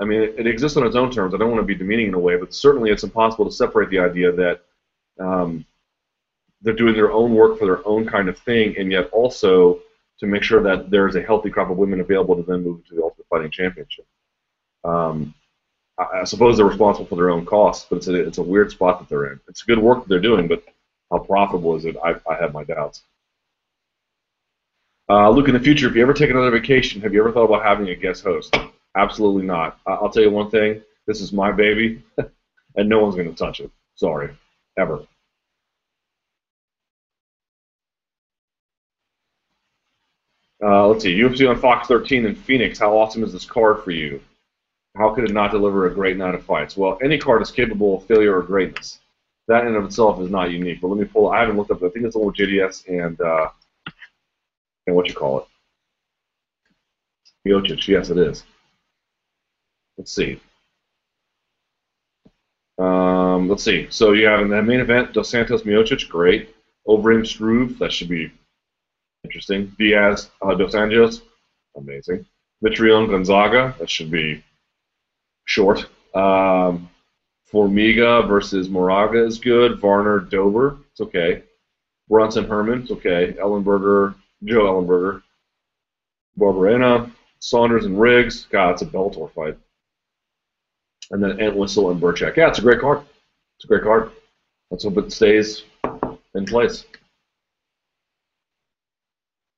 I 0.00 0.04
mean, 0.04 0.22
it 0.22 0.48
exists 0.48 0.76
on 0.76 0.84
its 0.84 0.96
own 0.96 1.12
terms. 1.12 1.32
I 1.32 1.38
don't 1.38 1.50
want 1.50 1.62
to 1.62 1.66
be 1.66 1.76
demeaning 1.76 2.08
in 2.08 2.14
a 2.14 2.18
way, 2.18 2.36
but 2.36 2.52
certainly 2.52 2.90
it's 2.90 3.04
impossible 3.04 3.44
to 3.44 3.52
separate 3.52 3.90
the 3.90 4.00
idea 4.00 4.32
that 4.32 4.62
um, 5.20 5.64
they're 6.62 6.74
doing 6.74 6.94
their 6.94 7.12
own 7.12 7.34
work 7.34 7.58
for 7.58 7.66
their 7.66 7.86
own 7.86 8.06
kind 8.06 8.28
of 8.28 8.38
thing, 8.38 8.76
and 8.78 8.90
yet 8.90 9.10
also 9.10 9.80
to 10.18 10.26
make 10.26 10.42
sure 10.42 10.62
that 10.62 10.90
there's 10.90 11.16
a 11.16 11.22
healthy 11.22 11.50
crop 11.50 11.70
of 11.70 11.76
women 11.76 12.00
available 12.00 12.36
to 12.36 12.42
then 12.42 12.62
move 12.62 12.86
to 12.86 12.94
the 12.94 13.02
Ultimate 13.02 13.26
Fighting 13.28 13.50
Championship. 13.50 14.06
Um, 14.84 15.34
I, 15.98 16.20
I, 16.20 16.24
suppose 16.24 16.56
they're 16.56 16.66
responsible 16.66 17.06
for 17.06 17.16
their 17.16 17.30
own 17.30 17.44
costs, 17.44 17.86
but 17.88 17.96
it's 17.96 18.08
a, 18.08 18.14
it's 18.14 18.38
a 18.38 18.42
weird 18.42 18.70
spot 18.70 18.98
that 18.98 19.08
they're 19.08 19.32
in. 19.32 19.40
It's 19.48 19.62
good 19.62 19.78
work 19.78 20.00
that 20.00 20.08
they're 20.08 20.20
doing, 20.20 20.48
but 20.48 20.62
how 21.10 21.18
profitable 21.18 21.76
is 21.76 21.84
it? 21.84 21.96
I, 22.02 22.14
I 22.28 22.36
have 22.36 22.54
my 22.54 22.64
doubts. 22.64 23.02
Uh, 25.08 25.30
look 25.30 25.48
in 25.48 25.54
the 25.54 25.60
future. 25.60 25.88
If 25.88 25.94
you 25.94 26.02
ever 26.02 26.14
take 26.14 26.30
another 26.30 26.50
vacation, 26.50 27.00
have 27.02 27.12
you 27.14 27.20
ever 27.20 27.32
thought 27.32 27.44
about 27.44 27.64
having 27.64 27.88
a 27.88 27.94
guest 27.94 28.24
host? 28.24 28.56
Absolutely 28.96 29.44
not. 29.44 29.78
I, 29.86 29.92
I'll 29.92 30.10
tell 30.10 30.22
you 30.22 30.30
one 30.30 30.50
thing. 30.50 30.82
This 31.06 31.20
is 31.20 31.32
my 31.32 31.52
baby, 31.52 32.02
and 32.76 32.88
no 32.88 33.00
one's 33.00 33.14
going 33.14 33.28
to 33.28 33.34
touch 33.34 33.60
it. 33.60 33.70
Sorry, 33.94 34.36
ever. 34.78 35.06
Uh, 40.62 40.88
let's 40.88 41.02
see. 41.02 41.18
UFC 41.18 41.48
on 41.48 41.60
Fox 41.60 41.86
13 41.88 42.26
in 42.26 42.34
Phoenix. 42.34 42.78
How 42.78 42.96
awesome 42.96 43.22
is 43.22 43.32
this 43.32 43.44
card 43.44 43.84
for 43.84 43.90
you? 43.90 44.20
how 44.96 45.14
could 45.14 45.24
it 45.24 45.32
not 45.32 45.50
deliver 45.50 45.86
a 45.86 45.94
great 45.94 46.16
night 46.16 46.34
of 46.34 46.44
fights? 46.44 46.76
Well, 46.76 46.98
any 47.02 47.18
card 47.18 47.42
is 47.42 47.50
capable 47.50 47.98
of 47.98 48.06
failure 48.06 48.36
or 48.36 48.42
greatness. 48.42 48.98
That 49.48 49.62
in 49.62 49.68
and 49.68 49.76
of 49.76 49.84
itself 49.84 50.20
is 50.20 50.30
not 50.30 50.50
unique. 50.50 50.80
But 50.80 50.88
let 50.88 50.98
me 50.98 51.04
pull. 51.04 51.30
I 51.30 51.40
haven't 51.40 51.56
looked 51.56 51.70
up. 51.70 51.82
I 51.82 51.88
think 51.90 52.06
it's 52.06 52.16
with 52.16 52.34
JDS 52.34 52.88
and 52.88 53.20
uh, 53.20 53.48
and 54.86 54.96
what 54.96 55.08
you 55.08 55.14
call 55.14 55.40
it, 55.40 55.46
Miocic. 57.48 57.86
Yes, 57.86 58.10
it 58.10 58.18
is. 58.18 58.42
Let's 59.98 60.12
see. 60.12 60.40
Um, 62.78 63.48
let's 63.48 63.62
see. 63.62 63.86
So 63.90 64.12
you 64.12 64.26
have 64.26 64.40
in 64.40 64.48
the 64.48 64.62
main 64.62 64.80
event 64.80 65.12
Dos 65.12 65.28
Santos 65.28 65.62
Miocic, 65.62 66.08
great. 66.08 66.54
Overeem 66.86 67.26
Struve, 67.26 67.78
that 67.78 67.92
should 67.92 68.08
be 68.08 68.30
interesting. 69.26 69.74
Diaz 69.78 70.30
uh, 70.40 70.54
Dos 70.54 70.74
Anjos, 70.74 71.22
amazing. 71.76 72.24
Mitrione 72.64 73.10
Gonzaga, 73.10 73.74
that 73.78 73.90
should 73.90 74.10
be 74.10 74.42
short. 75.44 75.86
Um, 76.14 76.88
Formiga 77.52 78.26
versus 78.26 78.68
Moraga 78.68 79.24
is 79.24 79.38
good. 79.38 79.80
Varner 79.80 80.20
Dober, 80.20 80.78
it's 80.92 81.00
okay. 81.00 81.42
Brunson 82.08 82.44
Herman, 82.44 82.82
it's 82.82 82.90
okay. 82.92 83.34
Ellenberger, 83.38 84.14
Joe 84.44 84.64
Ellenberger. 84.64 85.22
Barberena, 86.38 87.10
Saunders 87.40 87.84
and 87.84 88.00
Riggs. 88.00 88.46
God, 88.50 88.72
it's 88.72 88.82
a 88.82 88.86
Bellator 88.86 89.32
fight. 89.32 89.56
And 91.10 91.22
then 91.22 91.40
Entwistle 91.40 91.90
and 91.90 92.00
Birchak. 92.00 92.36
Yeah, 92.36 92.48
it's 92.48 92.58
a 92.58 92.62
great 92.62 92.80
card. 92.80 93.00
It's 93.56 93.64
a 93.64 93.68
great 93.68 93.82
card. 93.82 94.10
Let's 94.70 94.84
hope 94.84 94.98
it 94.98 95.12
stays 95.12 95.64
in 96.34 96.44
place. 96.44 96.84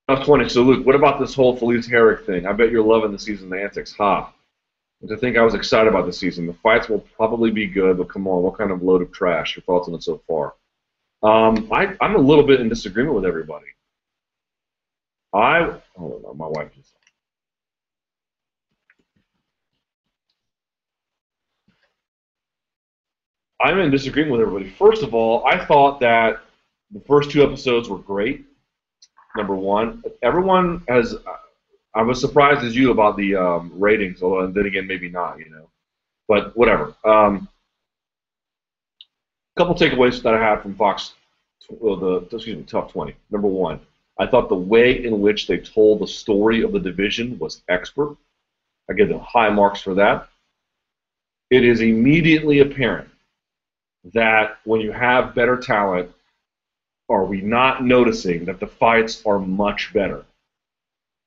Top 0.09 0.25
20. 0.25 0.49
So, 0.49 0.63
Luke, 0.63 0.87
what 0.87 0.95
about 0.95 1.21
this 1.21 1.35
whole 1.35 1.57
Felice 1.57 1.87
Herrig 1.87 2.25
thing? 2.25 2.47
I 2.47 2.53
bet 2.53 2.71
you're 2.71 2.85
loving 2.85 3.13
the 3.13 3.19
season 3.19 3.53
antics. 3.53 3.93
Ha 3.93 4.33
to 5.07 5.17
think 5.17 5.37
I 5.37 5.43
was 5.43 5.55
excited 5.55 5.89
about 5.89 6.07
the 6.07 6.13
season. 6.13 6.47
The 6.47 6.55
fights 6.55 6.89
will 6.89 7.01
probably 7.17 7.51
be 7.51 7.67
good, 7.67 7.99
but 7.99 8.09
come 8.09 8.27
on, 8.27 8.43
what 8.43 8.59
kind 8.59 8.71
of 8.71 8.83
load 8.83 9.03
of 9.03 9.13
trash? 9.13 9.55
Your 9.55 9.63
thoughts 9.63 9.89
on 9.89 9.95
it 9.95 10.03
so 10.03 10.21
far? 10.27 10.55
Um, 11.23 11.69
I, 11.73 11.97
I'm 12.01 12.17
a 12.17 12.21
little 12.21 12.47
bit 12.47 12.61
in 12.61 12.69
disagreement 12.69 13.15
with 13.15 13.25
everybody. 13.25 13.67
I 15.33 15.79
hold 15.95 16.25
on, 16.25 16.39
my 16.39 16.47
wife 16.49 16.71
just. 16.75 16.95
I'm 23.61 23.79
in 23.81 23.91
disagreement 23.91 24.33
with 24.33 24.41
everybody. 24.41 24.71
First 24.71 25.03
of 25.03 25.15
all, 25.15 25.45
I 25.45 25.65
thought 25.65 26.01
that 26.01 26.41
the 26.93 27.01
first 27.01 27.31
two 27.31 27.43
episodes 27.43 27.89
were 27.89 27.99
great. 27.99 28.48
Number 29.39 29.55
one, 29.55 30.03
everyone 30.20 30.82
has 30.89 31.14
I 31.95 32.03
was 32.03 32.20
surprised 32.20 32.64
as 32.64 32.74
you 32.74 32.91
about 32.91 33.16
the 33.16 33.36
um, 33.36 33.70
ratings, 33.72 34.20
although 34.20 34.41
and 34.41 34.53
then 34.53 34.66
again 34.66 34.89
maybe 34.89 35.09
not. 35.09 35.39
You 35.39 35.49
know, 35.49 35.70
but 36.26 36.57
whatever. 36.57 36.93
Um, 37.05 37.49
couple 39.57 39.76
takeaways 39.76 40.20
that 40.22 40.34
I 40.34 40.41
had 40.41 40.61
from 40.61 40.74
Fox, 40.74 41.14
well, 41.70 41.97
the 41.97 42.36
excuse 42.36 42.57
me, 42.57 42.64
TUF 42.64 42.91
20. 42.91 43.14
Number 43.30 43.47
one, 43.47 43.78
I 44.18 44.26
thought 44.26 44.49
the 44.49 44.57
way 44.57 45.05
in 45.05 45.20
which 45.20 45.47
they 45.47 45.59
told 45.59 46.01
the 46.01 46.09
story 46.09 46.62
of 46.62 46.72
the 46.72 46.80
division 46.80 47.39
was 47.39 47.62
expert. 47.68 48.16
I 48.91 48.95
give 48.95 49.09
them 49.09 49.20
high 49.20 49.51
marks 49.51 49.80
for 49.80 49.95
that. 49.95 50.28
It 51.51 51.64
is 51.64 51.80
immediately 51.80 52.59
apparent 52.59 53.09
that 54.14 54.59
when 54.64 54.80
you 54.80 54.91
have 54.91 55.34
better 55.36 55.57
talent, 55.57 56.11
are 57.09 57.25
we 57.25 57.41
not 57.41 57.85
noticing 57.85 58.45
that 58.45 58.61
the 58.61 58.67
fights 58.67 59.23
are 59.25 59.39
much 59.39 59.93
better? 59.93 60.25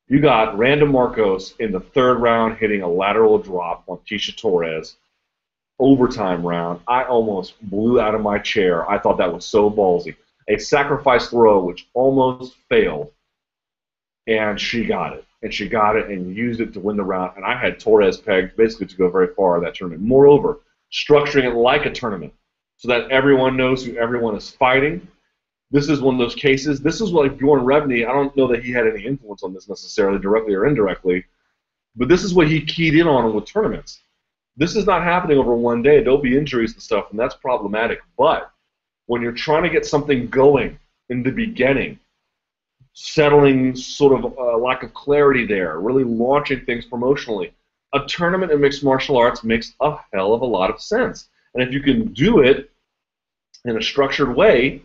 You 0.08 0.20
got 0.20 0.58
Randa 0.58 0.86
Markos 0.86 1.54
in 1.60 1.72
the 1.72 1.80
third 1.80 2.16
round 2.20 2.58
hitting 2.58 2.82
a 2.82 2.88
lateral 2.88 3.38
drop 3.38 3.84
on 3.88 3.98
Tecia 4.00 4.36
Torres, 4.36 4.98
overtime 5.80 6.46
round. 6.46 6.82
I 6.88 7.04
almost 7.04 7.62
blew 7.70 8.00
out 8.00 8.14
of 8.14 8.22
my 8.22 8.38
chair. 8.38 8.90
I 8.90 9.00
thought 9.00 9.18
that 9.18 9.34
was 9.34 9.46
so 9.46 9.72
ballsy. 9.72 10.16
A 10.48 10.58
sacrifice 10.58 11.30
throw 11.30 11.64
which 11.64 11.88
almost 11.94 12.56
failed, 12.68 13.12
and 14.28 14.60
she 14.60 14.86
got 14.86 15.14
it. 15.14 15.26
And 15.44 15.52
she 15.52 15.68
got 15.68 15.96
it 15.96 16.10
and 16.10 16.36
used 16.36 16.62
it 16.62 16.74
to 16.74 16.80
win 16.80 16.98
the 16.98 17.04
round. 17.04 17.36
And 17.36 17.44
I 17.44 17.56
had 17.56 17.80
Torres 17.80 18.18
pegged 18.18 18.56
basically 18.56 18.86
to 18.88 18.96
go 18.96 19.10
very 19.10 19.34
far 19.34 19.58
in 19.58 19.64
that 19.64 19.74
tournament. 19.74 20.04
Moreover, 20.04 20.60
structuring 20.94 21.46
it 21.46 21.56
like 21.56 21.88
a 21.88 21.92
tournament 21.92 22.34
so 22.78 22.90
that 22.90 23.10
everyone 23.10 23.58
knows 23.58 23.84
who 23.84 23.96
everyone 23.96 24.36
is 24.36 24.52
fighting 24.52 25.08
this 25.72 25.90
is 25.90 26.02
one 26.02 26.16
of 26.16 26.20
those 26.20 26.36
cases. 26.36 26.82
This 26.82 27.00
is 27.00 27.12
like 27.12 27.38
Bjorn 27.38 27.62
Rebney. 27.62 28.08
I 28.08 28.14
don't 28.14 28.36
know 28.36 28.48
that 28.48 28.64
he 28.64 28.72
had 28.72 28.88
any 28.88 29.06
influence 29.06 29.44
on 29.44 29.54
this 29.54 29.70
necessarily, 29.70 30.20
directly 30.20 30.54
or 30.54 30.66
indirectly, 30.66 31.26
but 31.96 32.10
this 32.10 32.24
is 32.24 32.34
what 32.34 32.50
he 32.50 32.62
keyed 32.62 32.96
in 32.96 33.08
on 33.08 33.34
with 33.34 33.46
tournaments. 33.46 34.02
This 34.58 34.76
is 34.76 34.86
not 34.86 35.04
happening 35.04 35.38
over 35.38 35.56
one 35.56 35.82
day. 35.82 36.04
There'll 36.04 36.18
be 36.18 36.38
injuries 36.38 36.74
and 36.74 36.82
stuff, 36.82 37.08
and 37.12 37.20
that's 37.20 37.36
problematic. 37.36 38.02
But 38.18 38.52
when 39.06 39.22
you're 39.22 39.32
trying 39.32 39.64
to 39.64 39.70
get 39.70 39.86
something 39.86 40.28
going 40.28 40.78
in 41.10 41.24
the 41.24 41.32
beginning, 41.32 42.00
settling 42.94 43.74
sort 43.76 44.14
of 44.14 44.38
a 44.38 44.58
lack 44.58 44.84
of 44.84 44.94
clarity 44.94 45.46
there, 45.46 45.80
really 45.80 46.04
launching 46.04 46.66
things 46.66 46.86
promotionally, 46.86 47.52
a 47.94 48.06
tournament 48.08 48.52
in 48.52 48.60
mixed 48.60 48.84
martial 48.84 49.18
arts 49.18 49.44
makes 49.44 49.74
a 49.82 49.98
hell 50.14 50.34
of 50.34 50.42
a 50.42 50.46
lot 50.46 50.70
of 50.70 50.82
sense. 50.82 51.30
And 51.54 51.64
if 51.64 51.74
you 51.74 51.82
can 51.82 52.12
do 52.14 52.40
it 52.40 52.72
in 53.66 53.78
a 53.78 53.82
structured 53.82 54.36
way, 54.36 54.82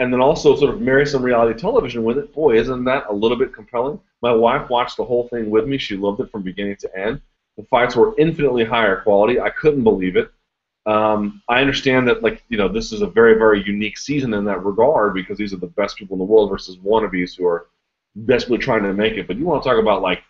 and 0.00 0.10
then 0.10 0.20
also 0.20 0.56
sort 0.56 0.74
of 0.74 0.80
marry 0.80 1.06
some 1.06 1.22
reality 1.22 1.56
television 1.58 2.02
with 2.02 2.16
it. 2.16 2.34
Boy, 2.34 2.58
isn't 2.58 2.84
that 2.84 3.04
a 3.10 3.12
little 3.12 3.36
bit 3.36 3.52
compelling? 3.52 4.00
My 4.22 4.32
wife 4.32 4.70
watched 4.70 4.96
the 4.96 5.04
whole 5.04 5.28
thing 5.28 5.50
with 5.50 5.68
me. 5.68 5.76
She 5.76 5.96
loved 5.96 6.20
it 6.20 6.30
from 6.32 6.42
beginning 6.42 6.76
to 6.76 6.98
end. 6.98 7.20
The 7.58 7.64
fights 7.64 7.94
were 7.94 8.14
infinitely 8.18 8.64
higher 8.64 9.02
quality. 9.02 9.38
I 9.38 9.50
couldn't 9.50 9.84
believe 9.84 10.16
it. 10.16 10.30
Um, 10.86 11.42
I 11.50 11.60
understand 11.60 12.08
that, 12.08 12.22
like 12.22 12.42
you 12.48 12.56
know, 12.56 12.66
this 12.66 12.92
is 12.92 13.02
a 13.02 13.06
very, 13.06 13.34
very 13.34 13.62
unique 13.62 13.98
season 13.98 14.32
in 14.32 14.46
that 14.46 14.64
regard 14.64 15.12
because 15.12 15.36
these 15.36 15.52
are 15.52 15.58
the 15.58 15.66
best 15.66 15.98
people 15.98 16.14
in 16.14 16.18
the 16.18 16.24
world 16.24 16.48
versus 16.48 16.78
wannabes 16.78 17.36
who 17.36 17.46
are 17.46 17.66
desperately 18.24 18.64
trying 18.64 18.82
to 18.84 18.94
make 18.94 19.18
it. 19.18 19.26
But 19.26 19.36
you 19.36 19.44
want 19.44 19.62
to 19.62 19.68
talk 19.68 19.78
about 19.78 20.00
like, 20.00 20.22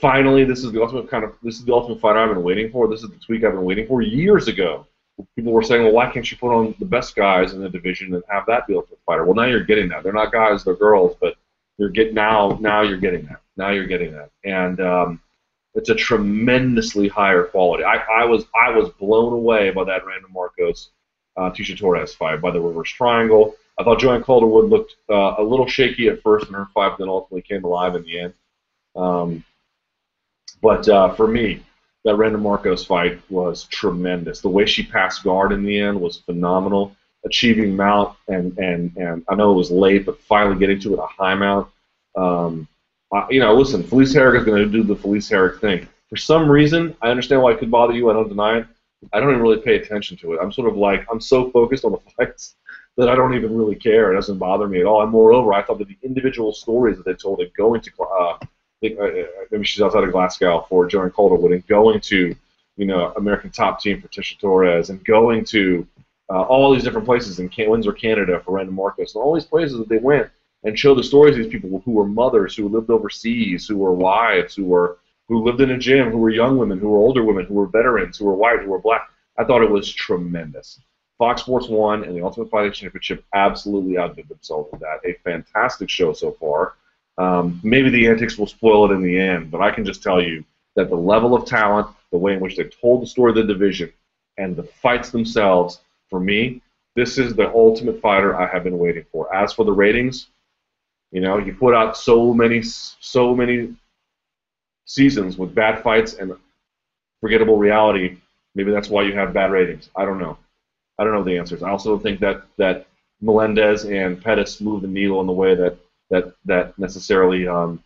finally, 0.00 0.44
this 0.44 0.64
is 0.64 0.72
the 0.72 0.80
ultimate 0.80 1.10
kind 1.10 1.24
of 1.24 1.34
this 1.42 1.58
is 1.58 1.66
the 1.66 1.74
ultimate 1.74 2.00
fight 2.00 2.16
I've 2.16 2.30
been 2.30 2.42
waiting 2.42 2.70
for. 2.70 2.88
This 2.88 3.02
is 3.02 3.10
the 3.10 3.18
tweak 3.18 3.44
I've 3.44 3.52
been 3.52 3.64
waiting 3.64 3.86
for 3.86 4.00
years 4.00 4.48
ago 4.48 4.86
people 5.36 5.52
were 5.52 5.62
saying, 5.62 5.82
well, 5.82 5.92
why 5.92 6.10
can't 6.10 6.30
you 6.30 6.36
put 6.36 6.54
on 6.54 6.74
the 6.78 6.84
best 6.84 7.16
guys 7.16 7.52
in 7.52 7.60
the 7.60 7.68
division 7.68 8.14
and 8.14 8.22
have 8.28 8.44
that 8.46 8.66
be 8.66 8.74
ultimate 8.74 9.00
fighter? 9.06 9.24
Well, 9.24 9.34
now 9.34 9.44
you're 9.44 9.64
getting 9.64 9.88
that. 9.88 10.02
They're 10.02 10.12
not 10.12 10.32
guys, 10.32 10.64
they're 10.64 10.76
girls, 10.76 11.16
but 11.20 11.34
you're 11.78 11.88
get 11.90 12.12
now 12.14 12.58
now 12.60 12.82
you're 12.82 12.98
getting 12.98 13.24
that. 13.26 13.40
Now 13.56 13.70
you're 13.70 13.86
getting 13.86 14.12
that, 14.12 14.30
and 14.44 14.80
um, 14.80 15.20
it's 15.74 15.90
a 15.90 15.94
tremendously 15.94 17.08
higher 17.08 17.44
quality. 17.44 17.84
I, 17.84 17.96
I 17.96 18.24
was 18.24 18.44
I 18.54 18.70
was 18.70 18.90
blown 18.90 19.32
away 19.32 19.70
by 19.70 19.84
that 19.84 20.04
Randa 20.04 20.28
Markos 20.28 20.88
uh, 21.36 21.50
Tecia 21.50 21.78
Torres 21.78 22.14
fight 22.14 22.40
by 22.40 22.50
the 22.50 22.60
reverse 22.60 22.90
triangle. 22.90 23.54
I 23.78 23.84
thought 23.84 24.00
Joanne 24.00 24.24
Calderwood 24.24 24.68
looked 24.68 24.96
uh, 25.08 25.36
a 25.38 25.42
little 25.42 25.68
shaky 25.68 26.08
at 26.08 26.20
first 26.22 26.48
in 26.48 26.54
her 26.54 26.66
fight, 26.74 26.90
but 26.90 26.98
then 26.98 27.08
ultimately 27.08 27.42
came 27.42 27.64
alive 27.64 27.94
in 27.94 28.02
the 28.02 28.20
end. 28.20 28.34
Um, 28.96 29.44
but 30.60 30.88
uh, 30.88 31.14
for 31.14 31.28
me, 31.28 31.62
that 32.04 32.16
Randa 32.16 32.38
Markos 32.38 32.86
fight 32.86 33.20
was 33.30 33.64
tremendous. 33.64 34.40
The 34.40 34.48
way 34.48 34.66
she 34.66 34.84
passed 34.84 35.24
guard 35.24 35.52
in 35.52 35.64
the 35.64 35.78
end 35.78 36.00
was 36.00 36.18
phenomenal. 36.18 36.94
Achieving 37.24 37.74
mount 37.74 38.16
and 38.28 38.56
and 38.58 38.96
and 38.96 39.24
I 39.28 39.34
know 39.34 39.50
it 39.50 39.56
was 39.56 39.72
late, 39.72 40.06
but 40.06 40.20
finally 40.22 40.56
getting 40.58 40.80
to 40.80 40.94
it 40.94 41.00
a 41.00 41.06
high 41.06 41.34
mount. 41.34 41.68
Um, 42.14 42.68
I, 43.12 43.26
you 43.30 43.40
know, 43.40 43.54
listen, 43.54 43.82
Felice 43.82 44.14
Herrig 44.14 44.38
is 44.38 44.44
going 44.44 44.62
to 44.62 44.70
do 44.70 44.84
the 44.84 44.94
Felice 44.94 45.28
Herrig 45.28 45.60
thing. 45.60 45.88
For 46.08 46.16
some 46.16 46.48
reason, 46.48 46.96
I 47.02 47.10
understand 47.10 47.42
why 47.42 47.52
it 47.52 47.58
could 47.58 47.70
bother 47.70 47.92
you. 47.92 48.08
I 48.08 48.12
don't 48.12 48.28
deny 48.28 48.58
it. 48.58 48.66
I 49.12 49.20
don't 49.20 49.30
even 49.30 49.42
really 49.42 49.60
pay 49.60 49.76
attention 49.76 50.16
to 50.18 50.34
it. 50.34 50.38
I'm 50.40 50.52
sort 50.52 50.68
of 50.68 50.76
like 50.76 51.06
I'm 51.10 51.20
so 51.20 51.50
focused 51.50 51.84
on 51.84 51.92
the 51.92 51.98
fights 52.16 52.54
that 52.96 53.08
I 53.08 53.14
don't 53.14 53.34
even 53.34 53.56
really 53.56 53.76
care. 53.76 54.12
It 54.12 54.16
doesn't 54.16 54.38
bother 54.38 54.66
me 54.66 54.80
at 54.80 54.86
all. 54.86 55.02
And 55.02 55.10
moreover, 55.10 55.54
I 55.54 55.62
thought 55.62 55.78
that 55.78 55.88
the 55.88 55.98
individual 56.02 56.52
stories 56.52 56.96
that 56.96 57.04
they 57.04 57.14
told 57.14 57.40
it 57.40 57.52
going 57.54 57.80
to 57.80 57.90
uh, 58.02 58.38
think 58.80 58.98
uh, 58.98 59.04
uh, 59.04 59.24
maybe 59.50 59.64
she's 59.64 59.82
outside 59.82 60.04
of 60.04 60.12
Glasgow 60.12 60.66
for 60.68 60.86
Joanne 60.86 61.10
Calderwood 61.10 61.52
and 61.52 61.66
going 61.66 62.00
to, 62.00 62.34
you 62.76 62.86
know, 62.86 63.12
American 63.16 63.50
top 63.50 63.80
team 63.80 64.00
for 64.00 64.08
Tecia 64.08 64.38
Torres 64.38 64.90
and 64.90 65.04
going 65.04 65.44
to 65.46 65.86
uh, 66.30 66.42
all 66.42 66.72
these 66.72 66.84
different 66.84 67.06
places 67.06 67.38
in 67.38 67.48
Can- 67.48 67.70
Windsor, 67.70 67.92
Canada 67.92 68.40
for 68.44 68.52
Randa 68.52 68.72
Markos 68.72 69.14
and 69.14 69.22
all 69.22 69.34
these 69.34 69.46
places 69.46 69.78
that 69.78 69.88
they 69.88 69.98
went 69.98 70.28
and 70.64 70.78
show 70.78 70.94
the 70.94 71.02
stories 71.02 71.36
of 71.36 71.42
these 71.42 71.52
people 71.52 71.82
who 71.84 71.92
were 71.92 72.06
mothers, 72.06 72.56
who 72.56 72.68
lived 72.68 72.90
overseas, 72.90 73.66
who 73.66 73.78
were 73.78 73.92
wives, 73.92 74.54
who 74.54 74.64
were 74.64 74.98
who 75.28 75.44
lived 75.44 75.60
in 75.60 75.72
a 75.72 75.78
gym, 75.78 76.10
who 76.10 76.18
were 76.18 76.30
young 76.30 76.56
women, 76.56 76.78
who 76.78 76.88
were 76.88 76.98
older 76.98 77.22
women, 77.22 77.44
who 77.44 77.54
were 77.54 77.66
veterans, 77.66 78.16
who 78.16 78.24
were 78.24 78.34
white, 78.34 78.60
who 78.60 78.70
were 78.70 78.78
black. 78.78 79.10
I 79.36 79.44
thought 79.44 79.62
it 79.62 79.70
was 79.70 79.92
tremendous. 79.92 80.80
Fox 81.18 81.42
Sports 81.42 81.68
One 81.68 82.04
and 82.04 82.16
the 82.16 82.22
Ultimate 82.22 82.48
Fighting 82.50 82.72
Championship 82.72 83.24
absolutely 83.34 83.98
outdid 83.98 84.28
themselves 84.28 84.70
with 84.72 84.80
that. 84.80 85.00
A 85.04 85.14
fantastic 85.24 85.90
show 85.90 86.12
so 86.12 86.32
far. 86.32 86.74
Um, 87.18 87.60
maybe 87.64 87.90
the 87.90 88.06
antics 88.06 88.38
will 88.38 88.46
spoil 88.46 88.90
it 88.90 88.94
in 88.94 89.02
the 89.02 89.18
end, 89.18 89.50
but 89.50 89.60
I 89.60 89.70
can 89.72 89.84
just 89.84 90.02
tell 90.02 90.22
you 90.22 90.44
that 90.76 90.88
the 90.88 90.96
level 90.96 91.34
of 91.34 91.44
talent, 91.44 91.88
the 92.12 92.18
way 92.18 92.34
in 92.34 92.40
which 92.40 92.56
they 92.56 92.64
told 92.64 93.02
the 93.02 93.06
story 93.06 93.30
of 93.30 93.36
the 93.36 93.52
division, 93.52 93.92
and 94.38 94.54
the 94.54 94.62
fights 94.62 95.10
themselves, 95.10 95.80
for 96.08 96.20
me, 96.20 96.62
this 96.94 97.18
is 97.18 97.34
the 97.34 97.52
ultimate 97.52 98.00
fighter 98.00 98.36
I 98.36 98.46
have 98.46 98.62
been 98.62 98.78
waiting 98.78 99.04
for. 99.10 99.34
As 99.34 99.52
for 99.52 99.64
the 99.64 99.72
ratings, 99.72 100.28
you 101.10 101.20
know, 101.20 101.38
you 101.38 101.52
put 101.52 101.74
out 101.74 101.96
so 101.96 102.32
many, 102.32 102.62
so 102.62 103.34
many 103.34 103.74
seasons 104.84 105.36
with 105.36 105.54
bad 105.54 105.82
fights 105.82 106.14
and 106.14 106.32
forgettable 107.20 107.56
reality. 107.56 108.18
Maybe 108.54 108.70
that's 108.70 108.88
why 108.88 109.02
you 109.02 109.14
have 109.14 109.32
bad 109.32 109.50
ratings. 109.50 109.90
I 109.96 110.04
don't 110.04 110.18
know. 110.18 110.38
I 110.98 111.04
don't 111.04 111.14
know 111.14 111.24
the 111.24 111.38
answers. 111.38 111.62
I 111.62 111.70
also 111.70 111.98
think 111.98 112.20
that 112.20 112.42
that 112.56 112.86
Melendez 113.20 113.84
and 113.84 114.22
Pettis 114.22 114.60
move 114.60 114.82
the 114.82 114.88
needle 114.88 115.20
in 115.20 115.26
the 115.26 115.32
way 115.32 115.54
that 115.54 115.78
that 116.10 116.34
that 116.44 116.78
necessarily 116.78 117.46
um, 117.46 117.82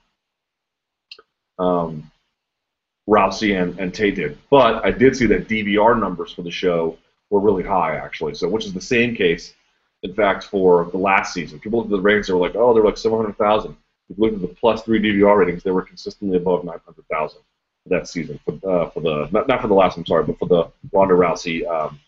um, 1.59 2.11
Rousey 3.09 3.61
and, 3.61 3.79
and 3.79 3.93
Tate 3.93 4.17
did. 4.17 4.39
But 4.51 4.85
I 4.85 4.91
did 4.91 5.17
see 5.17 5.27
that 5.27 5.49
DVR 5.49 5.99
numbers 5.99 6.33
for 6.33 6.43
the 6.43 6.51
show 6.51 6.99
were 7.31 7.41
really 7.41 7.65
high, 7.65 7.97
actually. 7.97 8.35
So, 8.35 8.49
which 8.49 8.65
is 8.65 8.73
the 8.73 8.81
same 8.81 9.15
case, 9.15 9.55
in 10.03 10.15
fact, 10.15 10.45
for 10.45 10.89
the 10.93 10.99
last 10.99 11.33
season. 11.33 11.59
People 11.59 11.81
looked 11.81 11.93
at 11.93 11.97
the 11.97 12.03
ratings, 12.03 12.27
they 12.27 12.33
were 12.33 12.41
like, 12.41 12.55
oh, 12.55 12.73
they're 12.75 12.85
like 12.85 12.99
700,000. 12.99 13.77
If 14.09 14.19
you 14.19 14.25
looked 14.25 14.35
at 14.35 14.41
the 14.43 14.55
plus 14.55 14.83
three 14.83 15.01
DVR 15.01 15.39
ratings, 15.39 15.63
they 15.63 15.71
were 15.71 15.83
consistently 15.83 16.37
above 16.37 16.65
900,000 16.65 17.41
that 17.87 18.09
season. 18.09 18.39
For, 18.45 18.53
uh, 18.69 18.91
for 18.91 19.01
the 19.01 19.29
not, 19.33 19.49
not 19.49 19.61
for 19.61 19.69
the 19.69 19.75
last, 19.75 19.97
I'm 19.97 20.07
sorry, 20.07 20.25
but 20.25 20.39
for 20.39 20.47
the 20.47 20.71
Ronda 20.93 21.15
Rousey 21.15 21.67
um, 21.67 21.99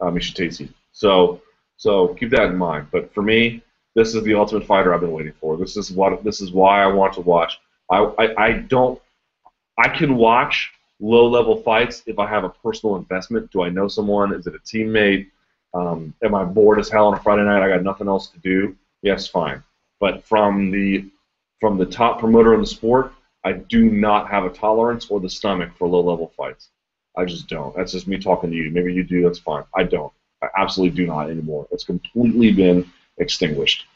uh, 0.00 0.06
Miesha 0.06 0.34
Tate 0.34 0.54
season. 0.54 0.74
So, 0.92 1.40
so 1.76 2.14
keep 2.14 2.30
that 2.30 2.46
in 2.46 2.56
mind. 2.56 2.88
But 2.92 3.12
for 3.12 3.22
me, 3.22 3.62
this 3.98 4.14
is 4.14 4.22
the 4.22 4.34
Ultimate 4.34 4.64
Fighter 4.64 4.94
I've 4.94 5.00
been 5.00 5.10
waiting 5.10 5.32
for. 5.40 5.56
This 5.56 5.76
is 5.76 5.90
what 5.90 6.22
this 6.22 6.40
is 6.40 6.52
why 6.52 6.82
I 6.82 6.86
want 6.86 7.14
to 7.14 7.20
watch. 7.20 7.58
I, 7.90 7.98
I, 7.98 8.44
I 8.46 8.52
don't 8.52 9.00
I 9.76 9.88
can 9.88 10.14
watch 10.14 10.70
low 11.00 11.26
level 11.26 11.56
fights 11.62 12.04
if 12.06 12.18
I 12.20 12.28
have 12.28 12.44
a 12.44 12.48
personal 12.48 12.94
investment. 12.94 13.50
Do 13.50 13.62
I 13.62 13.70
know 13.70 13.88
someone? 13.88 14.32
Is 14.32 14.46
it 14.46 14.54
a 14.54 14.60
teammate? 14.60 15.26
Um, 15.74 16.14
am 16.22 16.34
I 16.36 16.44
bored 16.44 16.78
as 16.78 16.88
hell 16.88 17.08
on 17.08 17.14
a 17.14 17.20
Friday 17.20 17.42
night? 17.42 17.60
I 17.60 17.68
got 17.68 17.82
nothing 17.82 18.06
else 18.06 18.28
to 18.28 18.38
do. 18.38 18.76
Yes, 19.02 19.26
fine. 19.26 19.64
But 19.98 20.24
from 20.24 20.70
the 20.70 21.10
from 21.60 21.76
the 21.76 21.86
top 21.86 22.20
promoter 22.20 22.54
in 22.54 22.60
the 22.60 22.66
sport, 22.66 23.12
I 23.44 23.52
do 23.52 23.90
not 23.90 24.30
have 24.30 24.44
a 24.44 24.50
tolerance 24.50 25.10
or 25.10 25.18
the 25.18 25.28
stomach 25.28 25.70
for 25.76 25.88
low 25.88 26.02
level 26.02 26.32
fights. 26.36 26.68
I 27.16 27.24
just 27.24 27.48
don't. 27.48 27.74
That's 27.74 27.90
just 27.90 28.06
me 28.06 28.18
talking 28.18 28.50
to 28.50 28.56
you. 28.56 28.70
Maybe 28.70 28.94
you 28.94 29.02
do. 29.02 29.22
That's 29.24 29.40
fine. 29.40 29.64
I 29.74 29.82
don't. 29.82 30.12
I 30.40 30.46
absolutely 30.56 30.96
do 30.96 31.06
not 31.08 31.30
anymore. 31.30 31.66
It's 31.72 31.82
completely 31.82 32.52
been 32.52 32.88
extinguished. 33.18 33.86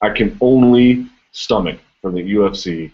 I 0.00 0.10
can 0.10 0.36
only 0.40 1.06
stomach 1.30 1.78
for 2.00 2.10
the 2.10 2.20
UFC 2.20 2.90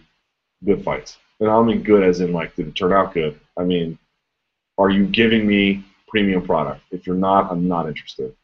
good 0.63 0.83
fights. 0.83 1.17
And 1.39 1.49
I 1.49 1.53
don't 1.53 1.65
mean 1.65 1.81
good 1.81 2.03
as 2.03 2.19
in 2.19 2.33
like 2.33 2.55
did 2.55 2.67
it 2.67 2.75
turn 2.75 2.93
out 2.93 3.13
good. 3.13 3.39
I 3.57 3.63
mean, 3.63 3.97
are 4.77 4.89
you 4.89 5.07
giving 5.07 5.47
me 5.47 5.83
premium 6.07 6.41
product? 6.45 6.81
If 6.91 7.07
you're 7.07 7.15
not, 7.15 7.51
I'm 7.51 7.67
not 7.67 7.87
interested. 7.87 8.35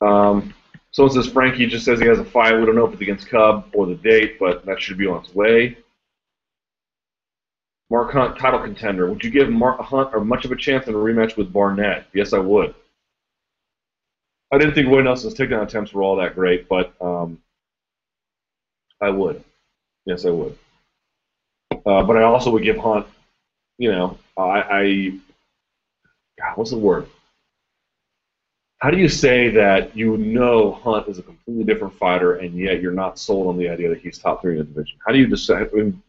Um, 0.00 0.54
Someone 0.98 1.14
says 1.14 1.28
Frankie 1.28 1.66
just 1.66 1.84
says 1.84 2.00
he 2.00 2.06
has 2.06 2.18
a 2.18 2.24
fight. 2.24 2.58
We 2.58 2.64
don't 2.66 2.74
know 2.74 2.86
if 2.86 2.92
it's 2.92 3.02
against 3.02 3.28
Cub 3.28 3.70
or 3.74 3.86
the 3.86 3.94
date, 3.94 4.38
but 4.38 4.64
that 4.66 4.80
should 4.80 4.98
be 4.98 5.06
on 5.06 5.22
its 5.22 5.34
way. 5.34 5.78
Mark 7.90 8.12
Hunt, 8.12 8.38
title 8.38 8.60
contender. 8.60 9.08
Would 9.08 9.24
you 9.24 9.30
give 9.30 9.48
Mark 9.48 9.80
Hunt 9.80 10.10
or 10.12 10.22
much 10.22 10.44
of 10.44 10.52
a 10.52 10.56
chance 10.56 10.86
in 10.86 10.94
a 10.94 10.98
rematch 10.98 11.36
with 11.36 11.52
Barnett? 11.52 12.06
Yes, 12.12 12.32
I 12.32 12.38
would. 12.38 12.74
I 14.52 14.58
didn't 14.58 14.74
think 14.74 14.88
Roy 14.88 15.02
Nelson's 15.02 15.34
takedown 15.34 15.62
attempts 15.62 15.92
were 15.92 16.02
all 16.02 16.16
that 16.16 16.34
great, 16.34 16.68
but 16.68 16.94
um, 17.00 17.40
I 19.00 19.10
would. 19.10 19.42
Yes, 20.04 20.24
I 20.24 20.30
would. 20.30 20.58
Uh, 21.72 22.02
but 22.02 22.16
I 22.16 22.22
also 22.22 22.50
would 22.50 22.62
give 22.62 22.76
Hunt, 22.76 23.06
you 23.78 23.90
know, 23.90 24.18
I, 24.36 24.42
I 24.42 25.18
God, 26.38 26.56
what's 26.56 26.70
the 26.70 26.78
word? 26.78 27.06
How 28.78 28.90
do 28.90 28.96
you 28.96 29.08
say 29.08 29.48
that 29.50 29.96
you 29.96 30.16
know 30.16 30.72
Hunt 30.72 31.08
is 31.08 31.18
a 31.18 31.22
completely 31.22 31.64
different 31.64 31.94
fighter 31.94 32.36
and 32.36 32.54
yet 32.54 32.80
you're 32.80 32.92
not 32.92 33.18
sold 33.18 33.48
on 33.48 33.58
the 33.58 33.68
idea 33.68 33.88
that 33.88 34.00
he's 34.00 34.18
top 34.18 34.40
three 34.40 34.52
in 34.52 34.58
the 34.58 34.64
division? 34.64 34.98
How 35.04 35.12
do 35.12 35.18
you 35.18 35.26
decide? 35.26 35.68
I 35.72 35.76
mean, 35.76 36.02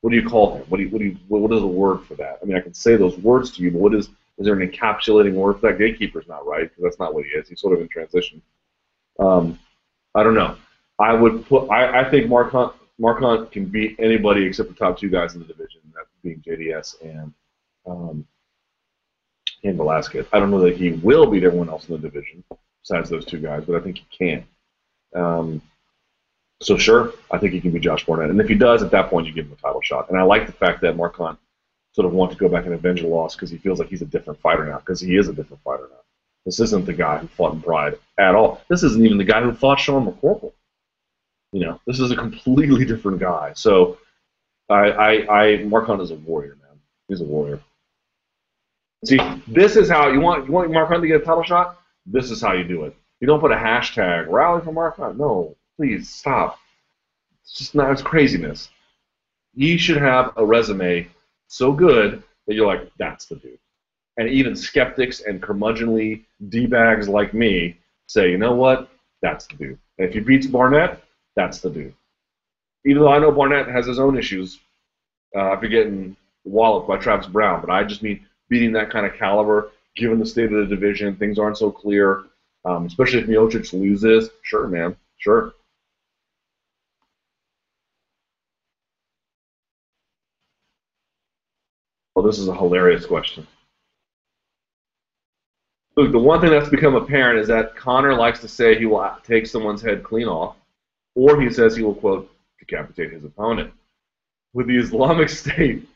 what 0.00 0.10
do 0.10 0.16
you 0.16 0.28
call 0.28 0.56
him? 0.56 0.64
What 0.68 0.78
do 0.78 0.84
you, 0.84 0.90
what 0.90 0.98
do 0.98 1.04
you, 1.04 1.16
what 1.28 1.52
is 1.52 1.60
the 1.60 1.66
word 1.66 2.04
for 2.04 2.14
that? 2.16 2.38
I 2.42 2.44
mean, 2.44 2.56
I 2.56 2.60
can 2.60 2.74
say 2.74 2.96
those 2.96 3.16
words 3.18 3.50
to 3.52 3.62
you, 3.62 3.70
but 3.70 3.80
what 3.80 3.94
is 3.94 4.08
is 4.38 4.44
there 4.44 4.58
an 4.58 4.68
encapsulating 4.68 5.32
word 5.32 5.60
for 5.60 5.70
that? 5.70 5.78
Gatekeeper's 5.78 6.28
not 6.28 6.46
right 6.46 6.68
because 6.68 6.82
that's 6.82 6.98
not 6.98 7.14
what 7.14 7.24
he 7.24 7.30
is. 7.30 7.48
He's 7.48 7.60
sort 7.60 7.74
of 7.74 7.80
in 7.80 7.88
transition. 7.88 8.42
Um, 9.18 9.58
I 10.14 10.22
don't 10.22 10.34
know. 10.34 10.56
I 10.98 11.14
would 11.14 11.46
put. 11.46 11.70
I, 11.70 12.00
I 12.00 12.10
think 12.10 12.28
Mark 12.28 12.52
Hunt. 12.52 12.72
Mark 12.98 13.20
Hunt 13.20 13.52
can 13.52 13.66
beat 13.66 13.96
anybody 13.98 14.44
except 14.44 14.70
the 14.70 14.74
top 14.74 14.98
two 14.98 15.10
guys 15.10 15.34
in 15.34 15.40
the 15.40 15.46
division, 15.46 15.80
that 15.94 16.06
being 16.22 16.42
JDS 16.46 17.02
and 17.02 17.32
um, 17.86 18.26
and 19.64 19.76
Velasquez. 19.76 20.26
I 20.32 20.38
don't 20.38 20.50
know 20.50 20.60
that 20.60 20.76
he 20.76 20.92
will 20.92 21.26
beat 21.30 21.44
everyone 21.44 21.68
else 21.68 21.88
in 21.88 21.94
the 21.94 22.00
division 22.00 22.42
besides 22.82 23.10
those 23.10 23.24
two 23.24 23.38
guys, 23.38 23.64
but 23.66 23.76
I 23.76 23.80
think 23.80 23.98
he 23.98 24.06
can. 24.16 24.46
Um, 25.14 25.62
so 26.60 26.76
sure, 26.78 27.12
I 27.30 27.38
think 27.38 27.52
he 27.52 27.60
can 27.60 27.70
beat 27.70 27.82
Josh 27.82 28.04
Barnett, 28.06 28.30
and 28.30 28.40
if 28.40 28.48
he 28.48 28.54
does, 28.54 28.82
at 28.82 28.90
that 28.92 29.10
point 29.10 29.26
you 29.26 29.32
give 29.32 29.46
him 29.46 29.52
a 29.52 29.56
title 29.56 29.82
shot. 29.82 30.08
And 30.08 30.18
I 30.18 30.22
like 30.22 30.46
the 30.46 30.52
fact 30.52 30.80
that 30.82 30.96
Mark 30.96 31.16
Hunt 31.16 31.38
sort 31.92 32.06
of 32.06 32.12
wants 32.12 32.34
to 32.34 32.38
go 32.38 32.48
back 32.48 32.64
and 32.64 32.74
avenge 32.74 33.02
a 33.02 33.06
loss 33.06 33.34
because 33.34 33.50
he 33.50 33.58
feels 33.58 33.78
like 33.78 33.88
he's 33.88 34.02
a 34.02 34.06
different 34.06 34.40
fighter 34.40 34.64
now, 34.64 34.78
because 34.78 35.00
he 35.00 35.16
is 35.16 35.28
a 35.28 35.32
different 35.32 35.62
fighter 35.62 35.88
now. 35.90 36.00
This 36.44 36.60
isn't 36.60 36.86
the 36.86 36.92
guy 36.92 37.18
who 37.18 37.26
fought 37.26 37.54
in 37.54 37.60
Pride 37.60 37.98
at 38.18 38.34
all. 38.34 38.62
This 38.68 38.82
isn't 38.84 39.04
even 39.04 39.18
the 39.18 39.24
guy 39.24 39.42
who 39.42 39.52
fought 39.52 39.80
Sean 39.80 40.06
McCorkle. 40.06 40.52
You 41.52 41.60
know, 41.60 41.80
this 41.86 42.00
is 42.00 42.10
a 42.10 42.16
completely 42.16 42.84
different 42.92 43.18
guy. 43.18 43.52
So, 43.54 43.98
I, 44.68 44.90
I, 44.90 45.42
I 45.42 45.64
Mark 45.64 45.86
Hunt 45.86 46.00
is 46.02 46.10
a 46.10 46.16
warrior, 46.16 46.56
man. 46.62 46.78
He's 47.08 47.20
a 47.20 47.24
warrior. 47.24 47.60
See, 49.04 49.18
this 49.46 49.76
is 49.76 49.88
how 49.88 50.08
you 50.08 50.20
want 50.20 50.46
you 50.46 50.52
want 50.52 50.70
Mark 50.70 50.88
Hunt 50.88 51.02
to 51.02 51.08
get 51.08 51.20
a 51.20 51.24
title 51.24 51.42
shot. 51.42 51.78
This 52.06 52.30
is 52.30 52.40
how 52.40 52.52
you 52.54 52.64
do 52.64 52.84
it. 52.84 52.96
You 53.20 53.26
don't 53.26 53.40
put 53.40 53.52
a 53.52 53.56
hashtag 53.56 54.28
rally 54.28 54.62
for 54.62 54.72
Mark 54.72 54.96
Hunt. 54.96 55.18
No, 55.18 55.56
please 55.76 56.08
stop. 56.08 56.58
It's 57.42 57.54
just 57.54 57.74
not 57.74 57.92
it's 57.92 58.02
craziness. 58.02 58.70
He 59.54 59.76
should 59.76 59.96
have 59.98 60.32
a 60.36 60.44
resume 60.44 61.08
so 61.46 61.72
good 61.72 62.22
that 62.46 62.54
you're 62.54 62.66
like, 62.66 62.90
that's 62.98 63.26
the 63.26 63.36
dude. 63.36 63.58
And 64.18 64.28
even 64.28 64.56
skeptics 64.56 65.20
and 65.20 65.42
curmudgeonly 65.42 66.24
d-bags 66.48 67.08
like 67.08 67.34
me 67.34 67.78
say, 68.06 68.30
you 68.30 68.38
know 68.38 68.54
what? 68.54 68.88
That's 69.22 69.46
the 69.46 69.56
dude. 69.56 69.78
And 69.98 70.08
if 70.08 70.14
he 70.14 70.20
beats 70.20 70.46
Barnett, 70.46 71.02
that's 71.34 71.60
the 71.60 71.70
dude. 71.70 71.94
Even 72.84 73.02
though 73.02 73.12
I 73.12 73.18
know 73.18 73.32
Barnett 73.32 73.68
has 73.68 73.86
his 73.86 73.98
own 73.98 74.16
issues 74.16 74.60
uh, 75.34 75.52
after 75.52 75.68
getting 75.68 76.16
walloped 76.44 76.88
by 76.88 76.96
Travis 76.96 77.26
Browne, 77.26 77.60
but 77.60 77.70
I 77.70 77.84
just 77.84 78.02
mean 78.02 78.24
beating 78.48 78.72
that 78.72 78.90
kind 78.90 79.04
of 79.06 79.14
caliber, 79.14 79.70
given 79.96 80.18
the 80.18 80.26
state 80.26 80.52
of 80.52 80.68
the 80.68 80.74
division, 80.74 81.16
things 81.16 81.38
aren't 81.38 81.58
so 81.58 81.70
clear, 81.70 82.24
um, 82.64 82.86
especially 82.86 83.20
if 83.20 83.26
Miocic 83.26 83.72
loses. 83.72 84.30
Sure, 84.42 84.68
man, 84.68 84.96
sure. 85.18 85.54
Well, 92.16 92.24
this 92.24 92.38
is 92.38 92.48
a 92.48 92.54
hilarious 92.54 93.04
question. 93.04 93.46
Look, 95.96 96.12
the 96.12 96.18
one 96.18 96.40
thing 96.40 96.50
that's 96.50 96.70
become 96.70 96.94
apparent 96.94 97.38
is 97.38 97.46
that 97.48 97.76
Conor 97.76 98.14
likes 98.14 98.40
to 98.40 98.48
say 98.48 98.78
he 98.78 98.86
will 98.86 99.06
take 99.22 99.46
someone's 99.46 99.82
head 99.82 100.02
clean 100.02 100.26
off, 100.26 100.56
or 101.14 101.38
he 101.38 101.50
says 101.52 101.76
he 101.76 101.82
will, 101.82 101.94
quote, 101.94 102.30
decapitate 102.58 103.12
his 103.12 103.24
opponent. 103.24 103.70
With 104.54 104.66
the 104.66 104.78
Islamic 104.78 105.28
State 105.28 105.86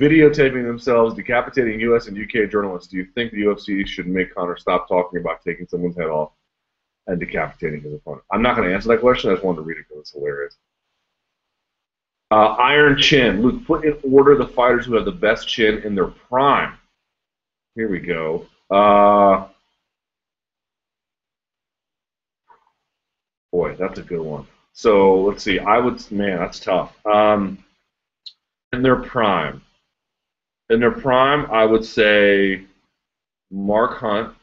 videotaping 0.00 0.66
themselves 0.66 1.14
decapitating 1.14 1.78
U.S. 1.80 2.08
and 2.08 2.16
U.K. 2.16 2.46
journalists, 2.46 2.88
do 2.88 2.96
you 2.96 3.04
think 3.14 3.32
the 3.32 3.42
UFC 3.42 3.86
should 3.86 4.06
make 4.06 4.34
Conor 4.34 4.56
stop 4.56 4.88
talking 4.88 5.20
about 5.20 5.42
taking 5.44 5.66
someone's 5.66 5.96
head 5.96 6.08
off 6.08 6.32
and 7.06 7.20
decapitating 7.20 7.82
his 7.82 7.92
opponent? 7.92 8.24
I'm 8.32 8.40
not 8.40 8.56
going 8.56 8.66
to 8.66 8.74
answer 8.74 8.88
that 8.88 9.00
question. 9.00 9.30
I 9.30 9.34
just 9.34 9.44
wanted 9.44 9.58
to 9.58 9.62
read 9.64 9.76
it 9.76 9.84
because 9.88 10.00
it's 10.00 10.12
hilarious. 10.12 10.56
Uh, 12.30 12.56
Iron 12.58 12.98
Chin. 12.98 13.40
Luke, 13.40 13.64
put 13.66 13.84
in 13.84 13.96
order 14.02 14.36
the 14.36 14.48
fighters 14.48 14.86
who 14.86 14.94
have 14.94 15.04
the 15.04 15.12
best 15.12 15.48
chin 15.48 15.82
in 15.84 15.94
their 15.94 16.08
prime. 16.08 16.74
Here 17.76 17.88
we 17.88 18.00
go. 18.00 18.46
Uh, 18.68 19.46
boy, 23.52 23.76
that's 23.76 23.98
a 24.00 24.02
good 24.02 24.20
one. 24.20 24.46
So 24.72 25.20
let's 25.22 25.44
see. 25.44 25.60
I 25.60 25.78
would, 25.78 26.10
man, 26.10 26.38
that's 26.38 26.58
tough. 26.58 26.94
Um, 27.06 27.64
in 28.72 28.82
their 28.82 28.96
prime. 28.96 29.62
In 30.68 30.80
their 30.80 30.90
prime, 30.90 31.48
I 31.52 31.64
would 31.64 31.84
say 31.84 32.64
Mark 33.52 33.98
Hunt, 33.98 34.34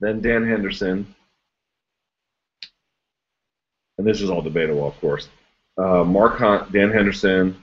then 0.00 0.20
Dan 0.20 0.44
Henderson, 0.44 1.14
and 3.98 4.06
this 4.06 4.20
is 4.20 4.28
all 4.30 4.42
debatable, 4.42 4.84
of 4.84 5.00
course 5.00 5.28
uh, 5.78 6.04
Mark 6.04 6.38
Hunt, 6.38 6.72
Dan 6.72 6.90
Henderson, 6.90 7.56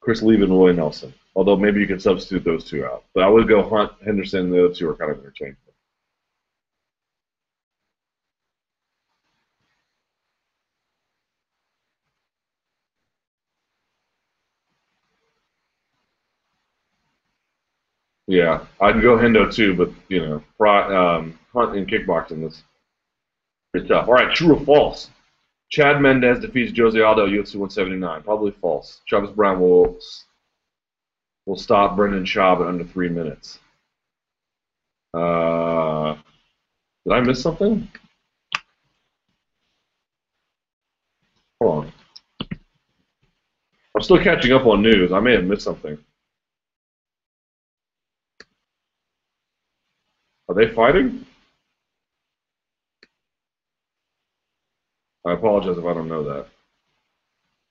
Chris 0.00 0.22
Leben, 0.22 0.52
Roy 0.52 0.72
Nelson. 0.72 1.12
Although 1.36 1.56
maybe 1.56 1.80
you 1.80 1.86
could 1.86 2.02
substitute 2.02 2.44
those 2.44 2.64
two 2.64 2.84
out. 2.84 3.04
But 3.14 3.22
I 3.24 3.28
would 3.28 3.48
go 3.48 3.68
Hunt, 3.68 3.92
Henderson, 4.04 4.50
the 4.50 4.64
other 4.64 4.74
two 4.74 4.88
are 4.88 4.96
kind 4.96 5.12
of 5.12 5.18
interchangeable. 5.18 5.70
Yeah, 18.26 18.64
I'd 18.80 19.02
go 19.02 19.16
Hendo 19.16 19.52
too, 19.52 19.74
but 19.74 19.90
you 20.08 20.20
know, 20.20 20.66
um, 20.68 21.36
Hunt 21.52 21.76
and 21.76 21.88
kickboxing 21.88 22.46
is 22.46 22.62
pretty 23.72 23.88
tough. 23.88 24.06
All 24.06 24.14
right, 24.14 24.32
true 24.32 24.54
or 24.54 24.64
false? 24.64 25.10
Chad 25.70 26.00
Mendes 26.02 26.40
defeats 26.40 26.76
Jose 26.76 27.00
Aldo 27.00 27.26
UFC 27.28 27.54
179. 27.54 28.22
Probably 28.22 28.50
false. 28.60 29.00
Travis 29.06 29.30
Browne 29.30 29.60
will 29.60 29.98
will 31.46 31.56
stop 31.56 31.96
Brendan 31.96 32.24
Schaub 32.24 32.60
in 32.60 32.66
under 32.66 32.84
three 32.84 33.08
minutes. 33.08 33.58
Uh, 35.14 36.16
did 37.04 37.12
I 37.12 37.20
miss 37.20 37.40
something? 37.40 37.88
Hold 41.60 41.84
on. 41.84 41.92
I'm 43.96 44.02
still 44.02 44.22
catching 44.22 44.52
up 44.52 44.66
on 44.66 44.82
news. 44.82 45.12
I 45.12 45.20
may 45.20 45.32
have 45.32 45.44
missed 45.44 45.62
something. 45.62 45.98
Are 50.48 50.54
they 50.54 50.68
fighting? 50.74 51.26
I 55.26 55.32
apologize 55.32 55.78
if 55.78 55.84
I 55.84 55.94
don't 55.94 56.08
know 56.08 56.24
that. 56.24 56.46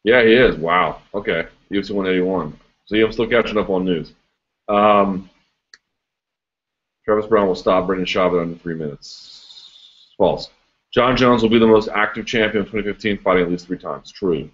Yeah, 0.04 0.24
he 0.24 0.34
is. 0.34 0.56
Wow. 0.56 1.02
Okay. 1.14 1.48
UFC 1.72 1.92
181. 1.92 2.58
See, 2.88 3.02
I'm 3.02 3.12
still 3.12 3.28
catching 3.28 3.58
up 3.58 3.70
on 3.70 3.86
news. 3.86 4.14
Um, 4.68 5.30
Travis 7.06 7.26
Browne 7.26 7.48
will 7.48 7.56
stop 7.56 7.88
Brendan 7.88 8.06
Schaub 8.06 8.42
in 8.42 8.58
three 8.60 8.76
minutes. 8.76 10.14
False. 10.18 10.50
Jon 10.94 11.16
Jones 11.16 11.42
will 11.42 11.50
be 11.50 11.60
the 11.60 11.68
most 11.68 11.90
active 11.90 12.26
champion 12.26 12.62
of 12.62 12.68
2015, 12.68 13.20
fighting 13.20 13.44
at 13.44 13.52
least 13.52 13.68
three 13.68 13.78
times. 13.78 14.12
True. 14.12 14.50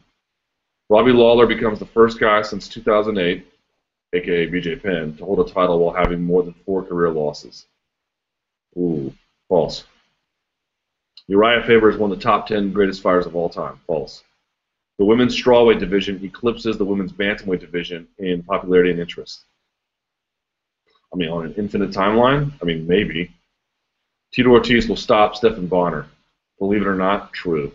Robbie 0.90 1.12
Lawler 1.12 1.48
becomes 1.48 1.80
the 1.80 1.86
first 1.86 2.20
guy 2.20 2.42
since 2.42 2.68
2008, 2.68 3.46
aka 4.14 4.48
BJ 4.48 4.82
Penn, 4.82 5.16
to 5.18 5.26
hold 5.26 5.40
a 5.40 5.52
title 5.52 5.80
while 5.80 5.96
having 5.96 6.22
more 6.22 6.44
than 6.44 6.54
four 6.66 6.84
career 6.84 7.10
losses. 7.10 7.66
Ooh, 8.78 9.14
false. 9.50 9.86
Urijah 11.30 11.66
Faber 11.66 11.90
is 11.90 11.98
one 11.98 12.12
of 12.12 12.18
the 12.18 12.24
top 12.24 12.48
10 12.48 12.72
greatest 12.72 13.02
fighters 13.02 13.26
of 13.26 13.36
all 13.36 13.50
time. 13.50 13.80
False. 13.88 14.24
The 15.00 15.06
women's 15.06 15.36
strawweight 15.36 15.80
division 15.80 16.24
eclipses 16.24 16.78
the 16.78 16.86
women's 16.86 17.12
bantamweight 17.12 17.60
division 17.60 18.08
in 18.20 18.44
popularity 18.44 18.92
and 18.92 19.00
interest. 19.00 19.44
I 21.14 21.18
mean, 21.18 21.30
on 21.30 21.46
an 21.46 21.54
infinite 21.58 21.92
timeline? 21.92 22.52
I 22.62 22.66
mean, 22.66 22.88
maybe. 22.88 23.32
Tito 24.34 24.50
Ortiz 24.50 24.88
will 24.88 24.96
stop 24.96 25.36
Stephan 25.36 25.68
Bonnar. 25.68 26.08
Believe 26.60 26.82
it 26.82 26.88
or 26.88 26.96
not, 26.96 27.34
true. 27.34 27.72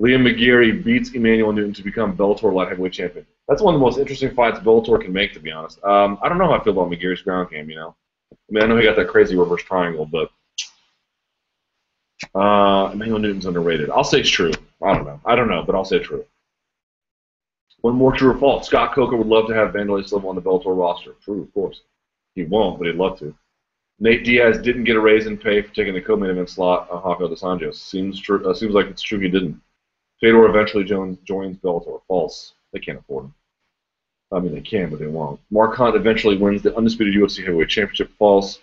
Liam 0.00 0.26
McGeary 0.26 0.82
beats 0.82 1.10
Emmanuel 1.10 1.52
Newton 1.52 1.74
to 1.74 1.82
become 1.82 2.16
Bellator 2.16 2.52
light 2.52 2.68
heavyweight 2.68 2.92
champion. 2.92 3.26
That's 3.46 3.60
one 3.60 3.74
of 3.74 3.80
the 3.80 3.84
most 3.84 3.98
interesting 3.98 4.34
fights 4.34 4.58
Bellator 4.58 5.00
can 5.00 5.12
make, 5.12 5.34
to 5.34 5.40
be 5.40 5.52
honest. 5.52 5.82
Um, 5.84 6.18
I 6.22 6.28
don't 6.28 6.38
know 6.38 6.46
how 6.46 6.58
I 6.58 6.64
feel 6.64 6.72
about 6.72 6.90
McGeary's 6.90 7.22
ground 7.22 7.50
game, 7.50 7.68
you 7.68 7.76
know. 7.76 7.94
I 8.32 8.36
mean, 8.48 8.64
I 8.64 8.66
know 8.66 8.76
he 8.76 8.84
got 8.84 8.96
that 8.96 9.08
crazy 9.08 9.36
reverse 9.36 9.62
triangle, 9.62 10.06
but 10.06 10.30
Uh, 12.34 12.90
Emmanuel 12.92 13.18
Newton's 13.18 13.46
underrated. 13.46 13.90
I'll 13.90 14.04
say 14.04 14.20
it's 14.20 14.30
true. 14.30 14.52
I 14.82 14.94
don't 14.94 15.04
know. 15.04 15.20
I 15.24 15.34
don't 15.34 15.48
know, 15.48 15.62
but 15.64 15.74
I'll 15.74 15.84
say 15.84 15.96
it's 15.96 16.06
true. 16.06 16.24
One 17.80 17.96
more 17.96 18.12
true 18.12 18.30
or 18.30 18.38
false. 18.38 18.66
Scott 18.68 18.94
Coker 18.94 19.16
would 19.16 19.26
love 19.26 19.48
to 19.48 19.54
have 19.54 19.74
Wanderlei 19.74 20.06
Silva 20.08 20.28
on 20.28 20.36
the 20.36 20.42
Bellator 20.42 20.76
roster. 20.76 21.14
True, 21.24 21.42
of 21.42 21.52
course. 21.52 21.80
He 22.34 22.44
won't, 22.44 22.78
but 22.78 22.86
he'd 22.86 22.96
love 22.96 23.18
to. 23.18 23.34
Nate 23.98 24.24
Diaz 24.24 24.58
didn't 24.58 24.84
get 24.84 24.96
a 24.96 25.00
raise 25.00 25.26
in 25.26 25.36
pay 25.36 25.62
for 25.62 25.74
taking 25.74 25.94
the 25.94 26.00
co-main 26.00 26.30
event 26.30 26.48
slot 26.48 26.88
on 26.90 27.02
Rafael 27.02 27.28
dos 27.28 27.42
Anjos. 27.42 27.74
Seems 27.74 28.20
true. 28.20 28.48
Uh, 28.48 28.54
seems 28.54 28.72
like 28.72 28.86
it's 28.86 29.02
true 29.02 29.18
he 29.18 29.28
didn't. 29.28 29.60
Fedor 30.20 30.46
eventually 30.46 30.84
joins, 30.84 31.18
joins 31.24 31.56
Bellator. 31.58 32.00
False. 32.06 32.54
They 32.72 32.78
can't 32.78 32.98
afford 32.98 33.26
him. 33.26 33.34
I 34.32 34.38
mean, 34.38 34.54
they 34.54 34.60
can, 34.60 34.88
but 34.88 34.98
they 34.98 35.08
won't. 35.08 35.40
Mark 35.50 35.76
Hunt 35.76 35.94
eventually 35.94 36.36
wins 36.36 36.62
the 36.62 36.74
undisputed 36.76 37.14
UFC 37.14 37.44
heavyweight 37.44 37.68
championship. 37.68 38.10
False. 38.18 38.60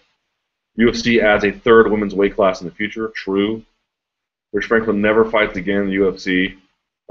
UFC 0.79 1.21
adds 1.21 1.43
a 1.43 1.51
third 1.51 1.91
women's 1.91 2.15
weight 2.15 2.35
class 2.35 2.61
in 2.61 2.67
the 2.67 2.73
future. 2.73 3.11
True. 3.15 3.63
Rich 4.53 4.65
Franklin 4.65 5.01
never 5.01 5.29
fights 5.29 5.57
again 5.57 5.83
in 5.83 5.89
the 5.89 5.95
UFC. 5.95 6.57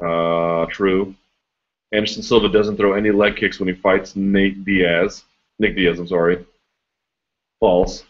Uh, 0.03 0.67
true. 0.71 1.15
Anderson 1.93 2.23
Silva 2.23 2.49
doesn't 2.49 2.77
throw 2.77 2.95
any 2.95 3.11
leg 3.11 3.37
kicks 3.37 3.59
when 3.59 3.69
he 3.69 3.75
fights 3.75 4.17
Nate 4.17 4.65
Diaz. 4.65 5.25
Nick 5.59 5.77
Diaz, 5.77 5.99
I'm 5.99 6.09
sorry. 6.09 6.45
False. 7.61 8.05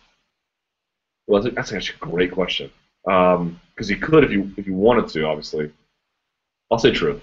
Well, 1.26 1.42
that's 1.42 1.72
actually 1.72 1.96
a 2.02 2.06
great 2.10 2.32
question. 2.32 2.70
Because 3.04 3.36
um, 3.36 3.60
he 3.76 3.96
could 3.96 4.24
if 4.24 4.30
you 4.30 4.52
if 4.56 4.66
you 4.66 4.74
wanted 4.74 5.08
to, 5.08 5.24
obviously. 5.24 5.70
I'll 6.70 6.78
say 6.78 6.90
true. 6.90 7.20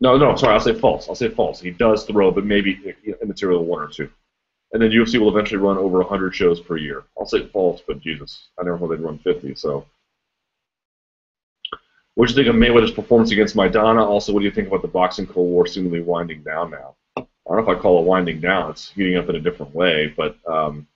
No, 0.00 0.16
no, 0.16 0.34
sorry, 0.36 0.54
I'll 0.54 0.60
say 0.60 0.74
false. 0.74 1.08
I'll 1.08 1.14
say 1.14 1.28
false. 1.28 1.60
He 1.60 1.70
does 1.70 2.04
throw, 2.04 2.30
but 2.30 2.46
maybe 2.46 2.94
immaterial 3.20 3.64
one 3.64 3.82
or 3.82 3.88
two. 3.88 4.10
And 4.72 4.80
then 4.80 4.90
UFC 4.90 5.18
will 5.18 5.30
eventually 5.30 5.60
run 5.60 5.78
over 5.78 5.98
100 5.98 6.34
shows 6.34 6.60
per 6.60 6.76
year. 6.76 7.04
I'll 7.18 7.26
say 7.26 7.46
false, 7.46 7.82
but 7.86 8.00
Jesus, 8.00 8.48
I 8.58 8.62
never 8.62 8.78
thought 8.78 8.88
they'd 8.88 9.00
run 9.00 9.18
50, 9.18 9.54
so. 9.56 9.84
What 12.14 12.28
do 12.28 12.32
you 12.32 12.36
think 12.36 12.48
of 12.48 12.54
Mayweather's 12.54 12.92
performance 12.92 13.30
against 13.30 13.56
Maidana? 13.56 14.06
Also, 14.06 14.32
what 14.32 14.40
do 14.40 14.44
you 14.44 14.50
think 14.50 14.68
about 14.68 14.82
the 14.82 14.88
boxing 14.88 15.26
Cold 15.26 15.48
War 15.48 15.66
seemingly 15.66 16.02
winding 16.02 16.42
down 16.42 16.70
now? 16.70 16.94
I 17.16 17.22
don't 17.46 17.64
know 17.64 17.72
if 17.72 17.78
I 17.78 17.80
call 17.80 18.00
it 18.00 18.06
winding 18.06 18.40
down. 18.40 18.70
It's 18.70 18.90
heating 18.90 19.16
up 19.16 19.28
in 19.28 19.36
a 19.36 19.40
different 19.40 19.74
way, 19.74 20.12
but 20.16 20.36
um, 20.46 20.86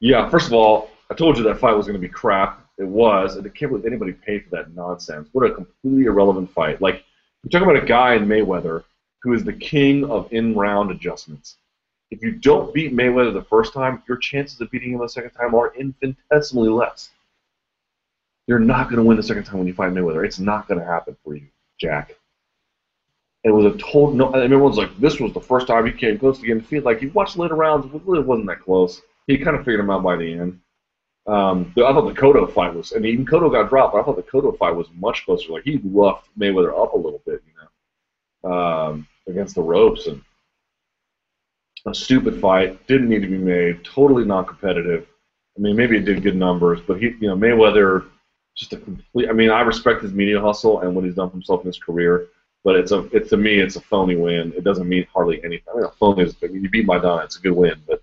yeah. 0.00 0.28
First 0.28 0.48
of 0.48 0.52
all, 0.52 0.90
I 1.10 1.14
told 1.14 1.36
you 1.36 1.44
that 1.44 1.58
fight 1.58 1.76
was 1.76 1.86
going 1.86 2.00
to 2.00 2.06
be 2.06 2.08
crap. 2.08 2.66
It 2.78 2.86
was, 2.86 3.36
and 3.36 3.46
I 3.46 3.50
can't 3.50 3.70
believe 3.70 3.86
anybody 3.86 4.12
paid 4.12 4.44
for 4.44 4.50
that 4.50 4.74
nonsense. 4.74 5.28
What 5.32 5.48
a 5.48 5.54
completely 5.54 6.04
irrelevant 6.04 6.52
fight. 6.52 6.82
Like 6.82 7.04
you're 7.42 7.50
talking 7.50 7.68
about 7.70 7.82
a 7.82 7.86
guy 7.86 8.14
in 8.14 8.26
Mayweather 8.26 8.84
who 9.22 9.32
is 9.32 9.44
the 9.44 9.52
king 9.52 10.04
of 10.04 10.32
in-round 10.32 10.90
adjustments. 10.90 11.56
If 12.10 12.22
you 12.22 12.32
don't 12.32 12.72
beat 12.72 12.94
Mayweather 12.94 13.32
the 13.32 13.42
first 13.42 13.72
time, 13.72 14.02
your 14.08 14.16
chances 14.18 14.60
of 14.60 14.70
beating 14.70 14.92
him 14.92 15.00
the 15.00 15.08
second 15.08 15.30
time 15.30 15.54
are 15.54 15.74
infinitesimally 15.74 16.68
less. 16.68 17.10
You're 18.46 18.60
not 18.60 18.84
going 18.84 18.98
to 18.98 19.02
win 19.02 19.16
the 19.16 19.22
second 19.22 19.44
time 19.44 19.58
when 19.58 19.66
you 19.66 19.74
fight 19.74 19.92
Mayweather. 19.92 20.24
It's 20.24 20.38
not 20.38 20.68
going 20.68 20.78
to 20.78 20.86
happen 20.86 21.16
for 21.24 21.34
you, 21.34 21.48
Jack. 21.80 22.14
It 23.42 23.50
was 23.50 23.64
a 23.64 23.76
total 23.78 24.12
no. 24.12 24.32
And 24.32 24.42
everyone's 24.42 24.76
like, 24.76 24.96
this 24.98 25.20
was 25.20 25.32
the 25.32 25.40
first 25.40 25.66
time 25.66 25.86
he 25.86 25.92
came 25.92 26.18
close 26.18 26.38
to 26.38 26.46
getting 26.46 26.62
defeated. 26.62 26.84
Like 26.84 27.02
you 27.02 27.10
watched 27.10 27.36
later 27.36 27.54
rounds, 27.54 27.92
it 27.92 28.02
really 28.04 28.24
wasn't 28.24 28.46
that 28.48 28.60
close. 28.60 29.02
He 29.26 29.38
kind 29.38 29.56
of 29.56 29.64
figured 29.64 29.80
him 29.80 29.90
out 29.90 30.02
by 30.02 30.16
the 30.16 30.32
end. 30.32 30.60
Um, 31.26 31.72
I 31.76 31.92
thought 31.92 32.06
the 32.06 32.20
Cotto 32.20 32.52
fight 32.52 32.72
was, 32.72 32.92
and 32.92 33.04
even 33.04 33.26
Cotto 33.26 33.50
got 33.50 33.68
dropped. 33.68 33.94
But 33.94 34.00
I 34.00 34.04
thought 34.04 34.16
the 34.16 34.22
Cotto 34.22 34.56
fight 34.56 34.76
was 34.76 34.86
much 34.94 35.24
closer. 35.24 35.52
Like 35.52 35.64
he 35.64 35.80
roughed 35.84 36.28
Mayweather 36.38 36.70
up 36.70 36.92
a 36.92 36.96
little 36.96 37.20
bit, 37.26 37.42
you 37.46 38.48
know, 38.48 38.52
um, 38.52 39.08
against 39.26 39.56
the 39.56 39.62
ropes, 39.62 40.06
and 40.06 40.22
a 41.86 41.94
stupid 41.94 42.40
fight. 42.40 42.86
Didn't 42.86 43.08
need 43.08 43.22
to 43.22 43.28
be 43.28 43.38
made. 43.38 43.84
Totally 43.84 44.24
non-competitive. 44.24 45.06
I 45.56 45.60
mean, 45.60 45.76
maybe 45.76 45.96
it 45.96 46.04
did 46.04 46.22
good 46.22 46.36
numbers, 46.36 46.80
but 46.86 46.98
he, 46.98 47.14
you 47.20 47.28
know, 47.28 47.36
Mayweather 47.36 48.06
just 48.56 48.72
a 48.72 48.76
complete. 48.76 49.28
I 49.28 49.32
mean, 49.32 49.50
I 49.50 49.60
respect 49.60 50.02
his 50.02 50.12
media 50.12 50.40
hustle 50.40 50.80
and 50.80 50.94
what 50.94 51.04
he's 51.04 51.14
done 51.14 51.28
for 51.28 51.34
himself 51.34 51.60
in 51.60 51.66
his 51.66 51.78
career, 51.78 52.28
but 52.64 52.74
it's 52.74 52.90
a, 52.90 53.08
it's 53.12 53.30
to 53.30 53.36
me, 53.36 53.58
it's 53.58 53.76
a 53.76 53.80
phony 53.80 54.16
win. 54.16 54.52
It 54.56 54.64
doesn't 54.64 54.88
mean 54.88 55.06
hardly 55.12 55.42
anything. 55.44 55.66
I 55.72 55.76
mean, 55.76 55.84
a 55.84 55.90
phony 55.90 56.22
is. 56.22 56.34
I 56.42 56.46
mean, 56.46 56.62
you 56.62 56.70
beat 56.70 56.86
Maidana, 56.86 57.24
it's 57.24 57.36
a 57.36 57.40
good 57.40 57.52
win, 57.52 57.80
but 57.86 58.02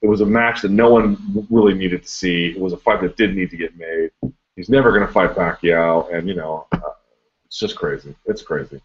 it 0.00 0.06
was 0.06 0.20
a 0.20 0.26
match 0.26 0.62
that 0.62 0.70
no 0.70 0.90
one 0.90 1.46
really 1.50 1.74
needed 1.74 2.04
to 2.04 2.08
see. 2.08 2.46
It 2.46 2.60
was 2.60 2.72
a 2.72 2.76
fight 2.76 3.00
that 3.02 3.16
did 3.16 3.34
need 3.34 3.50
to 3.50 3.56
get 3.56 3.76
made. 3.76 4.10
He's 4.54 4.68
never 4.68 4.92
going 4.92 5.06
to 5.06 5.12
fight 5.12 5.34
Pacquiao, 5.34 6.12
and 6.12 6.28
you 6.28 6.34
know, 6.34 6.66
uh, 6.72 6.80
it's 7.46 7.58
just 7.58 7.76
crazy. 7.76 8.14
It's 8.26 8.42
crazy. 8.42 8.80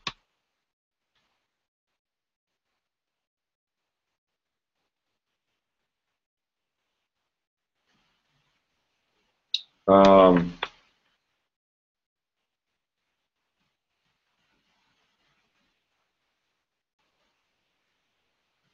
Um, 9.87 10.53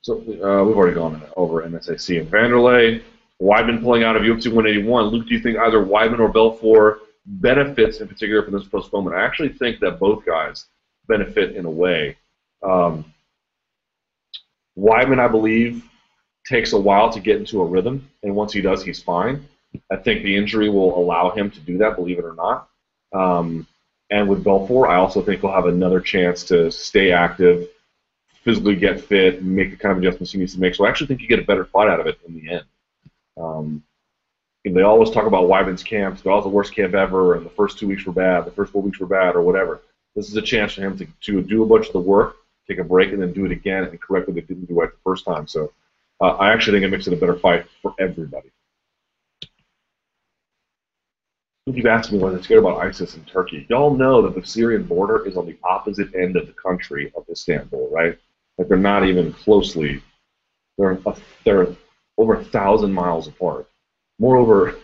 So 0.02 0.16
uh, 0.16 0.64
we've 0.64 0.76
already 0.76 0.96
gone 0.96 1.22
over 1.36 1.62
NSAC 1.62 2.22
and 2.22 2.32
Wanderlei. 2.32 3.04
Weidman 3.42 3.82
pulling 3.82 4.04
out 4.04 4.16
of 4.16 4.24
UFC 4.24 4.48
181. 4.48 5.06
Luke, 5.06 5.28
do 5.28 5.34
you 5.34 5.40
think 5.40 5.58
either 5.60 5.86
Weidman 5.86 6.20
or 6.20 6.30
Belfort 6.30 7.02
benefits 7.26 8.00
in 8.00 8.08
particular 8.08 8.44
from 8.44 8.54
this 8.54 8.68
postponement? 8.68 9.16
I 9.16 9.24
actually 9.24 9.50
think 9.50 9.80
that 9.82 10.00
both 10.00 10.26
guys 10.26 10.66
benefit 11.08 11.56
in 11.56 11.66
a 11.66 11.70
way. 11.70 12.18
Um, 12.64 13.14
Weidman, 14.78 15.20
I 15.20 15.28
believe, 15.28 15.84
takes 16.48 16.74
a 16.74 16.80
while 16.80 17.12
to 17.12 17.20
get 17.20 17.38
into 17.38 17.62
a 17.62 17.66
rhythm, 17.66 18.10
and 18.24 18.36
once 18.36 18.54
he 18.54 18.62
does, 18.62 18.84
he's 18.84 19.04
fine. 19.04 19.46
I 19.92 19.98
think 19.98 20.24
the 20.24 20.36
injury 20.36 20.70
will 20.70 20.98
allow 20.98 21.32
him 21.32 21.52
to 21.52 21.60
do 21.60 21.78
that, 21.80 21.96
believe 21.96 22.20
it 22.20 22.26
or 22.26 22.36
not. 22.36 22.70
Um, 23.14 23.68
and 24.10 24.28
with 24.28 24.44
Belfort, 24.44 24.90
I 24.90 24.96
also 24.96 25.22
think 25.22 25.42
he'll 25.42 25.52
have 25.52 25.68
another 25.68 26.02
chance 26.02 26.44
to 26.46 26.72
stay 26.72 27.12
active 27.12 27.68
physically 28.44 28.76
get 28.76 29.02
fit, 29.02 29.44
make 29.44 29.72
the 29.72 29.78
kind 29.78 29.92
of 29.92 29.98
adjustments 30.00 30.32
he 30.32 30.40
needs 30.40 30.54
to 30.54 30.60
make. 30.60 30.76
So 30.76 30.86
I 30.86 30.90
actually 30.90 31.08
think 31.08 31.22
you 31.22 31.28
get 31.28 31.40
a 31.40 31.44
better 31.44 31.66
fight 31.66 31.90
out 31.90 32.00
of 32.00 32.08
it 32.08 32.20
in 32.28 32.34
the 32.34 32.50
end. 32.50 32.64
Um, 33.38 33.84
they 34.66 34.82
always 34.82 35.10
talk 35.10 35.26
about 35.26 35.46
Weidman's 35.46 35.84
camps. 35.84 36.22
They're 36.22 36.32
all 36.32 36.42
the 36.42 36.50
worst 36.50 36.76
camp 36.76 36.94
ever, 36.94 37.36
and 37.36 37.46
the 37.46 37.50
first 37.52 37.80
two 37.80 37.88
weeks 37.88 38.06
were 38.06 38.14
bad, 38.14 38.46
the 38.46 38.52
first 38.52 38.72
four 38.72 38.82
weeks 38.82 39.00
were 39.00 39.08
bad, 39.08 39.36
or 39.36 39.42
whatever. 39.42 39.82
This 40.16 40.30
is 40.30 40.36
a 40.36 40.42
chance 40.42 40.74
for 40.74 40.82
him 40.82 40.98
to, 40.98 41.08
to 41.22 41.42
do 41.42 41.64
a 41.64 41.66
bunch 41.66 41.88
of 41.88 41.94
the 41.94 42.00
work, 42.00 42.38
take 42.68 42.78
a 42.78 42.84
break, 42.84 43.12
and 43.12 43.22
then 43.22 43.34
do 43.34 43.46
it 43.46 43.52
again 43.52 43.86
and 43.86 44.02
correct 44.02 44.28
what 44.28 44.36
they 44.36 44.42
didn't 44.42 44.66
do 44.66 44.80
right 44.80 44.92
the 44.92 44.98
first 45.04 45.26
time. 45.26 45.48
So 45.48 45.72
uh, 46.22 46.36
I 46.36 46.52
actually 46.52 46.80
think 46.80 46.88
it 46.88 46.96
makes 46.96 47.08
it 47.08 47.14
a 47.14 47.18
better 47.18 47.38
fight 47.38 47.66
for 47.82 47.96
everybody. 48.00 48.52
You 51.66 51.74
keep 51.74 51.86
asking 51.86 52.18
me 52.18 52.24
why 52.24 52.32
they're 52.32 52.42
scared 52.42 52.62
about 52.62 52.80
ISIS 52.80 53.16
in 53.16 53.24
Turkey. 53.26 53.66
Y'all 53.70 53.96
know 53.96 54.22
that 54.22 54.34
the 54.34 54.46
Syrian 54.46 54.84
border 54.84 55.26
is 55.28 55.38
on 55.38 55.46
the 55.46 55.58
opposite 55.64 56.14
end 56.16 56.36
of 56.36 56.48
the 56.48 56.54
country 56.54 57.12
of 57.16 57.26
Istanbul, 57.30 57.90
right? 57.92 58.18
Like 58.58 58.68
they're 58.68 58.78
not 58.78 59.06
even 59.06 59.32
closely. 59.34 60.02
They're 60.78 60.92
a, 61.06 61.16
they're 61.46 61.68
over 62.18 62.36
a 62.36 62.44
thousand 62.44 62.94
miles 62.94 63.28
apart. 63.28 63.70
Moreover, 64.20 64.76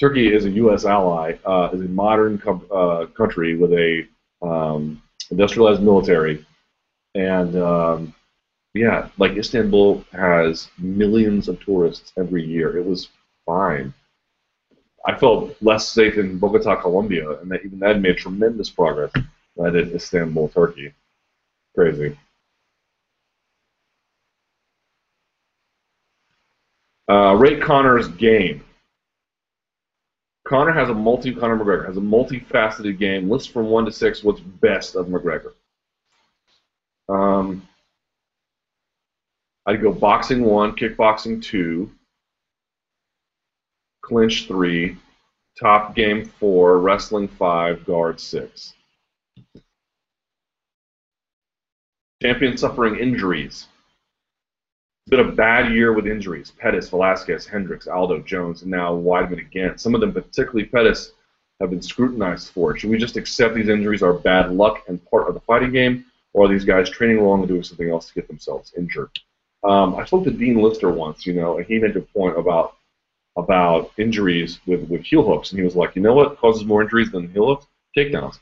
Turkey 0.00 0.32
is 0.32 0.46
a 0.46 0.50
U.S. 0.50 0.86
ally, 0.86 1.34
uh, 1.44 1.70
is 1.72 1.80
a 1.82 1.84
modern 1.84 2.38
com- 2.38 2.66
uh, 2.74 3.06
country 3.16 3.56
with 3.56 3.72
a 3.72 4.06
um, 4.42 5.02
industrialized 5.30 5.82
military, 5.82 6.44
and 7.14 7.54
um, 7.56 8.14
yeah, 8.74 9.08
like 9.18 9.32
Istanbul 9.32 10.04
has 10.12 10.68
millions 10.78 11.48
of 11.48 11.62
tourists 11.62 12.12
every 12.16 12.44
year. 12.44 12.78
It 12.78 12.84
was 12.86 13.08
fine. 13.44 13.92
I 15.06 15.16
felt 15.18 15.56
less 15.62 15.88
safe 15.88 16.18
in 16.18 16.38
Bogota, 16.38 16.76
Colombia, 16.76 17.40
and 17.40 17.50
that 17.50 17.64
even 17.64 17.78
that 17.80 18.00
made 18.00 18.18
tremendous 18.18 18.68
progress 18.68 19.12
than 19.56 19.66
I 19.66 19.70
did 19.70 19.94
Istanbul, 19.94 20.48
Turkey. 20.48 20.92
Crazy. 21.74 22.18
Uh, 27.08 27.34
rate 27.34 27.60
Conor's 27.60 28.08
game. 28.08 28.62
Conor 30.46 30.72
has 30.72 30.88
a 30.90 30.94
multi. 30.94 31.34
Conor 31.34 31.56
McGregor 31.56 31.86
has 31.86 31.96
a 31.96 32.00
multifaceted 32.00 32.98
game. 32.98 33.30
List 33.30 33.52
from 33.52 33.66
one 33.66 33.84
to 33.84 33.92
six 33.92 34.22
what's 34.22 34.40
best 34.40 34.96
of 34.96 35.06
McGregor. 35.06 35.52
Um, 37.08 37.66
I'd 39.66 39.82
go 39.82 39.92
boxing 39.92 40.44
one, 40.44 40.74
kickboxing 40.74 41.42
two, 41.42 41.90
clinch 44.10 44.48
three, 44.48 44.98
top 45.58 45.94
game 45.94 46.24
four, 46.24 46.80
wrestling 46.80 47.28
five, 47.28 47.86
guard 47.86 48.20
six. 48.20 48.74
Champion 52.20 52.58
suffering 52.58 52.96
injuries 52.96 53.68
It's 55.06 55.10
been 55.10 55.20
a 55.20 55.32
bad 55.32 55.72
year 55.72 55.92
with 55.92 56.08
injuries. 56.08 56.50
Pettis, 56.50 56.90
Velasquez, 56.90 57.46
Hendricks, 57.46 57.86
Aldo, 57.86 58.20
Jones, 58.22 58.62
and 58.62 58.70
now 58.72 58.92
Weidman 58.94 59.38
again. 59.38 59.78
Some 59.78 59.94
of 59.94 60.00
them, 60.00 60.12
particularly 60.12 60.66
Pettis, 60.66 61.12
have 61.60 61.70
been 61.70 61.80
scrutinized 61.80 62.50
for. 62.52 62.76
Should 62.76 62.90
we 62.90 62.98
just 62.98 63.16
accept 63.16 63.54
these 63.54 63.68
injuries 63.68 64.02
are 64.02 64.14
bad 64.14 64.50
luck 64.52 64.82
and 64.88 65.04
part 65.08 65.28
of 65.28 65.34
the 65.34 65.40
fighting 65.40 65.72
game, 65.72 66.04
or 66.34 66.46
are 66.46 66.48
these 66.48 66.64
guys 66.64 66.90
training 66.90 67.20
wrong 67.20 67.40
and 67.40 67.48
doing 67.48 67.62
something 67.62 67.90
else 67.90 68.08
to 68.08 68.14
get 68.14 68.26
themselves 68.26 68.72
injured? 68.76 69.10
Um, 69.62 69.94
I 69.94 70.04
spoke 70.04 70.24
to 70.24 70.32
Dean 70.32 70.60
Lister 70.60 70.90
once, 70.90 71.26
you 71.26 71.34
know, 71.34 71.58
and 71.58 71.66
he 71.66 71.78
made 71.78 71.96
a 71.96 72.00
point 72.00 72.36
about 72.36 72.76
about 73.36 73.92
injuries 73.96 74.60
with, 74.66 74.88
with 74.88 75.02
heel 75.02 75.26
hooks, 75.26 75.50
and 75.50 75.58
he 75.58 75.64
was 75.64 75.76
like, 75.76 75.94
you 75.96 76.02
know 76.02 76.14
what 76.14 76.38
causes 76.38 76.64
more 76.64 76.82
injuries 76.82 77.10
than 77.10 77.30
heel 77.30 77.46
hooks? 77.46 77.66
Takedowns. 77.96 78.38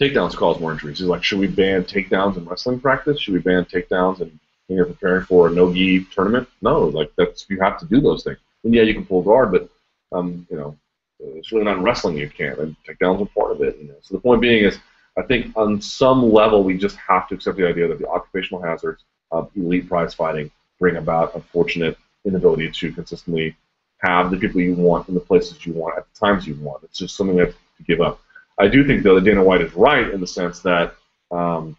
Takedowns 0.00 0.34
cause 0.34 0.60
more 0.60 0.72
injuries. 0.72 0.98
He's 0.98 1.08
like, 1.08 1.24
should 1.24 1.38
we 1.38 1.46
ban 1.46 1.84
takedowns 1.84 2.36
in 2.36 2.44
wrestling 2.44 2.80
practice? 2.80 3.20
Should 3.20 3.34
we 3.34 3.40
ban 3.40 3.64
takedowns 3.64 4.20
and 4.20 4.38
when 4.66 4.76
you're 4.76 4.86
preparing 4.86 5.24
for 5.24 5.48
a 5.48 5.50
no-gi 5.50 6.04
tournament? 6.04 6.48
No, 6.62 6.84
like 6.84 7.12
that's 7.16 7.46
you 7.48 7.60
have 7.60 7.78
to 7.80 7.86
do 7.86 8.00
those 8.00 8.24
things. 8.24 8.38
And 8.64 8.74
yeah, 8.74 8.82
you 8.82 8.94
can 8.94 9.04
pull 9.04 9.22
guard, 9.22 9.52
but 9.52 9.68
um, 10.12 10.46
you 10.50 10.56
know, 10.56 10.76
it's 11.20 11.52
really 11.52 11.64
not 11.64 11.78
in 11.78 11.82
wrestling 11.82 12.16
you 12.16 12.28
can't. 12.28 12.58
And 12.58 12.76
takedowns 12.86 13.22
are 13.22 13.26
part 13.26 13.52
of 13.52 13.62
it. 13.62 13.78
You 13.78 13.88
know? 13.88 13.96
So 14.02 14.14
the 14.14 14.20
point 14.20 14.40
being 14.40 14.64
is, 14.64 14.78
I 15.18 15.22
think 15.22 15.54
on 15.56 15.80
some 15.80 16.32
level 16.32 16.64
we 16.64 16.78
just 16.78 16.96
have 16.96 17.28
to 17.28 17.34
accept 17.34 17.58
the 17.58 17.68
idea 17.68 17.86
that 17.88 17.98
the 17.98 18.08
occupational 18.08 18.62
hazards 18.62 19.04
of 19.30 19.50
elite 19.56 19.88
prize 19.88 20.14
fighting 20.14 20.50
bring 20.78 20.96
about 20.96 21.34
unfortunate 21.34 21.98
inability 22.24 22.70
to 22.70 22.92
consistently 22.92 23.56
have 24.02 24.30
the 24.30 24.36
people 24.36 24.60
you 24.60 24.74
want 24.74 25.08
in 25.08 25.14
the 25.14 25.20
places 25.20 25.64
you 25.64 25.72
want 25.72 25.96
at 25.96 26.06
the 26.12 26.18
times 26.18 26.46
you 26.46 26.54
want. 26.56 26.82
It's 26.84 26.98
just 26.98 27.16
something 27.16 27.36
we 27.36 27.42
have 27.42 27.52
to 27.52 27.82
give 27.84 28.00
up. 28.00 28.20
I 28.58 28.68
do 28.68 28.86
think 28.86 29.02
though 29.02 29.14
that 29.14 29.24
Dana 29.24 29.42
White 29.42 29.60
is 29.60 29.74
right 29.74 30.10
in 30.10 30.20
the 30.20 30.26
sense 30.26 30.60
that 30.60 30.94
um, 31.30 31.76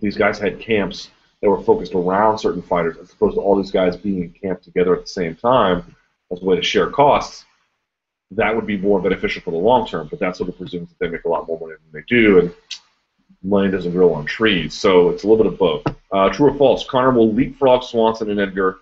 these 0.00 0.16
guys 0.16 0.38
had 0.38 0.60
camps 0.60 1.10
that 1.40 1.48
were 1.48 1.62
focused 1.62 1.94
around 1.94 2.38
certain 2.38 2.62
fighters 2.62 2.96
as 2.98 3.12
opposed 3.12 3.36
to 3.36 3.40
all 3.40 3.56
these 3.56 3.70
guys 3.70 3.96
being 3.96 4.22
in 4.22 4.30
camp 4.30 4.62
together 4.62 4.94
at 4.94 5.02
the 5.02 5.08
same 5.08 5.34
time 5.34 5.96
as 6.30 6.42
a 6.42 6.44
way 6.44 6.56
to 6.56 6.62
share 6.62 6.90
costs. 6.90 7.44
That 8.32 8.54
would 8.54 8.66
be 8.66 8.76
more 8.76 9.00
beneficial 9.00 9.42
for 9.42 9.50
the 9.50 9.56
long 9.56 9.86
term, 9.88 10.08
but 10.08 10.20
that 10.20 10.36
sort 10.36 10.50
of 10.50 10.58
presumes 10.58 10.88
that 10.90 10.98
they 10.98 11.08
make 11.08 11.24
a 11.24 11.28
lot 11.28 11.48
more 11.48 11.58
money 11.58 11.72
than 11.72 12.00
they 12.00 12.04
do, 12.06 12.38
and 12.38 12.54
money 13.42 13.70
doesn't 13.70 13.90
grow 13.90 14.12
on 14.12 14.24
trees. 14.24 14.74
So 14.74 15.08
it's 15.10 15.24
a 15.24 15.26
little 15.26 15.42
bit 15.42 15.52
of 15.52 15.58
both. 15.58 15.82
Uh, 16.12 16.28
true 16.28 16.50
or 16.50 16.54
false? 16.56 16.86
Conor 16.86 17.10
will 17.10 17.32
leapfrog 17.32 17.82
Swanson 17.82 18.30
and 18.30 18.38
Edgar 18.38 18.78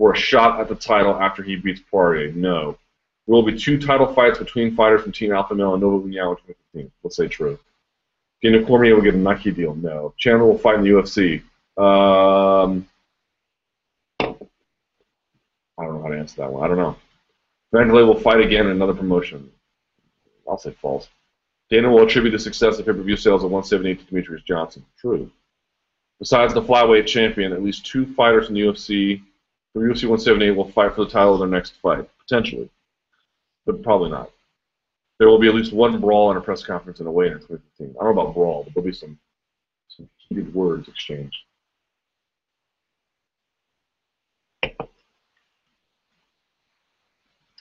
for 0.00 0.14
a 0.14 0.16
shot 0.16 0.58
at 0.58 0.66
the 0.66 0.74
title 0.74 1.14
after 1.14 1.42
he 1.42 1.56
beats 1.56 1.82
Poirier. 1.90 2.32
No. 2.32 2.78
There 3.26 3.34
will 3.34 3.42
be 3.42 3.58
two 3.58 3.78
title 3.78 4.06
fights 4.14 4.38
between 4.38 4.74
fighters 4.74 5.02
from 5.02 5.12
Team 5.12 5.30
Alpha 5.30 5.54
Male 5.54 5.74
and 5.74 5.82
Nova 5.82 6.08
União 6.08 6.30
in 6.30 6.36
2015. 6.72 6.92
Let's 7.04 7.16
say 7.16 7.28
true. 7.28 7.58
Daniel 8.42 8.64
Cormier 8.64 8.94
will 8.94 9.02
get 9.02 9.12
a 9.12 9.18
Nike 9.18 9.50
deal. 9.50 9.74
No. 9.74 10.14
Chandler 10.16 10.46
will 10.46 10.56
fight 10.56 10.76
in 10.76 10.84
the 10.84 10.88
UFC. 10.88 11.42
Um, 11.76 12.88
I 14.18 15.84
don't 15.84 15.96
know 15.96 16.02
how 16.02 16.08
to 16.08 16.18
answer 16.18 16.36
that 16.38 16.50
one. 16.50 16.64
I 16.64 16.68
don't 16.68 16.78
know. 16.78 16.96
Wanderlei 17.74 18.06
will 18.06 18.18
fight 18.18 18.40
again 18.40 18.64
in 18.66 18.72
another 18.72 18.94
promotion. 18.94 19.50
I'll 20.48 20.56
say 20.56 20.74
false. 20.80 21.10
Dana 21.68 21.90
will 21.90 22.04
attribute 22.04 22.32
the 22.32 22.38
success 22.38 22.78
of 22.78 22.86
pay-per-view 22.86 23.18
sales 23.18 23.44
of 23.44 23.50
178 23.50 24.08
to 24.08 24.14
Demetrious 24.14 24.46
Johnson. 24.46 24.82
True. 24.98 25.30
Besides 26.18 26.54
the 26.54 26.62
flyweight 26.62 27.06
champion, 27.06 27.52
at 27.52 27.62
least 27.62 27.84
two 27.84 28.06
fighters 28.14 28.48
in 28.48 28.54
the 28.54 28.62
UFC 28.62 29.22
from 29.72 29.82
UFC 29.82 30.08
178 30.08 30.50
will 30.50 30.70
fight 30.70 30.94
for 30.94 31.04
the 31.04 31.10
title 31.10 31.34
of 31.34 31.40
their 31.40 31.48
next 31.48 31.74
fight, 31.80 32.08
potentially, 32.18 32.68
but 33.66 33.82
probably 33.82 34.10
not. 34.10 34.30
There 35.18 35.28
will 35.28 35.38
be 35.38 35.48
at 35.48 35.54
least 35.54 35.72
one 35.72 36.00
brawl 36.00 36.30
and 36.30 36.38
a 36.38 36.40
press 36.40 36.62
conference 36.64 37.00
in 37.00 37.06
a 37.06 37.12
way 37.12 37.26
in 37.26 37.34
2015. 37.34 37.90
I 38.00 38.04
don't 38.04 38.14
know 38.14 38.22
about 38.22 38.34
brawl, 38.34 38.64
but 38.64 38.74
there'll 38.74 38.86
be 38.86 38.92
some, 38.92 39.18
some 39.88 40.08
heated 40.16 40.52
words 40.54 40.88
exchanged. 40.88 41.36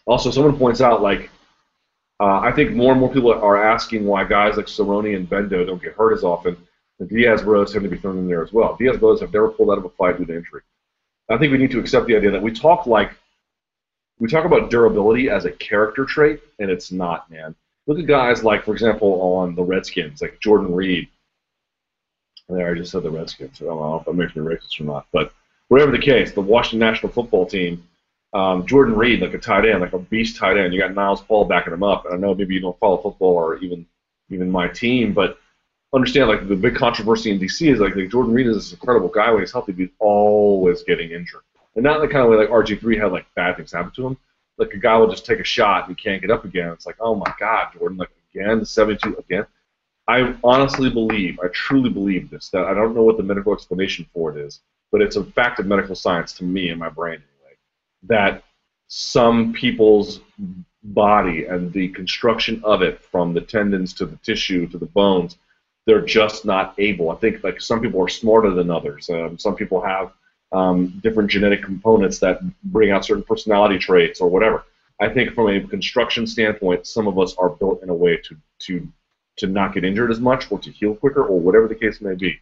Also, 0.05 0.31
someone 0.31 0.57
points 0.57 0.81
out, 0.81 1.03
like, 1.03 1.29
uh, 2.19 2.39
I 2.39 2.51
think 2.51 2.71
more 2.71 2.91
and 2.91 2.99
more 2.99 3.13
people 3.13 3.31
are 3.31 3.63
asking 3.63 4.05
why 4.05 4.23
guys 4.23 4.57
like 4.57 4.65
Cerrone 4.65 5.15
and 5.15 5.29
Bendo 5.29 5.65
don't 5.65 5.81
get 5.81 5.93
hurt 5.93 6.13
as 6.13 6.23
often. 6.23 6.57
The 6.97 7.05
Diaz 7.05 7.43
brothers 7.43 7.71
tend 7.71 7.83
to 7.83 7.89
be 7.89 7.97
thrown 7.97 8.17
in 8.17 8.27
there 8.27 8.43
as 8.43 8.51
well. 8.51 8.75
Diaz 8.75 8.97
brothers 8.97 9.21
have 9.21 9.31
never 9.31 9.49
pulled 9.49 9.69
out 9.69 9.77
of 9.77 9.85
a 9.85 9.89
fight 9.89 10.17
due 10.17 10.25
to 10.25 10.35
injury. 10.35 10.61
I 11.29 11.37
think 11.37 11.51
we 11.51 11.57
need 11.57 11.71
to 11.71 11.79
accept 11.79 12.07
the 12.07 12.15
idea 12.15 12.31
that 12.31 12.41
we 12.41 12.51
talk 12.51 12.85
like 12.85 13.11
we 14.19 14.27
talk 14.27 14.45
about 14.45 14.69
durability 14.69 15.29
as 15.29 15.45
a 15.45 15.51
character 15.51 16.03
trait, 16.05 16.41
and 16.59 16.69
it's 16.69 16.91
not, 16.91 17.29
man. 17.31 17.55
Look 17.87 17.99
at 17.99 18.05
guys 18.05 18.43
like, 18.43 18.65
for 18.65 18.73
example, 18.73 19.21
on 19.21 19.55
the 19.55 19.63
Redskins, 19.63 20.21
like 20.21 20.39
Jordan 20.41 20.73
Reed. 20.73 21.07
There, 22.49 22.71
I 22.71 22.77
just 22.77 22.91
said 22.91 23.03
the 23.03 23.11
Redskins. 23.11 23.61
I 23.61 23.65
don't 23.65 23.79
know 23.79 24.03
if 24.05 24.15
makes 24.15 24.35
me 24.35 24.41
racist 24.41 24.81
or 24.81 24.83
not, 24.83 25.07
but 25.13 25.31
whatever 25.69 25.91
the 25.91 25.99
case, 25.99 26.33
the 26.33 26.41
Washington 26.41 26.79
National 26.79 27.11
Football 27.11 27.45
Team 27.45 27.83
um, 28.33 28.65
Jordan 28.65 28.95
Reed, 28.95 29.21
like 29.21 29.33
a 29.33 29.39
tight 29.39 29.65
end, 29.65 29.81
like 29.81 29.93
a 29.93 29.99
beast 29.99 30.37
tight 30.37 30.57
end. 30.57 30.73
You 30.73 30.79
got 30.79 30.93
Niles 30.93 31.21
Paul 31.21 31.45
backing 31.45 31.73
him 31.73 31.83
up. 31.83 32.05
And 32.05 32.13
I 32.13 32.17
know 32.17 32.35
maybe 32.35 32.53
you 32.53 32.61
don't 32.61 32.77
follow 32.79 32.97
football 32.97 33.33
or 33.33 33.57
even 33.57 33.85
even 34.29 34.51
my 34.51 34.67
team, 34.67 35.13
but 35.13 35.39
understand 35.93 36.29
like 36.29 36.47
the 36.47 36.55
big 36.55 36.75
controversy 36.75 37.31
in 37.31 37.39
DC 37.39 37.71
is 37.71 37.79
like, 37.79 37.95
like 37.95 38.09
Jordan 38.09 38.33
Reed 38.33 38.47
is 38.47 38.55
this 38.55 38.71
incredible 38.71 39.09
guy 39.09 39.31
when 39.31 39.41
he's 39.41 39.51
healthy, 39.51 39.71
but 39.71 39.81
he's 39.81 39.89
always 39.99 40.83
getting 40.83 41.11
injured. 41.11 41.41
And 41.75 41.83
not 41.83 42.01
the 42.01 42.07
kind 42.07 42.23
of 42.23 42.29
way 42.29 42.37
like 42.37 42.49
RG3 42.49 43.01
had 43.01 43.11
like 43.11 43.25
bad 43.35 43.57
things 43.57 43.71
happen 43.71 43.91
to 43.95 44.07
him. 44.07 44.17
Like 44.57 44.73
a 44.73 44.77
guy 44.77 44.97
will 44.97 45.09
just 45.09 45.25
take 45.25 45.39
a 45.39 45.43
shot 45.43 45.87
and 45.87 45.97
he 45.97 46.03
can't 46.03 46.21
get 46.21 46.31
up 46.31 46.45
again. 46.45 46.69
It's 46.69 46.85
like, 46.85 46.97
oh 46.99 47.15
my 47.15 47.33
God, 47.39 47.69
Jordan, 47.77 47.97
like 47.97 48.09
again, 48.33 48.65
72 48.65 49.17
again. 49.17 49.45
I 50.07 50.35
honestly 50.43 50.89
believe, 50.89 51.39
I 51.39 51.47
truly 51.49 51.89
believe 51.89 52.29
this, 52.29 52.49
that 52.49 52.65
I 52.65 52.73
don't 52.73 52.95
know 52.95 53.03
what 53.03 53.17
the 53.17 53.23
medical 53.23 53.53
explanation 53.53 54.07
for 54.13 54.35
it 54.35 54.43
is, 54.43 54.61
but 54.91 55.01
it's 55.01 55.15
a 55.15 55.23
fact 55.23 55.59
of 55.59 55.67
medical 55.67 55.95
science 55.95 56.33
to 56.33 56.43
me 56.43 56.69
in 56.69 56.79
my 56.79 56.89
brain 56.89 57.15
anyway, 57.15 57.55
that 58.03 58.43
some 58.87 59.53
people's 59.53 60.21
body 60.83 61.45
and 61.45 61.71
the 61.73 61.89
construction 61.89 62.59
of 62.63 62.81
it, 62.81 63.03
from 63.03 63.33
the 63.33 63.41
tendons 63.41 63.93
to 63.93 64.05
the 64.05 64.15
tissue 64.17 64.67
to 64.67 64.77
the 64.77 64.87
bones, 64.87 65.37
they're 65.85 66.01
just 66.01 66.45
not 66.45 66.75
able. 66.77 67.09
I 67.09 67.15
think 67.15 67.43
like 67.43 67.61
some 67.61 67.81
people 67.81 68.01
are 68.01 68.07
smarter 68.09 68.51
than 68.51 68.69
others. 68.69 69.09
Um, 69.09 69.37
some 69.37 69.55
people 69.55 69.81
have 69.81 70.11
um, 70.51 70.99
different 71.01 71.29
genetic 71.29 71.63
components 71.63 72.19
that 72.19 72.39
bring 72.65 72.91
out 72.91 73.05
certain 73.05 73.23
personality 73.23 73.77
traits 73.77 74.21
or 74.21 74.29
whatever. 74.29 74.65
I 74.99 75.09
think 75.09 75.33
from 75.33 75.47
a 75.47 75.61
construction 75.61 76.27
standpoint, 76.27 76.85
some 76.85 77.07
of 77.07 77.17
us 77.17 77.35
are 77.37 77.49
built 77.49 77.83
in 77.83 77.89
a 77.89 77.93
way 77.93 78.17
to 78.17 78.37
to 78.59 78.87
to 79.37 79.47
not 79.47 79.73
get 79.73 79.85
injured 79.85 80.11
as 80.11 80.19
much 80.19 80.51
or 80.51 80.59
to 80.59 80.71
heal 80.71 80.93
quicker 80.93 81.23
or 81.23 81.39
whatever 81.39 81.67
the 81.67 81.75
case 81.75 82.01
may 82.01 82.15
be. 82.15 82.39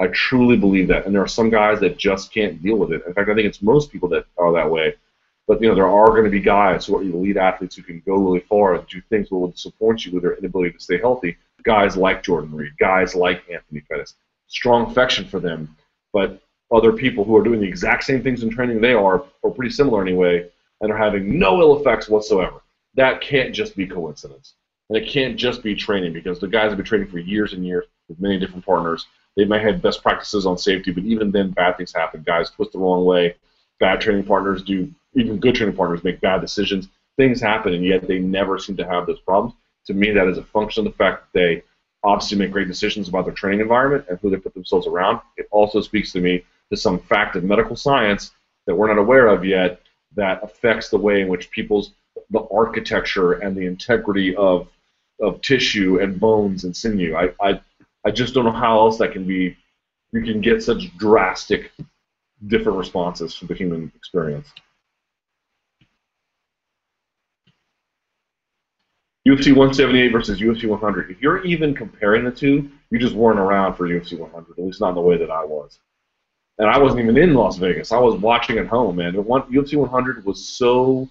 I 0.00 0.08
truly 0.08 0.56
believe 0.56 0.88
that, 0.88 1.06
and 1.06 1.14
there 1.14 1.22
are 1.22 1.28
some 1.28 1.50
guys 1.50 1.78
that 1.80 1.98
just 1.98 2.32
can't 2.32 2.60
deal 2.62 2.76
with 2.76 2.92
it. 2.92 3.02
In 3.06 3.14
fact, 3.14 3.28
I 3.28 3.34
think 3.34 3.46
it's 3.46 3.62
most 3.62 3.92
people 3.92 4.08
that 4.08 4.24
are 4.38 4.52
that 4.52 4.70
way. 4.70 4.94
But 5.46 5.60
you 5.60 5.68
know, 5.68 5.74
there 5.74 5.88
are 5.88 6.08
going 6.08 6.24
to 6.24 6.30
be 6.30 6.40
guys 6.40 6.86
who 6.86 6.96
are 6.96 7.02
elite 7.02 7.36
athletes 7.36 7.76
who 7.76 7.82
can 7.82 8.02
go 8.06 8.16
really 8.16 8.40
far 8.40 8.74
and 8.74 8.86
do 8.86 9.00
things 9.00 9.28
that 9.28 9.34
will 9.34 9.52
support 9.54 10.04
you 10.04 10.12
with 10.12 10.22
their 10.22 10.36
inability 10.36 10.72
to 10.72 10.80
stay 10.80 10.98
healthy. 10.98 11.36
Guys 11.64 11.96
like 11.96 12.22
Jordan 12.22 12.54
Reed, 12.54 12.72
guys 12.78 13.14
like 13.14 13.42
Anthony 13.50 13.80
Pettis, 13.80 14.14
strong 14.46 14.90
affection 14.90 15.24
for 15.24 15.40
them. 15.40 15.76
But 16.12 16.40
other 16.72 16.92
people 16.92 17.24
who 17.24 17.36
are 17.36 17.42
doing 17.42 17.60
the 17.60 17.68
exact 17.68 18.04
same 18.04 18.22
things 18.22 18.42
in 18.42 18.50
training 18.50 18.80
they 18.80 18.94
are, 18.94 19.24
or 19.42 19.50
pretty 19.52 19.72
similar 19.72 20.02
anyway, 20.02 20.48
and 20.80 20.92
are 20.92 20.96
having 20.96 21.38
no 21.38 21.60
ill 21.60 21.80
effects 21.80 22.08
whatsoever. 22.08 22.62
That 22.94 23.20
can't 23.20 23.54
just 23.54 23.76
be 23.76 23.86
coincidence. 23.86 24.54
And 24.88 24.96
it 24.96 25.08
can't 25.08 25.36
just 25.36 25.62
be 25.62 25.74
training 25.74 26.12
because 26.12 26.40
the 26.40 26.48
guys 26.48 26.70
have 26.70 26.76
been 26.76 26.86
training 26.86 27.08
for 27.08 27.18
years 27.18 27.52
and 27.52 27.64
years 27.66 27.84
with 28.08 28.20
many 28.20 28.38
different 28.38 28.64
partners 28.64 29.06
they 29.36 29.44
may 29.44 29.60
have 29.62 29.82
best 29.82 30.02
practices 30.02 30.46
on 30.46 30.58
safety, 30.58 30.90
but 30.90 31.04
even 31.04 31.30
then, 31.30 31.50
bad 31.50 31.76
things 31.76 31.92
happen. 31.92 32.22
Guys 32.22 32.50
twist 32.50 32.72
the 32.72 32.78
wrong 32.78 33.04
way. 33.04 33.36
Bad 33.78 34.00
training 34.00 34.24
partners 34.24 34.62
do. 34.62 34.92
Even 35.14 35.38
good 35.38 35.54
training 35.54 35.76
partners 35.76 36.04
make 36.04 36.20
bad 36.20 36.40
decisions. 36.40 36.88
Things 37.16 37.40
happen, 37.40 37.74
and 37.74 37.84
yet 37.84 38.06
they 38.06 38.18
never 38.18 38.58
seem 38.58 38.76
to 38.76 38.86
have 38.86 39.06
those 39.06 39.20
problems. 39.20 39.54
To 39.86 39.94
me, 39.94 40.10
that 40.12 40.28
is 40.28 40.38
a 40.38 40.44
function 40.44 40.86
of 40.86 40.92
the 40.92 40.96
fact 40.96 41.32
that 41.32 41.38
they 41.38 41.62
obviously 42.02 42.38
make 42.38 42.52
great 42.52 42.68
decisions 42.68 43.08
about 43.08 43.24
their 43.24 43.34
training 43.34 43.60
environment 43.60 44.06
and 44.08 44.18
who 44.18 44.30
they 44.30 44.36
put 44.36 44.54
themselves 44.54 44.86
around. 44.86 45.20
It 45.36 45.48
also 45.50 45.80
speaks 45.80 46.12
to 46.12 46.20
me 46.20 46.44
to 46.70 46.76
some 46.76 46.98
fact 46.98 47.36
of 47.36 47.44
medical 47.44 47.76
science 47.76 48.32
that 48.66 48.74
we're 48.74 48.88
not 48.88 48.98
aware 48.98 49.28
of 49.28 49.44
yet 49.44 49.82
that 50.16 50.42
affects 50.42 50.88
the 50.88 50.98
way 50.98 51.20
in 51.20 51.28
which 51.28 51.50
people's 51.50 51.92
the 52.30 52.46
architecture 52.52 53.32
and 53.34 53.56
the 53.56 53.66
integrity 53.66 54.34
of 54.36 54.68
of 55.20 55.40
tissue 55.42 56.00
and 56.00 56.18
bones 56.18 56.64
and 56.64 56.74
sinew. 56.74 57.14
I, 57.14 57.32
I 57.40 57.60
I 58.04 58.10
just 58.10 58.34
don't 58.34 58.44
know 58.44 58.52
how 58.52 58.78
else 58.78 58.98
that 58.98 59.12
can 59.12 59.26
be. 59.26 59.56
You 60.12 60.22
can 60.22 60.40
get 60.40 60.62
such 60.62 60.96
drastic, 60.96 61.72
different 62.46 62.78
responses 62.78 63.34
from 63.34 63.48
the 63.48 63.54
human 63.54 63.92
experience. 63.94 64.48
UFC 69.30 69.48
178 69.48 70.08
versus 70.12 70.40
UFC 70.40 70.68
100. 70.68 71.10
If 71.10 71.20
you're 71.20 71.44
even 71.44 71.74
comparing 71.74 72.24
the 72.24 72.30
two, 72.30 72.70
you 72.90 72.98
just 72.98 73.14
weren't 73.14 73.38
around 73.38 73.74
for 73.74 73.88
UFC 73.88 74.18
100, 74.18 74.58
at 74.58 74.64
least 74.64 74.80
not 74.80 74.90
in 74.90 74.94
the 74.96 75.00
way 75.00 75.16
that 75.16 75.30
I 75.30 75.44
was. 75.44 75.78
And 76.58 76.68
I 76.68 76.78
wasn't 76.78 77.02
even 77.02 77.16
in 77.16 77.34
Las 77.34 77.56
Vegas. 77.56 77.92
I 77.92 77.98
was 77.98 78.20
watching 78.20 78.58
at 78.58 78.66
home, 78.66 78.96
man. 78.96 79.14
UFC 79.14 79.76
100 79.76 80.24
was 80.24 80.46
so 80.46 81.08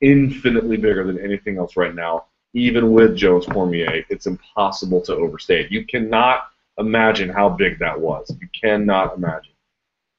infinitely 0.00 0.76
bigger 0.76 1.04
than 1.04 1.18
anything 1.20 1.58
else 1.58 1.76
right 1.76 1.94
now 1.94 2.24
even 2.54 2.92
with 2.92 3.16
Jones 3.16 3.46
Cormier, 3.46 4.04
it's 4.08 4.26
impossible 4.26 5.00
to 5.02 5.14
overstate. 5.14 5.70
You 5.70 5.84
cannot 5.84 6.48
imagine 6.78 7.28
how 7.28 7.48
big 7.48 7.78
that 7.78 7.98
was. 7.98 8.30
You 8.40 8.48
cannot 8.58 9.16
imagine. 9.16 9.52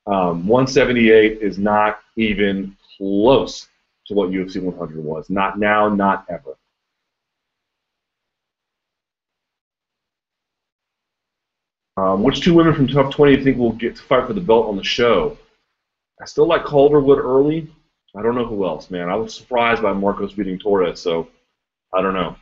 Um, 0.07 0.47
178 0.47 1.41
is 1.41 1.57
not 1.57 1.99
even 2.15 2.75
close 2.97 3.67
to 4.07 4.13
what 4.13 4.29
UFC 4.29 4.61
100 4.61 5.03
was. 5.03 5.29
Not 5.29 5.59
now, 5.59 5.89
not 5.89 6.25
ever. 6.29 6.57
Um, 11.99 12.23
which 12.23 12.39
two 12.39 12.53
women 12.53 12.73
from 12.73 12.87
top 12.87 13.11
20 13.11 13.33
do 13.33 13.37
you 13.39 13.43
think 13.43 13.57
will 13.57 13.73
get 13.73 13.97
to 13.97 14.01
fight 14.01 14.25
for 14.25 14.31
the 14.31 14.39
belt 14.39 14.67
on 14.67 14.77
the 14.77 14.83
show? 14.83 15.37
I 16.21 16.25
still 16.25 16.47
like 16.47 16.63
Calderwood 16.63 17.17
early. 17.17 17.67
I 18.15 18.21
don't 18.21 18.35
know 18.35 18.45
who 18.45 18.65
else, 18.65 18.89
man. 18.89 19.09
I 19.09 19.15
was 19.15 19.35
surprised 19.35 19.81
by 19.81 19.91
Markos 19.91 20.35
beating 20.35 20.57
Torres, 20.57 21.01
so 21.01 21.27
I 21.93 22.01
don't 22.01 22.13
know. 22.13 22.37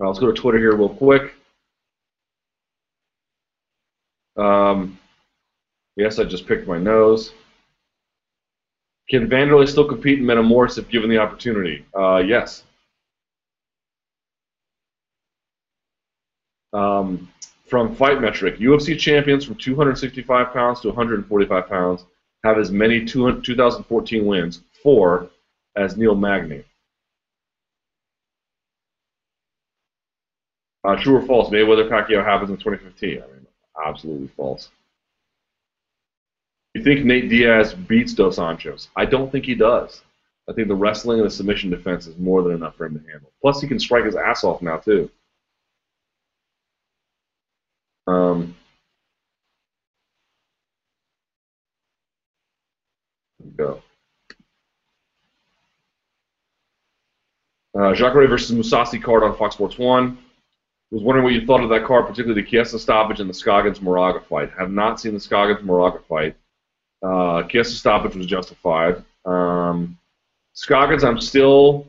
Right, 0.00 0.06
let's 0.06 0.18
go 0.18 0.26
to 0.26 0.32
Twitter 0.32 0.58
here 0.58 0.74
real 0.74 0.88
quick. 0.88 1.34
Um, 4.38 4.98
yes, 5.96 6.18
I 6.18 6.24
just 6.24 6.46
picked 6.46 6.66
my 6.66 6.78
nose. 6.78 7.32
Can 9.10 9.28
Wanderlei 9.28 9.68
still 9.68 9.86
compete 9.86 10.18
in 10.18 10.24
Metamoris 10.24 10.78
if 10.78 10.88
given 10.88 11.10
the 11.10 11.18
opportunity? 11.18 11.84
Uh, 11.94 12.22
yes. 12.24 12.62
Um, 16.72 17.28
from 17.68 17.94
Fight 17.94 18.20
Metric, 18.20 18.58
UFC 18.58 18.98
champions 18.98 19.44
from 19.44 19.56
265 19.56 20.52
pounds 20.52 20.80
to 20.80 20.88
145 20.88 21.68
pounds 21.68 22.04
have 22.44 22.58
as 22.58 22.70
many 22.70 23.04
2014 23.04 24.26
wins, 24.26 24.62
four, 24.82 25.28
as 25.76 25.96
Neil 25.96 26.14
Magny. 26.14 26.64
Uh, 30.84 30.96
true 30.96 31.16
or 31.16 31.26
false? 31.26 31.50
Mayweather 31.50 31.88
Pacquiao 31.88 32.24
happens 32.24 32.50
in 32.50 32.56
2015. 32.56 33.22
I 33.22 33.26
mean, 33.26 33.46
absolutely 33.84 34.28
false. 34.28 34.70
You 36.74 36.82
think 36.82 37.04
Nate 37.04 37.28
Diaz 37.28 37.74
beats 37.74 38.14
Dos 38.14 38.38
Anjos? 38.38 38.88
I 38.94 39.04
don't 39.04 39.30
think 39.30 39.44
he 39.44 39.54
does. 39.54 40.02
I 40.48 40.52
think 40.52 40.68
the 40.68 40.74
wrestling 40.74 41.18
and 41.18 41.26
the 41.26 41.30
submission 41.30 41.70
defense 41.70 42.06
is 42.06 42.16
more 42.16 42.42
than 42.42 42.52
enough 42.52 42.76
for 42.76 42.86
him 42.86 42.98
to 42.98 43.10
handle. 43.10 43.30
Plus, 43.42 43.60
he 43.60 43.68
can 43.68 43.78
strike 43.78 44.04
his 44.04 44.16
ass 44.16 44.44
off 44.44 44.62
now 44.62 44.78
too. 44.78 45.10
Um, 48.08 48.56
go. 53.56 53.82
Uh, 57.78 57.94
Jacare 57.94 58.26
versus 58.26 58.56
Mousasi 58.56 59.02
card 59.02 59.22
on 59.22 59.36
Fox 59.36 59.56
Sports 59.56 59.76
1. 59.76 60.18
Was 60.90 61.02
wondering 61.02 61.24
what 61.24 61.34
you 61.34 61.46
thought 61.46 61.62
of 61.62 61.68
that 61.68 61.84
card, 61.84 62.06
particularly 62.06 62.40
the 62.40 62.48
Chiesa 62.48 62.78
stoppage 62.78 63.20
and 63.20 63.28
the 63.28 63.34
Scoggins 63.34 63.82
Moraga 63.82 64.20
fight. 64.20 64.50
Have 64.58 64.70
not 64.70 64.98
seen 64.98 65.12
the 65.12 65.20
Scoggins 65.20 65.62
Moraga 65.62 65.98
fight. 66.08 66.34
Uh, 67.02 67.42
Chiesa 67.42 67.76
stoppage 67.76 68.16
was 68.16 68.24
justified. 68.24 69.04
Um, 69.26 69.98
Scoggins, 70.54 71.04
I'm 71.04 71.20
still, 71.20 71.86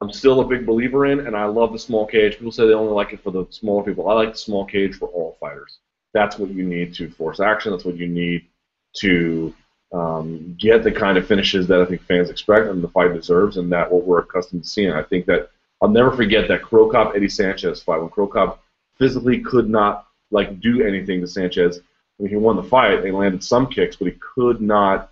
I'm 0.00 0.12
still 0.12 0.40
a 0.40 0.46
big 0.46 0.64
believer 0.64 1.06
in, 1.06 1.26
and 1.26 1.36
I 1.36 1.46
love 1.46 1.72
the 1.72 1.78
small 1.78 2.06
cage. 2.06 2.34
People 2.34 2.52
say 2.52 2.66
they 2.66 2.74
only 2.74 2.92
like 2.92 3.12
it 3.12 3.22
for 3.22 3.32
the 3.32 3.46
smaller 3.50 3.82
people. 3.82 4.08
I 4.08 4.14
like 4.14 4.32
the 4.32 4.38
small 4.38 4.64
cage 4.64 4.94
for 4.94 5.08
all 5.08 5.36
fighters. 5.40 5.78
That's 6.14 6.38
what 6.38 6.50
you 6.50 6.64
need 6.64 6.94
to 6.94 7.10
force 7.10 7.40
action. 7.40 7.72
That's 7.72 7.84
what 7.84 7.96
you 7.96 8.06
need 8.06 8.46
to 8.98 9.54
um, 9.92 10.56
get 10.58 10.84
the 10.84 10.92
kind 10.92 11.18
of 11.18 11.26
finishes 11.26 11.66
that 11.66 11.80
I 11.80 11.84
think 11.84 12.02
fans 12.02 12.30
expect 12.30 12.66
and 12.66 12.82
the 12.82 12.88
fight 12.88 13.12
deserves, 13.12 13.56
and 13.56 13.72
that 13.72 13.90
what 13.90 14.04
we're 14.04 14.20
accustomed 14.20 14.62
to 14.62 14.68
seeing. 14.68 14.92
I 14.92 15.02
think 15.02 15.26
that 15.26 15.50
I'll 15.82 15.88
never 15.88 16.12
forget 16.12 16.48
that 16.48 16.62
Cro 16.62 16.88
Cop 16.88 17.14
Eddie 17.16 17.28
Sanchez 17.28 17.82
fight 17.82 18.00
when 18.00 18.10
Cro 18.10 18.28
Cop 18.28 18.62
physically 18.98 19.40
could 19.40 19.68
not 19.68 20.06
like 20.30 20.60
do 20.60 20.86
anything 20.86 21.20
to 21.20 21.26
Sanchez. 21.26 21.78
I 21.78 22.22
mean, 22.22 22.30
he 22.30 22.36
won 22.36 22.56
the 22.56 22.62
fight. 22.62 23.02
They 23.02 23.10
landed 23.10 23.42
some 23.42 23.66
kicks, 23.66 23.96
but 23.96 24.06
he 24.06 24.14
could 24.34 24.60
not 24.60 25.10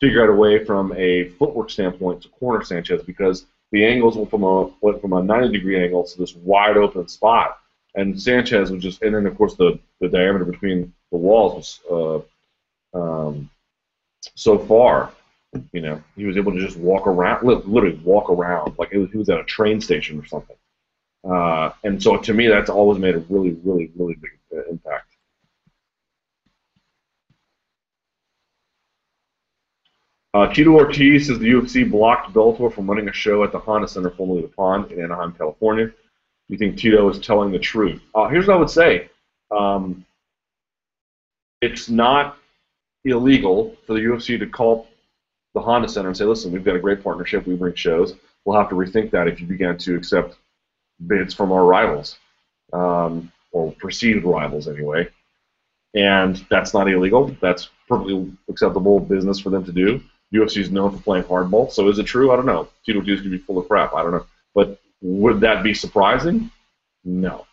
figure 0.00 0.22
out 0.22 0.28
a 0.28 0.36
way 0.36 0.64
from 0.64 0.92
a 0.96 1.28
footwork 1.30 1.70
standpoint 1.70 2.22
to 2.22 2.28
corner 2.28 2.64
Sanchez 2.64 3.02
because 3.02 3.46
the 3.72 3.84
angles 3.84 4.16
went 4.16 4.30
from 4.30 4.44
a 4.44 4.70
went 4.80 5.00
from 5.00 5.14
a 5.14 5.22
90 5.22 5.48
degree 5.50 5.82
angle 5.82 6.04
to 6.04 6.18
this 6.18 6.36
wide 6.36 6.76
open 6.76 7.08
spot, 7.08 7.58
and 7.94 8.20
Sanchez 8.20 8.70
was 8.70 8.82
just, 8.82 9.02
and 9.02 9.14
then 9.14 9.26
of 9.26 9.36
course 9.36 9.54
the 9.54 9.78
the 10.00 10.08
diameter 10.08 10.44
between 10.44 10.92
the 11.10 11.16
walls 11.16 11.80
was 11.90 12.26
uh, 12.94 12.98
um, 12.98 13.50
so 14.34 14.58
far. 14.58 15.12
You 15.72 15.82
know, 15.82 16.02
he 16.16 16.24
was 16.24 16.38
able 16.38 16.52
to 16.52 16.60
just 16.60 16.78
walk 16.78 17.06
around, 17.06 17.46
literally 17.46 17.98
walk 18.04 18.30
around 18.30 18.74
like 18.78 18.92
was, 18.92 19.10
he 19.10 19.18
was 19.18 19.28
at 19.28 19.38
a 19.38 19.44
train 19.44 19.80
station 19.80 20.18
or 20.18 20.24
something. 20.24 20.56
Uh, 21.24 21.70
and 21.84 22.02
so 22.02 22.16
to 22.16 22.32
me, 22.32 22.48
that's 22.48 22.70
always 22.70 22.98
made 22.98 23.14
a 23.14 23.18
really, 23.28 23.56
really, 23.62 23.90
really 23.96 24.14
big 24.14 24.30
uh, 24.56 24.64
impact. 24.70 25.11
Uh, 30.34 30.52
Tito 30.52 30.70
Ortiz 30.70 31.26
says 31.26 31.38
the 31.38 31.50
UFC 31.50 31.90
blocked 31.90 32.32
Bellator 32.32 32.72
from 32.72 32.88
running 32.88 33.08
a 33.08 33.12
show 33.12 33.44
at 33.44 33.52
the 33.52 33.58
Honda 33.58 33.86
Center, 33.86 34.10
formerly 34.10 34.42
the 34.42 34.48
Pond, 34.48 34.90
in 34.90 35.02
Anaheim, 35.02 35.32
California. 35.32 35.92
You 36.48 36.56
think 36.56 36.78
Tito 36.78 37.08
is 37.10 37.18
telling 37.18 37.52
the 37.52 37.58
truth? 37.58 38.00
Uh, 38.14 38.28
here's 38.28 38.46
what 38.46 38.56
I 38.56 38.58
would 38.58 38.70
say. 38.70 39.10
Um, 39.50 40.06
it's 41.60 41.90
not 41.90 42.38
illegal 43.04 43.76
for 43.86 43.92
the 43.92 44.00
UFC 44.00 44.38
to 44.38 44.46
call 44.46 44.88
the 45.54 45.60
Honda 45.60 45.88
Center 45.88 46.08
and 46.08 46.16
say, 46.16 46.24
listen, 46.24 46.50
we've 46.50 46.64
got 46.64 46.76
a 46.76 46.80
great 46.80 47.04
partnership, 47.04 47.46
we 47.46 47.54
bring 47.54 47.74
shows. 47.74 48.14
We'll 48.44 48.58
have 48.58 48.70
to 48.70 48.74
rethink 48.74 49.10
that 49.10 49.28
if 49.28 49.40
you 49.40 49.46
begin 49.46 49.76
to 49.78 49.96
accept 49.96 50.36
bids 51.06 51.34
from 51.34 51.52
our 51.52 51.64
rivals, 51.64 52.18
um, 52.72 53.30
or 53.52 53.72
perceived 53.72 54.24
rivals 54.24 54.66
anyway. 54.66 55.08
And 55.94 56.44
that's 56.48 56.72
not 56.72 56.88
illegal. 56.90 57.36
That's 57.42 57.68
perfectly 57.86 58.32
acceptable 58.48 58.98
business 58.98 59.38
for 59.38 59.50
them 59.50 59.64
to 59.64 59.72
do. 59.72 60.02
UFC 60.32 60.58
is 60.58 60.70
known 60.70 60.96
for 60.96 61.02
playing 61.02 61.24
hardball, 61.24 61.70
so 61.70 61.88
is 61.88 61.98
it 61.98 62.06
true? 62.06 62.32
I 62.32 62.36
don't 62.36 62.46
know. 62.46 62.68
Tito 62.84 62.98
Ortiz 62.98 63.20
could 63.20 63.30
be 63.30 63.38
full 63.38 63.58
of 63.58 63.68
crap. 63.68 63.94
I 63.94 64.02
don't 64.02 64.12
know. 64.12 64.26
But 64.54 64.80
would 65.02 65.40
that 65.40 65.62
be 65.62 65.74
surprising? 65.74 66.50
No. 67.04 67.46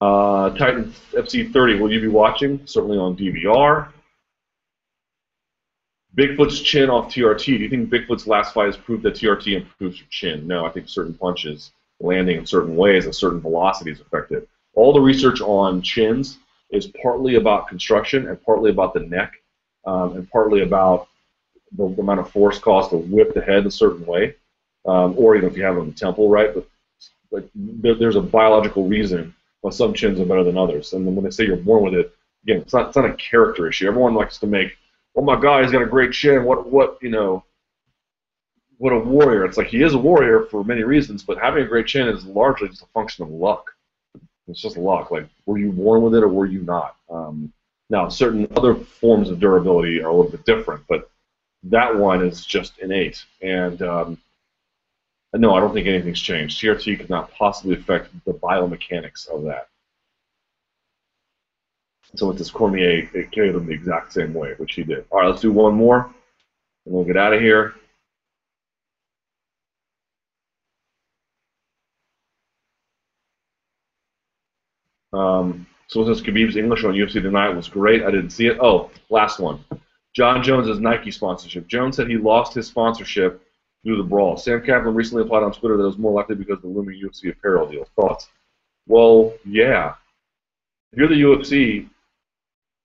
Uh, 0.00 0.50
Titan 0.50 0.92
FC 1.12 1.52
30, 1.52 1.78
will 1.78 1.92
you 1.92 2.00
be 2.00 2.08
watching? 2.08 2.60
Certainly 2.66 2.98
on 2.98 3.16
DVR. 3.16 3.88
Bigfoot's 6.16 6.60
chin 6.60 6.90
off 6.90 7.12
TRT. 7.12 7.44
Do 7.44 7.52
you 7.52 7.68
think 7.68 7.88
Bigfoot's 7.88 8.26
last 8.26 8.52
fight 8.52 8.66
has 8.66 8.76
proved 8.76 9.02
that 9.04 9.14
TRT 9.14 9.56
improves 9.56 9.98
your 9.98 10.08
chin? 10.10 10.46
No, 10.46 10.66
I 10.66 10.70
think 10.70 10.88
certain 10.88 11.14
punches 11.14 11.72
landing 12.00 12.36
in 12.36 12.46
certain 12.46 12.76
ways 12.76 13.06
at 13.06 13.14
certain 13.14 13.40
velocities 13.40 14.00
affect 14.00 14.32
it. 14.32 14.48
All 14.74 14.92
the 14.92 15.00
research 15.00 15.40
on 15.40 15.80
chins 15.80 16.38
is 16.72 16.88
partly 17.02 17.36
about 17.36 17.68
construction 17.68 18.28
and 18.28 18.42
partly 18.42 18.70
about 18.70 18.94
the 18.94 19.00
neck 19.00 19.34
um, 19.86 20.16
and 20.16 20.30
partly 20.30 20.62
about 20.62 21.08
the, 21.76 21.88
the, 21.88 22.00
amount 22.02 22.20
of 22.20 22.30
force 22.30 22.58
cost 22.58 22.90
to 22.90 22.96
whip 22.96 23.34
the 23.34 23.40
head 23.40 23.66
a 23.66 23.70
certain 23.70 24.04
way, 24.06 24.34
um, 24.86 25.14
or 25.16 25.36
even 25.36 25.48
if 25.48 25.56
you 25.56 25.62
have 25.62 25.76
it 25.76 25.80
on 25.80 25.86
the 25.88 25.94
temple, 25.94 26.28
right? 26.28 26.54
But 26.54 26.66
like 27.30 27.48
there, 27.54 27.94
there's 27.94 28.16
a 28.16 28.20
biological 28.20 28.88
reason 28.88 29.34
why 29.60 29.70
some 29.70 29.94
chins 29.94 30.20
are 30.20 30.24
better 30.24 30.44
than 30.44 30.58
others. 30.58 30.92
And 30.92 31.06
then 31.06 31.14
when 31.14 31.24
they 31.24 31.30
say 31.30 31.44
you're 31.44 31.56
born 31.56 31.84
with 31.84 31.94
it, 31.94 32.14
again, 32.44 32.62
it's 32.62 32.72
not 32.72 32.88
it's 32.88 32.96
not 32.96 33.08
a 33.08 33.14
character 33.14 33.68
issue. 33.68 33.88
Everyone 33.88 34.14
likes 34.14 34.38
to 34.38 34.46
make, 34.46 34.76
oh 35.16 35.22
my 35.22 35.40
God, 35.40 35.62
he's 35.62 35.72
got 35.72 35.82
a 35.82 35.86
great 35.86 36.12
chin. 36.12 36.44
What 36.44 36.70
what 36.70 36.98
you 37.02 37.10
know? 37.10 37.44
What 38.78 38.92
a 38.92 38.98
warrior! 38.98 39.44
It's 39.44 39.56
like 39.56 39.68
he 39.68 39.82
is 39.82 39.94
a 39.94 39.98
warrior 39.98 40.46
for 40.50 40.64
many 40.64 40.82
reasons, 40.82 41.22
but 41.22 41.38
having 41.38 41.62
a 41.62 41.68
great 41.68 41.86
chin 41.86 42.08
is 42.08 42.24
largely 42.26 42.68
just 42.68 42.82
a 42.82 42.86
function 42.86 43.22
of 43.22 43.30
luck. 43.30 43.71
It's 44.52 44.60
just 44.60 44.76
luck. 44.76 45.10
Like, 45.10 45.26
were 45.46 45.58
you 45.58 45.72
born 45.72 46.02
with 46.02 46.14
it 46.14 46.22
or 46.22 46.28
were 46.28 46.46
you 46.46 46.60
not? 46.60 46.96
Um, 47.10 47.52
now, 47.88 48.08
certain 48.10 48.46
other 48.54 48.74
forms 48.74 49.30
of 49.30 49.40
durability 49.40 50.02
are 50.02 50.08
a 50.08 50.14
little 50.14 50.30
bit 50.30 50.44
different, 50.44 50.84
but 50.88 51.10
that 51.64 51.96
one 51.96 52.22
is 52.22 52.44
just 52.44 52.78
innate. 52.78 53.24
And 53.40 53.80
um, 53.80 54.18
no, 55.32 55.54
I 55.54 55.60
don't 55.60 55.72
think 55.72 55.86
anything's 55.86 56.20
changed. 56.20 56.60
TRT 56.60 56.98
could 56.98 57.08
not 57.08 57.32
possibly 57.32 57.76
affect 57.76 58.10
the 58.26 58.34
biomechanics 58.34 59.26
of 59.28 59.44
that. 59.44 59.68
So 62.14 62.28
with 62.28 62.36
this 62.36 62.50
Cormier, 62.50 63.08
it 63.14 63.30
carried 63.30 63.54
them 63.54 63.66
the 63.66 63.72
exact 63.72 64.12
same 64.12 64.34
way, 64.34 64.52
which 64.58 64.74
he 64.74 64.82
did. 64.82 65.06
All 65.10 65.20
right, 65.20 65.28
let's 65.28 65.40
do 65.40 65.50
one 65.50 65.74
more, 65.74 66.04
and 66.84 66.94
we'll 66.94 67.04
get 67.04 67.16
out 67.16 67.32
of 67.32 67.40
here. 67.40 67.74
Um, 75.12 75.66
so 75.88 76.04
since 76.04 76.20
Khabib's 76.20 76.56
English 76.56 76.84
on 76.84 76.94
UFC 76.94 77.22
tonight 77.22 77.50
was 77.50 77.68
great, 77.68 78.02
I 78.02 78.10
didn't 78.10 78.30
see 78.30 78.46
it. 78.46 78.58
Oh, 78.60 78.90
last 79.10 79.38
one. 79.38 79.64
Jon 80.14 80.42
Jones' 80.42 80.78
Nike 80.80 81.10
sponsorship. 81.10 81.66
Jones 81.66 81.96
said 81.96 82.08
he 82.08 82.16
lost 82.16 82.54
his 82.54 82.66
sponsorship 82.66 83.42
due 83.84 83.96
to 83.96 84.02
the 84.02 84.08
brawl. 84.08 84.36
Sam 84.36 84.60
Caplan 84.60 84.94
recently 84.94 85.22
applied 85.22 85.42
on 85.42 85.52
Twitter 85.52 85.76
that 85.76 85.82
it 85.82 85.86
was 85.86 85.98
more 85.98 86.12
likely 86.12 86.36
because 86.36 86.56
of 86.56 86.62
the 86.62 86.68
looming 86.68 87.00
UFC 87.02 87.30
apparel 87.30 87.68
deal. 87.68 87.86
Thoughts? 87.96 88.28
Well, 88.86 89.34
yeah. 89.44 89.94
If 90.92 90.98
you're 90.98 91.08
the 91.08 91.22
UFC, 91.22 91.88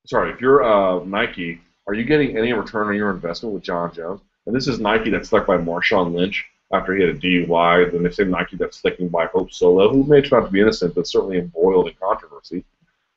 sorry, 0.05 0.31
if 0.31 0.41
you're 0.41 0.63
uh, 0.63 1.03
Nike, 1.03 1.61
are 1.87 1.93
you 1.93 2.03
getting 2.03 2.37
any 2.37 2.53
return 2.53 2.87
on 2.87 2.95
your 2.95 3.11
investment 3.11 3.53
with 3.53 3.63
John 3.63 3.93
Jones? 3.93 4.21
And 4.45 4.55
this 4.55 4.67
is 4.67 4.79
Nike 4.79 5.09
that's 5.09 5.27
stuck 5.27 5.45
by 5.45 5.57
Marshawn 5.57 6.13
Lynch 6.13 6.45
after 6.73 6.95
he 6.95 7.01
had 7.01 7.15
a 7.15 7.19
DUI. 7.19 7.91
Then 7.91 8.03
they 8.03 8.11
say 8.11 8.25
Nike 8.25 8.57
that's 8.57 8.77
sticking 8.77 9.07
by 9.07 9.25
Hope 9.27 9.51
Solo, 9.51 9.89
who 9.89 10.03
may 10.03 10.21
turn 10.21 10.41
out 10.41 10.47
to 10.47 10.51
be 10.51 10.61
innocent, 10.61 10.95
but 10.95 11.07
certainly 11.07 11.37
embroiled 11.37 11.87
in 11.87 11.93
controversy. 12.01 12.63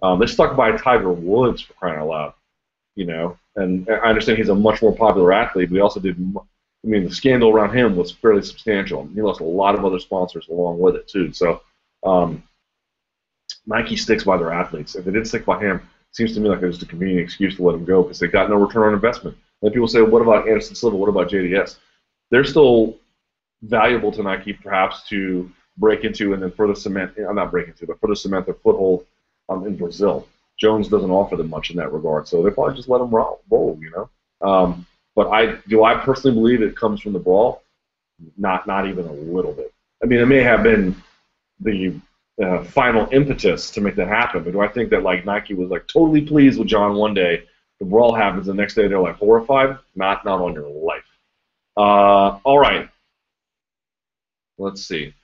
Um, 0.03 0.19
they 0.19 0.27
stuck 0.27 0.57
by 0.57 0.77
Tiger 0.77 1.13
Woods 1.13 1.63
for 1.63 1.75
crying 1.75 2.01
out 2.01 2.09
loud, 2.09 2.35
you 2.97 3.07
know. 3.07 3.37
And 3.57 3.89
I 3.91 4.09
understand 4.09 4.39
he's 4.39 4.49
a 4.49 4.55
much 4.55 4.81
more 4.83 4.95
popular 4.95 5.33
athlete. 5.33 5.69
But 5.69 5.77
he 5.77 5.81
also 5.81 6.01
did. 6.01 6.17
I 6.37 6.87
mean, 6.87 7.05
the 7.05 7.15
scandal 7.15 7.51
around 7.51 7.77
him 7.77 7.97
was 7.97 8.11
fairly 8.11 8.43
substantial. 8.43 9.07
He 9.15 9.21
lost 9.21 9.41
a 9.41 9.45
lot 9.45 9.75
of 9.75 9.85
other 9.85 9.99
sponsors 9.99 10.49
along 10.49 10.79
with 10.79 10.97
it 10.97 11.09
too. 11.09 11.33
So, 11.33 11.61
um, 12.05 12.43
Nike 13.67 13.97
sticks 13.97 14.25
by 14.25 14.39
their 14.39 14.53
athletes. 14.53 14.95
If 14.95 15.05
they 15.05 15.11
didn't 15.11 15.27
stick 15.27 15.45
by 15.45 15.61
him, 15.61 15.77
it 15.77 16.17
seems 16.17 16.33
to 16.35 16.41
me 16.41 16.49
like 16.49 16.63
it 16.63 16.67
was 16.67 16.83
a 16.83 16.87
convenient 16.87 17.21
excuse 17.21 17.57
to 17.57 17.63
let 17.63 17.75
him 17.75 17.85
go 17.85 18.03
because 18.03 18.19
they 18.19 18.29
got 18.29 18.49
no 18.49 18.57
return 18.57 18.89
on 18.89 18.95
investment. 18.95 19.37
And 19.63 19.73
people 19.73 19.89
say, 19.89 20.01
what 20.01 20.23
about 20.23 20.49
Anderson 20.49 20.75
Silva? 20.75 20.97
What 20.97 21.11
about 21.11 21.29
JDS? 21.29 21.77
They're 22.31 22.45
still 22.45 22.97
valuable 23.63 24.13
to 24.13 24.23
Nike, 24.23 24.53
perhaps 24.53 25.09
to 25.09 25.51
break 25.77 26.05
into 26.05 26.33
and 26.35 26.43
then 26.43 26.51
further 26.51 26.75
cement. 26.75 27.13
I'm 27.19 27.37
not 27.37 27.51
break 27.51 27.69
into, 27.69 27.87
but 27.87 28.01
further 28.01 28.15
cement 28.15 28.47
their 28.47 28.55
foothold 28.55 29.07
um, 29.49 29.67
in 29.67 29.77
Brazil. 29.77 30.27
Jones 30.59 30.89
doesn't 30.89 31.11
offer 31.11 31.37
them 31.37 31.49
much 31.49 31.71
in 31.71 31.77
that 31.77 31.93
regard, 31.93 32.29
so 32.29 32.43
they 32.43 32.51
probably 32.51 32.77
just 32.77 32.89
let 32.89 33.01
him 33.01 33.11
roll, 33.11 33.41
roll 33.51 33.79
you 33.81 33.91
know. 33.91 34.11
Um, 34.47 34.87
but 35.17 35.29
I 35.29 35.57
do 35.69 35.85
I 35.85 35.95
personally 35.95 36.35
believe 36.37 36.63
it 36.63 36.77
comes 36.77 37.01
from 37.01 37.13
the 37.13 37.19
brawl? 37.19 37.63
Not 38.37 38.67
not 38.67 38.87
even 38.87 39.07
a 39.07 39.13
little 39.13 39.53
bit. 39.53 39.73
I 40.03 40.07
mean, 40.07 40.21
it 40.21 40.27
may 40.27 40.43
have 40.43 40.63
been 40.63 40.97
the 41.61 41.99
uh, 42.43 42.65
final 42.65 43.09
impetus 43.13 43.71
to 43.73 43.81
make 43.81 43.97
that 43.97 44.09
happen, 44.09 44.45
but 44.45 44.53
do 44.53 44.61
I 44.61 44.69
think 44.69 44.91
that 44.91 45.03
like 45.03 45.25
Nike 45.25 45.55
was 45.55 45.71
like 45.71 45.87
totally 45.87 46.23
pleased 46.23 46.59
with 46.59 46.69
Jon 46.69 46.95
one 46.95 47.15
day? 47.15 47.45
The 47.79 47.87
brawl 47.87 48.15
happens 48.15 48.47
the 48.47 48.55
next 48.55 48.75
day, 48.75 48.87
they're 48.89 49.01
like 49.01 49.17
horrified. 49.17 49.79
Not 49.95 50.25
not 50.25 50.41
on 50.41 50.53
your 50.53 50.69
life. 50.69 51.05
Uh, 51.77 52.39
all 52.45 52.59
right. 52.59 52.89
Let's 54.61 54.83
see. 54.87 55.15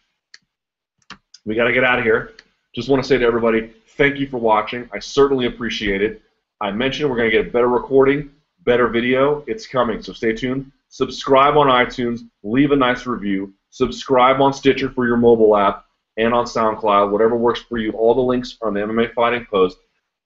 We 1.44 1.54
got 1.54 1.64
to 1.64 1.72
get 1.72 1.84
out 1.84 1.98
of 1.98 2.04
here. 2.04 2.32
Just 2.74 2.88
want 2.88 3.02
to 3.02 3.08
say 3.08 3.18
to 3.18 3.24
everybody, 3.24 3.70
thank 3.96 4.16
you 4.16 4.26
for 4.26 4.38
watching. 4.38 4.88
I 4.94 4.98
certainly 4.98 5.44
appreciate 5.44 6.00
it. 6.00 6.22
I 6.62 6.70
mentioned 6.70 7.10
we're 7.10 7.18
going 7.18 7.30
to 7.30 7.36
get 7.36 7.46
a 7.48 7.50
better 7.50 7.68
recording, 7.68 8.30
better 8.64 8.88
video. 8.88 9.44
It's 9.46 9.66
coming, 9.66 10.02
so 10.02 10.14
stay 10.14 10.32
tuned. 10.32 10.72
Subscribe 10.88 11.58
on 11.58 11.66
iTunes. 11.66 12.20
Leave 12.44 12.72
a 12.72 12.76
nice 12.76 13.04
review. 13.04 13.52
Subscribe 13.68 14.40
on 14.40 14.54
Stitcher 14.54 14.88
for 14.88 15.06
your 15.06 15.18
mobile 15.18 15.54
app 15.54 15.84
and 16.16 16.32
on 16.32 16.46
SoundCloud, 16.46 17.10
whatever 17.10 17.36
works 17.36 17.60
for 17.60 17.76
you. 17.76 17.92
All 17.92 18.14
the 18.14 18.22
links 18.22 18.56
are 18.62 18.68
on 18.68 18.74
the 18.74 18.80
MMA 18.80 19.12
Fighting 19.12 19.46
Post. 19.50 19.76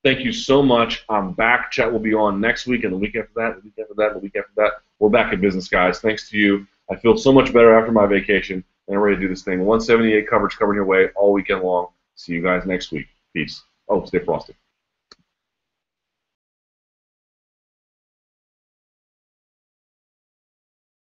Thank 0.05 0.21
you 0.21 0.33
so 0.33 0.63
much. 0.63 1.05
I'm 1.09 1.33
back. 1.33 1.73
Chat 1.73 1.93
will 1.93 1.99
be 1.99 2.15
on 2.15 2.41
next 2.41 2.69
week 2.69 2.85
and 2.85 2.93
the 2.93 2.97
week 2.97 3.17
after 3.17 3.33
that, 3.35 3.57
the 3.57 3.63
week 3.63 3.75
after 3.81 3.95
that, 3.97 4.13
the 4.13 4.21
week 4.21 4.37
after 4.37 4.53
that. 4.57 4.73
We're 5.01 5.11
back 5.11 5.33
in 5.33 5.41
business, 5.41 5.67
guys. 5.67 5.99
Thanks 5.99 6.31
to 6.31 6.39
you. 6.39 6.65
I 6.89 6.97
feel 6.97 7.17
so 7.17 7.33
much 7.33 7.53
better 7.53 7.77
after 7.77 7.93
my 7.93 8.07
vacation, 8.07 8.65
and 8.91 8.99
I'm 8.99 9.05
ready 9.05 9.15
to 9.17 9.23
do 9.23 9.29
this 9.29 9.45
thing. 9.45 9.61
178 9.61 10.29
coverage 10.29 10.57
coming 10.57 10.75
your 10.75 10.85
way 10.85 11.11
all 11.15 11.33
weekend 11.33 11.63
long. 11.63 11.89
See 12.17 12.33
you 12.33 12.43
guys 12.43 12.67
next 12.67 12.91
week. 12.91 13.07
Peace. 13.33 13.63
Oh, 13.89 14.05
stay 14.05 14.19
frosty. 14.19 14.57